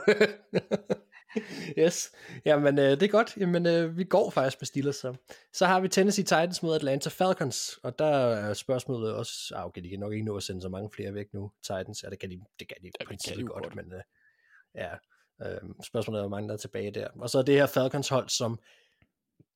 yes. 1.78 2.12
Jamen, 2.44 2.78
øh, 2.78 2.90
det 2.90 3.02
er 3.02 3.08
godt. 3.08 3.36
Jamen, 3.36 3.66
øh, 3.66 3.98
vi 3.98 4.04
går 4.04 4.30
faktisk 4.30 4.60
med 4.60 4.66
Steelers 4.66 4.96
så. 4.96 5.14
Så 5.52 5.66
har 5.66 5.80
vi 5.80 5.88
Tennessee 5.88 6.24
Titans 6.24 6.62
mod 6.62 6.74
Atlanta 6.74 7.10
Falcons, 7.10 7.78
og 7.82 7.98
der 7.98 8.06
er 8.06 8.54
spørgsmålet 8.54 9.14
også, 9.14 9.54
ah, 9.56 9.66
okay, 9.66 9.82
de 9.82 9.88
kan 9.88 9.98
nok 9.98 10.12
ikke 10.12 10.24
nå 10.24 10.36
at 10.36 10.42
sende 10.42 10.62
så 10.62 10.68
mange 10.68 10.90
flere 10.90 11.14
væk 11.14 11.26
nu, 11.32 11.52
Titans, 11.62 12.02
ja, 12.02 12.10
det 12.10 12.18
kan 12.18 12.30
de, 12.30 12.40
det 12.58 12.68
kan 12.68 12.76
de 12.82 12.90
kan 13.00 13.06
princippet 13.06 13.46
godt, 13.46 13.64
godt. 13.64 13.74
men 13.74 13.92
øh, 13.92 14.02
ja, 14.74 14.90
øh, 15.42 15.60
spørgsmålet 15.82 16.18
er, 16.18 16.22
hvor 16.22 16.36
mange 16.36 16.48
der 16.48 16.54
er 16.54 16.58
tilbage 16.58 16.90
der. 16.90 17.08
Og 17.08 17.30
så 17.30 17.38
er 17.38 17.42
det 17.42 17.54
her 17.54 17.66
Falcons 17.66 18.08
hold, 18.08 18.28
som 18.28 18.58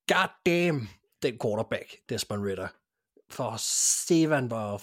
goddamn, 0.08 0.88
den 1.22 1.38
quarterback, 1.42 1.96
Desmond 2.08 2.44
Ritter, 2.44 2.68
for 3.30 3.54
Steven, 4.06 4.46
hvor 4.46 4.78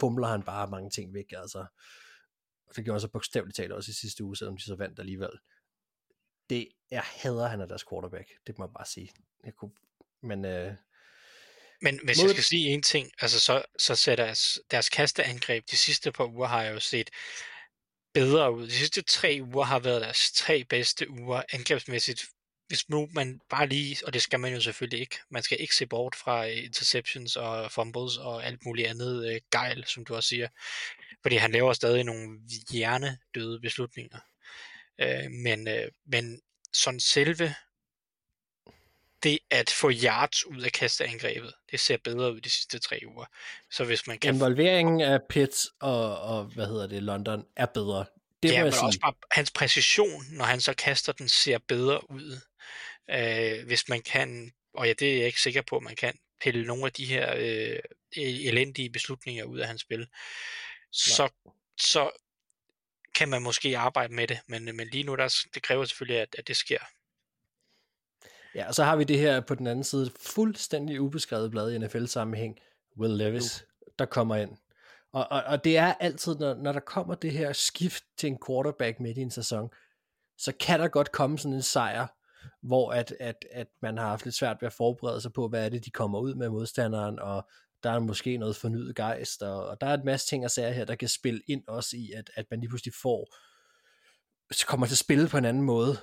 fumler 0.00 0.26
han 0.26 0.42
bare 0.42 0.70
mange 0.70 0.90
ting 0.90 1.14
væk, 1.14 1.32
altså. 1.32 1.66
Og 2.68 2.76
det 2.76 2.84
gjorde 2.84 3.00
så 3.00 3.08
bogstaveligt 3.08 3.56
talt 3.56 3.72
også 3.72 3.90
i 3.90 3.94
sidste 3.94 4.24
uge, 4.24 4.36
selvom 4.36 4.56
de 4.56 4.64
så 4.64 4.76
vandt 4.76 4.98
alligevel. 4.98 5.30
Det, 6.50 6.68
jeg 6.90 7.02
hader, 7.04 7.48
han 7.48 7.60
er 7.60 7.66
deres 7.66 7.84
quarterback. 7.90 8.28
Det 8.46 8.58
må 8.58 8.64
jeg 8.64 8.72
bare 8.76 8.86
sige. 8.86 9.10
Jeg 9.44 9.52
kunne, 9.54 9.70
men 10.22 10.44
øh, 10.44 10.72
Men 11.82 12.00
hvis 12.04 12.18
Mod- 12.18 12.24
jeg 12.24 12.30
skal 12.30 12.44
sige 12.44 12.68
en 12.68 12.82
ting, 12.82 13.10
altså 13.20 13.40
så, 13.40 13.62
så 13.78 13.94
ser 13.94 14.16
deres, 14.16 14.60
deres 14.70 14.88
kasteangreb 14.88 15.64
de 15.70 15.76
sidste 15.76 16.12
par 16.12 16.24
uger 16.24 16.46
har 16.46 16.62
jeg 16.62 16.74
jo 16.74 16.80
set 16.80 17.10
bedre 18.14 18.52
ud. 18.54 18.66
De 18.66 18.72
sidste 18.72 19.02
tre 19.02 19.38
uger 19.42 19.64
har 19.64 19.78
været 19.78 20.00
deres 20.00 20.32
tre 20.32 20.64
bedste 20.64 21.10
uger 21.10 21.42
angrebsmæssigt. 21.52 22.24
Hvis 22.68 22.88
nu 22.88 23.08
man 23.12 23.40
bare 23.50 23.66
lige, 23.66 23.96
og 24.06 24.12
det 24.12 24.22
skal 24.22 24.40
man 24.40 24.54
jo 24.54 24.60
selvfølgelig 24.60 25.00
ikke, 25.00 25.18
man 25.30 25.42
skal 25.42 25.60
ikke 25.60 25.74
se 25.76 25.86
bort 25.86 26.14
fra 26.14 26.48
øh, 26.48 26.64
interceptions 26.64 27.36
og 27.36 27.72
fumbles 27.72 28.16
og 28.16 28.44
alt 28.46 28.64
muligt 28.64 28.88
andet 28.88 29.28
øh, 29.34 29.40
gejl, 29.52 29.84
som 29.86 30.04
du 30.04 30.14
også 30.14 30.28
siger. 30.28 30.48
Fordi 31.22 31.36
han 31.36 31.52
laver 31.52 31.72
stadig 31.72 32.04
nogle 32.04 32.40
hjernedøde 32.70 33.60
beslutninger. 33.60 34.18
Øh, 34.98 35.30
men, 35.30 35.68
øh, 35.68 35.88
men 36.06 36.40
sådan 36.72 37.00
selve 37.00 37.54
det 39.22 39.38
at 39.50 39.70
få 39.70 39.90
yards 40.04 40.46
ud 40.46 40.60
af 40.60 40.72
kasteangrebet, 40.72 41.54
det 41.70 41.80
ser 41.80 41.96
bedre 41.96 42.32
ud 42.32 42.40
de 42.40 42.50
sidste 42.50 42.78
tre 42.78 43.00
uger. 43.06 43.24
Så 43.70 43.84
hvis 43.84 44.06
man 44.06 44.18
kan... 44.18 44.34
involveringen 44.34 45.00
af 45.00 45.18
Pitt 45.28 45.66
og, 45.80 46.20
og, 46.20 46.44
hvad 46.44 46.66
hedder 46.66 46.86
det, 46.86 47.02
London 47.02 47.46
er 47.56 47.66
bedre. 47.66 48.04
Det 48.42 48.52
ja, 48.52 48.58
må 48.58 48.58
men 48.58 48.64
jeg 48.64 48.74
sige. 48.74 48.86
også 48.86 49.00
bare 49.00 49.14
hans 49.30 49.50
præcision, 49.50 50.24
når 50.30 50.44
han 50.44 50.60
så 50.60 50.74
kaster 50.74 51.12
den, 51.12 51.28
ser 51.28 51.58
bedre 51.58 52.10
ud. 52.10 52.40
Øh, 53.10 53.66
hvis 53.66 53.88
man 53.88 54.02
kan, 54.02 54.52
og 54.74 54.86
ja, 54.86 54.92
det 54.92 55.12
er 55.12 55.16
jeg 55.16 55.26
ikke 55.26 55.40
sikker 55.40 55.62
på, 55.62 55.76
at 55.76 55.82
man 55.82 55.96
kan, 55.96 56.18
pille 56.40 56.66
nogle 56.66 56.86
af 56.86 56.92
de 56.92 57.04
her 57.04 57.34
øh, 57.36 57.78
elendige 58.16 58.90
beslutninger 58.90 59.44
ud 59.44 59.58
af 59.58 59.66
hans 59.66 59.80
spil, 59.80 60.06
så, 60.92 61.28
så 61.80 62.10
kan 63.18 63.28
man 63.28 63.42
måske 63.42 63.78
arbejde 63.78 64.14
med 64.14 64.26
det, 64.26 64.38
men, 64.46 64.64
men 64.64 64.88
lige 64.92 65.04
nu, 65.04 65.16
der, 65.16 65.46
det 65.54 65.62
kræver 65.62 65.84
selvfølgelig, 65.84 66.20
at, 66.20 66.36
at 66.38 66.48
det 66.48 66.56
sker. 66.56 66.78
Ja, 68.54 68.68
og 68.68 68.74
så 68.74 68.84
har 68.84 68.96
vi 68.96 69.04
det 69.04 69.18
her 69.18 69.40
på 69.40 69.54
den 69.54 69.66
anden 69.66 69.84
side, 69.84 70.10
fuldstændig 70.20 71.00
ubeskrevet 71.00 71.50
blad 71.50 71.72
i 71.72 71.78
NFL-sammenhæng, 71.78 72.58
Will 72.98 73.16
Levis, 73.16 73.64
der 73.98 74.04
kommer 74.04 74.36
ind. 74.36 74.50
Og, 75.12 75.26
og, 75.30 75.42
og 75.42 75.64
det 75.64 75.76
er 75.76 75.94
altid, 75.94 76.34
når, 76.34 76.54
når 76.54 76.72
der 76.72 76.80
kommer 76.80 77.14
det 77.14 77.32
her 77.32 77.52
skift 77.52 78.04
til 78.18 78.26
en 78.26 78.38
quarterback 78.46 79.00
midt 79.00 79.18
i 79.18 79.20
en 79.20 79.30
sæson, 79.30 79.70
så 80.38 80.52
kan 80.60 80.80
der 80.80 80.88
godt 80.88 81.12
komme 81.12 81.38
sådan 81.38 81.52
en 81.52 81.62
sejr, 81.62 82.06
hvor 82.62 82.92
at, 82.92 83.14
at, 83.20 83.44
at 83.52 83.66
man 83.82 83.98
har 83.98 84.06
haft 84.06 84.24
lidt 84.24 84.34
svært 84.34 84.56
ved 84.60 84.66
at 84.66 84.72
forberede 84.72 85.20
sig 85.20 85.32
på, 85.32 85.48
hvad 85.48 85.64
er 85.64 85.68
det, 85.68 85.84
de 85.84 85.90
kommer 85.90 86.18
ud 86.18 86.34
med 86.34 86.48
modstanderen, 86.48 87.18
og 87.18 87.48
der 87.82 87.90
er 87.90 87.98
måske 87.98 88.36
noget 88.36 88.56
fornyet 88.56 88.96
gejst, 88.96 89.42
og, 89.42 89.66
og 89.66 89.80
der 89.80 89.86
er 89.86 89.94
et 89.94 90.04
masse 90.04 90.26
ting 90.26 90.44
og 90.44 90.50
sager 90.50 90.70
her, 90.70 90.84
der 90.84 90.94
kan 90.94 91.08
spille 91.08 91.40
ind 91.46 91.62
også 91.68 91.96
i, 91.96 92.12
at, 92.12 92.30
at 92.34 92.46
man 92.50 92.60
lige 92.60 92.68
pludselig 92.68 92.94
får, 93.02 93.34
så 94.52 94.66
kommer 94.66 94.86
til 94.86 94.94
at 94.94 94.98
spille 94.98 95.28
på 95.28 95.38
en 95.38 95.44
anden 95.44 95.62
måde, 95.62 95.96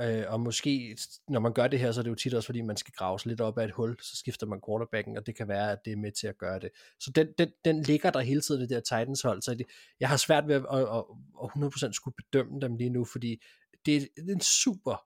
Øh, 0.00 0.24
og 0.28 0.40
måske, 0.40 0.96
når 1.28 1.40
man 1.40 1.52
gør 1.52 1.68
det 1.68 1.78
her, 1.78 1.92
så 1.92 2.00
er 2.00 2.02
det 2.02 2.10
jo 2.10 2.14
tit 2.14 2.34
også, 2.34 2.46
fordi 2.46 2.60
man 2.60 2.76
skal 2.76 2.94
grave 2.96 3.18
sig 3.18 3.28
lidt 3.28 3.40
op 3.40 3.58
af 3.58 3.64
et 3.64 3.72
hul, 3.72 3.96
så 4.02 4.16
skifter 4.16 4.46
man 4.46 4.60
quarterbacken, 4.68 5.16
og 5.16 5.26
det 5.26 5.36
kan 5.36 5.48
være, 5.48 5.72
at 5.72 5.78
det 5.84 5.92
er 5.92 5.96
med 5.96 6.12
til 6.12 6.26
at 6.26 6.38
gøre 6.38 6.60
det. 6.60 6.70
Så 7.00 7.12
den, 7.14 7.28
den, 7.38 7.48
den 7.64 7.82
ligger 7.82 8.10
der 8.10 8.20
hele 8.20 8.40
tiden, 8.40 8.60
det 8.60 8.70
der 8.70 8.80
Titans 8.80 9.22
hold, 9.22 9.42
så 9.42 9.54
det, 9.54 9.66
jeg 10.00 10.08
har 10.08 10.16
svært 10.16 10.48
ved 10.48 10.54
at, 10.54 10.66
at, 10.72 10.80
at, 10.80 11.04
at 11.42 11.88
100% 11.88 11.92
skulle 11.92 12.14
bedømme 12.14 12.60
dem 12.60 12.76
lige 12.76 12.90
nu, 12.90 13.04
fordi 13.04 13.42
det 13.86 13.96
er 13.96 14.06
en 14.28 14.40
super 14.40 15.04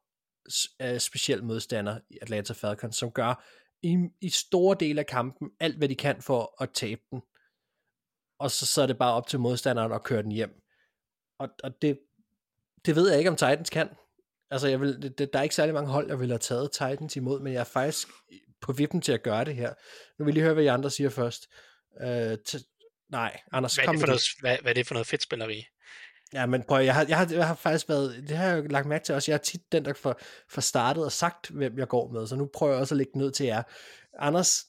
øh, 0.82 0.98
speciel 0.98 1.44
modstander 1.44 2.01
i 2.10 2.18
Atlanta 2.22 2.52
Falcons, 2.52 2.96
som 2.96 3.10
gør 3.10 3.44
i, 3.85 3.97
i 4.20 4.28
store 4.28 4.77
dele 4.81 5.01
af 5.01 5.06
kampen 5.06 5.51
alt, 5.61 5.77
hvad 5.78 5.89
de 5.89 5.94
kan 5.94 6.23
for 6.23 6.62
at 6.62 6.70
tabe 6.70 7.02
den. 7.11 7.23
Og 8.39 8.51
så, 8.51 8.66
så 8.66 8.82
er 8.82 8.86
det 8.86 8.98
bare 8.98 9.15
op 9.15 9.27
til 9.27 9.40
modstanderen 9.40 9.93
at 9.93 10.05
køre 10.05 10.23
den 10.23 10.32
hjem. 10.32 10.62
Og, 11.39 11.48
og 11.65 11.82
det, 11.82 11.98
det 12.86 12.97
ved 12.97 13.09
jeg 13.09 13.19
ikke, 13.19 13.31
om 13.31 13.36
Titans 13.36 13.70
kan. 13.70 13.89
Altså, 14.51 14.69
jeg 14.69 14.81
vil, 14.81 15.15
det, 15.19 15.32
der 15.32 15.39
er 15.39 15.43
ikke 15.43 15.55
særlig 15.55 15.74
mange 15.74 15.90
hold, 15.90 16.09
jeg 16.09 16.20
vil 16.20 16.28
have 16.28 16.39
taget 16.39 16.73
Titans 16.73 17.16
imod, 17.16 17.40
men 17.40 17.52
jeg 17.52 17.61
er 17.61 17.65
faktisk 17.65 18.09
på 18.61 18.73
vippen 18.73 19.01
til 19.01 19.12
at 19.12 19.23
gøre 19.23 19.44
det 19.44 19.55
her. 19.55 19.74
Nu 20.19 20.24
vil 20.24 20.31
jeg 20.31 20.35
lige 20.35 20.44
høre, 20.44 20.55
hvad 20.55 20.65
I 20.65 20.66
andre 20.66 20.90
siger 20.90 21.11
først. 21.11 21.47
Øh, 22.01 22.32
t- 22.48 23.06
nej, 23.11 23.40
Anders, 23.52 23.77
Hvad 23.77 23.85
er, 23.86 23.93
det 23.93 24.01
for 24.01 24.06
noget, 24.06 24.23
hvad, 24.40 24.59
hvad 24.62 24.73
er 24.73 24.74
det 24.74 24.86
for 24.86 24.94
noget 24.94 25.06
fedt 25.06 25.23
spilleri? 25.23 25.66
Ja, 26.35 26.47
men 26.47 26.62
prøv, 26.62 26.85
jeg 26.85 26.94
har, 26.94 27.06
jeg, 27.09 27.16
har, 27.19 27.28
jeg 27.32 27.47
har 27.47 27.55
faktisk 27.55 27.89
været, 27.89 28.24
det 28.28 28.36
har 28.36 28.47
jeg 28.47 28.65
jo 28.65 28.69
lagt 28.69 28.86
mærke 28.86 29.05
til 29.05 29.15
også, 29.15 29.31
jeg 29.31 29.39
er 29.39 29.43
tit 29.43 29.73
den, 29.73 29.85
der 29.85 29.93
får, 29.93 30.20
får 30.48 30.61
startet 30.61 31.05
og 31.05 31.12
sagt, 31.12 31.48
hvem 31.48 31.78
jeg 31.78 31.89
går 31.89 32.12
med, 32.12 32.27
så 32.27 32.36
nu 32.36 32.51
prøver 32.55 32.73
jeg 32.73 32.81
også 32.81 32.94
at 32.94 32.98
lægge 32.98 33.19
ned 33.19 33.31
til 33.32 33.47
jer. 33.47 33.62
Anders, 34.19 34.66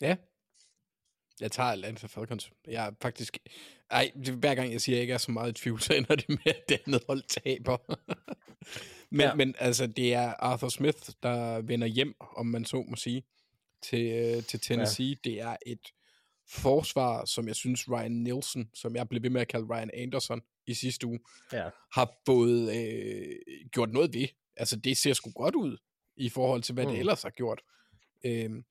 Ja. 0.00 0.16
Jeg 1.40 1.52
tager 1.52 1.68
Atlanta 1.68 2.06
Falcons. 2.06 2.50
Jeg 2.66 2.86
er 2.86 2.90
faktisk... 3.02 3.38
Ej, 3.90 4.12
hver 4.14 4.54
gang 4.54 4.72
jeg 4.72 4.80
siger, 4.80 4.94
at 4.94 4.96
jeg 4.96 5.02
ikke 5.02 5.14
er 5.14 5.18
så 5.18 5.30
meget 5.30 5.58
i 5.58 5.62
tvivl, 5.62 5.80
så 5.80 5.94
ender 5.94 6.14
det 6.14 6.28
med, 6.28 6.46
at 6.46 6.68
det 6.68 6.78
andet 6.86 7.02
hold 7.06 7.22
taber. 7.42 7.78
men, 9.10 9.20
Ja. 9.20 9.26
ja. 9.26 9.34
men 9.34 9.54
altså, 9.58 9.86
det 9.86 10.14
er 10.14 10.34
Arthur 10.38 10.68
Smith, 10.68 10.98
der 11.22 11.60
vender 11.60 11.86
hjem, 11.86 12.14
om 12.36 12.46
man 12.46 12.64
så 12.64 12.84
må 12.88 12.96
sige, 12.96 13.24
til, 13.82 14.06
øh, 14.06 14.42
til 14.42 14.60
Tennessee. 14.60 15.08
Ja. 15.08 15.14
Det 15.24 15.40
er 15.40 15.56
et 15.66 15.92
forsvar, 16.48 17.24
som 17.24 17.48
jeg 17.48 17.56
synes 17.56 17.90
Ryan 17.90 18.12
Nielsen, 18.12 18.70
som 18.74 18.96
jeg 18.96 19.08
blev 19.08 19.22
ved 19.22 19.30
med 19.30 19.40
at 19.40 19.48
kalde 19.48 19.66
Ryan 19.66 19.90
Anderson 19.94 20.42
i 20.66 20.74
sidste 20.74 21.06
uge, 21.06 21.20
ja, 21.52 21.70
har 21.92 22.12
fået 22.26 22.76
øh, 22.76 23.36
gjort 23.72 23.92
noget 23.92 24.14
ved. 24.14 24.28
Altså, 24.56 24.76
det 24.76 24.96
ser 24.96 25.12
sgu 25.12 25.30
godt 25.30 25.54
ud 25.54 25.76
i 26.16 26.28
forhold 26.28 26.62
til, 26.62 26.74
hvad 26.74 26.84
mm. 26.84 26.90
Det 26.90 26.98
ellers 26.98 27.22
har 27.22 27.30
gjort. 27.30 27.62
Øhm, 28.26 28.64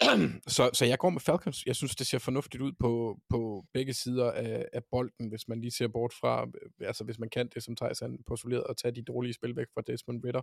så, 0.56 0.70
så 0.72 0.84
jeg 0.84 0.98
går 0.98 1.10
med 1.10 1.20
Falcons. 1.20 1.66
Jeg 1.66 1.76
synes, 1.76 1.96
det 1.96 2.06
ser 2.06 2.18
fornuftigt 2.18 2.62
ud 2.62 2.72
på, 2.80 3.20
på 3.30 3.64
begge 3.72 3.94
sider 3.94 4.32
af, 4.32 4.68
af 4.72 4.84
bolden, 4.90 5.28
hvis 5.28 5.48
man 5.48 5.60
lige 5.60 5.70
ser 5.70 5.88
bort 5.88 6.12
fra, 6.20 6.46
øh, 6.62 6.88
altså 6.88 7.04
hvis 7.04 7.18
man 7.18 7.28
kan 7.28 7.48
det, 7.54 7.62
som 7.62 7.76
Thijs 7.76 8.00
han 8.00 8.18
postulerede, 8.26 8.66
at 8.68 8.76
tage 8.76 8.94
de 8.94 9.02
dårlige 9.02 9.34
spil 9.34 9.56
væk 9.56 9.66
fra 9.74 9.82
Desmond 9.86 10.24
Ritter. 10.24 10.42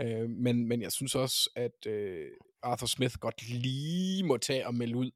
Øh, 0.00 0.30
men, 0.30 0.68
men 0.68 0.82
jeg 0.82 0.92
synes 0.92 1.14
også, 1.14 1.50
at 1.56 1.86
øh, 1.86 2.30
Arthur 2.62 2.86
Smith 2.86 3.14
godt 3.20 3.48
lige 3.48 4.24
må 4.24 4.36
tage 4.36 4.66
og 4.66 4.74
melde 4.74 4.96
ud, 4.96 5.10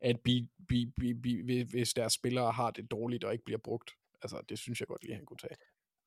at 0.00 0.20
bi, 0.20 0.48
bi, 0.68 0.86
bi, 1.00 1.12
bi, 1.14 1.60
hvis 1.62 1.94
deres 1.94 2.12
spillere 2.12 2.52
har 2.52 2.70
det 2.70 2.90
dårligt 2.90 3.24
og 3.24 3.32
ikke 3.32 3.44
bliver 3.44 3.58
brugt. 3.58 3.90
Altså, 4.22 4.42
det 4.48 4.58
synes 4.58 4.80
jeg 4.80 4.88
godt 4.88 5.02
lige, 5.04 5.14
han 5.14 5.24
kunne 5.24 5.36
tage 5.36 5.56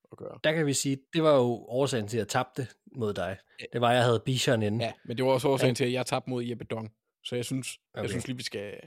og 0.04 0.18
gøre. 0.18 0.40
der 0.44 0.52
kan 0.54 0.66
vi 0.66 0.74
sige, 0.74 0.98
det 1.14 1.24
var 1.24 1.36
jo 1.36 1.66
årsagen 1.68 2.08
til, 2.08 2.18
at 2.18 2.20
jeg 2.20 2.28
tabte 2.28 2.68
mod 2.92 3.14
dig. 3.14 3.38
Det 3.74 3.82
var, 3.82 3.90
at 3.90 3.96
jeg 3.96 4.04
havde 4.04 4.22
Bichon 4.26 4.62
inde. 4.64 4.86
Ja, 4.86 4.94
men 5.06 5.18
det 5.18 5.26
var 5.26 5.32
også 5.32 5.48
årsagen 5.48 5.76
til, 5.76 5.86
at 5.86 5.92
jeg 5.92 6.06
tabte 6.06 6.30
mod 6.30 6.44
Jeppe 6.44 6.64
Dong. 6.66 6.94
Så 7.24 7.36
jeg 7.36 7.46
synes, 7.46 7.80
okay. 7.94 8.02
Jeg 8.02 8.10
synes 8.10 8.28
lige, 8.28 8.38
vi 8.38 8.44
skal... 8.44 8.80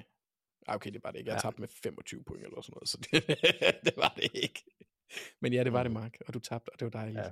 Ah, 0.66 0.74
okay, 0.74 0.92
det 0.92 1.04
var 1.04 1.10
det 1.10 1.18
ikke. 1.18 1.30
Jeg 1.30 1.36
Ja. 1.36 1.40
tabte 1.40 1.60
med 1.60 1.68
25 1.68 2.24
point 2.24 2.44
eller 2.44 2.60
sådan 2.60 2.74
noget, 2.74 2.88
så 2.88 2.98
det, 3.12 3.26
det 3.86 3.92
var 3.96 4.12
det 4.16 4.28
ikke. 4.34 4.62
Men 5.40 5.52
ja, 5.52 5.64
det 5.64 5.72
var 5.72 5.82
det, 5.82 5.92
Mark, 5.92 6.18
og 6.26 6.34
du 6.34 6.38
tabte, 6.38 6.70
og 6.72 6.80
det 6.80 6.84
var 6.84 6.90
dejligt. 6.90 7.18
Ja. 7.18 7.24
Ja. 7.24 7.30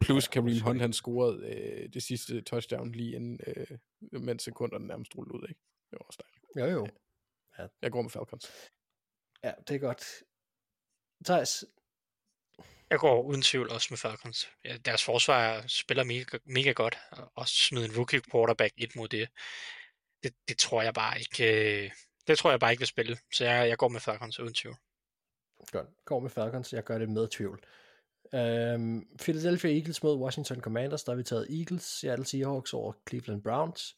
Plus 0.00 0.26
Ja, 0.26 0.30
Kareem. 0.40 0.60
Hunt, 0.60 0.80
han 0.80 0.92
scorede 0.92 1.46
øh, 1.46 1.88
det 1.92 2.02
sidste 2.02 2.40
touchdown 2.40 2.92
lige 2.92 3.14
inden, 3.16 3.40
øh, 3.46 3.78
mens 4.20 4.42
sekunderne 4.42 4.86
nærmest 4.86 5.16
rullede 5.16 5.34
ud, 5.34 5.46
ikke? 5.48 5.60
Det 5.90 5.98
var 6.00 6.06
også 6.06 6.18
Jo, 6.56 6.66
jo. 6.66 6.86
Jeg 7.82 7.90
går 7.90 8.02
med 8.02 8.10
Falcons. 8.10 8.50
Ja, 9.44 9.52
det 9.68 9.74
er 9.74 9.78
godt. 9.78 10.04
Thijs, 11.24 11.64
Jeg 12.90 12.98
går 12.98 13.22
uden 13.22 13.42
tvivl 13.42 13.70
også 13.70 13.86
med 13.90 13.98
Falcons. 13.98 14.50
Ja, 14.64 14.76
deres 14.84 15.04
forsvar 15.04 15.64
spiller 15.66 16.04
mega, 16.04 16.38
mega 16.44 16.72
godt, 16.72 16.98
og 17.34 17.48
smide 17.48 17.84
en 17.84 17.96
rookie 17.96 18.20
quarterback 18.30 18.74
ind 18.76 18.90
mod 18.96 19.08
det. 19.08 19.28
Det, 20.22 20.34
det 20.48 20.58
tror 20.58 20.82
jeg 20.82 20.94
bare 20.94 21.18
ikke, 21.18 21.84
øh, 21.84 21.90
det 22.26 22.38
tror 22.38 22.50
jeg 22.50 22.60
bare 22.60 22.70
ikke 22.70 22.80
vil 22.80 22.88
spille. 22.88 23.18
Så 23.32 23.44
jeg, 23.44 23.68
jeg 23.68 23.78
går 23.78 23.88
med 23.88 24.00
Falcons 24.00 24.40
uden 24.40 24.54
tvivl. 24.54 24.76
Godt. 25.70 25.88
Går 26.04 26.20
med 26.20 26.30
Falcons. 26.30 26.72
Jeg 26.72 26.84
gør 26.84 26.98
det 26.98 27.08
med 27.08 27.28
tvivl. 27.28 27.64
Øhm, 28.34 29.16
Philadelphia 29.18 29.70
Eagles 29.70 30.02
mod 30.02 30.18
Washington 30.18 30.60
Commanders. 30.60 31.04
Der 31.04 31.12
har 31.12 31.16
vi 31.16 31.22
taget 31.22 31.58
Eagles, 31.58 31.82
Seattle 31.82 32.26
Seahawks 32.26 32.74
over 32.74 32.92
Cleveland 33.08 33.42
Browns. 33.42 33.96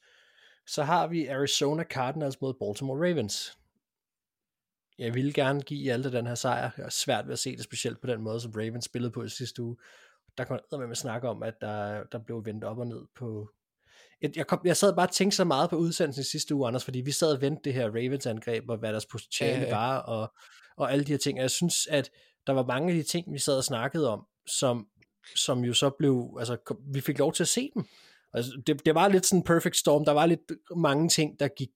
Så 0.66 0.82
har 0.82 1.07
vi 1.07 1.27
Arizona 1.27 1.85
Cardinals 1.85 2.41
mod 2.41 2.55
Baltimore 2.55 3.11
Ravens. 3.11 3.59
Jeg 4.99 5.15
ville 5.15 5.32
gerne 5.32 5.62
give 5.62 5.93
alle 5.93 6.12
den 6.12 6.27
her 6.27 6.35
sejr. 6.35 6.70
Jeg 6.77 6.85
er 6.85 6.91
svært 6.91 7.27
ved 7.27 7.32
at 7.32 7.39
se 7.39 7.57
det 7.57 7.65
specielt 7.65 8.01
på 8.01 8.07
den 8.07 8.23
måde, 8.23 8.41
som 8.41 8.53
Ravens 8.57 8.85
spillede 8.85 9.12
på 9.12 9.23
i 9.23 9.28
sidste 9.28 9.62
uge. 9.62 9.77
Der 10.39 10.45
kom 10.45 10.61
jeg 10.70 10.78
med 10.81 10.91
at 10.91 10.97
snakke 10.97 11.28
om, 11.28 11.43
at 11.43 11.55
der, 11.61 12.05
der 12.05 12.19
blev 12.19 12.45
vendt 12.45 12.65
op 12.65 12.78
og 12.78 12.86
ned 12.86 13.03
på... 13.15 13.51
Jeg, 14.23 14.36
jeg, 14.36 14.47
kom, 14.47 14.61
jeg 14.65 14.77
sad 14.77 14.95
bare 14.95 15.07
og 15.07 15.12
tænkte 15.12 15.36
så 15.36 15.45
meget 15.45 15.70
på 15.70 15.77
udsendelsen 15.77 16.20
i 16.20 16.24
sidste 16.24 16.55
uge, 16.55 16.69
Anders, 16.69 16.85
fordi 16.85 17.01
vi 17.01 17.12
sad 17.12 17.32
og 17.32 17.41
vendte 17.41 17.62
det 17.65 17.74
her 17.74 17.86
Ravens-angreb, 17.89 18.69
og 18.69 18.77
hvad 18.77 18.93
deres 18.93 19.07
potentiale 19.07 19.65
ja. 19.65 19.74
var, 19.74 19.99
og, 19.99 20.32
og 20.77 20.93
alle 20.93 21.05
de 21.05 21.12
her 21.12 21.19
ting. 21.19 21.39
Og 21.39 21.43
jeg 21.43 21.51
synes, 21.51 21.86
at 21.86 22.11
der 22.47 22.53
var 22.53 22.66
mange 22.66 22.93
af 22.93 22.95
de 22.95 23.03
ting, 23.03 23.32
vi 23.32 23.39
sad 23.39 23.57
og 23.57 23.65
snakkede 23.65 24.11
om, 24.11 24.27
som, 24.47 24.89
som 25.36 25.65
jo 25.65 25.74
så 25.74 25.91
blev, 25.91 26.36
altså 26.39 26.77
vi 26.93 27.01
fik 27.01 27.19
lov 27.19 27.32
til 27.32 27.45
at 27.45 27.49
se 27.49 27.70
dem. 27.74 27.86
Altså, 28.35 28.62
det, 28.66 28.86
det 28.86 28.94
var 28.94 29.09
lidt 29.09 29.27
sådan 29.27 29.40
en 29.40 29.44
perfect 29.44 29.77
storm, 29.77 30.05
der 30.05 30.12
var 30.12 30.27
lidt 30.27 30.52
mange 30.77 31.09
ting, 31.09 31.40
der 31.40 31.48
gik 31.48 31.69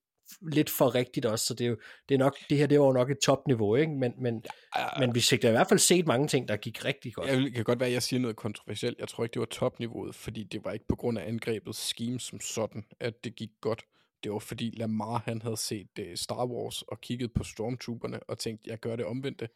lidt 0.53 0.71
for 0.71 0.95
rigtigt 0.95 1.27
også, 1.27 1.47
så 1.47 1.55
det 1.55 1.65
er 1.65 1.69
jo, 1.69 1.77
det 2.09 2.15
er 2.15 2.19
nok, 2.19 2.37
det 2.51 2.59
her, 2.59 2.67
det 2.67 2.81
var 2.81 2.87
jo 2.87 2.93
nok 2.93 3.11
et 3.11 3.19
topniveau, 3.25 3.75
ikke? 3.75 3.93
Men, 3.93 4.13
men, 4.19 4.45
Ja, 4.77 4.87
men 4.99 5.15
vi 5.15 5.21
fik 5.21 5.43
da 5.43 5.49
i 5.49 5.51
hvert 5.51 5.69
fald 5.69 5.79
set 5.79 6.07
mange 6.07 6.29
ting, 6.29 6.49
der 6.49 6.57
gik 6.57 6.85
rigtig 6.85 7.15
godt. 7.15 7.29
Jeg 7.29 7.39
vil- 7.39 7.53
kan 7.55 7.65
godt 7.65 7.81
være, 7.81 7.87
at 7.87 7.93
jeg 7.93 8.03
siger 8.03 8.21
noget 8.21 8.37
kontroversielt. 8.37 8.99
Jeg 8.99 9.09
tror 9.09 9.25
ikke, 9.25 9.35
det 9.35 9.41
var 9.41 9.47
topniveauet, 9.47 10.15
fordi 10.15 10.45
det 10.45 10.65
var 10.65 10.73
ikke 10.73 10.87
på 10.89 10.97
grund 10.97 11.19
af 11.19 11.29
angrebet 11.29 11.75
scheme 11.75 12.21
som 12.21 12.41
sådan, 12.41 12.85
at 13.01 13.25
det 13.25 13.37
gik 13.37 13.51
godt. 13.61 13.83
Det 14.25 14.33
var 14.33 14.39
fordi 14.39 14.75
Lamar, 14.77 15.23
han 15.25 15.43
havde 15.43 15.57
set 15.57 15.89
uh, 16.01 16.05
Star 16.15 16.47
Wars 16.47 16.83
og 16.83 17.01
kigget 17.01 17.33
på 17.33 17.45
Stormtrooperne 17.45 18.21
og 18.29 18.39
tænkt, 18.39 18.67
jeg 18.67 18.79
gør 18.79 18.97
det 18.97 19.05
omvendte. 19.05 19.49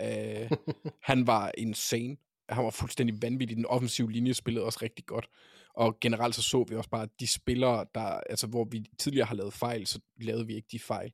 Uh, 0.00 0.56
han 1.10 1.26
var 1.26 1.52
insane. 1.58 2.16
Han 2.48 2.64
var 2.64 2.70
fuldstændig 2.70 3.22
vanvittig. 3.22 3.56
Den 3.56 3.66
offensive 3.66 4.12
linje 4.12 4.34
spillede 4.34 4.64
også 4.66 4.78
rigtig 4.82 5.06
godt. 5.06 5.28
Og 5.74 6.00
generelt 6.00 6.34
så 6.34 6.42
så 6.42 6.64
vi 6.68 6.76
også 6.76 6.90
bare, 6.90 7.02
at 7.02 7.20
de 7.20 7.26
spillere, 7.26 7.86
der, 7.94 8.00
altså 8.00 8.46
hvor 8.46 8.64
vi 8.64 8.86
tidligere 8.98 9.26
har 9.26 9.34
lavet 9.34 9.54
fejl, 9.54 9.86
så 9.86 10.00
lavede 10.20 10.46
vi 10.46 10.54
ikke 10.54 10.68
de 10.72 10.78
fejl. 10.78 11.12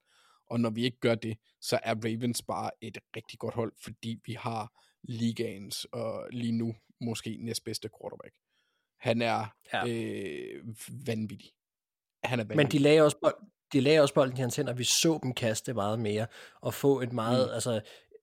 Og 0.50 0.60
når 0.60 0.70
vi 0.70 0.84
ikke 0.84 1.00
gør 1.00 1.14
det, 1.14 1.36
så 1.60 1.78
er 1.82 1.94
Ravens 1.94 2.42
bare 2.42 2.70
et 2.80 2.98
rigtig 3.16 3.38
godt 3.38 3.54
hold, 3.54 3.72
fordi 3.82 4.20
vi 4.26 4.32
har 4.32 4.72
ligaens 5.02 5.84
og 5.84 6.28
lige 6.32 6.52
nu 6.52 6.74
måske 7.00 7.36
næstbedste 7.40 7.88
quarterback. 8.00 8.34
Han 9.00 9.22
er 9.22 9.46
Ja. 9.72 9.86
øh, 9.88 10.64
vanvittig. 11.06 11.50
Han 12.24 12.40
er 12.40 12.44
vanvittig. 12.44 12.56
Men 12.56 12.70
de 12.72 12.78
lagde 12.78 13.02
også, 13.02 13.16
bold, 13.22 13.34
de 13.72 13.80
lagde 13.80 14.00
også 14.00 14.14
bolden 14.14 14.36
i 14.36 14.40
hans 14.40 14.56
hænder, 14.56 14.72
vi 14.72 14.84
så 14.84 15.18
dem 15.22 15.34
kaste 15.34 15.74
meget 15.74 15.98
mere, 15.98 16.26
og 16.60 16.74
få 16.74 17.00
et 17.00 17.12
meget, 17.12 17.46
mm. 17.48 17.54
altså, 17.54 17.80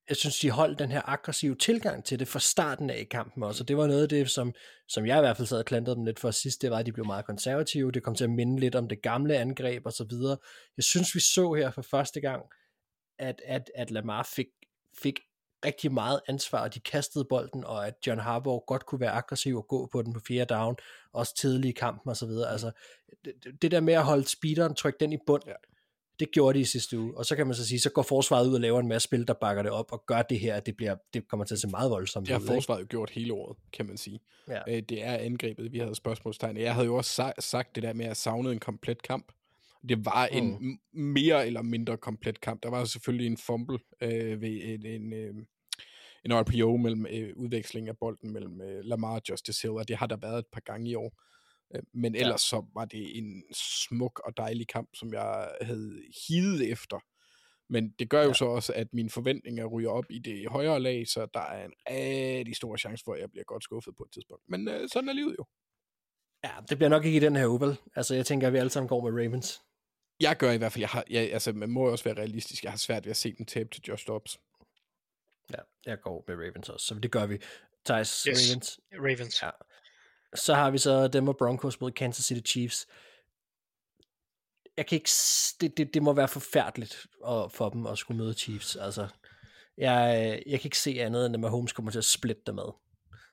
jeg 0.10 0.18
synes, 0.18 0.40
de 0.40 0.52
holdt 0.52 0.80
den 0.80 0.92
her 0.92 1.10
aggressive 1.10 1.56
tilgang 1.56 2.04
til 2.04 2.20
det 2.20 2.28
fra 2.28 2.40
starten 2.40 2.90
af 2.90 3.00
i 3.00 3.04
kampen 3.04 3.44
også, 3.44 3.64
og 3.64 3.68
det 3.68 3.78
var 3.78 3.88
noget 3.88 4.04
af 4.04 4.10
det, 4.10 4.30
som, 4.30 4.54
som 4.88 5.06
jeg 5.06 5.18
i 5.18 5.22
hvert 5.22 5.38
fald 5.38 5.48
sad 5.48 5.60
og 5.60 5.66
klandrede 5.66 5.96
dem 5.96 6.06
lidt 6.06 6.20
for 6.20 6.32
sidst, 6.32 6.62
det 6.62 6.72
var, 6.72 6.78
at 6.78 6.86
de 6.86 6.92
blev 6.92 7.06
meget 7.06 7.26
konservative, 7.26 7.92
det 7.92 8.04
kom 8.04 8.16
til 8.16 8.24
at 8.24 8.30
minde 8.30 8.60
lidt 8.60 8.76
om 8.76 8.88
det 8.88 9.02
gamle 9.02 9.38
angreb 9.38 9.86
og 9.86 9.94
så 9.94 10.04
videre. 10.04 10.38
Jeg 10.78 10.84
synes, 10.84 11.16
vi 11.16 11.20
så 11.20 11.54
her 11.54 11.72
for 11.72 11.82
første 11.82 12.22
gang, 12.22 12.44
at, 13.20 13.42
at, 13.46 13.72
at 13.76 13.92
Lamar 13.92 14.30
fik, 14.36 14.48
fik 15.02 15.20
rigtig 15.66 15.94
meget 15.94 16.22
ansvar, 16.28 16.64
og 16.64 16.74
de 16.74 16.80
kastede 16.80 17.26
bolden, 17.30 17.64
og 17.64 17.88
at 17.88 17.94
John 18.08 18.20
Harbaugh 18.20 18.62
godt 18.68 18.86
kunne 18.86 19.02
være 19.02 19.12
aggressiv 19.12 19.58
og 19.58 19.68
gå 19.68 19.90
på 19.92 20.02
den 20.02 20.14
på 20.14 20.20
fjerde 20.28 20.54
down, 20.54 20.76
også 21.14 21.36
tidlig 21.36 21.70
i 21.70 21.74
kampen 21.74 22.10
og 22.10 22.18
så 22.18 22.26
videre. 22.26 22.52
Altså, 22.52 22.72
det, 23.26 23.62
det 23.62 23.72
der 23.72 23.80
med 23.80 23.94
at 23.94 24.04
holde 24.04 24.28
speederen, 24.28 24.76
trykke 24.76 25.00
den 25.00 25.14
i 25.14 25.18
bund, 25.28 25.44
ja 25.48 25.54
det 26.20 26.32
gjorde 26.32 26.58
de 26.58 26.62
i 26.62 26.66
sidste 26.66 27.00
uge. 27.00 27.18
Og 27.18 27.26
så 27.26 27.36
kan 27.36 27.48
man 27.48 27.56
så 27.56 27.68
sige, 27.68 27.80
så 27.80 27.90
går 27.90 28.02
forsvaret 28.02 28.48
ud 28.48 28.54
og 28.54 28.62
laver 28.62 28.80
en 28.80 28.88
masse 28.88 29.04
spil, 29.08 29.28
der 29.28 29.34
bakker 29.34 29.64
det 29.64 29.72
op 29.72 29.92
og 29.92 30.04
gør 30.08 30.22
det 30.22 30.40
her, 30.40 30.56
at 30.56 30.66
det, 30.66 30.78
bliver, 30.78 30.96
det 31.14 31.28
kommer 31.28 31.46
til 31.46 31.56
at 31.56 31.60
se 31.60 31.68
meget 31.68 31.92
voldsomt 31.92 32.28
Det 32.28 32.34
har 32.34 32.40
ud. 32.40 32.44
ikke? 32.46 32.54
forsvaret 32.54 32.82
jo 32.82 32.86
gjort 32.90 33.10
hele 33.10 33.34
året, 33.34 33.58
kan 33.74 33.86
man 33.86 33.98
sige. 33.98 34.20
Ja. 34.48 34.60
Øh, 34.76 34.82
det 34.90 35.04
er 35.04 35.18
angrebet, 35.18 35.72
vi 35.72 35.78
havde 35.80 35.96
spørgsmålstegn. 35.96 36.58
Jeg 36.58 36.74
havde 36.74 36.86
jo 36.86 36.96
også 36.96 37.24
sa- 37.24 37.42
sagt 37.42 37.76
det 37.76 37.84
der 37.84 37.94
med 37.94 38.06
at 38.06 38.18
savne 38.18 38.52
en 38.52 38.60
komplet 38.60 39.02
kamp. 39.04 39.32
Det 39.90 40.06
var 40.06 40.26
en 40.26 40.58
Mm. 40.62 40.72
m- 40.72 41.00
mere 41.00 41.48
eller 41.48 41.62
mindre 41.62 41.98
komplet 41.98 42.42
kamp. 42.42 42.64
Der 42.64 42.70
var 42.70 42.86
selvfølgelig 42.86 43.28
en 43.28 43.38
fumble 43.38 43.80
øh, 44.02 44.42
ved 44.42 44.60
en, 44.64 44.86
en, 44.86 45.14
øh, 45.14 45.34
en 46.26 46.34
RPO 46.34 46.78
mellem 46.78 47.06
øh, 47.10 47.34
udveksling 47.36 47.88
af 47.90 47.98
bolden 47.98 48.34
mellem 48.34 48.62
øh, 48.62 48.84
Lamar 48.84 49.16
og 49.16 49.22
Justice 49.30 49.62
Hill, 49.62 49.72
og 49.78 49.88
det 49.88 49.96
har 49.98 50.08
der 50.08 50.18
været 50.18 50.40
et 50.40 50.46
par 50.54 50.62
gange 50.66 50.90
i 50.90 50.96
år. 50.96 51.22
Øh, 51.76 51.84
men 51.94 52.16
ellers 52.16 52.42
så 52.42 52.66
var 52.74 52.86
det 52.86 53.18
en 53.18 53.44
smuk 53.54 54.20
og 54.26 54.38
dejlig 54.38 54.68
kamp, 54.68 54.90
som 54.94 55.14
jeg 55.14 55.52
havde 55.62 56.02
hidet 56.28 56.72
efter. 56.72 57.00
Men 57.70 57.90
det 58.00 58.10
gør 58.10 58.22
jo 58.22 58.28
Ja. 58.28 58.34
så 58.34 58.46
også, 58.46 58.74
at 58.74 58.88
mine 58.94 59.10
forventninger 59.10 59.66
ryger 59.66 59.90
op 59.90 60.06
i 60.10 60.20
det 60.20 60.50
højere 60.50 60.80
lag, 60.80 61.08
så 61.08 61.28
der 61.34 61.40
er 61.40 61.66
en 61.66 61.74
rigtig 61.90 62.56
stor 62.56 62.78
chance 62.78 63.04
for, 63.06 63.14
at 63.14 63.20
jeg 63.22 63.32
bliver 63.32 63.44
godt 63.44 63.64
skuffet 63.64 63.96
på 63.98 64.04
et 64.04 64.12
tidspunkt. 64.12 64.44
Men 64.48 64.68
øh, 64.68 64.90
sådan 64.90 65.10
er 65.10 65.14
livet 65.14 65.36
jo. 65.40 65.46
Ja, 66.44 66.52
det 66.70 66.78
bliver 66.78 66.90
nok 66.90 67.06
ikke 67.06 67.18
i 67.18 67.20
den 67.20 67.36
her 67.36 67.48
uge, 67.48 67.60
vel? 67.62 67.78
Altså, 67.96 68.16
jeg 68.16 68.26
tænker, 68.26 68.48
at 68.48 68.54
vi 68.54 68.58
alle 68.58 68.70
sammen 68.70 68.88
går 68.90 69.10
med 69.10 69.24
Ravens. 69.26 69.62
Jeg 70.20 70.38
gør 70.38 70.52
i 70.52 70.58
hvert 70.58 70.72
fald, 70.72 70.82
jeg 70.82 70.90
har, 70.90 71.04
jeg, 71.10 71.34
altså 71.34 71.54
man 71.54 71.70
må 71.70 71.86
jo 71.86 71.92
også 71.92 72.04
være 72.04 72.18
realistisk, 72.18 72.64
jeg 72.64 72.72
har 72.72 72.78
svært 72.78 73.06
ved 73.06 73.10
at 73.12 73.18
se 73.18 73.32
den 73.34 73.46
tabe 73.46 73.70
til 73.70 73.84
Josh 73.88 74.08
Dobbs. 74.08 74.40
Ja, 75.54 75.60
jeg 75.86 76.02
går 76.02 76.24
med 76.28 76.36
Ravens 76.36 76.70
også, 76.70 76.86
så 76.86 76.96
det 76.96 77.12
gør 77.12 77.26
vi. 77.26 77.38
Thijs, 77.86 78.24
Yes. 78.24 78.52
Ravens. 78.52 78.80
Ravens. 78.94 79.42
Ja. 79.42 79.50
Så 80.40 80.54
har 80.54 80.72
vi 80.72 80.78
så 80.78 81.08
Denver 81.08 81.34
Broncos 81.34 81.82
mod 81.82 81.92
Kansas 81.92 82.26
City 82.26 82.52
Chiefs. 82.52 82.88
Jeg 84.78 84.86
kan 84.86 84.96
ikke... 84.96 85.10
Det, 85.62 85.78
det, 85.78 85.94
det 85.94 86.04
må 86.04 86.14
være 86.14 86.28
forfærdeligt 86.28 87.08
at, 87.28 87.52
for 87.52 87.70
dem 87.70 87.86
at 87.86 87.98
skulle 87.98 88.18
møde 88.18 88.34
Chiefs. 88.34 88.76
Altså, 88.76 89.08
jeg, 89.78 90.44
jeg 90.46 90.60
kan 90.60 90.68
ikke 90.68 90.78
se 90.78 91.02
andet, 91.02 91.26
end 91.26 91.36
at 91.36 91.40
Mahomes 91.40 91.74
kommer 91.74 91.92
til 91.92 91.98
at 92.00 92.06
splitte 92.06 92.42
dem 92.46 92.56
med. 92.56 92.74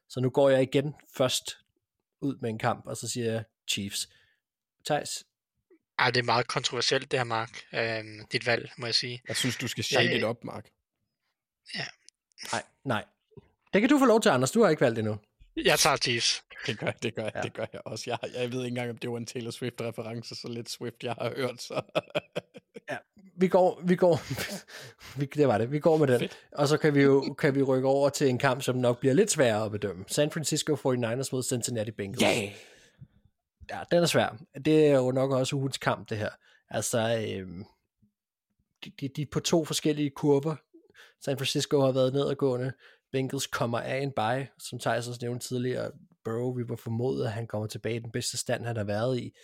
Så 0.09 0.21
nu 0.21 0.31
går 0.31 0.49
jeg 0.49 0.63
igen 0.63 0.95
først 1.17 1.59
ud 2.21 2.37
med 2.41 2.51
en 2.51 2.59
kamp, 2.59 2.87
og 2.87 2.97
så 2.97 3.09
siger 3.09 3.33
jeg 3.33 3.45
Chiefs. 3.69 4.09
Thijs? 4.87 5.25
Ej, 5.99 6.11
det 6.11 6.21
er 6.21 6.25
meget 6.25 6.47
kontroversielt, 6.47 7.11
det 7.11 7.19
her, 7.19 7.25
Mark. 7.25 7.65
Øhm, 7.75 8.27
dit 8.33 8.47
valg, 8.47 8.71
må 8.79 8.87
jeg 8.87 8.95
sige. 8.95 9.23
Jeg 9.29 9.37
synes, 9.37 9.57
du 9.57 9.69
skal 9.69 9.85
shade 9.85 10.05
Ja, 10.05 10.15
det 10.15 10.25
op, 10.25 10.45
Mark. 10.45 10.71
Nej, 12.53 12.63
nej. 12.85 13.05
Det 13.73 13.81
kan 13.81 13.91
du 13.91 13.99
få 13.99 14.05
lov 14.05 14.21
til, 14.21 14.29
Anders. 14.29 14.51
Du 14.51 14.63
har 14.63 14.71
ikke 14.71 14.81
valgt 14.81 14.99
endnu. 14.99 15.19
Jeg 15.57 15.79
tager 15.79 15.97
Chiefs. 15.97 16.45
Det 16.67 16.79
gør, 16.79 16.91
det 16.91 17.15
gør, 17.15 17.23
Ja. 17.23 17.31
ja. 17.35 17.43
det 17.43 17.53
gør 17.53 17.67
jeg 17.73 17.81
også. 17.85 18.05
Jeg, 18.11 18.19
jeg 18.35 18.53
ved 18.53 18.59
ikke 18.59 18.69
engang, 18.69 18.91
om 18.91 18.99
det 18.99 19.11
var 19.11 19.17
en 19.17 19.27
Taylor 19.27 19.51
Swift-reference, 19.51 20.35
så 20.35 20.49
lidt 20.49 20.71
Swift, 20.71 21.05
jeg 21.05 21.13
har 21.13 21.33
hørt. 21.37 21.63
Så. 21.63 21.83
vi 23.41 23.49
går, 23.49 23.81
vi 23.85 23.97
går, 23.97 24.21
vi, 25.21 25.27
det 25.27 25.49
var 25.49 25.59
det, 25.59 25.73
vi 25.73 25.79
går 25.79 25.97
med 25.97 26.07
den. 26.07 26.21
Fedt. 26.21 26.39
Og 26.53 26.69
så 26.69 26.77
kan 26.79 26.95
vi 26.95 27.03
jo 27.03 27.35
kan 27.39 27.55
vi 27.55 27.63
rykke 27.63 27.89
over 27.89 28.09
til 28.09 28.29
en 28.29 28.39
kamp, 28.39 28.63
som 28.63 28.77
nok 28.77 29.01
bliver 29.01 29.15
lidt 29.15 29.31
sværere 29.31 29.65
at 29.65 29.71
bedømme. 29.71 30.05
San 30.09 30.31
Francisco 30.31 30.75
49ers 30.75 31.29
mod 31.33 31.43
Cincinnati 31.43 31.91
Bengals. 31.91 32.23
Yeah! 32.23 32.53
Ja, 33.71 33.81
den 33.91 34.03
er 34.03 34.07
svær. 34.07 34.37
Det 34.65 34.87
er 34.87 34.97
jo 34.97 35.11
nok 35.13 35.31
også 35.31 35.57
ugens 35.57 35.79
kamp, 35.79 36.11
det 36.11 36.19
her. 36.19 36.31
Altså, 36.71 37.25
øhm, 37.29 37.65
de, 38.85 38.93
de, 39.01 39.09
de 39.17 39.23
er 39.23 39.27
på 39.33 39.41
to 39.41 39.65
forskellige 39.65 40.11
kurver. 40.11 40.57
San 41.25 41.37
Francisco 41.39 41.81
har 41.81 41.93
været 41.93 42.13
nedadgående. 42.13 42.73
Bengals 43.15 43.47
kommer 43.47 43.81
af 43.81 43.99
en 43.99 44.13
bye, 44.13 44.49
som 44.59 44.79
Thijs 44.79 45.09
også 45.09 45.19
nævnte 45.23 45.47
tidligere. 45.49 45.93
Burrow, 46.25 46.55
vi 46.55 46.69
var 46.69 46.77
formodet, 46.77 47.27
at 47.27 47.33
han 47.33 47.47
kommer 47.47 47.67
tilbage 47.67 47.97
i 47.97 47.99
den 47.99 48.13
bedste 48.13 48.37
stand, 48.37 48.65
han 48.65 48.77
har 48.77 48.85
været 48.85 49.19
i. 49.19 49.35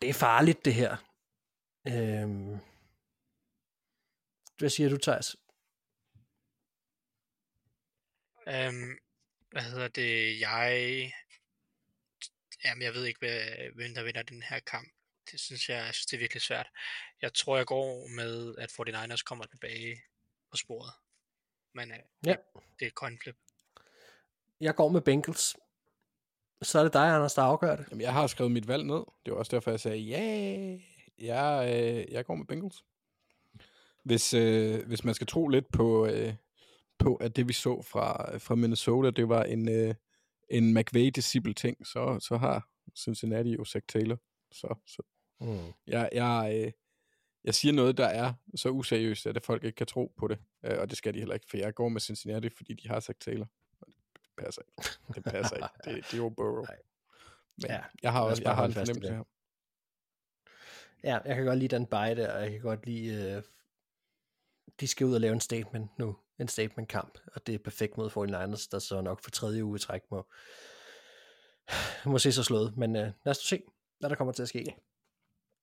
Det 0.00 0.08
er 0.08 0.14
farligt, 0.14 0.64
det 0.64 0.74
her. 0.74 0.96
Øhm, 1.88 2.58
hvad 4.58 4.70
siger 4.70 4.88
du, 4.88 4.96
Thijs? 4.96 5.36
Øhm, 8.48 8.98
hvad 9.50 9.62
hedder 9.62 9.88
det? 9.88 10.40
Jeg... 10.40 11.12
Jamen, 12.64 12.82
jeg 12.82 12.94
ved 12.94 13.04
ikke, 13.04 13.18
hvad, 13.18 13.40
hvem 13.74 13.94
der 13.94 14.02
vinder 14.02 14.22
den 14.22 14.42
her 14.42 14.60
kamp. 14.60 14.88
Det 15.30 15.40
synes 15.40 15.68
jeg, 15.68 15.84
jeg 15.84 15.94
synes, 15.94 16.06
det 16.06 16.16
er 16.16 16.20
virkelig 16.20 16.42
svært. 16.42 16.68
Jeg 17.22 17.34
tror, 17.34 17.56
jeg 17.56 17.66
går 17.66 18.08
med, 18.08 18.54
at 18.58 18.70
49ers 18.70 19.22
kommer 19.22 19.44
tilbage 19.44 20.02
på 20.50 20.56
sporet. 20.56 20.92
Men 21.76 21.90
øh, 21.90 21.96
Ja. 22.26 22.34
det 22.78 22.82
er 22.82 22.86
et 22.86 22.92
coin 22.92 23.18
flip. 23.22 23.36
Jeg 24.60 24.74
går 24.74 24.88
med 24.88 25.00
Bengals. 25.00 25.56
Så 26.62 26.78
er 26.78 26.82
det 26.82 26.92
dig, 26.92 27.14
Anders, 27.14 27.34
der 27.34 27.42
afgør 27.42 27.76
det. 27.76 27.86
Jamen, 27.90 28.00
jeg 28.02 28.12
har 28.12 28.26
skrevet 28.26 28.52
mit 28.52 28.68
valg 28.68 28.84
ned. 28.84 29.02
Det 29.26 29.32
var 29.32 29.38
også 29.38 29.56
derfor, 29.56 29.70
jeg 29.70 29.80
sagde, 29.80 29.98
ja, 29.98 30.20
yeah, 30.20 30.80
jeg, 31.18 31.68
øh, 31.74 32.12
jeg 32.12 32.26
går 32.26 32.34
med 32.34 32.46
Bengals. 32.46 32.84
Hvis, 34.04 34.34
øh, 34.34 34.86
hvis 34.86 35.04
man 35.04 35.14
skal 35.14 35.26
tro 35.26 35.48
lidt 35.48 35.72
på, 35.72 36.06
øh, 36.06 36.34
på, 36.98 37.14
at 37.14 37.36
det 37.36 37.48
vi 37.48 37.52
så 37.52 37.82
fra, 37.82 38.38
fra 38.38 38.54
Minnesota, 38.54 39.10
det 39.10 39.28
var 39.28 39.42
en, 39.44 39.68
øh, 39.68 39.94
en 40.50 40.74
McVay-disciple 40.78 41.54
ting, 41.54 41.86
så, 41.86 42.18
så 42.20 42.36
har 42.36 42.68
Cincinnati 42.98 43.50
jo 43.54 43.64
Zach 43.64 43.86
Taylor. 43.88 44.16
Så, 44.52 44.74
så 44.86 45.02
Mm. 45.40 45.58
jeg, 45.86 46.08
jeg, 46.12 46.52
øh, 46.66 46.72
jeg 47.46 47.54
siger 47.54 47.72
noget, 47.72 47.96
der 47.96 48.06
er 48.06 48.32
så 48.54 48.68
useriøst, 48.68 49.26
at 49.26 49.44
folk 49.44 49.64
ikke 49.64 49.76
kan 49.76 49.86
tro 49.86 50.12
på 50.18 50.28
det. 50.28 50.38
Øh, 50.64 50.78
og 50.78 50.90
det 50.90 50.98
skal 50.98 51.14
de 51.14 51.18
heller 51.18 51.34
ikke, 51.34 51.46
for 51.50 51.56
jeg 51.56 51.74
går 51.74 51.88
med 51.88 52.00
Cincinnati, 52.00 52.48
fordi 52.48 52.74
de 52.74 52.88
har 52.88 53.00
Zach 53.00 53.18
Taylor. 53.20 53.46
Og 53.80 53.86
Det 54.14 54.44
passer 54.44 54.62
ikke. 54.62 54.88
Det 55.14 55.24
passer 55.24 55.56
ikke. 55.56 55.68
Det, 55.84 56.04
det 56.04 56.14
er 56.14 56.18
jo 56.18 56.28
Burrow. 56.28 56.64
Nej. 56.64 56.76
Men 57.56 57.70
Ja, 57.70 57.82
jeg 58.02 58.12
har 58.12 58.22
også 58.22 58.42
bare 58.42 58.50
jeg 58.50 58.56
har 58.56 58.64
en 58.64 58.72
fornemmelse 58.72 59.12
her. 59.14 59.22
Ja, 61.04 61.18
jeg 61.24 61.36
kan 61.36 61.44
godt 61.44 61.58
lide 61.58 61.76
den 61.76 61.86
bye 61.86 61.96
der, 61.96 62.32
og 62.32 62.42
jeg 62.42 62.50
kan 62.50 62.60
godt 62.60 62.86
lide... 62.86 63.34
Øh, 63.36 63.42
de 64.80 64.88
skal 64.88 65.06
ud 65.06 65.14
og 65.14 65.20
lave 65.20 65.32
en 65.32 65.40
statement 65.40 65.98
nu. 65.98 66.16
En 66.38 66.48
statement-kamp, 66.48 67.18
og 67.34 67.46
det 67.46 67.54
er 67.54 67.58
perfekt 67.58 67.96
mod 67.96 68.10
49ers, 68.10 68.68
der 68.70 68.78
så 68.78 69.00
nok 69.00 69.22
for 69.22 69.30
tredje 69.30 69.64
uge 69.64 69.76
i 69.76 69.78
træk 69.78 70.02
må, 70.10 70.26
må 72.12 72.18
se 72.18 72.32
så 72.32 72.42
slået. 72.42 72.76
Men 72.76 72.96
øh, 72.96 73.02
lad 73.02 73.30
os 73.30 73.36
se, 73.36 73.62
hvad 73.98 74.10
der 74.10 74.16
kommer 74.16 74.32
til 74.32 74.42
at 74.42 74.48
ske. 74.48 74.76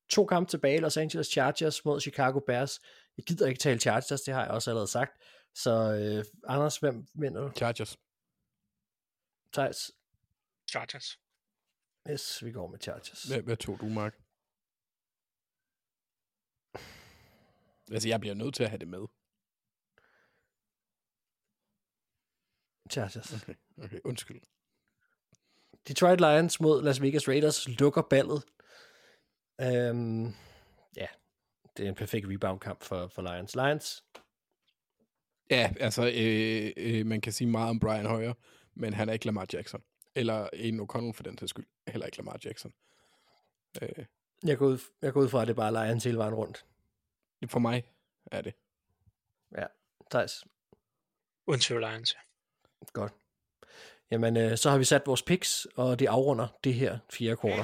To 0.09 0.25
kampe 0.25 0.49
tilbage, 0.49 0.79
Los 0.79 0.97
Angeles 0.97 1.27
Chargers 1.27 1.85
mod 1.85 2.01
Chicago 2.01 2.39
Bears. 2.39 2.79
Jeg 3.17 3.25
gider 3.25 3.47
ikke 3.47 3.59
tale 3.59 3.79
Chargers, 3.79 4.21
det 4.21 4.33
har 4.33 4.41
jeg 4.43 4.51
også 4.51 4.69
allerede 4.69 4.87
sagt. 4.87 5.11
Så 5.55 5.71
øh, 5.71 6.25
Anders, 6.47 6.77
hvem 6.77 7.07
vinder 7.13 7.41
du? 7.41 7.51
Chargers. 7.57 7.97
Thijs? 9.53 9.91
Chargers. 10.69 11.19
Yes, 12.09 12.45
vi 12.45 12.51
går 12.51 12.67
med 12.67 12.79
Chargers. 12.79 13.23
Hvad, 13.23 13.41
hvad 13.41 13.57
tog 13.57 13.79
du, 13.79 13.85
Mark? 13.85 14.13
Altså, 17.91 18.07
jeg 18.09 18.19
bliver 18.19 18.35
nødt 18.35 18.55
til 18.55 18.63
at 18.63 18.69
have 18.69 18.79
det 18.79 18.87
med. 18.87 19.05
Chargers. 22.91 23.33
Okay, 23.33 23.55
okay 23.83 23.99
undskyld. 24.05 24.41
Detroit 25.87 26.19
Lions 26.19 26.59
mod 26.59 26.83
Las 26.83 27.01
Vegas 27.01 27.27
Raiders 27.27 27.67
lukker 27.67 28.01
ballet. 28.01 28.43
Øhm, 29.63 30.25
ja, 30.97 31.07
det 31.77 31.85
er 31.85 31.89
en 31.89 31.95
perfekt 31.95 32.25
rebound-kamp 32.29 32.83
for, 32.83 33.07
for 33.07 33.21
Lions. 33.21 33.55
Lions? 33.55 34.03
Ja, 35.49 35.73
altså, 35.79 36.11
øh, 36.15 36.71
øh, 36.77 37.05
man 37.05 37.21
kan 37.21 37.33
sige 37.33 37.47
meget 37.47 37.69
om 37.69 37.79
Brian 37.79 38.05
Hoyer, 38.05 38.33
men 38.73 38.93
han 38.93 39.09
er 39.09 39.13
ikke 39.13 39.25
Lamar 39.25 39.47
Jackson. 39.53 39.83
Eller 40.15 40.49
en 40.53 40.79
O'Connell 40.79 41.13
for 41.13 41.23
den 41.23 41.37
til 41.37 41.47
skyld. 41.47 41.65
Heller 41.87 42.05
ikke 42.05 42.17
Lamar 42.17 42.39
Jackson. 42.45 42.73
Øh. 43.81 44.05
Jeg, 44.43 44.57
går 44.57 44.65
ud, 44.67 44.79
jeg 45.01 45.13
går 45.13 45.21
ud 45.21 45.29
fra, 45.29 45.41
at 45.41 45.47
det 45.47 45.53
er 45.53 45.71
bare 45.71 45.87
Lions 45.87 46.03
hele 46.03 46.17
vejen 46.17 46.33
rundt. 46.33 46.65
For 47.47 47.59
mig 47.59 47.83
er 48.31 48.41
det. 48.41 48.53
Ja, 49.57 49.65
Thijs? 50.11 50.45
Uden 51.47 51.59
tvivl 51.59 51.81
Lions, 51.81 52.15
Godt. 52.93 53.13
Jamen, 54.13 54.37
øh, 54.37 54.57
så 54.57 54.69
har 54.69 54.77
vi 54.77 54.83
sat 54.83 55.01
vores 55.05 55.21
picks, 55.21 55.67
og 55.75 55.99
det 55.99 56.05
afrunder 56.07 56.47
det 56.63 56.73
her 56.73 56.97
fire 57.11 57.35
kvarter. 57.35 57.63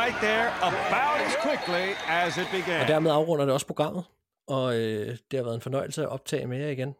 right 0.00 0.16
there, 0.26 0.46
as 2.08 2.38
as. 2.38 2.82
Og 2.82 2.88
dermed 2.88 3.10
afrunder 3.10 3.44
det 3.44 3.54
også 3.54 3.66
programmet, 3.66 4.04
og 4.46 4.76
øh, 4.76 5.16
det 5.30 5.36
har 5.38 5.42
været 5.42 5.54
en 5.54 5.60
fornøjelse 5.60 6.02
at 6.02 6.08
optage 6.08 6.46
med 6.46 6.58
jer 6.58 6.68
igen. 6.68 6.94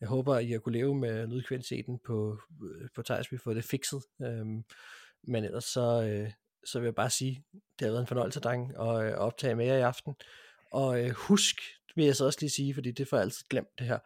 Jeg 0.00 0.08
håber, 0.08 0.34
at 0.34 0.44
I 0.44 0.50
har 0.50 0.58
kunne 0.58 0.78
leve 0.78 0.94
med 0.94 1.26
lydkvaliteten 1.26 1.98
på, 2.06 2.38
øh, 2.62 2.88
på 2.94 3.02
Thijs, 3.02 3.32
vi 3.32 3.38
får 3.38 3.54
det 3.54 3.64
fikset. 3.64 4.02
Øhm, 4.22 4.64
men 5.24 5.44
ellers 5.44 5.64
så, 5.64 6.02
øh, 6.02 6.30
så 6.64 6.78
vil 6.78 6.86
jeg 6.86 6.94
bare 6.94 7.10
sige, 7.10 7.44
det 7.52 7.86
har 7.86 7.88
været 7.88 8.00
en 8.00 8.06
fornøjelse, 8.06 8.40
dreng, 8.40 8.80
at, 8.80 9.06
at 9.06 9.18
optage 9.18 9.54
med 9.54 9.66
jer 9.66 9.76
i 9.76 9.80
aften. 9.80 10.14
Og 10.72 11.04
øh, 11.04 11.10
husk, 11.10 11.56
vil 11.96 12.04
jeg 12.04 12.16
så 12.16 12.24
også 12.24 12.38
lige 12.40 12.50
sige, 12.50 12.74
fordi 12.74 12.90
det 12.90 13.08
får 13.08 13.16
jeg 13.16 13.24
altid 13.24 13.44
glemt 13.50 13.78
det 13.78 13.86
her, 13.86 13.98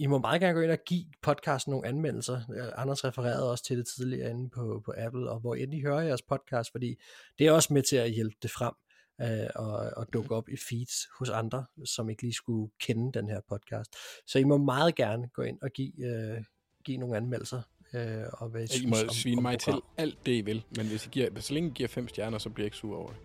i 0.00 0.06
må 0.06 0.18
meget 0.18 0.40
gerne 0.40 0.54
gå 0.54 0.60
ind 0.60 0.70
og 0.70 0.78
give 0.86 1.04
podcasten 1.22 1.70
nogle 1.70 1.88
anmeldelser. 1.88 2.40
Anders 2.76 3.04
refererede 3.04 3.50
også 3.50 3.64
til 3.64 3.78
det 3.78 3.86
tidligere 3.96 4.30
inde 4.30 4.50
på, 4.50 4.82
på 4.84 4.94
Apple, 4.96 5.30
og 5.30 5.40
hvor 5.40 5.54
end 5.54 5.74
I 5.74 5.80
hører 5.80 6.00
jeres 6.00 6.22
podcast, 6.22 6.70
fordi 6.72 6.96
det 7.38 7.46
er 7.46 7.52
også 7.52 7.74
med 7.74 7.82
til 7.82 7.96
at 7.96 8.10
hjælpe 8.10 8.36
det 8.42 8.50
frem 8.50 8.74
øh, 9.20 9.48
og, 9.54 9.90
og 9.96 10.12
dukke 10.12 10.34
op 10.34 10.48
i 10.48 10.56
feeds 10.68 11.08
hos 11.18 11.30
andre, 11.30 11.64
som 11.84 12.10
ikke 12.10 12.22
lige 12.22 12.32
skulle 12.32 12.70
kende 12.80 13.12
den 13.18 13.28
her 13.28 13.40
podcast. 13.48 13.90
Så 14.26 14.38
I 14.38 14.44
må 14.44 14.58
meget 14.58 14.94
gerne 14.94 15.28
gå 15.28 15.42
ind 15.42 15.58
og 15.62 15.70
give, 15.70 15.92
øh, 16.06 16.44
give 16.84 16.98
nogle 16.98 17.16
anmeldelser. 17.16 17.62
Øh, 17.94 18.24
og 18.32 18.48
hvad 18.48 18.62
I, 18.62 18.82
I 18.82 18.86
må 18.86 18.96
om, 19.02 19.08
svine 19.08 19.36
om 19.36 19.42
mig 19.42 19.58
program. 19.64 19.82
til 19.96 20.02
alt 20.02 20.26
det, 20.26 20.32
I 20.32 20.40
vil, 20.40 20.64
men 20.76 20.86
hvis 20.86 21.06
I 21.06 21.08
giver, 21.08 21.40
så 21.40 21.54
længe 21.54 21.70
I 21.70 21.72
giver 21.72 21.88
fem 21.88 22.08
stjerner, 22.08 22.38
så 22.38 22.50
bliver 22.50 22.64
jeg 22.64 22.66
ikke 22.66 22.76
sur 22.76 22.96
over 22.96 23.10
det. 23.10 23.18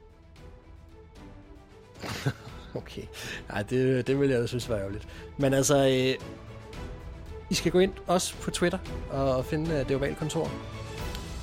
okay. 2.81 3.03
Nej, 3.49 3.63
det, 3.63 4.07
det 4.07 4.19
vil 4.19 4.29
jeg 4.29 4.41
da 4.41 4.47
synes 4.47 4.69
var 4.69 4.77
ærgerligt. 4.77 5.07
Men 5.39 5.53
altså, 5.53 5.77
øh, 5.77 6.44
i 7.49 7.53
skal 7.53 7.71
gå 7.71 7.79
ind 7.79 7.93
også 8.07 8.35
på 8.41 8.51
Twitter 8.51 8.77
og 9.09 9.45
finde 9.45 9.81
uh, 9.81 9.87
det 9.87 9.95
ovale 9.95 10.15
kontor. 10.15 10.51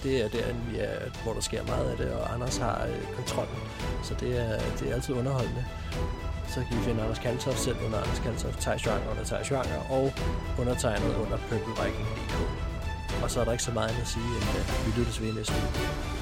Det 0.03 0.24
er 0.24 0.29
der, 0.29 0.45
vi 0.70 0.79
er, 0.79 0.99
hvor 1.23 1.33
der 1.33 1.41
sker 1.41 1.66
meget 1.66 1.91
af 1.91 1.97
det, 1.97 2.11
og 2.12 2.35
Anders 2.35 2.57
har 2.57 2.87
uh, 2.87 3.16
kontrollen. 3.16 3.57
Så 4.03 4.15
det 4.20 4.41
er, 4.41 4.59
det 4.79 4.91
er 4.91 4.95
altid 4.95 5.15
underholdende. 5.15 5.65
Så 6.49 6.65
kan 6.69 6.79
I 6.79 6.81
finde 6.81 7.03
Anders 7.03 7.19
Kaltoff 7.19 7.59
selv 7.59 7.77
under 7.87 7.99
Anders 7.99 8.19
Kaltoff, 8.19 8.57
Thijs 8.57 8.81
Schwanger 8.81 9.11
under 9.11 9.24
Thijs 9.24 9.47
Schwanger, 9.47 9.81
og 9.91 10.12
undertegnet 10.59 11.15
under 11.15 11.39
purpleviking.dk. 11.49 13.23
Og 13.23 13.31
så 13.31 13.41
er 13.41 13.45
der 13.45 13.53
ikke 13.53 13.65
så 13.65 13.73
meget 13.73 13.89
andet 13.89 14.03
at 14.03 14.09
sige, 14.09 14.24
end 14.24 14.49
øh, 14.59 14.87
vi 14.87 15.01
lyttes 15.01 15.20
ved 15.23 15.33
næste 15.35 15.53
uge. 15.53 16.22